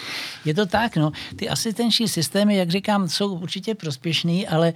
Je 0.46 0.54
to 0.54 0.66
tak, 0.66 0.98
no. 0.98 1.12
Ty 1.36 1.50
asistenční 1.50 2.08
systémy, 2.08 2.56
jak 2.56 2.70
říkám, 2.70 3.08
jsou 3.08 3.34
určitě 3.34 3.76
prospěšný, 3.76 4.48
ale 4.48 4.74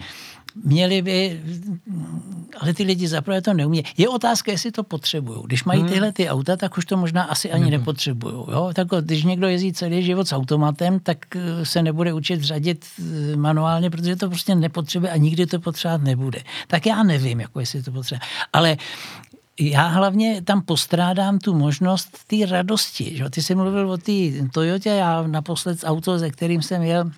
měli 0.64 1.02
by, 1.02 1.42
ale 2.60 2.74
ty 2.74 2.84
lidi 2.84 3.08
zaprvé 3.08 3.42
to 3.42 3.54
neumí. 3.54 3.84
Je 3.98 4.10
otázka, 4.10 4.52
jestli 4.52 4.72
to 4.72 4.84
potřebují. 4.84 5.40
Když 5.46 5.64
mají 5.64 5.82
hmm. 5.82 5.90
tyhle 5.90 6.12
ty 6.12 6.30
auta, 6.30 6.58
tak 6.58 6.78
už 6.78 6.86
to 6.86 6.98
možná 6.98 7.24
asi 7.24 7.52
ani 7.52 7.64
hmm. 7.64 7.72
nepotřebují. 7.72 8.34
Jo? 8.34 8.72
Tak, 8.76 8.88
když 9.02 9.24
někdo 9.24 9.48
jezdí 9.48 9.74
celý 9.74 10.04
život 10.04 10.28
s 10.28 10.34
automatem, 10.34 11.00
tak 11.00 11.36
eh, 11.36 11.66
se 11.66 11.82
nebude 11.82 12.14
učit 12.14 12.42
řadit 12.42 12.86
eh, 13.00 13.36
manuálně, 13.36 13.90
protože 13.90 14.16
to 14.16 14.28
prostě 14.28 14.56
nepotřebuje 14.56 15.12
a 15.12 15.18
nikdy 15.18 15.46
to 15.46 15.60
potřebovat 15.60 16.02
nebude. 16.02 16.40
Tak 16.68 16.86
já 16.86 17.04
nevím, 17.04 17.40
jako 17.40 17.60
jestli 17.60 17.84
to 17.84 17.92
potřebuje. 17.92 18.22
Ale 18.54 18.78
já 19.60 19.88
hlavně 19.88 20.42
tam 20.42 20.62
postrádám 20.62 21.40
tu 21.40 21.54
možnost 21.54 22.18
té 22.28 22.46
radosti. 22.46 23.18
Že? 23.18 23.30
Ty 23.30 23.42
jsi 23.42 23.56
mluvil 23.56 23.92
o 23.92 23.98
té 23.98 24.12
Toyotě, 24.54 24.90
já 24.90 25.28
naposled 25.28 25.80
auto, 25.84 26.20
ze 26.20 26.30
kterým 26.30 26.62
jsem 26.62 26.82
jel, 26.82 27.12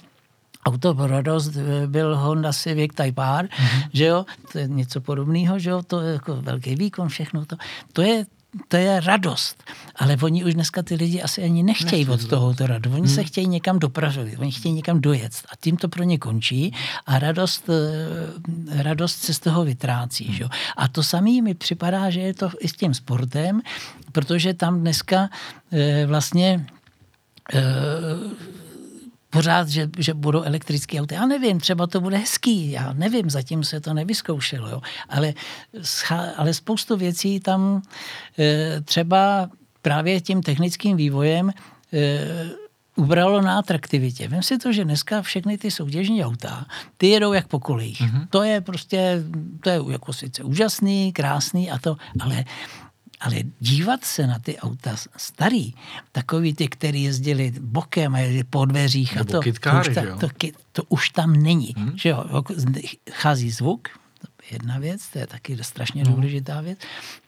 auto 0.65 0.95
pro 0.95 1.07
radost 1.07 1.55
eh, 1.55 1.87
byl 1.87 2.17
Honda 2.17 2.53
Civic 2.53 2.91
Type 2.95 3.21
R, 3.21 3.45
mm-hmm. 3.45 3.89
že 3.93 4.05
jo, 4.05 4.25
to 4.51 4.59
je 4.59 4.67
něco 4.67 5.01
podobného, 5.01 5.59
že 5.59 5.69
jo, 5.69 5.83
to 5.83 6.01
je 6.01 6.13
jako 6.13 6.35
velký 6.35 6.75
výkon, 6.75 7.07
všechno 7.07 7.45
to. 7.45 7.55
To 7.93 8.01
je 8.01 8.25
to 8.67 8.77
je 8.77 8.99
radost. 8.99 9.63
Ale 9.95 10.17
oni 10.21 10.43
už 10.43 10.53
dneska 10.53 10.83
ty 10.83 10.95
lidi 10.95 11.21
asi 11.21 11.43
ani 11.43 11.63
nechtějí 11.63 12.07
od 12.07 12.27
toho 12.27 12.53
to 12.53 12.67
radost. 12.67 12.93
Oni 12.93 13.07
hmm. 13.07 13.15
se 13.15 13.23
chtějí 13.23 13.47
někam 13.47 13.79
dopravit, 13.79 14.39
oni 14.39 14.51
chtějí 14.51 14.73
někam 14.73 15.01
dojet. 15.01 15.31
A 15.51 15.55
tím 15.59 15.77
to 15.77 15.87
pro 15.87 16.03
ně 16.03 16.17
končí 16.17 16.73
a 17.05 17.19
radost, 17.19 17.69
eh, 17.69 18.83
radost 18.83 19.23
se 19.23 19.33
z 19.33 19.39
toho 19.39 19.65
vytrácí. 19.65 20.25
Hmm. 20.25 20.35
Že? 20.35 20.45
A 20.77 20.87
to 20.87 21.03
samé 21.03 21.41
mi 21.41 21.53
připadá, 21.53 22.09
že 22.09 22.19
je 22.19 22.33
to 22.33 22.49
i 22.59 22.67
s 22.67 22.73
tím 22.73 22.93
sportem, 22.93 23.61
protože 24.11 24.53
tam 24.53 24.79
dneska 24.79 25.29
eh, 25.71 26.05
vlastně 26.05 26.65
pořád, 29.35 29.69
že, 29.69 29.89
že 29.97 30.13
budou 30.13 30.41
elektrické 30.43 31.01
auta. 31.01 31.15
Já 31.15 31.25
nevím, 31.25 31.59
třeba 31.59 31.87
to 31.87 32.01
bude 32.01 32.17
hezký, 32.17 32.71
já 32.71 32.93
nevím, 32.93 33.29
zatím 33.29 33.63
se 33.63 33.79
to 33.79 33.93
nevyzkoušelo, 33.93 34.69
jo. 34.69 34.81
Ale, 35.09 35.33
ale 36.37 36.53
spoustu 36.53 36.97
věcí 36.97 37.39
tam 37.39 37.81
e, 38.39 38.81
třeba 38.81 39.49
právě 39.81 40.21
tím 40.21 40.41
technickým 40.41 40.97
vývojem 40.97 41.49
e, 41.49 41.53
ubralo 42.95 43.41
na 43.41 43.59
atraktivitě. 43.59 44.27
Vím 44.27 44.43
si 44.43 44.57
to, 44.57 44.73
že 44.73 44.85
dneska 44.85 45.21
všechny 45.21 45.57
ty 45.57 45.71
soutěžní 45.71 46.25
auta, 46.25 46.65
ty 46.97 47.07
jedou 47.07 47.33
jak 47.33 47.47
po 47.47 47.59
kolejích. 47.59 48.01
Mm-hmm. 48.01 48.27
To 48.29 48.43
je 48.43 48.61
prostě, 48.61 49.23
to 49.61 49.69
je 49.69 49.79
jako 49.89 50.13
sice 50.13 50.43
úžasný, 50.43 51.13
krásný 51.13 51.71
a 51.71 51.79
to, 51.79 51.97
ale 52.19 52.43
ale 53.25 53.35
dívat 53.59 54.05
se 54.05 54.27
na 54.27 54.39
ty 54.39 54.57
auta 54.57 54.95
starý, 55.17 55.73
takový 56.11 56.53
ty, 56.53 56.67
který 56.67 57.03
jezdili 57.03 57.53
bokem 57.59 58.15
a 58.15 58.19
jezdili 58.19 58.43
po 58.43 58.65
dveřích, 58.65 59.17
a 59.17 59.23
to, 59.23 59.39
kytkáry, 59.39 59.95
to, 59.95 60.01
už 60.01 60.15
ta, 60.17 60.27
to, 60.27 60.47
to 60.71 60.83
už 60.89 61.09
tam 61.09 61.33
není. 61.33 61.73
Hmm. 61.77 61.97
Že 61.97 62.09
jo, 62.09 62.25
chází 63.11 63.51
zvuk, 63.51 63.89
jedna 64.51 64.79
věc, 64.79 65.07
to 65.07 65.19
je 65.19 65.27
taky 65.27 65.57
strašně 65.61 66.03
hmm. 66.03 66.13
důležitá 66.13 66.61
věc. 66.61 66.79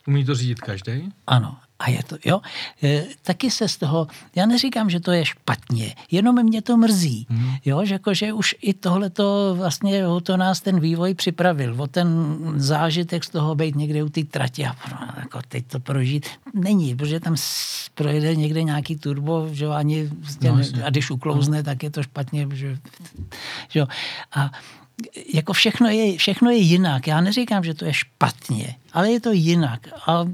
Umí 0.07 0.26
to 0.26 0.35
řídit 0.35 0.61
každý? 0.61 1.11
Ano. 1.27 1.57
A 1.80 1.89
je 1.89 2.03
to, 2.03 2.18
jo, 2.26 2.41
e, 2.84 3.06
taky 3.22 3.52
se 3.52 3.68
z 3.68 3.77
toho, 3.77 4.07
já 4.35 4.45
neříkám, 4.45 4.89
že 4.89 4.99
to 4.99 5.11
je 5.11 5.26
špatně, 5.26 5.95
jenom 6.11 6.44
mě 6.44 6.61
to 6.61 6.77
mrzí, 6.77 7.27
hmm. 7.30 7.56
jo, 7.65 7.85
že, 7.85 7.94
jako, 7.94 8.14
že 8.14 8.34
už 8.34 8.56
i 8.61 8.73
tohle 8.73 9.10
to 9.10 9.56
vlastně 9.57 10.07
o 10.07 10.22
to 10.22 10.38
nás 10.38 10.61
ten 10.61 10.80
vývoj 10.80 11.14
připravil, 11.14 11.81
o 11.81 11.88
ten 11.88 12.07
zážitek 12.56 13.23
z 13.23 13.30
toho 13.30 13.56
být 13.56 13.76
někde 13.76 14.03
u 14.03 14.10
té 14.10 14.23
trati 14.23 14.65
a 14.65 14.76
jako 15.19 15.39
teď 15.48 15.68
to 15.68 15.80
prožít 15.80 16.26
není, 16.53 16.95
protože 16.95 17.19
tam 17.19 17.35
projede 17.94 18.35
někde 18.35 18.64
nějaký 18.64 18.95
turbo, 18.95 19.49
že 19.52 19.68
ani 19.68 20.10
no, 20.41 20.61
a 20.85 20.89
když 20.89 21.11
uklouzne, 21.11 21.57
no. 21.57 21.64
tak 21.64 21.84
je 21.84 21.89
to 21.89 22.03
špatně, 22.03 22.48
že, 22.53 22.77
že 23.69 23.81
a 24.31 24.52
jako 25.34 25.53
všechno 25.53 25.90
je, 25.90 26.18
všechno 26.18 26.49
je 26.49 26.57
jinak. 26.57 27.07
Já 27.07 27.22
neříkám, 27.22 27.64
že 27.64 27.74
to 27.74 27.86
je 27.86 27.94
špatně, 27.94 28.76
ale 28.94 29.11
je 29.11 29.19
to 29.19 29.32
jinak 29.32 29.88
a 30.07 30.26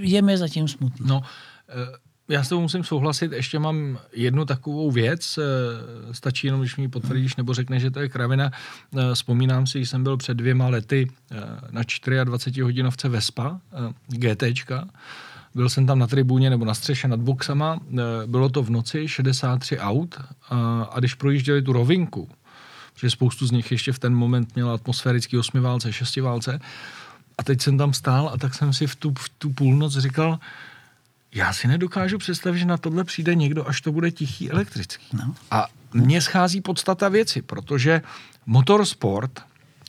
je 0.00 0.22
mi 0.22 0.38
zatím 0.38 0.68
smutno. 0.68 1.06
No, 1.06 1.22
eh, 1.68 1.98
já 2.28 2.44
s 2.44 2.48
tebou 2.48 2.60
musím 2.60 2.84
souhlasit, 2.84 3.32
ještě 3.32 3.58
mám 3.58 3.98
jednu 4.12 4.44
takovou 4.44 4.90
věc, 4.90 5.38
eh, 5.38 6.14
stačí 6.14 6.46
jenom, 6.46 6.60
když 6.60 6.76
mi 6.76 6.88
potvrdíš 6.88 7.36
nebo 7.36 7.54
řekneš, 7.54 7.82
že 7.82 7.90
to 7.90 8.00
je 8.00 8.08
kravina. 8.08 8.50
Eh, 8.96 9.14
vzpomínám 9.14 9.66
si, 9.66 9.80
že 9.80 9.86
jsem 9.86 10.02
byl 10.02 10.16
před 10.16 10.34
dvěma 10.34 10.68
lety 10.68 11.10
na 11.70 11.82
24 12.24 12.60
hodinovce 12.60 13.08
Vespa, 13.08 13.60
GTčka, 14.08 14.88
byl 15.54 15.68
jsem 15.68 15.86
tam 15.86 15.98
na 15.98 16.06
tribuně 16.06 16.50
nebo 16.50 16.64
na 16.64 16.74
střeše 16.74 17.08
nad 17.08 17.20
boxama, 17.20 17.80
bylo 18.26 18.48
to 18.48 18.62
v 18.62 18.70
noci, 18.70 19.08
63 19.08 19.78
aut 19.78 20.20
a 20.90 20.94
když 20.98 21.14
projížděli 21.14 21.62
tu 21.62 21.72
rovinku, 21.72 22.28
že 23.00 23.10
spoustu 23.10 23.46
z 23.46 23.50
nich 23.50 23.72
ještě 23.72 23.92
v 23.92 23.98
ten 23.98 24.14
moment 24.14 24.54
měla 24.54 24.74
atmosférický 24.74 25.38
osmiválce, 25.38 25.92
šestiválce. 25.92 26.60
A 27.38 27.44
teď 27.44 27.60
jsem 27.62 27.78
tam 27.78 27.92
stál 27.92 28.30
a 28.34 28.36
tak 28.36 28.54
jsem 28.54 28.72
si 28.72 28.86
v 28.86 28.96
tu, 28.96 29.14
v 29.18 29.28
tu 29.28 29.50
půlnoc 29.50 29.98
říkal, 29.98 30.38
já 31.34 31.52
si 31.52 31.68
nedokážu 31.68 32.18
představit, 32.18 32.58
že 32.58 32.66
na 32.66 32.76
tohle 32.76 33.04
přijde 33.04 33.34
někdo, 33.34 33.68
až 33.68 33.80
to 33.80 33.92
bude 33.92 34.10
tichý 34.10 34.50
elektrický. 34.50 35.06
No. 35.12 35.34
A 35.50 35.66
mně 35.94 36.20
schází 36.20 36.60
podstata 36.60 37.08
věci, 37.08 37.42
protože 37.42 38.02
motorsport 38.46 39.40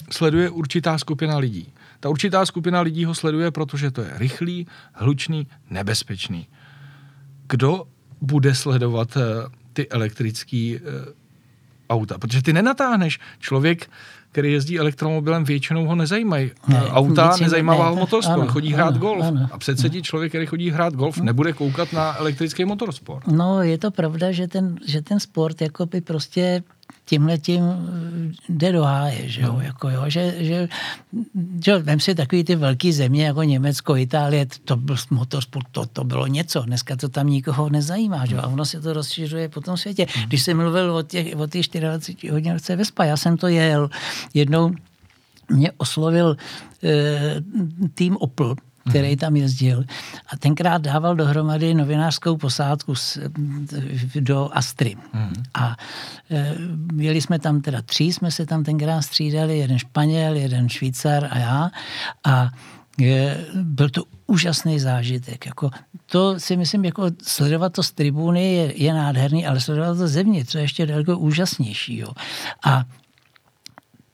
sleduje 0.09 0.49
určitá 0.49 0.97
skupina 0.97 1.37
lidí. 1.37 1.73
Ta 1.99 2.09
určitá 2.09 2.45
skupina 2.45 2.81
lidí 2.81 3.05
ho 3.05 3.15
sleduje, 3.15 3.51
protože 3.51 3.91
to 3.91 4.01
je 4.01 4.11
rychlý, 4.15 4.67
hlučný, 4.93 5.47
nebezpečný. 5.69 6.47
Kdo 7.47 7.87
bude 8.21 8.55
sledovat 8.55 9.15
uh, 9.15 9.23
ty 9.73 9.89
elektrické 9.89 10.79
uh, 10.79 11.18
auta, 11.89 12.17
protože 12.17 12.41
ty 12.41 12.53
nenatáhneš. 12.53 13.19
Člověk, 13.39 13.89
který 14.31 14.51
jezdí 14.51 14.79
elektromobilem, 14.79 15.43
většinou 15.43 15.85
ho 15.85 15.95
nezajímají. 15.95 16.51
Ne, 16.67 16.81
auta, 16.81 17.35
nezajímá 17.41 17.73
ho 17.73 17.95
motorsport, 17.95 18.41
ano, 18.41 18.51
chodí 18.51 18.73
hrát 18.73 18.87
ano, 18.87 18.99
golf. 18.99 19.25
Ano, 19.25 19.49
a 19.51 19.57
přece 19.57 19.89
ti 19.89 20.01
člověk, 20.01 20.31
který 20.31 20.45
chodí 20.45 20.69
hrát 20.69 20.93
golf, 20.93 21.17
nebude 21.17 21.53
koukat 21.53 21.93
na 21.93 22.17
elektrický 22.17 22.65
motorsport. 22.65 23.27
No, 23.27 23.61
je 23.61 23.77
to 23.77 23.91
pravda, 23.91 24.31
že 24.31 24.47
ten, 24.47 24.75
že 24.85 25.01
ten 25.01 25.19
sport 25.19 25.61
jako 25.61 25.85
by 25.85 26.01
prostě 26.01 26.63
tímhle 27.09 27.37
tím 27.37 27.63
jde 28.49 28.71
do 28.71 28.83
háje, 28.83 29.29
že 29.29 29.41
jo, 29.41 29.53
no. 29.53 29.61
jako 29.61 29.89
jo, 29.89 30.03
že, 30.07 30.35
že, 30.37 30.69
že 31.65 31.77
vem 31.77 31.99
si 31.99 32.15
takový 32.15 32.43
ty 32.43 32.55
velké 32.55 32.93
země 32.93 33.25
jako 33.25 33.43
Německo, 33.43 33.95
Itálie, 33.95 34.45
to 34.65 34.75
byl 34.75 34.95
motorsport, 35.09 35.67
to, 35.71 35.85
to 35.85 36.03
bylo 36.03 36.27
něco, 36.27 36.61
dneska 36.61 36.95
to 36.95 37.09
tam 37.09 37.27
nikoho 37.27 37.69
nezajímá, 37.69 38.25
že 38.25 38.35
jo, 38.35 38.41
a 38.41 38.47
ono 38.47 38.65
se 38.65 38.81
to 38.81 38.93
rozšiřuje 38.93 39.49
po 39.49 39.61
tom 39.61 39.77
světě. 39.77 40.05
Hmm. 40.13 40.25
Když 40.25 40.41
jsem 40.43 40.57
mluvil 40.57 40.95
o 40.95 41.01
těch, 41.01 41.35
o 41.35 41.47
těch 41.47 41.67
24 41.67 42.31
hodinovce 42.31 42.75
Vespa, 42.75 43.03
já 43.03 43.17
jsem 43.17 43.37
to 43.37 43.47
jel 43.47 43.89
jednou, 44.33 44.71
mě 45.49 45.71
oslovil 45.77 46.37
e, 46.83 47.35
tým 47.93 48.17
Opel, 48.17 48.55
který 48.89 49.15
tam 49.15 49.35
jezdil. 49.35 49.83
A 50.33 50.37
tenkrát 50.37 50.81
dával 50.81 51.15
dohromady 51.15 51.73
novinářskou 51.73 52.37
posádku 52.37 52.95
s, 52.95 53.19
do 54.19 54.49
Astry. 54.53 54.95
Mm. 55.13 55.33
A 55.53 55.77
e, 56.31 56.55
jeli 56.97 57.21
jsme 57.21 57.39
tam 57.39 57.61
teda 57.61 57.81
tři, 57.81 58.03
jsme 58.03 58.31
se 58.31 58.45
tam 58.45 58.63
tenkrát 58.63 59.01
střídali, 59.01 59.57
jeden 59.57 59.79
Španěl, 59.79 60.35
jeden 60.35 60.69
Švýcar 60.69 61.27
a 61.31 61.37
já. 61.37 61.71
A 62.25 62.49
je, 62.97 63.45
byl 63.53 63.89
to 63.89 64.03
úžasný 64.27 64.79
zážitek. 64.79 65.45
Jako, 65.45 65.69
to 66.05 66.39
si 66.39 66.57
myslím, 66.57 66.85
jako 66.85 67.05
sledovat 67.23 67.73
to 67.73 67.83
z 67.83 67.91
tribuny 67.91 68.53
je, 68.53 68.83
je 68.83 68.93
nádherný, 68.93 69.47
ale 69.47 69.59
sledovat 69.59 69.97
to 69.97 70.07
zevnitř, 70.07 70.51
to 70.51 70.57
je 70.57 70.63
ještě 70.63 70.85
daleko 70.85 71.17
úžasnější. 71.17 71.97
Jo. 71.97 72.09
A 72.65 72.83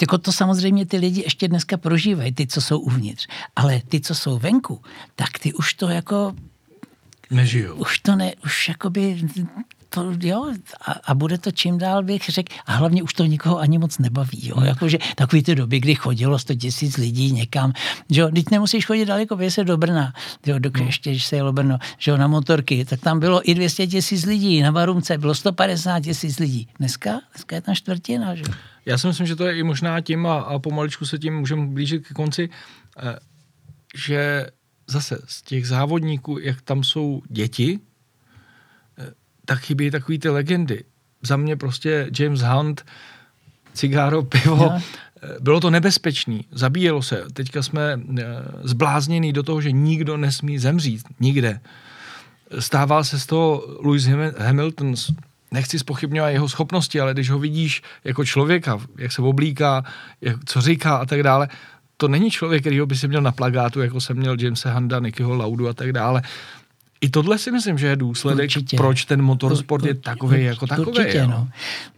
jako 0.01 0.17
to 0.17 0.31
samozřejmě 0.31 0.85
ty 0.85 0.97
lidi 0.97 1.21
ještě 1.21 1.47
dneska 1.47 1.77
prožívají, 1.77 2.31
ty, 2.31 2.47
co 2.47 2.61
jsou 2.61 2.79
uvnitř. 2.79 3.27
Ale 3.55 3.81
ty, 3.89 3.99
co 3.99 4.15
jsou 4.15 4.37
venku, 4.39 4.81
tak 5.15 5.39
ty 5.39 5.53
už 5.53 5.73
to 5.73 5.89
jako... 5.89 6.35
Nežijou. 7.31 7.75
Už 7.75 7.99
to 7.99 8.15
ne, 8.15 8.33
už 8.45 8.69
jakoby 8.69 9.21
to, 9.95 10.27
jo, 10.27 10.53
a, 10.87 10.91
a 10.91 11.13
bude 11.13 11.37
to 11.37 11.51
čím 11.51 11.77
dál 11.77 12.03
bych 12.03 12.29
řekl, 12.29 12.53
a 12.65 12.73
hlavně 12.73 13.03
už 13.03 13.13
to 13.13 13.25
nikoho 13.25 13.59
ani 13.59 13.77
moc 13.77 13.97
nebaví, 13.97 14.47
jo, 14.47 14.55
hmm. 14.55 14.65
jakože 14.65 14.97
takový 15.15 15.43
ty 15.43 15.55
doby, 15.55 15.79
kdy 15.79 15.95
chodilo 15.95 16.39
100 16.39 16.55
tisíc 16.55 16.97
lidí 16.97 17.31
někam, 17.31 17.73
že 18.09 18.21
jo, 18.21 18.29
teď 18.35 18.45
nemusíš 18.51 18.85
chodit 18.85 19.05
daleko, 19.05 19.37
se 19.49 19.63
do 19.63 19.77
Brna, 19.77 20.13
jo, 20.45 20.59
do, 20.59 20.69
hmm. 20.77 20.85
ještě, 20.85 21.09
když 21.09 21.25
se 21.25 21.35
jelo 21.35 21.53
Brno, 21.53 21.77
že 21.97 22.11
jo, 22.11 22.17
na 22.17 22.27
motorky, 22.27 22.85
tak 22.85 22.99
tam 22.99 23.19
bylo 23.19 23.49
i 23.49 23.53
200 23.53 23.87
tisíc 23.87 24.25
lidí, 24.25 24.61
na 24.61 24.71
Varumce 24.71 25.17
bylo 25.17 25.35
150 25.35 25.99
tisíc 25.99 26.39
lidí, 26.39 26.67
dneska, 26.79 27.21
dneska 27.33 27.55
je 27.55 27.61
tam 27.61 27.75
čtvrtina, 27.75 28.35
že 28.35 28.43
já 28.85 28.97
si 28.97 29.07
myslím, 29.07 29.27
že 29.27 29.35
to 29.35 29.45
je 29.45 29.57
i 29.57 29.63
možná 29.63 30.01
tím 30.01 30.25
a, 30.27 30.39
a 30.39 30.59
pomaličku 30.59 31.05
se 31.05 31.19
tím 31.19 31.35
můžeme 31.35 31.67
blížit 31.67 32.07
k 32.07 32.13
konci, 32.13 32.49
eh, 32.97 33.19
že 33.95 34.47
zase 34.87 35.21
z 35.25 35.41
těch 35.41 35.67
závodníků, 35.67 36.39
jak 36.39 36.61
tam 36.61 36.83
jsou 36.83 37.21
děti, 37.29 37.79
tak 39.45 39.59
chybí 39.59 39.91
takový 39.91 40.19
ty 40.19 40.29
legendy. 40.29 40.83
Za 41.21 41.37
mě 41.37 41.55
prostě 41.55 42.09
James 42.19 42.41
Hunt, 42.41 42.85
cigáro, 43.73 44.23
pivo. 44.23 44.73
Eh, 44.75 44.81
bylo 45.39 45.59
to 45.59 45.69
nebezpečný, 45.69 46.45
zabíjelo 46.51 47.01
se. 47.01 47.23
Teďka 47.33 47.63
jsme 47.63 47.99
zblázněný 48.63 49.33
do 49.33 49.43
toho, 49.43 49.61
že 49.61 49.71
nikdo 49.71 50.17
nesmí 50.17 50.59
zemřít, 50.59 51.03
nikde. 51.19 51.59
Stával 52.59 53.03
se 53.03 53.19
z 53.19 53.25
toho 53.25 53.63
Lewis 53.83 54.07
Hamilton 54.37 54.95
nechci 55.51 55.79
spochybňovat 55.79 56.29
jeho 56.29 56.49
schopnosti, 56.49 57.01
ale 57.01 57.13
když 57.13 57.29
ho 57.29 57.39
vidíš 57.39 57.81
jako 58.03 58.25
člověka, 58.25 58.79
jak 58.97 59.11
se 59.11 59.21
oblíká, 59.21 59.83
jak, 60.21 60.35
co 60.45 60.61
říká 60.61 60.97
a 60.97 61.05
tak 61.05 61.23
dále, 61.23 61.47
to 61.97 62.07
není 62.07 62.31
člověk, 62.31 62.61
který 62.61 62.81
by 62.85 62.95
si 62.95 63.07
měl 63.07 63.21
na 63.21 63.31
plagátu, 63.31 63.81
jako 63.81 64.01
jsem 64.01 64.17
měl 64.17 64.35
Jamesa 64.39 64.73
Handa, 64.73 64.99
Nickyho 64.99 65.35
Laudu 65.35 65.67
a 65.67 65.73
tak 65.73 65.93
dále. 65.93 66.21
I 67.01 67.09
tohle 67.09 67.37
si 67.37 67.51
myslím, 67.51 67.77
že 67.77 67.87
je 67.87 67.95
důsledek, 67.95 68.45
určitě. 68.45 68.77
proč 68.77 69.05
ten 69.05 69.21
motorsport 69.21 69.83
ur, 69.83 69.87
je 69.87 69.93
takový 69.93 70.37
ur, 70.37 70.43
jako 70.43 70.67
takový. 70.67 70.87
Určitě, 70.87 71.17
jo. 71.17 71.27
no. 71.27 71.47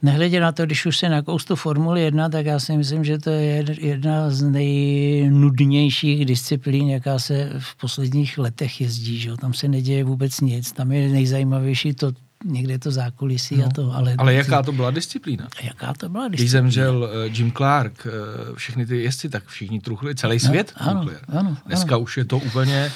Nehledě 0.01 0.39
na 0.39 0.51
to, 0.51 0.65
když 0.65 0.85
už 0.85 0.97
se 0.97 1.09
nakous 1.09 1.45
tu 1.45 1.55
Formuli 1.55 2.01
1, 2.01 2.29
tak 2.29 2.45
já 2.45 2.59
si 2.59 2.77
myslím, 2.77 3.03
že 3.03 3.17
to 3.17 3.29
je 3.29 3.65
jedna 3.79 4.29
z 4.29 4.41
nejnudnějších 4.41 6.25
disciplín, 6.25 6.89
jaká 6.89 7.19
se 7.19 7.51
v 7.59 7.75
posledních 7.75 8.37
letech 8.37 8.81
jezdí. 8.81 9.19
Že? 9.19 9.31
Tam 9.41 9.53
se 9.53 9.67
neděje 9.67 10.03
vůbec 10.03 10.41
nic. 10.41 10.71
Tam 10.71 10.91
je 10.91 11.09
nejzajímavější 11.09 11.93
to, 11.93 12.11
někde 12.45 12.79
to 12.79 12.91
zákulisí 12.91 13.57
no, 13.57 13.65
a 13.65 13.69
to, 13.69 13.91
ale... 13.91 14.15
Ale 14.17 14.33
jaká 14.33 14.63
to 14.63 14.71
byla 14.71 14.91
disciplína? 14.91 15.47
Jaká 15.63 15.93
to 15.93 16.09
byla 16.09 16.27
disciplína? 16.27 16.43
Když 16.43 16.51
zemřel 16.51 16.97
uh, 16.97 17.35
Jim 17.35 17.51
Clark, 17.51 18.07
uh, 18.07 18.55
všechny 18.55 18.85
ty 18.85 19.03
jezdci, 19.03 19.29
tak 19.29 19.45
všichni 19.45 19.79
truchli, 19.79 20.15
celý 20.15 20.35
no, 20.35 20.39
svět 20.39 20.73
ano, 20.75 21.01
truchli. 21.01 21.17
Ano, 21.27 21.57
Dneska 21.65 21.95
ano. 21.95 22.03
už 22.03 22.17
je 22.17 22.25
to 22.25 22.37
úplně 22.37 22.91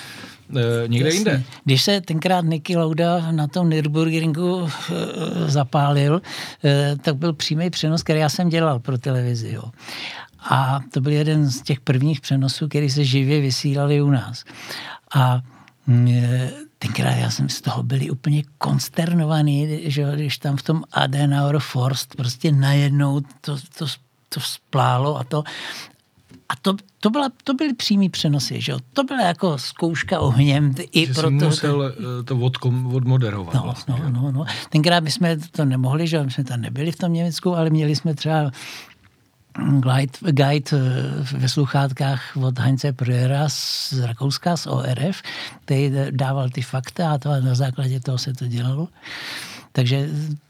někde 0.88 1.08
Jasně. 1.08 1.18
jinde. 1.18 1.44
Když 1.66 1.84
se 1.84 2.02
tenkrát 2.02 2.46
Nicky 2.46 2.78
Lauda 2.78 3.32
na 3.32 3.48
tom 3.48 3.70
Nürburgringu 3.70 4.68
e, 4.68 5.52
zapálil, 5.52 6.22
e, 6.64 6.96
tak 7.02 7.16
byl 7.16 7.34
přímý 7.34 7.70
přenos, 7.70 8.04
který 8.04 8.20
já 8.20 8.30
jsem 8.30 8.50
dělal 8.50 8.80
pro 8.80 8.98
televizi. 8.98 9.52
Jo. 9.52 9.64
A 10.50 10.80
to 10.94 11.02
byl 11.02 11.12
jeden 11.12 11.48
z 11.48 11.62
těch 11.62 11.80
prvních 11.80 12.22
přenosů, 12.22 12.68
který 12.68 12.90
se 12.90 13.04
živě 13.04 13.42
vysílali 13.42 14.02
u 14.02 14.10
nás. 14.10 14.44
A 15.16 15.42
e, 16.10 16.50
tenkrát 16.80 17.16
já 17.16 17.32
jsem 17.32 17.50
z 17.50 17.62
toho 17.62 17.84
byli 17.84 18.10
úplně 18.10 18.44
konsternovaný, 18.58 19.80
že 19.84 20.06
když 20.16 20.38
tam 20.38 20.58
v 20.58 20.64
tom 20.64 20.84
Adenauer 20.92 21.60
Forst 21.60 22.16
prostě 22.16 22.52
najednou 22.52 23.22
to, 23.42 23.58
to, 23.78 23.86
to 24.30 24.40
splálo 24.40 25.18
a 25.18 25.24
to, 25.24 25.44
a 26.52 26.54
to, 26.62 26.76
to, 27.00 27.10
byla, 27.10 27.30
to 27.44 27.54
byly 27.54 27.74
přímý 27.74 28.10
přenosy, 28.10 28.62
že 28.62 28.72
jo? 28.72 28.80
To 28.94 29.04
byla 29.04 29.22
jako 29.22 29.58
zkouška 29.58 30.20
ohněm. 30.20 30.76
I 30.92 31.06
že 31.06 31.14
pro 31.14 31.22
to, 31.22 31.32
musel 31.32 31.94
to, 31.98 32.24
to 32.24 32.38
odkom, 32.38 32.96
odmoderovat. 32.96 33.54
No, 33.54 33.62
vlastně. 33.62 33.96
no, 34.04 34.10
no, 34.10 34.32
no. 34.32 34.46
Tenkrát 34.70 35.04
bychom 35.04 35.28
to 35.52 35.66
nemohli, 35.66 36.08
že 36.08 36.18
jo? 36.18 36.24
My 36.24 36.32
jsme 36.32 36.44
tam 36.44 36.62
nebyli 36.62 36.92
v 36.92 36.96
tom 36.96 37.14
Německu, 37.14 37.56
ale 37.56 37.70
měli 37.70 37.96
jsme 37.96 38.14
třeba 38.14 38.52
guide, 39.80 40.32
guide 40.32 40.72
eh, 40.74 41.38
ve 41.38 41.50
sluchátkách 41.50 42.38
od 42.38 42.60
Heinze 42.60 42.92
Pröera 42.92 43.50
z 43.50 43.94
Rakouska, 44.00 44.58
z 44.58 44.68
ORF, 44.68 45.22
který 45.66 45.94
dával 46.12 46.50
ty 46.50 46.62
fakta 46.62 47.12
a 47.12 47.18
to 47.18 47.30
a 47.30 47.40
na 47.40 47.56
základě 47.56 48.00
toho 48.00 48.18
se 48.18 48.34
to 48.34 48.48
dělalo. 48.48 48.88
Takže 49.72 50.10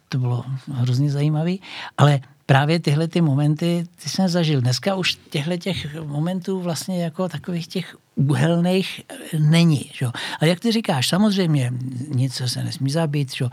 to 0.10 0.18
bylo 0.18 0.46
hrozně 0.74 1.12
zajímavé. 1.12 1.56
Ale 1.98 2.20
právě 2.52 2.80
tyhle 2.80 3.08
ty 3.08 3.22
momenty, 3.22 3.84
ty 4.04 4.10
jsem 4.10 4.28
zažil. 4.28 4.62
Dneska 4.62 4.96
už 4.96 5.18
těchto 5.30 5.58
těch 5.58 5.96
momentů 6.04 6.60
vlastně 6.60 7.04
jako 7.04 7.30
takových 7.30 7.68
těch 7.68 7.96
úhelných 8.16 9.02
není. 9.40 9.92
Že? 9.94 10.06
A 10.40 10.46
jak 10.46 10.60
ty 10.60 10.72
říkáš, 10.72 11.08
samozřejmě 11.08 11.74
nic 12.08 12.34
se 12.46 12.64
nesmí 12.64 12.92
zabít. 12.92 13.36
Že? 13.36 13.46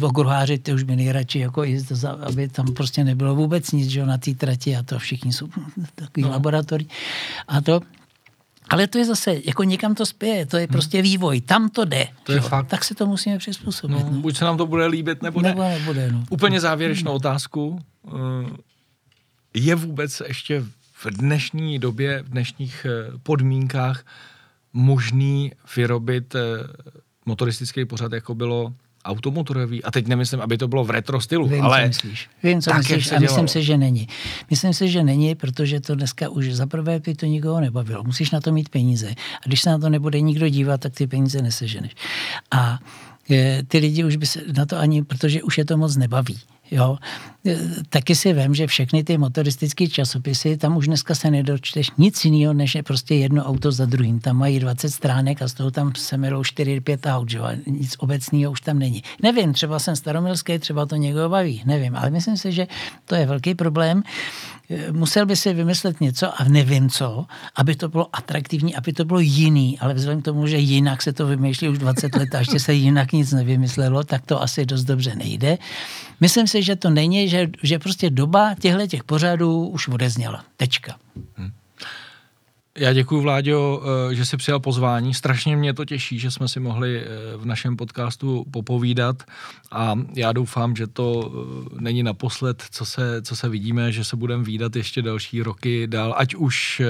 Okruháři 0.00 0.58
ty 0.58 0.72
už 0.72 0.82
by 0.82 0.96
nejradši, 0.96 1.38
jako 1.38 1.64
aby 2.26 2.48
tam 2.48 2.66
prostě 2.74 3.04
nebylo 3.04 3.34
vůbec 3.34 3.72
nic 3.72 3.88
že? 3.88 4.06
na 4.06 4.18
té 4.18 4.34
trati 4.34 4.76
a 4.76 4.82
to 4.82 4.98
všichni 4.98 5.32
jsou 5.32 5.48
takový 5.94 6.22
no. 6.22 6.30
laboratoří. 6.30 6.88
A 7.48 7.60
to, 7.60 7.80
ale 8.72 8.86
to 8.86 8.98
je 8.98 9.04
zase, 9.04 9.36
jako 9.44 9.62
někam 9.62 9.94
to 9.94 10.06
spěje, 10.06 10.46
to 10.46 10.56
je 10.56 10.62
hmm. 10.62 10.72
prostě 10.72 11.02
vývoj, 11.02 11.40
tam 11.40 11.68
to 11.68 11.84
jde. 11.84 12.08
To 12.22 12.32
je 12.32 12.38
jo? 12.38 12.48
fakt. 12.48 12.66
Tak 12.66 12.84
se 12.84 12.94
to 12.94 13.06
musíme 13.06 13.38
přizpůsobit. 13.38 13.96
No, 13.96 14.10
no. 14.10 14.20
Buď 14.20 14.36
se 14.36 14.44
nám 14.44 14.56
to 14.56 14.66
bude 14.66 14.86
líbit, 14.86 15.22
nebo 15.22 15.40
ne. 15.40 15.48
Nebo 15.48 15.62
nebude, 15.62 16.12
no. 16.12 16.24
Úplně 16.30 16.60
závěrečnou 16.60 17.10
hmm. 17.10 17.16
otázku. 17.16 17.80
Eh, 18.08 18.10
je 19.54 19.74
vůbec 19.74 20.22
ještě 20.28 20.64
v 21.04 21.06
dnešní 21.06 21.78
době, 21.78 22.22
v 22.22 22.28
dnešních 22.28 22.86
eh, 22.88 23.18
podmínkách 23.22 24.04
možný 24.72 25.52
vyrobit 25.76 26.34
eh, 26.34 26.40
motoristický 27.26 27.84
pořad, 27.84 28.12
jako 28.12 28.34
bylo 28.34 28.74
automotorový, 29.04 29.84
a 29.84 29.90
teď 29.90 30.06
nemyslím, 30.06 30.40
aby 30.40 30.58
to 30.58 30.68
bylo 30.68 30.84
v 30.84 30.90
retro 30.90 31.20
stylu, 31.20 31.48
Vím, 31.48 31.62
ale 31.62 31.80
co 31.80 31.86
myslíš. 31.88 32.28
Vím, 32.42 32.62
co 32.62 32.70
tak, 32.70 32.78
myslíš 32.78 33.12
a 33.12 33.18
myslím 33.18 33.48
si, 33.48 33.62
že 33.62 33.76
není. 33.76 34.08
Myslím 34.50 34.74
si, 34.74 34.88
že 34.88 35.02
není, 35.02 35.34
protože 35.34 35.80
to 35.80 35.94
dneska 35.94 36.28
už 36.28 36.52
za 36.52 36.66
prvé 36.66 37.00
by 37.00 37.14
to 37.14 37.26
nikoho 37.26 37.60
nebavilo. 37.60 38.04
Musíš 38.04 38.30
na 38.30 38.40
to 38.40 38.52
mít 38.52 38.68
peníze. 38.68 39.08
A 39.10 39.44
když 39.44 39.60
se 39.60 39.70
na 39.70 39.78
to 39.78 39.88
nebude 39.88 40.20
nikdo 40.20 40.48
dívat, 40.48 40.80
tak 40.80 40.94
ty 40.94 41.06
peníze 41.06 41.42
neseženeš. 41.42 41.94
A 42.50 42.78
e, 43.30 43.62
ty 43.62 43.78
lidi 43.78 44.04
už 44.04 44.16
by 44.16 44.26
se 44.26 44.40
na 44.56 44.66
to 44.66 44.78
ani, 44.78 45.02
protože 45.02 45.42
už 45.42 45.58
je 45.58 45.64
to 45.64 45.76
moc 45.76 45.96
nebaví. 45.96 46.38
Jo. 46.72 46.98
Taky 47.88 48.14
si 48.14 48.32
vím, 48.32 48.54
že 48.54 48.66
všechny 48.66 49.04
ty 49.04 49.18
motoristické 49.18 49.88
časopisy, 49.88 50.56
tam 50.56 50.76
už 50.76 50.86
dneska 50.86 51.14
se 51.14 51.30
nedočteš 51.30 51.90
nic 51.98 52.24
jiného, 52.24 52.54
než 52.54 52.74
je 52.74 52.82
prostě 52.82 53.14
jedno 53.14 53.44
auto 53.44 53.72
za 53.72 53.86
druhým. 53.86 54.20
Tam 54.20 54.36
mají 54.36 54.60
20 54.60 54.90
stránek 54.90 55.42
a 55.42 55.48
z 55.48 55.54
toho 55.54 55.70
tam 55.70 55.92
se 55.94 56.16
milou 56.16 56.42
4-5 56.42 57.16
aut, 57.16 57.30
že? 57.30 57.38
nic 57.66 57.96
obecného 57.98 58.52
už 58.52 58.60
tam 58.60 58.78
není. 58.78 59.02
Nevím, 59.22 59.52
třeba 59.52 59.78
jsem 59.78 59.96
staromilský, 59.96 60.58
třeba 60.58 60.86
to 60.86 60.96
někoho 60.96 61.28
baví, 61.28 61.62
nevím, 61.64 61.96
ale 61.96 62.10
myslím 62.10 62.36
si, 62.36 62.52
že 62.52 62.66
to 63.04 63.14
je 63.14 63.26
velký 63.26 63.54
problém. 63.54 64.02
Musel 64.92 65.26
by 65.26 65.36
si 65.36 65.54
vymyslet 65.54 66.00
něco 66.00 66.40
a 66.40 66.44
nevím 66.44 66.90
co, 66.90 67.26
aby 67.56 67.76
to 67.76 67.88
bylo 67.88 68.08
atraktivní, 68.12 68.76
aby 68.76 68.92
to 68.92 69.04
bylo 69.04 69.20
jiný, 69.20 69.78
ale 69.78 69.94
vzhledem 69.94 70.22
k 70.22 70.24
tomu, 70.24 70.46
že 70.46 70.56
jinak 70.56 71.02
se 71.02 71.12
to 71.12 71.26
vymýšlí 71.26 71.68
už 71.68 71.78
20 71.78 72.14
let 72.14 72.34
a 72.34 72.38
ještě 72.38 72.60
se 72.60 72.74
jinak 72.74 73.12
nic 73.12 73.32
nevymyslelo, 73.32 74.04
tak 74.04 74.26
to 74.26 74.42
asi 74.42 74.66
dost 74.66 74.84
dobře 74.84 75.14
nejde. 75.14 75.58
Myslím 76.20 76.46
si, 76.46 76.62
že 76.62 76.76
to 76.76 76.90
není, 76.90 77.28
že, 77.28 77.48
že 77.62 77.78
prostě 77.78 78.10
doba 78.10 78.54
těchto 78.60 78.86
těch 78.86 79.04
pořadů 79.04 79.66
už 79.66 79.88
odezněla. 79.88 80.44
Tečka. 80.56 80.96
Hmm. 81.36 81.50
Já 82.78 82.92
děkuji, 82.92 83.20
Vláďo, 83.20 83.82
eh, 84.10 84.14
že 84.14 84.26
jsi 84.26 84.36
přijal 84.36 84.60
pozvání. 84.60 85.14
Strašně 85.14 85.56
mě 85.56 85.74
to 85.74 85.84
těší, 85.84 86.18
že 86.18 86.30
jsme 86.30 86.48
si 86.48 86.60
mohli 86.60 87.00
eh, 87.00 87.06
v 87.36 87.46
našem 87.46 87.76
podcastu 87.76 88.44
popovídat 88.50 89.22
a 89.72 89.94
já 90.14 90.32
doufám, 90.32 90.76
že 90.76 90.86
to 90.86 91.32
eh, 91.32 91.80
není 91.80 92.02
naposled, 92.02 92.62
co 92.70 92.84
se, 92.84 93.22
co 93.22 93.36
se 93.36 93.48
vidíme, 93.48 93.92
že 93.92 94.04
se 94.04 94.16
budeme 94.16 94.44
výdat 94.44 94.76
ještě 94.76 95.02
další 95.02 95.42
roky 95.42 95.86
dál, 95.86 96.14
ať 96.16 96.34
už 96.34 96.82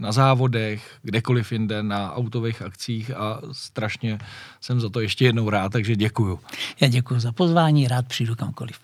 na 0.00 0.12
závodech, 0.12 0.98
kdekoliv 1.02 1.52
jinde, 1.52 1.82
na 1.82 2.14
autových 2.14 2.62
akcích 2.62 3.10
a 3.10 3.40
strašně 3.52 4.18
jsem 4.60 4.80
za 4.80 4.88
to 4.88 5.00
ještě 5.00 5.24
jednou 5.24 5.50
rád, 5.50 5.72
takže 5.72 5.96
děkuju. 5.96 6.40
Já 6.80 6.88
děkuji 6.88 7.20
za 7.20 7.32
pozvání, 7.32 7.88
rád 7.88 8.06
přijdu 8.06 8.34
kamkoliv. 8.34 8.78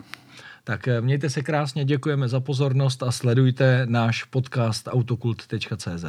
Tak 0.64 0.88
mějte 1.00 1.30
se 1.30 1.42
krásně, 1.42 1.84
děkujeme 1.84 2.28
za 2.28 2.40
pozornost 2.40 3.02
a 3.02 3.12
sledujte 3.12 3.86
náš 3.88 4.24
podcast 4.24 4.88
autokult.cz. 4.88 6.04